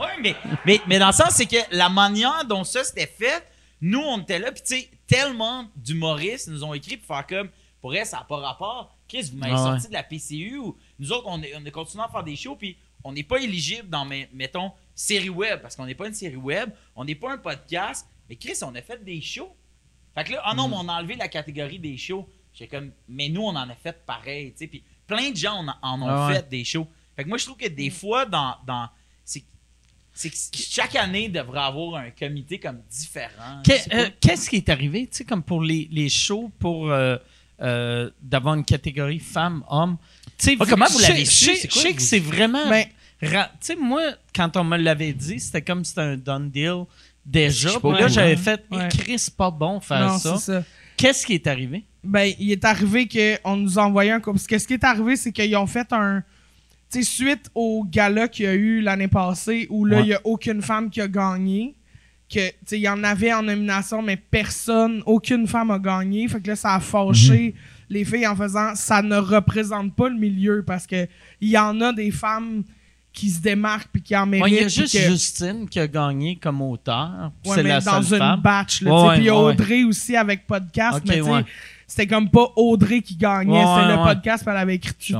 [0.00, 0.34] Oui, mais,
[0.64, 3.46] mais, mais dans le sens, c'est que la manière dont ça s'était fait,
[3.80, 7.48] nous, on était là, puis tu sais, tellement d'humoristes nous ont écrit pour faire comme,
[7.80, 8.96] pour elle, ça n'a pas rapport.
[9.06, 12.04] Chris, vous m'avez Ah sorti de la PCU, ou nous autres, on, est- on continué
[12.04, 15.86] à faire des shows, puis on n'est pas éligible dans, mettons, série web, parce qu'on
[15.86, 19.02] n'est pas une série web, on n'est pas un podcast, mais Chris, on a fait
[19.04, 19.54] des shows.
[20.14, 22.28] Fait que là, ah non, mais on a enlevé la catégorie des shows.
[22.54, 25.66] J'ai comme, mais nous, on en a fait pareil, tu sais, puis plein de gens
[25.66, 26.34] en, en ont Ah ouais.
[26.36, 26.86] fait des shows.
[27.16, 28.88] Fait que moi, je trouve que des fois, dans, dans
[30.16, 33.60] c'est que chaque année devrait avoir un comité comme différent.
[33.92, 37.16] Euh, Qu'est-ce qui est arrivé, tu sais, comme pour les, les shows, pour euh,
[37.60, 39.96] euh, d'avoir une catégorie femmes-hommes?
[40.38, 41.50] Tu sais, Ah, comment vous l'avez su?
[41.54, 42.68] Je sais que c'est vraiment.
[42.68, 42.86] Ben-
[43.22, 44.02] ra- tu sais, moi,
[44.34, 46.84] quand on me l'avait dit, c'était comme si c'était un done deal
[47.24, 47.68] déjà.
[47.68, 48.88] Je sais Puis pas là, j'avais fait, Ouais.
[48.90, 50.64] Chris, c'est pas bon faire Non, ça.
[50.96, 51.84] Qu'est-ce qui est arrivé?
[52.02, 54.36] Ben, il est arrivé qu'on nous a envoyé un couple.
[54.36, 56.22] Parce que ce qui est arrivé, c'est qu'ils ont fait un.
[56.92, 60.06] Tu sais, suite au gala qu'il y a eu l'année passée, où là, il Ouais.
[60.08, 61.74] n'y a aucune femme qui a gagné.
[62.32, 66.28] Que, tu sais, il y en avait en nomination, mais personne, aucune femme a gagné.
[66.28, 67.54] Fait que là, ça a fâché
[67.90, 71.06] les filles en faisant ça ne représente pas le milieu parce que
[71.40, 72.62] il y en a des femmes
[73.12, 74.48] qui se démarquent puis qui en méritent.
[74.48, 77.30] Il y a juste que- Justine qui a gagné comme auteur.
[77.46, 78.40] Ouais, c'est mais la dans seule une femme.
[78.40, 78.78] batch.
[78.78, 78.88] Puis
[79.18, 79.52] il y a ouais.
[79.52, 81.44] Audrey aussi avec podcast, mais ouais.
[81.86, 85.14] c'était comme pas Audrey qui gagnait, c'était le podcast qu'elle avait écrit.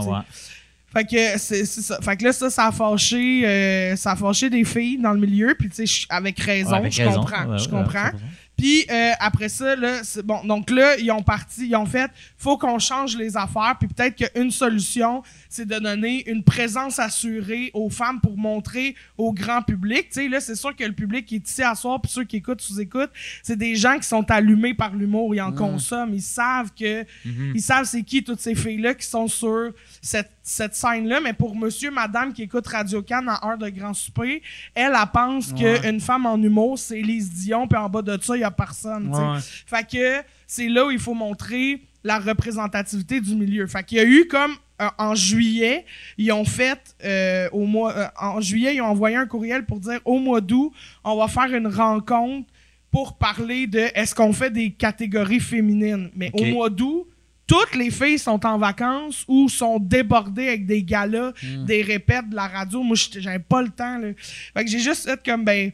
[0.93, 1.99] Fait que c'est c'est ça.
[2.01, 5.19] Fait que là, ça, ça a fâché, euh, ça a fâché des filles dans le
[5.19, 7.21] milieu, puis tu sais, je- avec raison, avec je raison.
[7.21, 8.11] comprends, je comprends.
[8.57, 10.45] Puis euh, après ça, là, bon.
[10.45, 13.77] Donc là, ils ont parti, ils ont fait, faut qu'on change les affaires.
[13.79, 15.23] Puis peut-être qu'une solution,
[15.55, 20.09] c'est de donner une présence assurée aux femmes pour montrer au grand public.
[20.09, 22.25] Tu sais, là, c'est sûr que le public qui est ici à soir, puis ceux
[22.25, 26.23] qui écoutent, sous-écoutent, c'est des gens qui sont allumés par l'humour, ils en consomment, ils
[26.23, 29.73] savent que, ils savent c'est qui toutes ces filles-là qui sont sur
[30.03, 31.21] cette, cette scène-là.
[31.21, 34.43] Mais pour monsieur, madame qui écoute Radio Cannes à heure de grand souper,
[34.75, 38.37] elle, elle pense qu'une femme en humour, c'est Lise Dion, puis en bas de ça,
[38.37, 39.15] il y a personne.
[39.15, 39.39] Ouais.
[39.41, 43.67] Fait que c'est là où il faut montrer la représentativité du milieu.
[43.67, 44.57] Fait qu'il y a eu comme
[44.99, 45.85] en juillet,
[46.19, 49.81] ils ont fait euh, au mois euh, en juillet, ils ont envoyé un courriel pour
[49.81, 50.73] dire au mois d'août,
[51.05, 52.49] on va faire une rencontre
[52.91, 56.11] pour parler de est-ce qu'on fait des catégories féminines?
[56.15, 57.07] Mais au mois d'août,
[57.47, 61.33] toutes les filles sont en vacances ou sont débordées avec des galas,
[61.67, 62.83] des répètes de la radio.
[62.83, 63.99] Moi, j'avais pas le temps.
[63.99, 64.09] Là.
[64.57, 65.71] Fait que j'ai juste fait comme ben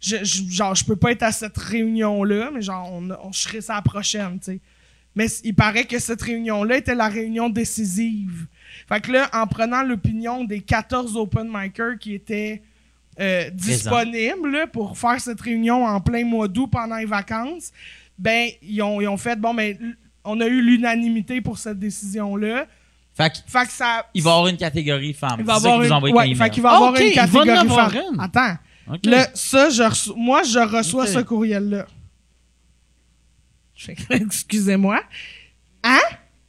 [0.00, 3.38] je, je- genre, je peux pas être à cette réunion-là, mais genre, on, on je
[3.40, 4.60] serai ça la prochaine, tu sais.
[5.16, 8.46] Mais il paraît que cette réunion-là était la réunion décisive.
[8.88, 12.62] Fait que là, en prenant l'opinion des 14 open micers qui étaient
[13.20, 17.70] euh, disponibles là, pour faire cette réunion en plein mois d'août pendant les vacances,
[18.18, 21.78] ben, ils ont, ils ont fait, bon, ben, l- on a eu l'unanimité pour cette
[21.78, 22.66] décision-là.
[23.16, 24.06] Fait que, Fait que ça...
[24.14, 25.36] il va y avoir une catégorie femme.
[25.38, 27.90] il va avoir une, ouais, fait qu'il va avoir une catégorie femme.
[28.20, 28.54] Attends.
[29.34, 31.86] Ça, je moi, je reçois ce courriel-là.
[33.74, 35.00] Je fais, Excusez-moi.
[35.82, 35.98] Hein?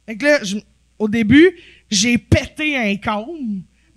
[0.06, 0.56] Fait que là, je-
[0.98, 1.50] au début,
[1.90, 3.26] j'ai pété un câble.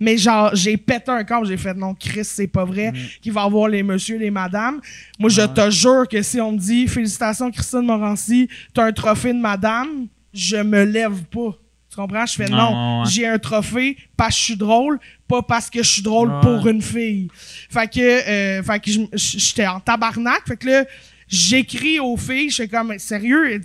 [0.02, 1.46] Mais genre, j'ai pété un câble.
[1.46, 4.80] J'ai fait, non, Chris, c'est pas vrai qu'il va avoir les messieurs, les madames.
[5.18, 9.32] Moi, je te jure que si on me dit, félicitations, Christine Morancy, t'as un trophée
[9.34, 11.56] de madame, je me lève pas.
[11.90, 12.24] Tu comprends?
[12.24, 13.10] Je fais, Non, non, ouais.
[13.10, 16.40] j'ai un trophée parce que je suis drôle, pas parce que je suis drôle Ouais.
[16.40, 17.28] pour une fille.
[17.68, 20.42] Fait que, euh, fait que j'étais en tabarnak.
[20.46, 20.84] Fait que là,
[21.30, 23.60] j'écris aux filles, je fais comme, sérieux,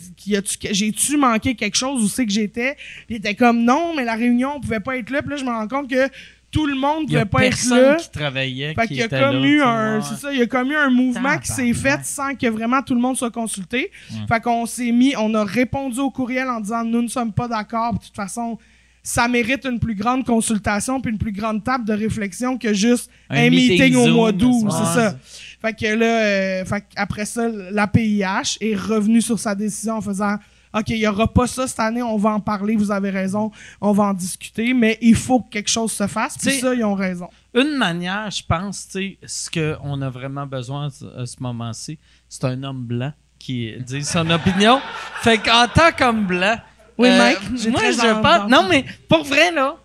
[0.72, 2.76] j'ai-tu manqué quelque chose où c'est que j'étais?
[3.08, 5.22] Puis ils étaient comme, non, mais la réunion, on pouvait pas être là.
[5.22, 6.10] Puis là, je me rends compte que
[6.52, 7.96] tout le monde pouvait pas être là.
[7.96, 8.74] qui travaillait.
[8.76, 10.06] Fait qui qu'il y a était comme eu un, ouais.
[10.08, 12.82] c'est ça, il y a comme eu un mouvement qui s'est fait sans que vraiment
[12.82, 13.92] tout le monde soit consulté.
[14.30, 17.48] Fait qu'on s'est mis, on a répondu au courriel en disant nous ne sommes pas
[17.48, 17.96] d'accord.
[17.96, 18.58] De toute façon,
[19.08, 23.10] ça mérite une plus grande consultation puis une plus grande table de réflexion que juste
[23.30, 24.66] un, Un meeting, meeting au mois d'août.
[24.72, 25.16] C'est ça.
[25.62, 30.02] Fait que là, euh, fait après ça, la PIH est revenue sur sa décision en
[30.02, 30.38] faisant
[30.74, 33.50] OK, il n'y aura pas ça cette année, on va en parler, vous avez raison,
[33.80, 36.38] on va en discuter, mais il faut que quelque chose se fasse.
[36.38, 37.30] Puis ça, ils ont raison.
[37.54, 41.36] Une manière, je pense, tu sais, ce qu'on a vraiment besoin à ce- à ce
[41.40, 44.82] moment-ci, c'est un homme blanc qui dit son opinion.
[45.22, 46.58] Fait qu'en tant qu'homme blanc.
[46.98, 48.50] Oui, euh, Mike, Moi, très je pense.
[48.50, 49.78] Non, mais pour vrai, là,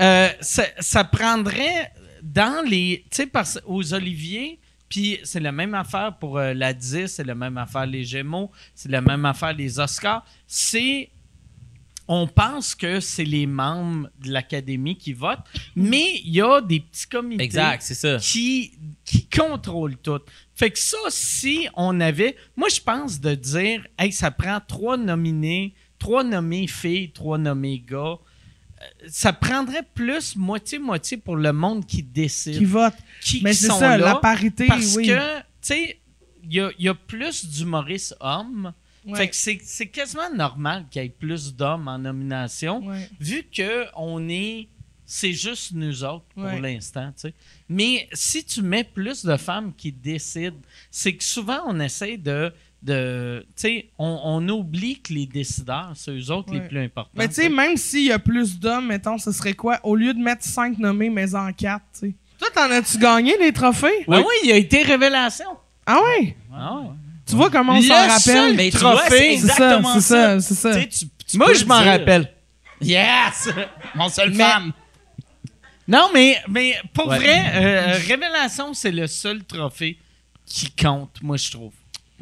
[0.00, 3.04] euh, ça, ça prendrait dans les.
[3.10, 4.58] Tu sais, parce- aux Oliviers.
[4.88, 8.52] Puis c'est la même affaire pour euh, la 10, c'est la même affaire les Gémeaux,
[8.76, 10.24] c'est la même affaire les Oscars.
[10.46, 11.10] C'est
[12.06, 15.42] on pense que c'est les membres de l'académie qui votent,
[15.74, 18.18] mais il y a des petits comités Exact, c'est ça.
[18.18, 18.72] qui,
[19.06, 20.20] qui contrôlent tout.
[20.54, 22.36] Fait que ça, si on avait.
[22.56, 25.74] Moi, je pense de dire, hey, ça prend trois nominés,
[26.04, 28.18] trois nommés filles, trois nommés gars.
[28.18, 32.58] Euh, Ça prendrait plus moitié-moitié pour le monde qui décide.
[32.58, 32.98] Qui votent.
[33.22, 34.04] qui, Mais c'est sont ça, là.
[34.12, 35.06] la parité, Parce oui.
[35.06, 35.98] que, tu sais,
[36.42, 38.72] il y a, il y a plus d'humoristes hommes.
[39.06, 39.16] Ouais.
[39.18, 43.08] Fait que c'est c'est quasiment normal qu'il y ait plus d'hommes en nomination, Ouais.
[43.20, 44.68] vu que on est.
[45.06, 46.60] C'est juste nous autres pour Ouais.
[46.60, 47.34] l'instant, tu sais.
[47.68, 50.56] Mais si tu mets plus de femmes qui décident,
[50.90, 52.50] c'est que souvent on essaie de.
[52.84, 56.60] De tu sais, on, on oublie que les décideurs, c'est eux autres Ouais.
[56.60, 57.10] les plus importants.
[57.14, 59.80] Mais tu sais, même s'il y a plus d'hommes, mettons, ce serait quoi?
[59.82, 62.14] Au lieu de mettre 5 nommés, mais en 4, tu sais.
[62.38, 64.04] Toi, t'en as-tu gagné des trophées?
[64.06, 65.46] Oui, oui, il a été révélation.
[65.86, 66.36] Ah ouais?
[66.54, 66.88] Ah ouais.
[67.26, 68.18] Tu vois comment on s'en rappelle?
[68.20, 70.72] seul Mais trophée, c'est ça, exactement c'est ça, c'est ça.
[70.74, 72.30] sais, tu- tu Moi, je m'en rappelle.
[72.82, 73.48] Yes!
[73.94, 74.72] Mon seul Mais- femme.
[75.88, 77.18] Non, mais, mais pour Ouais.
[77.18, 79.98] vrai, euh, Révélation, c'est le seul trophée
[80.46, 81.72] qui compte, moi, je trouve.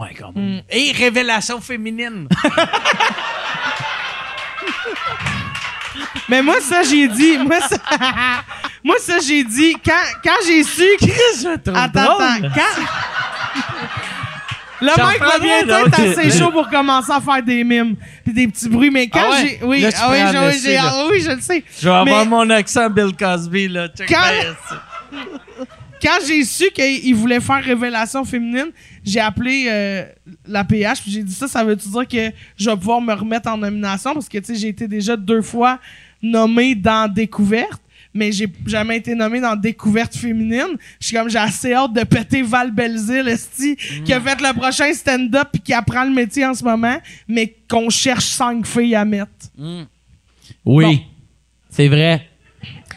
[0.02, 0.56] Ouais, quand même.
[0.56, 0.60] Mm.
[0.70, 2.28] Et Révélation féminine.
[6.28, 7.36] Mais moi, ça, j'ai dit.
[7.38, 7.76] Moi, ça,
[8.84, 9.76] moi, ça j'ai dit.
[9.84, 9.92] Quand,
[10.24, 10.82] quand j'ai su.
[11.00, 12.22] je trouve Attends, drôle.
[12.46, 12.48] attends.
[12.54, 12.82] Quand,
[14.80, 17.94] Le J'en mec va bientôt bien être assez chaud pour commencer à faire des mimes
[18.24, 18.90] puis des petits bruits.
[18.90, 19.58] Mais quand Ah ouais?
[19.60, 19.64] j'ai...
[19.66, 21.62] Oui, Là, ah oui, j'ai- oui, j'ai- ah oui, je le sais.
[21.80, 23.88] Je vais avoir Mais- mon accent Bill Cosby, là.
[23.88, 25.16] Check Quand-.
[26.02, 28.72] Quand j'ai su qu'il voulait faire révélation féminine,
[29.04, 30.04] j'ai appelé euh,
[30.46, 33.48] la PH puis j'ai dit ça, ça veut-tu dire que je vais pouvoir me remettre
[33.48, 34.12] en nomination?
[34.12, 35.78] Parce que, tu sais, j'ai été déjà deux fois
[36.20, 37.80] nommé dans Découverte,
[38.12, 40.76] mais j'ai jamais été nommé dans Découverte féminine.
[40.98, 44.52] Je suis comme, j'ai assez hâte de péter Val Belzile, esti, qui a fait le
[44.58, 46.98] prochain stand-up puis qui apprend le métier en ce moment,
[47.28, 49.30] mais qu'on cherche cinq filles à mettre.
[49.56, 49.84] Oui.
[50.64, 50.98] Bon.
[51.70, 52.28] C'est vrai.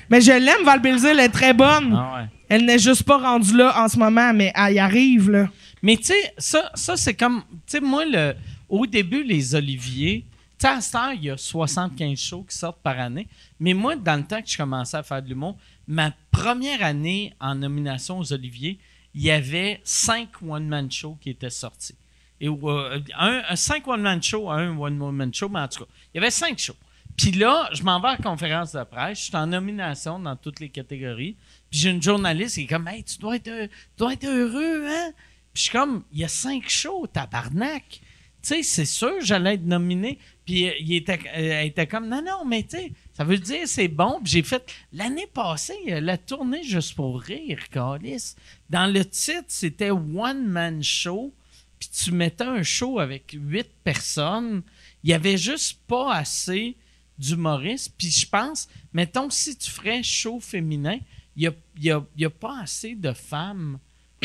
[0.10, 1.94] Mais je l'aime, Val Belzile, elle est très bonne.
[1.96, 2.30] Ah ouais.
[2.50, 5.50] Elle n'est juste pas rendue là en ce moment, mais elle y arrive, là.
[5.82, 7.44] Mais tu sais, ça, ça c'est comme.
[7.50, 8.36] Tu sais, moi, le,
[8.70, 10.26] au début, les Oliviers,
[10.58, 13.28] tu sais, à cette heure, il y a 75 shows qui sortent par année.
[13.60, 15.58] Mais moi, dans le temps que je commençais à faire de l'humour,
[15.88, 18.80] ma première année en nomination aux Oliviers,
[19.14, 21.96] il y avait cinq one-man shows qui étaient sortis.
[22.42, 26.18] Et, euh, un, un cinq one-man shows, un one-woman show, mais en tout cas, il
[26.18, 26.76] y avait cinq shows.
[27.18, 30.36] Puis là, je m'en vais à la conférence de presse, je suis en nomination dans
[30.36, 31.36] toutes les catégories.
[31.76, 35.12] J'ai une journaliste qui est comme, hey, tu dois être, tu dois être heureux, hein?
[35.54, 37.84] Puis je suis comme, il y a cinq shows, tabarnak.
[37.90, 38.02] Tu
[38.42, 40.20] sais, c'est sûr, j'allais être nominé.
[40.46, 43.38] Puis euh, il était, euh, elle était comme, non, non, mais tu sais, ça veut
[43.38, 44.22] dire c'est bon.
[44.24, 48.36] Puis j'ai fait, l'année passée, euh, la tournée Juste pour rire, Calis.
[48.70, 51.34] Dans le titre, c'était One Man Show.
[51.78, 54.62] Puis tu mettais un show avec huit personnes.
[55.04, 56.78] Il y avait juste pas assez
[57.18, 57.94] d'humoristes.
[57.98, 61.00] Puis je pense, mettons, si tu ferais show féminin,
[61.44, 63.78] n'y a, il y a- y a pas assez de femmes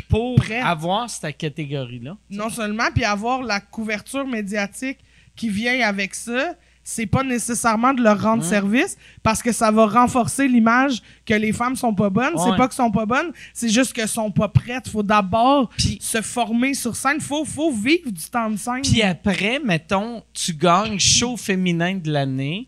[0.09, 2.17] pour avoir cette catégorie-là.
[2.31, 4.99] non seulement, puis avoir la couverture médiatique
[5.37, 9.87] qui vient avec ça, c'est pas nécessairement de leur rendre service parce que ça va
[9.87, 12.33] renforcer l'image que les femmes sont pas bonnes.
[12.37, 12.57] C'est Ouais.
[12.57, 14.89] pas qu'elles sont pas bonnes, c'est juste qu'elles sont pas prêtes.
[14.89, 17.21] Faut d'abord se former sur scène.
[17.21, 18.83] Faut, faut vivre du temps de scène.
[18.83, 22.67] Puis après, mettons, tu gagnes show féminin de l'année,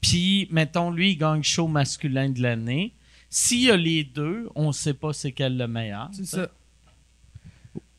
[0.00, 2.92] puis mettons, lui, il gagne show masculin de l'année.
[3.34, 6.10] S'il y a les deux, on ne sait pas c'est quel le meilleur.
[6.12, 6.48] c'est ça.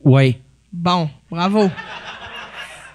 [0.03, 0.37] Oui.
[0.71, 1.71] Bon, bravo.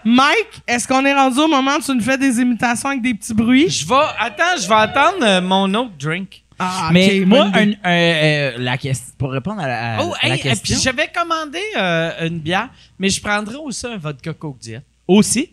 [0.05, 3.15] Mike, est-ce qu'on est rendu au moment où tu nous fais des imitations avec des
[3.15, 3.69] petits bruits?
[3.69, 3.95] Je vais.
[4.19, 6.45] Attends, je vais attendre euh, mon autre drink.
[6.61, 10.29] Ah, Mais moi, un- euh, euh, la question, pour répondre à la, à- Oh, à
[10.29, 10.75] la hey, question.
[10.77, 14.83] puis j'avais commandé euh, une bière, mais je prendrais aussi un vodka Coke Diet.
[15.09, 15.51] Aussi?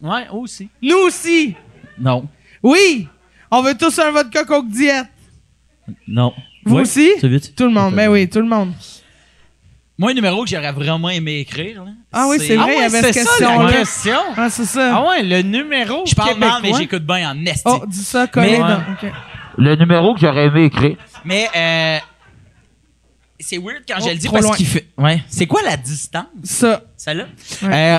[0.00, 0.68] Ouais, aussi.
[0.82, 1.54] Nous aussi!
[1.98, 2.26] Non.
[2.62, 3.08] Oui!
[3.50, 5.02] On veut tous un vodka Coke Diet.
[6.06, 6.32] Non.
[6.64, 7.10] Vous Oui, aussi?
[7.20, 7.54] c'est vite.
[7.56, 8.72] Tout le monde, ben oui, tout le monde.
[9.98, 12.78] Moi, un numéro que j'aurais vraiment aimé écrire, là, Ah oui, c'est vrai, il y
[12.78, 13.72] ouais, avait c'est cette la question-là.
[13.72, 14.18] question.
[14.36, 14.96] Ah, c'est ça.
[14.96, 17.62] Ah ouais, le numéro Je parle mal, mais j'écoute bien en esti.
[17.64, 19.12] Oh, dis ça, collé Mais- dans- ok.
[19.56, 20.96] Le numéro que j'aurais aimé écrire.
[21.24, 21.98] Mais, euh,
[23.40, 24.86] c'est weird quand Oh, je le dis parce qu'il fait.
[24.96, 25.20] Ouais.
[25.28, 26.26] C'est quoi la distance?
[26.44, 26.82] Ça.
[26.96, 27.24] Celle-là?
[27.62, 27.94] Ouais.
[27.94, 27.98] Euh,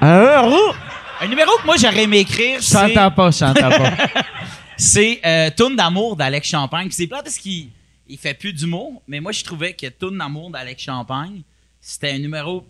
[0.00, 0.74] un euro.
[1.20, 3.90] Un numéro que moi j'aurais aimé écrire, Je t'entends pas, je t'entends pas.
[4.78, 6.86] C'est euh, Tourne d'amour d'Alex Champagne.
[6.86, 7.68] Puis C'est plate parce qu'il
[8.08, 11.42] il fait plus d'humour, mais moi je trouvais que Tourne d'amour d'Alex Champagne,
[11.80, 12.64] c'était un numéro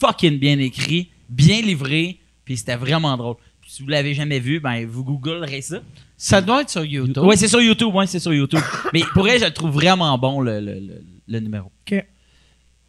[0.00, 3.36] fucking bien écrit, bien livré, puis c'était vraiment drôle.
[3.60, 5.82] Puis si vous l'avez jamais vu, ben vous googlerez ça.
[6.16, 7.18] ça doit être sur YouTube.
[7.24, 8.60] Ouais, c'est sur YouTube, ouais, c'est sur YouTube.
[8.92, 11.66] mais pour elle, je le trouve vraiment bon le, le, le, le numéro.
[11.86, 12.04] OK.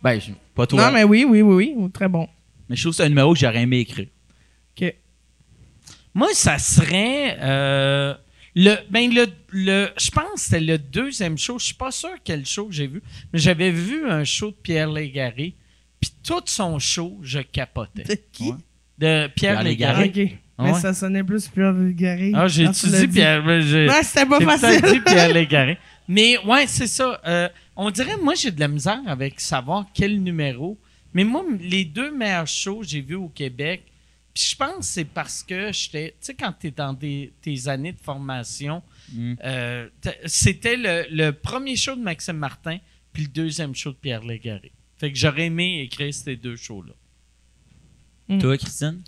[0.02, 0.86] Ben, je- pas toi.
[0.88, 1.92] Non, mais oui, oui, oui, oui.
[1.92, 2.28] Très bon.
[2.70, 4.08] mais je trouve que c'est un numéro que j'aurais aimé écrire.
[4.80, 4.96] OK.
[6.16, 8.14] Moi, ça serait euh,
[8.56, 12.12] le ben le, le je pense que c'était le deuxième show, je suis pas sûr
[12.24, 13.02] quel show j'ai vu,
[13.32, 15.54] mais j'avais vu un show de Pierre Légaré,
[16.00, 18.04] puis tout son show, je capotais.
[18.04, 18.50] De qui?
[18.52, 18.58] Ouais.
[19.00, 20.12] De Pierre, Pierre Légaré.
[20.16, 20.38] OK.
[20.58, 20.80] Ah Mais ouais?
[20.80, 22.32] ça sonnait plus Pierre Légaré.
[22.36, 23.14] Ah, j'ai étudié dit.
[23.16, 24.82] Pierre, j'ai Non, c'était pas j'ai facile.
[24.92, 25.78] dit Pierre Légaré.
[26.08, 27.20] Mais ouais, c'est ça.
[27.26, 30.78] Euh, on dirait, moi, j'ai de la misère avec savoir quel numéro.
[31.16, 33.84] Mais moi, les deux meilleurs shows que j'ai vus au Québec,
[34.34, 36.12] puis je pense que c'est parce que j'étais.
[36.20, 38.82] Tu sais, quand tu es dans des- tes années de formation,
[39.14, 39.34] Mm.
[39.44, 39.90] euh,
[40.26, 42.78] c'était le, le premier show de Maxime Martin,
[43.12, 44.72] puis le deuxième show de Pierre Légaré.
[44.98, 46.94] Fait que j'aurais aimé écrire ces deux shows-là.
[48.30, 48.40] Mm.
[48.40, 49.04] Toi, Christine?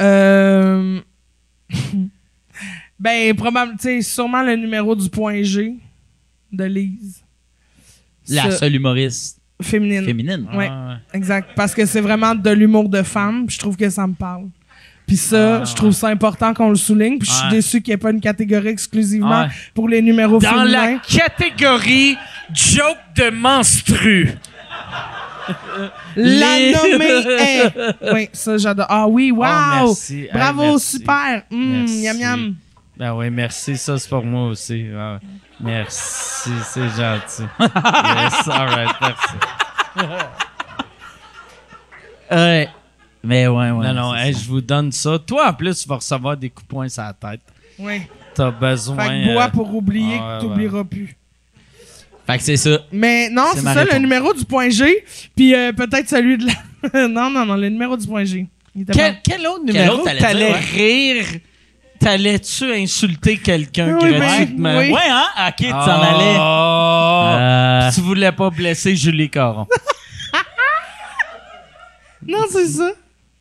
[0.00, 1.00] Euh...
[2.98, 5.74] ben, probablement, tu sais, sûrement le numéro du point G
[6.52, 7.22] de Lise.
[8.28, 10.04] La seule humoriste féminine.
[10.04, 10.46] féminine.
[10.54, 10.68] Ouais.
[10.70, 11.50] Ah, Exact.
[11.56, 13.46] Parce que c'est vraiment de l'humour de femme.
[13.48, 14.44] Je trouve que ça me parle.
[15.06, 17.18] Puis ça, Ah, je trouve ça important qu'on le souligne.
[17.18, 19.48] Puis je suis déçu qu'il n'y ait pas une catégorie exclusivement Ouais.
[19.72, 20.92] pour les numéros Dans féminins.
[20.94, 22.16] la catégorie
[22.52, 24.30] joke de menstru.
[26.16, 27.04] La Les- nommée
[27.40, 27.72] est.
[28.12, 28.86] Oui, ça, j'adore.
[28.88, 29.44] Ah oui, wow!
[29.84, 29.94] Oh,
[30.32, 30.96] Bravo, merci.
[30.98, 31.42] super!
[31.52, 32.02] Merci.
[32.02, 32.54] miam, miam.
[32.96, 33.76] Ben oui, merci.
[33.76, 34.86] Ça, c'est pour moi aussi.
[34.96, 35.20] Ah,
[35.60, 37.44] merci, c'est gentil.
[37.60, 39.34] yes, all right, merci.
[42.30, 42.68] Ouais.
[43.22, 43.86] Mais ouais, ouais.
[43.86, 45.18] non, non, hey, je vous donne ça.
[45.18, 47.40] Toi, en plus, tu vas recevoir des coups de poing sur la tête.
[47.78, 48.02] Oui.
[48.34, 48.96] T'as besoin.
[48.96, 51.16] Fait que bois euh, pour oublier ouais, que t'oublieras plus.
[52.26, 52.78] Fait que c'est ça.
[52.92, 55.04] Mais non, C'est ça, le numéro du point G.
[55.34, 57.08] Puis euh, peut-être celui de la.
[57.08, 58.46] non, non, non, le numéro du point G.
[58.92, 61.24] Quel, quel autre Quel numéro autre t'allais rire?
[61.98, 64.76] T'allais-tu insulter quelqu'un Oui, gratuitement?
[64.78, 64.90] Oui.
[64.92, 65.26] Ouais, hein?
[65.48, 66.36] Ok, tu t'en allais.
[66.36, 67.86] allais.
[67.86, 69.66] Euh, Tu voulais pas blesser Julie Caron.
[72.26, 72.90] Non, c'est ça.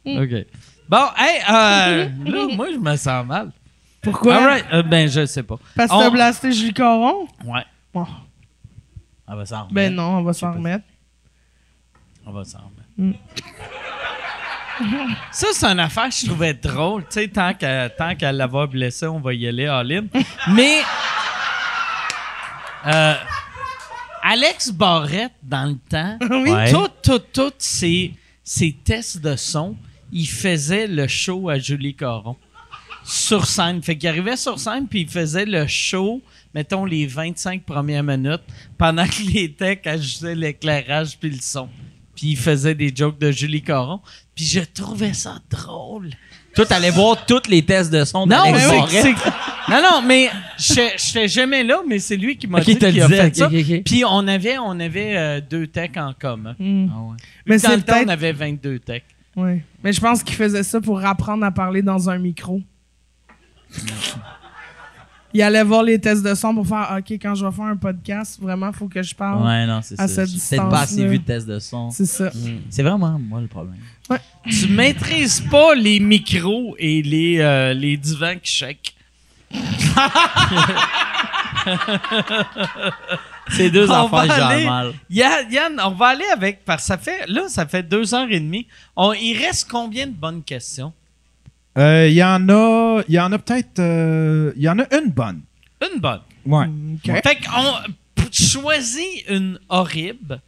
[0.06, 0.46] OK.
[0.88, 3.52] Bon, hey, euh, là, moi, je me sens mal.
[4.02, 4.36] Pourquoi?
[4.36, 4.66] All right.
[4.72, 5.58] Euh, ben, je sais pas.
[5.76, 7.28] Parce que On- t'as blasté Julie Coron?
[7.46, 7.64] Ouais,
[7.94, 8.06] Bon.
[9.28, 9.74] On va s'en remettre.
[9.74, 10.84] Ben non, on va s'en remettre.
[12.28, 12.90] on va s'en remettre.
[12.96, 13.14] Mm.
[15.32, 17.04] Ça, c'est une affaire que je trouvais drôle.
[17.04, 20.08] Tu sais, tant qu'à tant qu'à l'avoir blessé, on va y aller ligne.
[20.52, 20.80] Mais
[22.88, 23.16] euh,
[24.24, 26.72] Alex Barrette, dans le temps, Oui.
[26.72, 29.76] Tout, tout, tout ses, ses tests de son,
[30.12, 32.36] il faisait le show à Julie Caron.
[33.04, 33.84] Sur scène.
[33.84, 36.24] Fait qu'il arrivait sur scène, puis il faisait le show,
[36.56, 38.42] mettons, les 25 premières minutes,
[38.80, 41.70] pendant que les techs ajustaient l'éclairage puis le son.
[42.16, 44.02] Puis il faisait des jokes de Julie Caron.
[44.36, 46.10] Puis je trouvais ça drôle.
[46.56, 49.14] Toi, t'allais voir tous les tests de son Non, mais oui,
[49.70, 53.08] non, non, mais je j'étais jamais là, mais c'est lui qui m'a dit qu'il a
[53.10, 53.50] fait ça.
[53.50, 56.56] Puis on avait, on avait euh, deux techs en commun.
[56.58, 56.88] Hmm.
[56.94, 57.18] Ah ouais.
[57.46, 59.04] Mais Dans c'est le temps, on avait 22 techs.
[59.36, 59.62] Oui.
[59.84, 62.62] Mais je pense qu'il faisait ça pour apprendre à parler dans un micro.
[65.36, 67.76] Il allait voir les tests de son pour faire OK, quand je vais faire un
[67.76, 69.44] podcast, vraiment, faut que je parle.
[69.46, 70.26] Ouais, non, c'est À ça.
[70.26, 71.92] cette J'ai peut-être pas assez vu de tests de son.
[71.92, 72.32] C'est ça.
[72.70, 73.76] C'est vraiment moi le problème.
[74.50, 78.96] Tu maîtrises pas les micros et les, euh, les divans qui shake.
[83.50, 84.94] C'est deux On affaires, va j'ai aller- mal.
[85.10, 88.28] Yann, Yann, on va aller avec, parce que ça fait, là, ça fait deux heures
[88.30, 88.68] et demie.
[88.96, 90.94] On- il reste combien de bonnes questions?
[91.78, 94.84] Euh, Il y en a, il y en a peut-être, euh, il y en a
[94.98, 95.42] une bonne.
[95.82, 96.22] Une bonne.
[96.46, 96.66] Ouais.
[96.96, 97.22] OK.
[97.24, 97.94] Fait qu'on
[98.32, 100.40] choisis une horrible,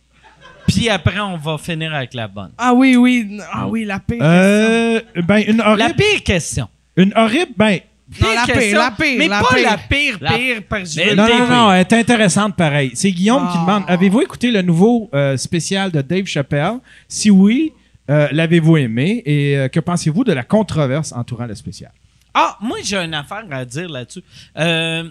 [0.67, 2.51] puis après, on va finir avec la bonne.
[2.57, 3.39] Ah oui, oui.
[3.51, 4.17] Ah oui, la pire.
[4.21, 6.67] Euh, ben une La horrible, pire question.
[6.95, 7.79] une horrible, ben
[8.21, 9.63] Non, la pire, la pire, Mais la pas pire.
[9.69, 12.91] la pire, La- pire, parce que veux non, non, non, elle est intéressante pareil.
[12.93, 13.61] C'est Guillaume qui Ah.
[13.65, 16.79] demande avez-vous écouté le nouveau euh, spécial de Dave Chappelle?
[17.07, 17.73] Si oui,
[18.09, 21.91] euh, l'avez-vous aimé Et euh, que pensez-vous de la controverse entourant le spécial?
[22.33, 24.21] Ah, moi, j'ai une affaire à dire là-dessus.
[24.57, 25.09] Euh,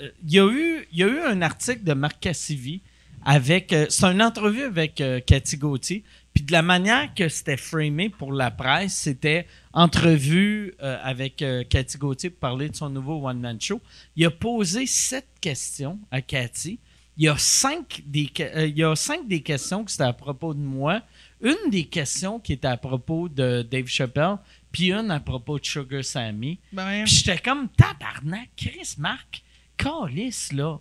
[0.00, 2.80] euh, Il y, a eu- il un article de Marc Cassivi
[3.24, 3.74] avec.
[3.88, 6.04] c'est une entrevue avec Cathy Gauthier.
[6.32, 12.30] Puis de la manière que c'était framé pour la presse, c'était entrevue avec Cathy Gauthier
[12.30, 13.80] pour parler de son nouveau one-man show.
[14.14, 16.78] Il a posé sept questions à Cathy.
[17.16, 20.12] Il y a cinq des, que- il y a cinq des questions qui étaient à
[20.12, 21.02] propos de moi.
[21.40, 24.36] Une des questions qui était à propos de Dave Chappelle,
[24.72, 26.58] puis une à propos de Sugar Sammy.
[26.72, 29.42] Ben, Puis j'étais comme tabarnak, Chris Marc,
[29.76, 30.78] calice là.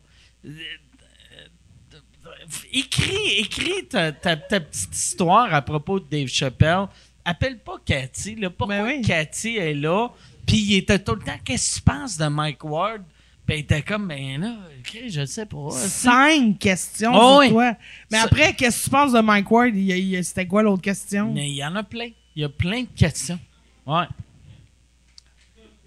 [2.71, 6.88] Écris, écris ta, ta- ta petite histoire à propos de Dave Chappelle.
[7.25, 8.35] Appelle pas Cathy.
[8.35, 8.49] Là.
[8.49, 9.01] Pourquoi Ben oui.
[9.01, 10.09] Cathy est là?
[10.45, 13.03] Puis il était tout le temps, qu'est-ce que tu penses de Mike Ward?
[13.47, 15.71] Puis il était comme, ben là, Chris, je sais pas.
[15.71, 17.49] cinq questions Oh sur oui.
[17.49, 17.73] toi.
[18.11, 19.73] Mais Ça- après, qu'est-ce que tu penses de Mike Ward?
[19.73, 21.31] Il- il- C'était quoi l'autre question?
[21.33, 22.09] Mais il y en a plein.
[22.35, 23.39] Il y a plein de questions.
[23.85, 24.03] Ouais.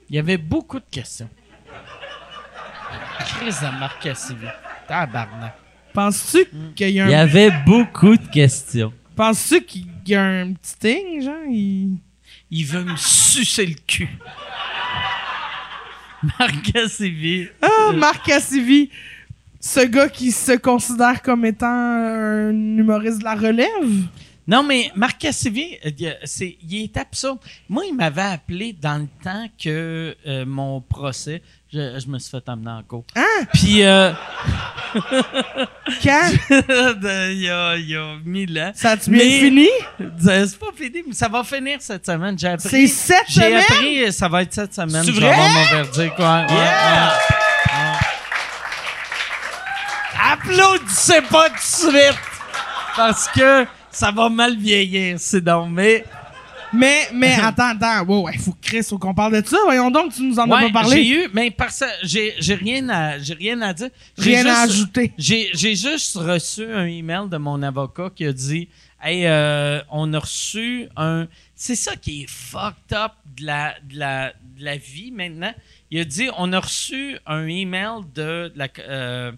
[0.09, 1.29] Il y avait beaucoup de questions.
[3.19, 4.47] Chris de Marc Cassivi.
[4.89, 5.55] Tabarnak.
[5.93, 7.19] Penses-tu qu'il y a Il y un...
[7.21, 8.93] avait beaucoup de questions.
[9.15, 11.35] Penses-tu qu'il y a un petit thing, genre?
[11.49, 11.99] Il...
[12.51, 14.09] Il veut me sucer le cul.
[16.39, 17.49] Marc Cassivi.
[17.63, 18.91] Ah, Marc Cassivi,
[19.59, 24.05] ce gars qui se considère comme étant un humoriste de la relève?
[24.47, 27.39] Non, mais Marc Cassivi, euh, il- c'est, il est absurde.
[27.69, 31.43] Moi, il m'avait appelé dans le temps que euh, mon procès,
[31.73, 33.05] je, je me suis fait emmener en cours.
[33.17, 33.45] Hein?
[33.55, 34.13] Puis, euh,
[36.03, 36.31] Quand?
[36.51, 38.73] il y a, il y a mille ans.
[38.75, 39.69] Ça a-tu bien fini?
[40.19, 42.37] C'est pas fini, mais ça va finir cette semaine.
[42.39, 42.69] J'ai appris.
[42.69, 43.57] C'est cette J'ai semaine?
[43.69, 45.05] appris, euh, ça va être cette semaine.
[45.05, 45.37] C'est vrai?
[45.37, 46.19] mon verdict.
[46.19, 46.47] Ouais, Yeah!
[46.49, 47.13] ouais.
[47.73, 47.97] Ouais.
[50.33, 52.19] Applaudissez pas tout de suite!
[52.97, 55.69] Parce que ça va mal vieillir, c'est donc.
[55.71, 56.05] Mais
[56.73, 58.05] Mais, mais, attends, attends.
[58.07, 59.59] Wow, ouais, faut que Chris, faut qu'on parle de ça.
[59.65, 60.97] Voyons donc, tu nous en as pas parlé.
[61.05, 63.91] j'ai eu, mais parce j'ai j'ai rien à j'ai rien à dire.
[64.19, 65.13] J'ai Rien à juste- ajouter.
[65.19, 68.69] J'ai j'ai juste reçu un email de mon avocat qui a dit
[69.03, 71.27] Hey, euh, on a reçu un.
[71.55, 75.55] C'est ça qui est fucked up de la, de, la, de la vie maintenant.
[75.91, 79.33] Il a dit on a reçu un email de la, euh,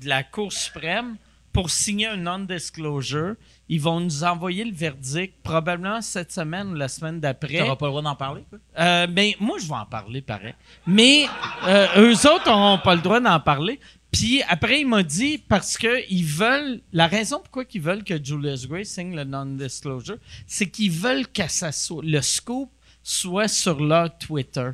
[0.00, 1.16] de la Cour suprême
[1.54, 3.36] pour signer un non-disclosure.
[3.68, 7.60] Ils vont nous envoyer le verdict probablement cette semaine ou la semaine d'après.
[7.60, 8.58] T'auras pas le droit d'en parler, quoi?
[8.78, 10.54] Euh, ben, moi, je vais en parler, pareil.
[10.86, 11.26] Mais
[11.66, 13.80] euh, eux autres n'auront pas le droit d'en parler.
[14.10, 16.80] Puis après, il m'a dit, parce que ils veulent...
[16.92, 21.48] La raison pourquoi ils veulent que Julius Gray signe le non-disclosure, c'est qu'ils veulent que
[21.48, 22.70] ça soit, le scoop
[23.02, 24.70] soit sur leur Twitter.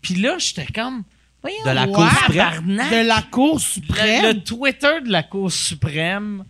[0.00, 1.04] Puis là, j'étais comme...
[1.42, 1.86] Voyons, De la.
[1.86, 2.82] Cour suprême.
[2.90, 4.24] De la Cour Le, suprême.
[4.26, 6.44] le Twitter de la Cour suprême,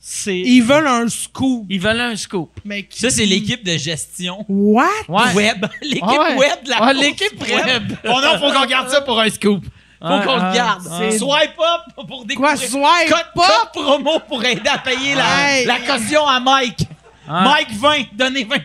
[0.00, 0.38] c'est...
[0.38, 1.66] Ils veulent un scoop.
[1.68, 2.50] Ils veulent un scoop.
[2.64, 4.86] Mais qui- Ça, c'est l'équipe de gestion What?
[5.08, 5.34] Ouais.
[5.34, 5.66] web.
[5.82, 6.36] L'équipe ouais.
[6.36, 7.92] web de la Cour l'équipe web.
[8.04, 9.64] Oh non, faut qu'on garde ça pour un scoop.
[9.64, 9.70] Faut
[10.00, 10.88] Ah, qu'on le garde.
[10.90, 11.10] ah.
[11.10, 12.54] Swipe up pour découvrir.
[12.54, 13.72] Quoi, swipe Code, up?
[13.74, 15.66] code promo pour aider à payer la, Hey.
[15.66, 16.86] la caution à Mike.
[17.28, 18.56] Mike 20, donnez 20.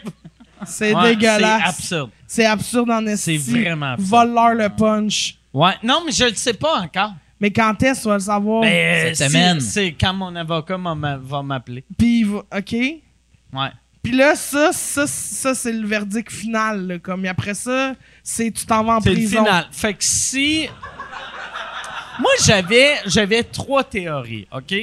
[0.65, 1.61] C'est Ouais, dégueulasse.
[1.61, 2.09] C'est absurde.
[2.27, 3.37] C'est absurde en esti.
[3.39, 4.09] C'est vraiment absurde.
[4.09, 5.35] Vole-leur le punch.
[5.53, 5.73] Ouais.
[5.83, 7.13] Non, mais je le sais pas encore.
[7.39, 8.61] Mais quand est-ce que tu vas le savoir?
[8.61, 9.59] Ben, Cette si- semaine.
[9.59, 11.83] C'est quand mon avocat m'a- m'a- va m'appeler.
[11.97, 12.71] Puis, il va- OK?
[12.73, 13.69] Ouais.
[14.01, 16.87] Puis là, ça, ça, ça c'est le verdict final.
[16.87, 16.99] là.
[16.99, 19.43] Comme et après ça, c'est tu t'en vas en C'est le prison.
[19.45, 19.65] final.
[19.71, 20.67] Fait que si.
[22.19, 24.73] Moi, j'avais, j'avais trois théories, OK?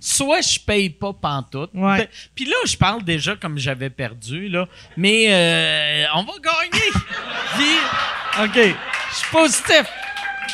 [0.00, 1.70] Soit je paye pas pantoute.
[1.74, 2.08] Ouais.
[2.34, 4.68] Puis là, je parle déjà comme j'avais perdu, là.
[4.96, 6.84] Mais euh, on va gagner.
[7.56, 8.76] Puis, OK,
[9.10, 9.84] je suis positif.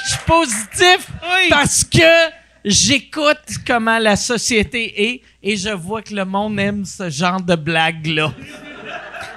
[0.04, 1.08] Je suis positif
[1.50, 2.32] parce que
[2.64, 7.54] j'écoute comment la société est et je vois que le monde aime ce genre de
[7.54, 8.32] blagues-là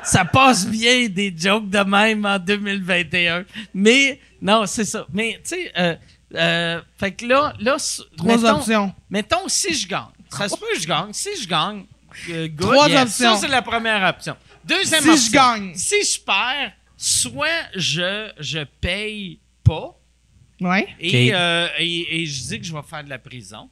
[0.08, 3.44] ça passe bien des jokes de même en 2021.
[3.74, 5.06] Mais, non, c'est ça.
[5.12, 5.96] Mais, tu sais, euh,
[6.36, 7.78] euh, fait que là, là
[8.18, 8.96] Trois mettons, options.
[9.10, 10.06] Mettons, si je gagne.
[10.30, 11.14] Ça se peut que je gagne.
[11.14, 11.86] Si je gagne,
[12.30, 12.60] euh, good.
[12.74, 13.02] Trois Yes.
[13.04, 13.36] options.
[13.36, 14.36] Ça, c'est la première option.
[14.66, 15.32] Deuxième Si je option.
[15.32, 15.76] gagne.
[15.76, 19.98] Si je perds, soit je, je paye pas
[20.60, 20.88] Ouais.
[21.00, 23.70] et, euh, et, et je dis que je vais faire de la prison.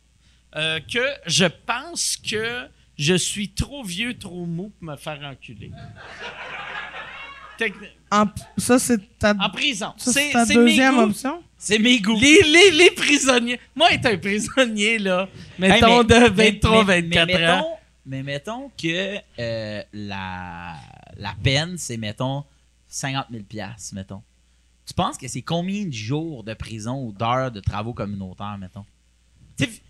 [0.56, 5.72] Euh, que je pense que je suis trop vieux, trop mou pour me faire enculer.
[8.12, 8.26] En-
[8.58, 9.94] ça, c'est ta, En prison.
[9.98, 11.02] c'est ta deuxième goûts.
[11.10, 11.42] option?
[11.58, 12.20] C'est mes goûts.
[12.20, 13.60] Les, les, les prisonniers.
[13.76, 15.28] Moi, être un prisonnier, là,
[15.58, 17.40] mettons Hey, mais- de mais- 23, mais- 24 mais ans.
[17.58, 17.68] mettons-
[18.08, 20.76] Mais mettons que euh, la,
[21.18, 22.44] la peine, c'est, mettons,
[22.88, 24.22] 50 000 piastres, mettons.
[24.86, 28.86] Tu penses que c'est combien de jours de prison ou d'heures de travaux communautaires, mettons?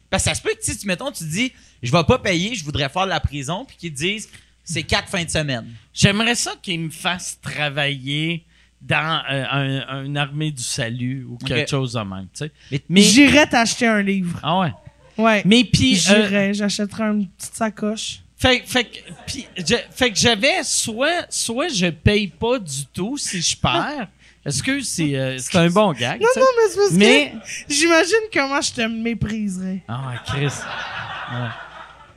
[0.10, 1.52] Parce que ça se peut que, tu sais, tu- mettons, tu dis,
[1.84, 4.30] je vais pas payer, je voudrais faire de la prison, puis qu'ils te disent,
[4.66, 5.66] c'est quatre fins de semaine.
[5.94, 8.44] J'aimerais ça qu'ils me fassent travailler
[8.82, 9.46] dans euh,
[9.88, 12.52] un- une armée du salut ou quelque chose de même, tu sais.
[12.72, 14.38] Mais- Mais, J'irais t'acheter un livre.
[14.44, 14.74] ah ouais.
[15.18, 15.42] Ouais.
[15.46, 16.54] Mais puis, euh, J'irais.
[16.54, 18.20] J'achèterais une petite sacoche.
[18.38, 23.18] Fait, fait, que- puis, je- fait que j'avais soit, soit je paye pas du tout
[23.18, 24.08] si je perds.
[24.46, 26.22] Est-ce que c'est euh, c'est un bon gag?
[26.22, 27.34] Non, non, mais c'est parce Mais.
[27.34, 29.82] que j'imagine comment je te mépriserais.
[29.88, 30.52] Ah, Chris.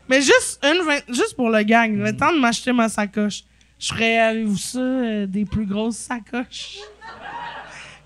[0.08, 3.42] Mais juste une vingt- juste pour le gag, le temps de m'acheter ma sacoche.
[3.78, 6.78] Je ferais, avez-vous ça, euh, des plus grosses sacoches?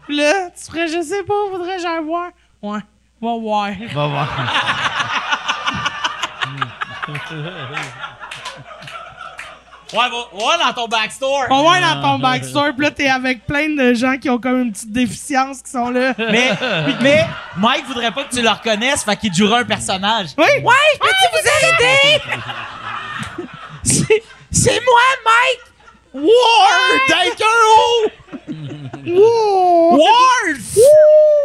[0.06, 2.31] Puis là, tu ferais, je sais pas, faudrait que j'aille voir?
[2.60, 2.81] Ouais,
[3.20, 3.70] va voir.
[3.94, 4.28] Va voir.
[9.92, 11.46] Ouais, va, va dans ton backstore.
[11.48, 14.62] Va voir dans ton backstore, puis là, t'es avec plein de gens qui ont comme
[14.62, 16.14] une petite déficience qui sont là.
[16.18, 16.50] Mais,
[17.02, 17.24] mais
[17.56, 20.28] Mike voudrait pas que tu le reconnaisses, fait qu'il jouera un personnage.
[20.38, 20.44] Oui!
[20.62, 21.48] Ouais, je peux-tu vous
[21.84, 22.20] aider?
[24.50, 25.60] C'est- moi, Mike!
[26.14, 27.20] Ward!
[27.20, 28.10] Avec un O!
[29.06, 29.96] Wow!
[29.98, 30.76] Warf!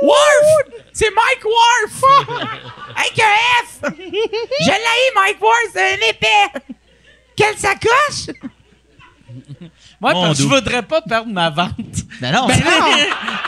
[0.01, 0.50] Warf!
[0.93, 2.03] C'est Mike Warf!
[2.95, 3.92] Avec un F!
[4.00, 6.76] Je l'ai, Mike Warf, c'est un épais!
[7.38, 8.36] Quelle sacoche?
[10.00, 10.56] Moi, Mon parce que je doux.
[10.56, 11.74] voudrais pas perdre ma vente.
[12.22, 12.86] Ben non, Ben non!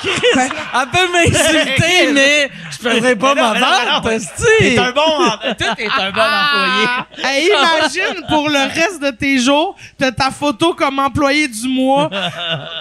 [0.02, 4.10] Chris, elle peut m'insulter, mais je perdrai pas ma non, non, vente, non.
[4.12, 4.44] esti.
[4.60, 6.88] t'es un bon, en- toi, t'es un bon employé.
[7.24, 12.10] Hey, imagine pour le reste de tes jours, t'as ta photo comme employé du mois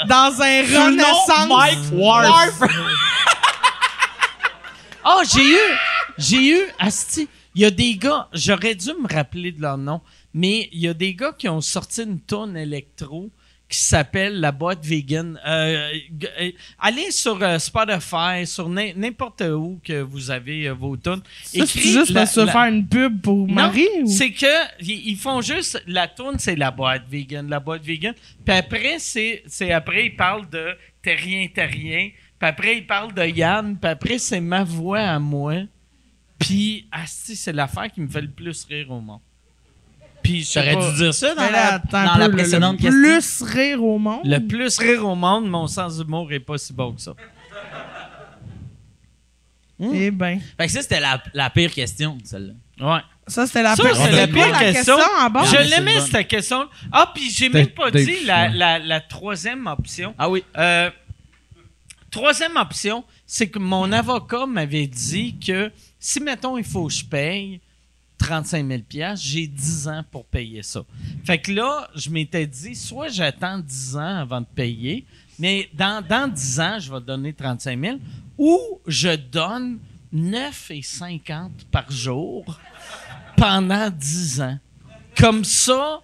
[0.07, 1.49] dans un Sous le nom renaissance.
[1.49, 2.61] Mike Warf.
[5.05, 5.59] Oh, j'ai eu,
[6.19, 10.01] j'ai eu, asti, il y a des gars, j'aurais dû me rappeler de leur nom,
[10.35, 13.31] mais il y a des gars qui ont sorti une tonne électro
[13.69, 15.39] qui s'appelle La Boîte Vegan.
[15.47, 15.91] Euh,
[16.41, 20.97] euh, allez sur euh, Spotify, sur n'im- n'importe où que vous avez vos.
[21.05, 23.87] Ça, c'est juste la- pour se la- faire une pub pour non, Marie?
[24.03, 24.47] ou- c'est que
[24.83, 28.15] ils font juste la tune c'est la boîte vegan, la boîte vegan.
[28.43, 30.69] Puis après c'est c'est après ils parlent de
[31.03, 32.09] t'es rien t'es rien.
[32.39, 33.77] Puis après ils parlent de Yann.
[33.79, 35.57] Puis après c'est ma voix à moi.
[36.39, 39.21] Puis asti c'est l'affaire qui me fait le plus rire au monde.
[40.29, 43.01] Puis J'aurais pas, dû dire ça dans la, dans le- précédente le question.
[43.01, 44.21] plus rire au monde?
[44.25, 47.15] le plus rire au monde, mon sens d'humour est pas si bon que ça.
[49.81, 50.41] Eh ben.
[50.57, 52.55] Fait que ça, c'était la, la pire question, celle-là.
[52.95, 53.01] Ouais.
[53.27, 54.97] Ça, c'était la Ça, pire- la pire la question.
[55.21, 55.45] en bas?
[55.45, 56.67] Je c'est l'aimais, cette question.
[56.91, 58.55] Ah, puis j'ai même pas dit la, ouais.
[58.55, 60.15] la, la troisième option.
[60.19, 60.43] Ah oui.
[60.57, 60.91] Euh,
[62.11, 67.05] troisième option, c'est que mon avocat m'avait dit que si, mettons, il faut que je
[67.05, 67.61] paye
[68.19, 70.83] 35 000 j'ai 10 ans pour payer ça.
[71.25, 75.07] Fait que là, je m'étais dit, soit j'attends 10 ans avant de payer,
[75.39, 77.99] mais dans, dans 10 ans, je vais donner 35 000,
[78.37, 79.79] ou je donne
[80.15, 82.59] 9,50 par jour
[83.37, 84.59] pendant 10 ans.
[85.17, 86.01] Comme ça,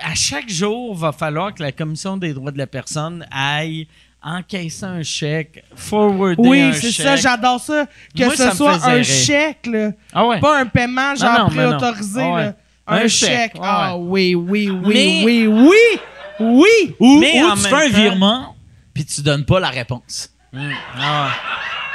[0.00, 3.86] à chaque jour, va falloir que la Commission des droits de la personne aille
[4.22, 7.06] encaisser un chèque, forwarder Oui, un c'est chèque.
[7.06, 7.86] ça, j'adore ça.
[8.16, 9.90] Que Moi, ce soit un chèque, là.
[10.12, 10.40] Ah ouais.
[10.40, 12.52] Pas un paiement genre préautorisé, Ah ouais.
[12.86, 13.52] Un, Un chèque.
[13.62, 14.34] Ah ouais.
[14.34, 16.00] oui, oui, oui, Mais- oui, oui,
[16.40, 16.94] oui.
[16.98, 18.56] Ou, Mais ou tu fais un temps- virement,
[18.92, 20.30] puis tu donnes pas la réponse.
[20.54, 21.28] Ah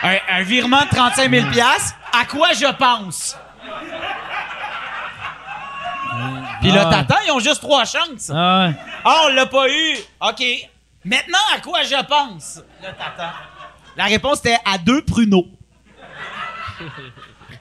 [0.04, 0.22] ouais.
[0.30, 1.45] Un, un virement de 35 000
[2.14, 3.38] à quoi je pense?
[6.62, 6.90] Puis là, Ah.
[7.04, 8.32] t'attends, ils ont juste trois chances.
[8.34, 8.76] Ah ouais.
[9.04, 9.95] Ah, on l'a pas eu.
[10.22, 10.44] OK.
[11.06, 12.61] Maintenant, à quoi je pense?
[12.82, 13.32] Là, t'attends.
[13.95, 15.45] La réponse était à deux pruneaux.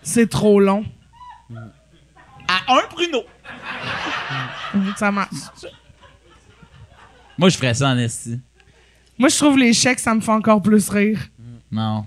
[0.02, 0.84] C'est trop long.
[2.48, 3.22] À un pruneau.
[4.96, 5.28] Ça marche.
[7.38, 8.40] Moi, je ferais ça en esti.
[9.18, 11.18] Moi, je trouve les chèques, ça me fait encore plus rire.
[11.70, 12.06] Non.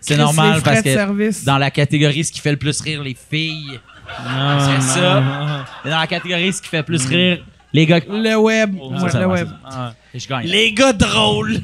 [0.00, 1.44] C'est Chris, normal les frais parce de que service.
[1.44, 5.64] dans la catégorie ce qui fait le plus rire les filles, c'est ça.
[5.84, 8.00] Et dans la catégorie ce qui fait plus rire les gars.
[8.08, 8.76] Le web.
[8.80, 9.48] Oh, Ouais, ça, le web.
[9.68, 9.94] ça.
[10.14, 10.46] Et je gagne.
[10.46, 11.60] Les gars drôles.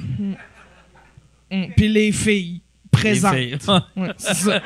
[1.51, 1.67] Mm.
[1.77, 3.35] Puis les filles présentes.
[3.35, 3.81] Les filles.
[3.97, 4.61] Ouais, c'est ça.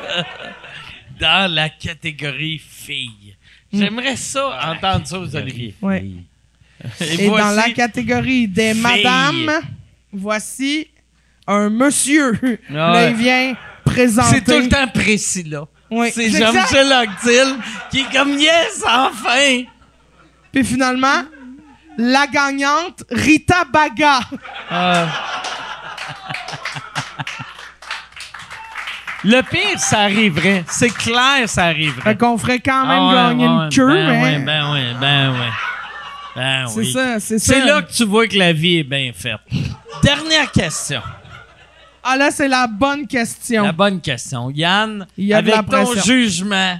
[1.21, 3.37] Dans la catégorie filles.
[3.73, 5.75] J'aimerais ça, entendre ça aux Olivier.
[5.83, 6.05] Ouais.
[7.01, 8.83] Et, Et dans la catégorie des Filles.
[8.83, 9.51] madames,
[10.13, 10.87] voici
[11.47, 12.39] un monsieur.
[12.71, 14.37] Ah Là, il vient présenter.
[14.37, 15.67] C'est tout le temps précis, là.
[15.91, 17.57] Oui, C'est c'est Jean-Michel Octil
[17.91, 19.65] qui est comme yes, enfin!
[20.53, 21.23] Puis finalement,
[21.99, 24.21] la gagnante, Rita Baga.
[29.25, 30.65] Le pire, ça arriverait.
[30.69, 32.03] C'est clair, ça arriverait.
[32.03, 34.73] Fait qu'on ferait quand même Ah ouais, gagner ouais, une queue, ben mais ouais, ben
[34.73, 35.49] ouais, ben ouais.
[36.37, 36.93] Ben c'est oui.
[36.93, 37.55] ça, c'est ça.
[37.55, 39.41] C'est là que tu vois que la vie est bien faite.
[40.05, 41.03] Dernière question.
[42.05, 43.65] Ah là, c'est la bonne question.
[43.65, 44.51] La bonne question.
[44.51, 46.05] Yann, Il y a de avec la ton pression.
[46.05, 46.79] jugement,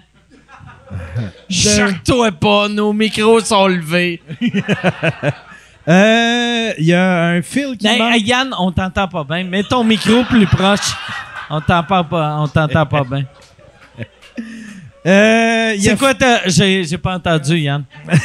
[1.51, 4.21] choque-toi pas, nos micros sont levés.
[5.91, 8.13] Euh, Il y a un fil qui manque.
[8.15, 9.45] hey, Yann, on t'entend pas bien.
[9.45, 10.93] Mets ton micro plus proche.
[11.49, 13.25] On t'entend pas, on t'entend pas bien.
[15.07, 16.47] Euh, C'est quoi ta...
[16.47, 17.85] J'ai j'ai pas entendu, Yann.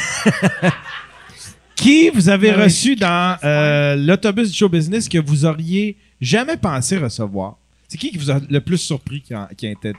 [1.74, 2.62] qui vous avez Ah oui.
[2.64, 7.56] reçu dans euh, l'autobus du show business que vous auriez jamais pensé recevoir?
[7.88, 9.92] C'est qui qui vous a le plus surpris qui, a- qui, a été-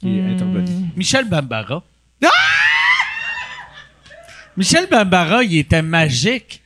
[0.00, 0.66] qui est intervenu?
[0.96, 1.82] Michel Bambara.
[4.56, 6.62] Michel Bambara, il était magique.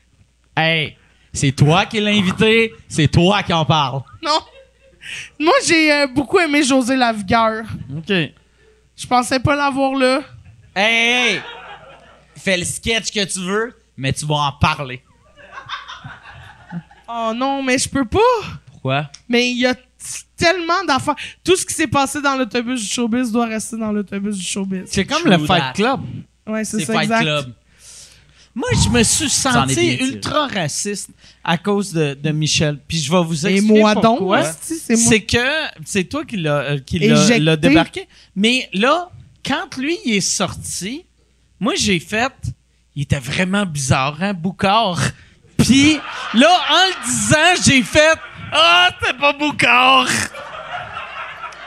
[0.57, 0.97] Hey,
[1.33, 4.03] c'est toi qui l'as invité, c'est toi qui en parle.
[4.23, 4.41] Non.
[5.39, 7.65] Moi, j'ai euh, beaucoup aimé José Lavigueur.
[7.95, 8.13] OK.
[8.97, 10.21] Je pensais pas l'avoir là.
[10.75, 11.41] Hey, hey,
[12.37, 15.03] fais le sketch que tu veux, mais tu vas en parler.
[17.09, 18.19] Oh non, mais je peux pas.
[18.71, 19.11] Pourquoi?
[19.29, 19.75] Mais il y a
[20.37, 21.17] tellement d'affaires.
[21.45, 24.85] Tout ce qui s'est passé dans l'autobus du showbiz doit rester dans l'autobus du showbiz.
[24.87, 25.47] C'est comme True le that.
[25.47, 26.01] Fight Club.
[26.47, 27.21] Ouais, c'est ça, Fight exact.
[27.23, 27.53] Club.
[28.55, 31.09] Moi, je me suis senti ultra raciste
[31.43, 32.79] à cause de, de Michel.
[32.87, 34.43] Puis je vais vous Et expliquer moi donc, pourquoi.
[34.43, 35.05] c'est moi.
[35.09, 35.39] C'est que
[35.87, 37.39] c'est toi qui l'a euh, qui l'a- Éjecté.
[37.41, 38.09] l'a débarqué.
[38.37, 39.11] Mais là,
[39.47, 41.07] quand lui il est sorti,
[41.61, 42.33] moi j'ai fait,
[42.95, 45.01] il était vraiment bizarre, hein, Boucard.
[45.57, 45.95] Puis
[46.35, 48.19] là, en le disant, j'ai fait,
[48.53, 50.09] ah, t'es pas Boucard.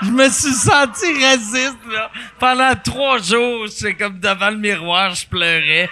[0.02, 2.12] Je me suis senti raciste là.
[2.40, 5.90] Pendant trois jours, j'étais comme devant le miroir, je pleurais.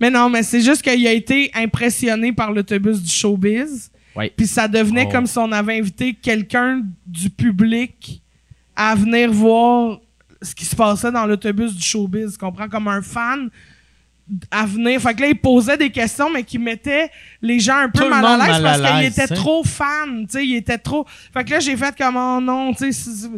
[0.00, 3.90] Mais non, mais c'est juste qu'il a été impressionné par l'autobus du showbiz.
[4.16, 4.32] Ouais.
[4.34, 5.12] Puis ça devenait Oh.
[5.12, 8.22] comme si on avait invité quelqu'un du public
[8.74, 9.98] à venir voir
[10.42, 12.32] ce qui se passait dans l'autobus du showbiz.
[12.32, 12.68] Tu comprends?
[12.68, 13.50] Comme un fan
[14.50, 15.00] à venir.
[15.00, 17.10] Fait que là, il posait des questions, mais qui mettait
[17.42, 20.26] les gens un peu mal à l'aise parce qu'il était trop fan.
[20.26, 21.06] Tu sais, il était trop.
[21.32, 23.28] Fait que là, j'ai fait comme, oh non, tu sais,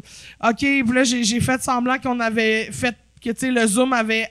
[0.45, 0.57] OK.
[0.59, 4.29] Puis là, j'ai fait semblant qu'on avait fait, que tu sais, le Zoom avait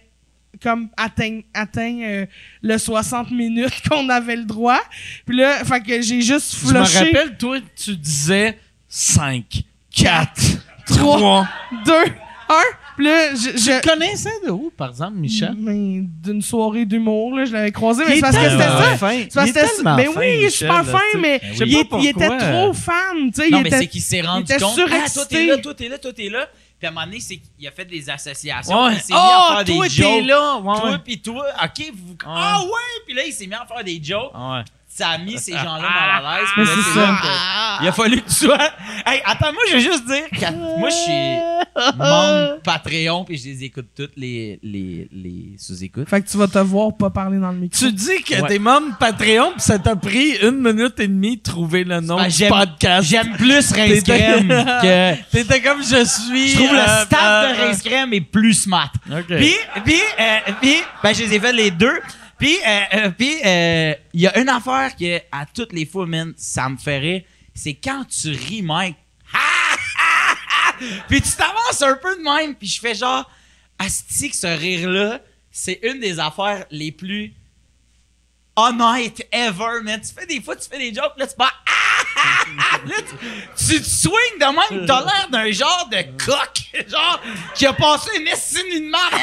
[0.61, 2.25] comme atteint, atteint euh,
[2.61, 4.81] le 60 minutes qu'on avait le droit.
[5.25, 7.05] Puis là, fait que j'ai juste Je me flushé.
[7.05, 9.63] rappelle, toi, tu disais 5,
[9.95, 10.41] 4,
[10.87, 11.47] 3, 3.
[11.85, 12.03] 2, 1.
[12.95, 13.57] Puis là, je...
[13.57, 15.53] je- Tu connaissais de où, par exemple, Michel?
[15.57, 18.03] Mais d'une soirée d'humour, là, je l'avais croisé.
[18.07, 18.97] Mais c'est parce que c'était ça.
[18.97, 19.19] fin.
[19.29, 21.55] C'est parce Il que est c'était- tellement Mais oui, Michel, super là, fin, mais il,
[21.55, 23.31] Je pas était trop fan.
[23.33, 24.79] Tu sais, Non, il mais c'est qu'il s'est rendu compte.
[24.91, 26.47] Ah, toi, t'es là, toi, t'es là, toi, t'es là.
[26.79, 28.85] Puis à un moment donné, c'est qu'il a fait des associations.
[28.85, 28.93] Ouais.
[28.95, 30.25] Il s'est mis à Oh, faire toi, des jokes.
[30.25, 30.57] là.
[30.57, 32.15] Ouais, Toi, puis toi, OK, vous.
[32.25, 33.03] Ah ouais!
[33.05, 34.31] Puis là, il s'est mis à faire des jokes.
[34.33, 34.61] Ouais.
[35.01, 36.49] Ça a mis ces gens-là mal à l'aise.
[36.57, 37.17] Mais puis c'est ça.
[37.81, 38.57] Il a fallu que tu sois.
[39.03, 43.45] Hey, attends, moi, je veux juste dire que moi, je suis membre Patreon, puis je
[43.49, 46.07] les écoute toutes les, les, les sous-écoutes.
[46.07, 47.77] Fait que tu vas te voir pas parler dans le micro.
[47.79, 48.47] Tu dis que Ouais.
[48.47, 52.17] t'es membre Patreon, pis ça t'a pris une minute et demie de trouver le nom
[52.17, 53.09] Ben, du j'aime- podcast.
[53.09, 54.47] J'aime plus Rince T'étais- Crème
[54.81, 55.31] que.
[55.31, 56.49] T'étais comme je suis.
[56.49, 58.91] Je trouve euh, le staff euh, de Rince Crème est plus smart.
[59.11, 59.25] OK.
[59.27, 61.99] Puis, puis, euh, puis, ben, je les ai fait les deux.
[62.41, 66.07] Puis, euh, euh, puis, euh, il y a une affaire que, à toutes les fois,
[66.07, 67.21] man, ça me rire.
[67.53, 68.97] C'est quand tu ris, Mike.
[71.07, 72.55] puis tu t'avances un peu de même.
[72.55, 73.29] Puis je fais genre,
[73.77, 75.19] asti que ce rire-là,
[75.51, 77.31] c'est une des affaires les plus
[78.55, 80.01] honnêtes ever, man.
[80.01, 81.63] Tu fais des fois, tu fais des jokes, là, tu pars.
[82.85, 82.95] Là,
[83.55, 87.21] tu, te swings de même, t'as l'air d'un genre de coq, genre,
[87.55, 89.13] qui a passé une estime de marque.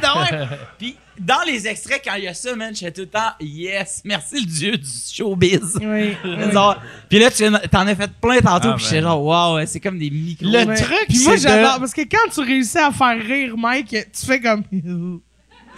[0.00, 0.58] De même.
[0.78, 4.00] Puis, dans les extraits, quand il y a ça, man, j'étais tout le temps, yes,
[4.04, 5.78] merci le dieu du showbiz.
[5.80, 6.16] Oui.
[6.52, 6.76] Genre,
[7.08, 9.08] puis là, tu t'en as fait plein tantôt, Ah, puis j'étais ben.
[9.08, 10.46] genre, wow, c'est comme des micros.
[10.48, 10.74] Le Ouais.
[10.76, 11.74] truc, Puis moi, c'est j'adore.
[11.74, 14.64] de- Parce que quand tu réussis à faire rire Mike, tu fais comme.
[14.72, 14.82] Il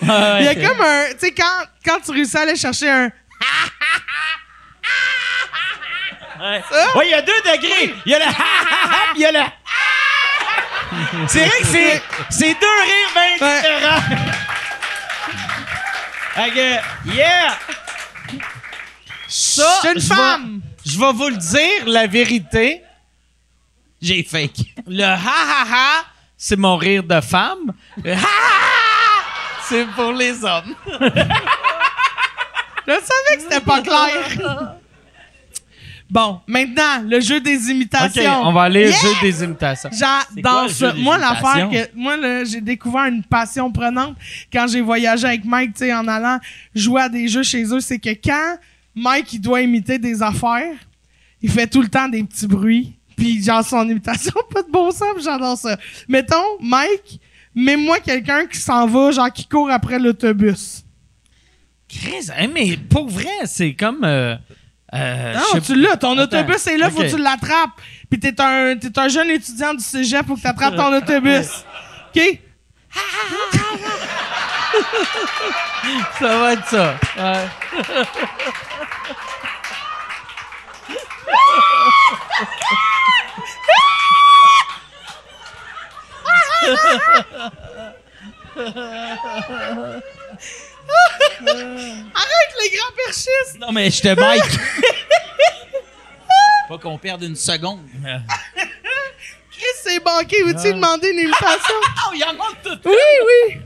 [0.02, 0.62] Ouais, y a ouais.
[0.66, 1.05] comme un.
[1.12, 3.10] Tu sais, quand, quand tu réussis à aller chercher un.
[6.39, 6.62] Ouais,
[6.97, 7.94] Ouais, il y a deux degrés.
[8.05, 8.24] Il y a le
[9.15, 9.39] puis il y a le
[11.28, 13.56] C'est vrai que c'est, c'est deux rires bien Ouais.
[13.56, 14.02] différents.
[16.36, 16.78] Que,
[17.16, 17.56] yeah!
[19.26, 20.60] Ça, suis une je femme!
[20.84, 22.82] Je vais vous le dire, la vérité.
[24.02, 24.74] J'ai fake.
[24.86, 26.05] Le ha ha ha,
[26.36, 27.73] c'est mon rire de femme.
[28.05, 29.23] Le ha ha ha,
[29.66, 30.74] c'est pour les hommes.
[32.86, 34.76] Je savais que c'était pas clair.
[36.09, 38.43] Bon, maintenant, le jeu des OK, imitations.
[38.44, 38.91] on va aller Yeah!
[38.91, 39.91] au jeu des imitations.
[39.93, 40.93] J'adore ça.
[40.94, 41.97] Moi, l'affaire que.
[41.97, 44.15] Moi, là, j'ai découvert une passion prenante
[44.52, 46.39] quand j'ai voyagé avec Mike, tu sais, en allant
[46.75, 47.81] jouer à des jeux chez eux.
[47.81, 48.57] C'est que quand
[48.94, 50.76] Mike, il doit imiter des affaires,
[51.43, 52.94] il fait tout le temps des petits bruits.
[53.17, 55.76] Puis, genre, son imitation, pas de bon sens, puis j'adore ça.
[56.07, 57.18] Mettons, Mike,
[57.55, 60.85] mets-moi quelqu'un qui s'en va, genre, qui court après l'autobus.
[61.89, 64.05] Chris, hein, mais pour vrai, c'est comme.
[64.05, 64.36] euh,
[64.94, 65.97] euh, Non, tu l'as.
[65.97, 67.06] Ton Attends, autobus est là, faut ok.
[67.06, 67.70] que tu l'attrapes.
[68.10, 71.65] Puis t'es un, t'es un jeune étudiant du cégep, faut que tu attrapes ton autobus.
[72.16, 72.40] OK?
[76.18, 76.94] Ça va être ça.
[77.16, 77.48] Ouais.
[91.40, 93.58] Arrête les grands perchistes!
[93.60, 94.42] Non, mais je te bike.
[96.68, 97.81] Pas qu'on perde une seconde.
[99.50, 100.42] Chris, c'est banqué.
[100.42, 101.74] Veux-tu demander une invitation?
[102.08, 102.78] Oh, il en a tout.
[102.89, 102.94] oui,
[103.26, 103.60] oui.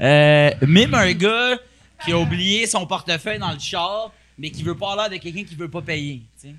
[0.00, 0.50] Euh,
[0.92, 1.56] un gars
[2.04, 5.44] qui a oublié son portefeuille dans le char, mais qui veut pas l'air de quelqu'un
[5.44, 6.22] qui veut pas payer.
[6.40, 6.54] Tu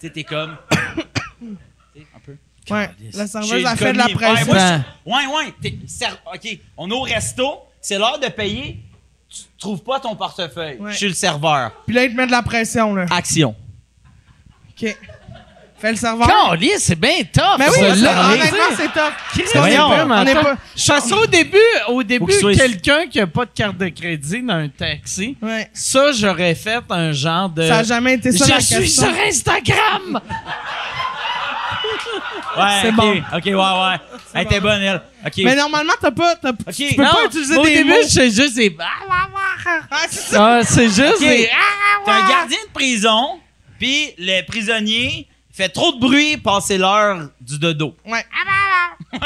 [0.00, 0.56] sais, t'es comme.
[0.70, 1.46] tu
[1.94, 2.36] sais, un peu.
[2.70, 4.52] Ouais, la serveuse a fait de la pression.
[4.52, 5.54] Ouais, ouais, ouais.
[5.60, 8.78] t'es- ser- OK, on est au resto, c'est l'heure de payer.
[9.28, 10.78] Tu trouves pas ton portefeuille.
[10.80, 10.92] Ouais.
[10.92, 11.70] Je suis le serveur.
[11.86, 13.06] Puis là, il te met de la pression, là.
[13.10, 13.54] Action.
[14.70, 14.96] OK.
[15.78, 16.26] Fais le serveur.
[16.50, 17.56] Caliste, c'est bien tough.
[17.58, 18.28] Mais oui, ça, là.
[18.32, 20.42] honnêtement, c'est On est tough.
[20.42, 20.56] pas-
[20.88, 21.56] Parce qu'au début,
[21.88, 25.70] au début, quelqu'un qui a pas de carte de crédit dans un taxi, Ouais.
[25.72, 27.62] ça, j'aurais fait un genre de.
[27.66, 29.04] Ça a jamais été ça, la Je suis question.
[29.04, 30.20] sur Instagram!
[32.56, 33.22] Ouais, C'est ok, bon.
[33.36, 33.96] OK, ouais, ouais.
[34.34, 35.02] Elle était bonne, elle.
[35.26, 35.32] OK.
[35.38, 36.36] Mais normalement, t'as pas...
[36.36, 36.72] t'as- OK.
[36.74, 37.96] Tu peux Non, pas utiliser au des début, mots.
[38.08, 38.76] c'est juste des.
[38.80, 40.56] Ah, c'est ça.
[40.58, 41.20] Ah, c'est juste OK.
[41.20, 41.48] des.
[42.04, 43.40] T'es un gardien de prison,
[43.78, 47.94] puis le prisonnier fait trop de bruit, passer l'heure du dodo.
[48.06, 48.24] Ouais.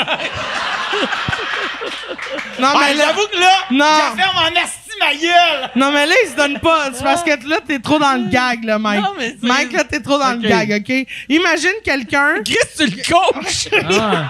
[2.61, 3.05] non, Ah, mais là...
[3.09, 3.85] j'avoue que là, Non.
[4.13, 5.71] je ferme en asti ma gueule.
[5.77, 6.91] Non, mais là, il se donne pas.
[6.93, 9.03] C'est parce que là, t'es trop dans le gag, là, Mike.
[9.03, 10.43] Non, mais c'est- Mike, là, t'es trop dans Ok.
[10.43, 11.07] le gag, OK?
[11.29, 12.35] Imagine quelqu'un...
[12.45, 13.69] Chris, tu le coaches.
[14.01, 14.29] Ah.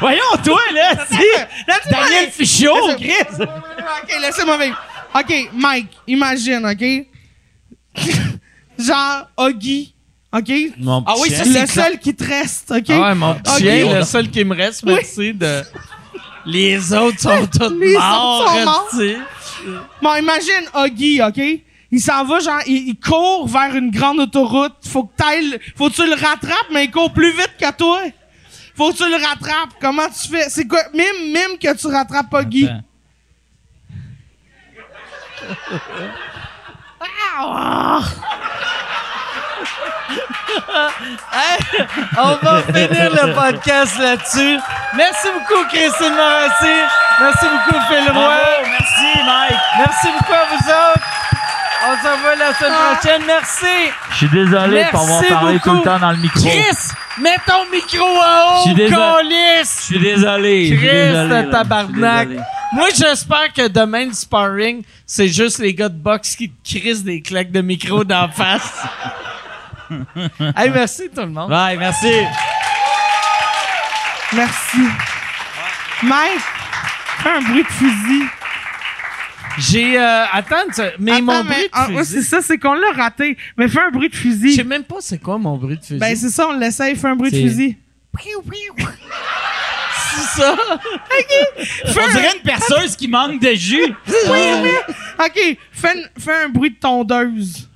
[0.00, 1.18] Voyons, toi, là, si.
[1.90, 3.12] Daniel Fichot, Chris.
[3.40, 4.82] OK, laissez-moi vivre.
[5.14, 7.06] OK, Mike, imagine, OK?
[8.78, 9.94] Genre, Oggy,
[10.32, 10.50] OK?
[10.78, 11.44] Mon Ah oui, chien.
[11.44, 12.84] Le c'est seul qui te reste, OK?
[12.90, 13.58] Ah ouais, mon petit Ok.
[13.58, 15.62] chien, le seul qui me reste, merci de.
[16.46, 18.88] Les autres sont tous Les autres sont morts.
[18.90, 19.16] tu sais.
[20.02, 21.40] Bon, imagine Oggy, OK?
[21.94, 24.74] Il s'en va, genre, il, il court vers une grande autoroute.
[24.88, 27.70] Faut que t'ailles, le- faut que tu le rattrapes, mais il court plus vite que
[27.76, 28.00] toi.
[28.74, 29.74] Faut que tu le rattrapes.
[29.80, 30.48] Comment tu fais?
[30.48, 30.80] C'est quoi?
[30.94, 32.68] Mime, mime que tu rattrapes pas Guy.
[41.32, 41.58] Hey,
[42.18, 44.58] on va finir le podcast là-dessus.
[44.94, 46.76] Merci beaucoup, Christine Morassi.
[47.20, 48.12] Merci beaucoup, Phil Roy.
[48.12, 49.60] Bravo, merci, Mike.
[49.78, 51.06] Merci beaucoup à vous autres.
[51.84, 53.22] On se revoit la semaine prochaine.
[53.26, 53.92] Merci.
[54.10, 55.70] Je suis désolé pour avoir parlé beaucoup.
[55.70, 56.40] tout le temps dans le micro.
[56.40, 56.76] Chris,
[57.18, 60.76] mets ton micro en haut, Je suis désolé.
[60.76, 62.28] Chris, désolé, de tabarnak.
[62.28, 62.46] Désolé.
[62.74, 67.04] Moi, j'espère que demain, le sparring, c'est juste les gars de boxe qui te crissent
[67.04, 68.82] des claques de micro d'en face.
[70.56, 71.50] hey, merci tout le monde.
[71.50, 72.12] Bye, merci.
[74.34, 74.78] Merci.
[76.02, 76.40] Mike,
[77.22, 78.24] fais un bruit de fusil.
[79.58, 80.00] J'ai...
[80.00, 82.28] euh, attends, tu- mais Attends, mon mais- bruit ah, de ouais, c'est fusil...
[82.28, 83.36] ça, c'est qu'on l'a raté.
[83.58, 84.54] Mais fais un bruit de Je fusil.
[84.54, 85.98] sais même pas c'est quoi mon bruit de fusil.
[86.00, 86.96] Ben, c'est ça, on l'essaye.
[86.96, 87.76] Fais un bruit de C'est- fusil.
[90.14, 90.56] C'est ça.
[91.88, 93.94] On dirait une perceuse qui manque de jus.
[95.18, 97.68] OK, fais, une- fais un bruit de tondeuse.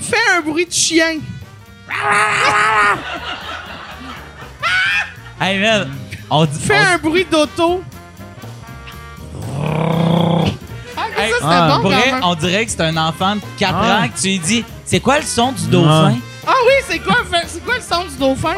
[0.00, 1.18] fais un bruit de chien.
[5.40, 5.90] Hey, man.
[6.30, 6.60] On dit.
[6.60, 7.82] Fais on- un bruit d'auto.
[11.00, 13.74] Ah, Hey, ça, c'était ah, bon vrai, on dirait que c'est un enfant de 4
[13.74, 13.98] Ah.
[14.04, 16.14] ans que tu lui dis C'est quoi le son du dauphin?
[16.46, 18.54] Ah oui, c'est quoi, fait- c'est quoi le son du dauphin?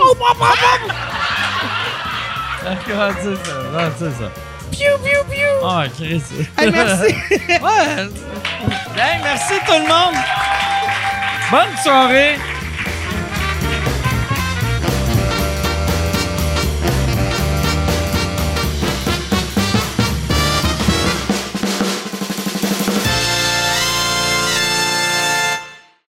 [2.87, 3.53] Comment dire ça?
[3.73, 4.31] Comment dire ça?
[4.71, 5.55] Piou, piou, piou.
[5.63, 6.23] Oh, Chris.
[6.59, 7.15] Hey, merci.
[7.31, 8.09] ouais.
[8.97, 10.15] Hey, merci tout le monde.
[11.51, 12.37] Bonne soirée.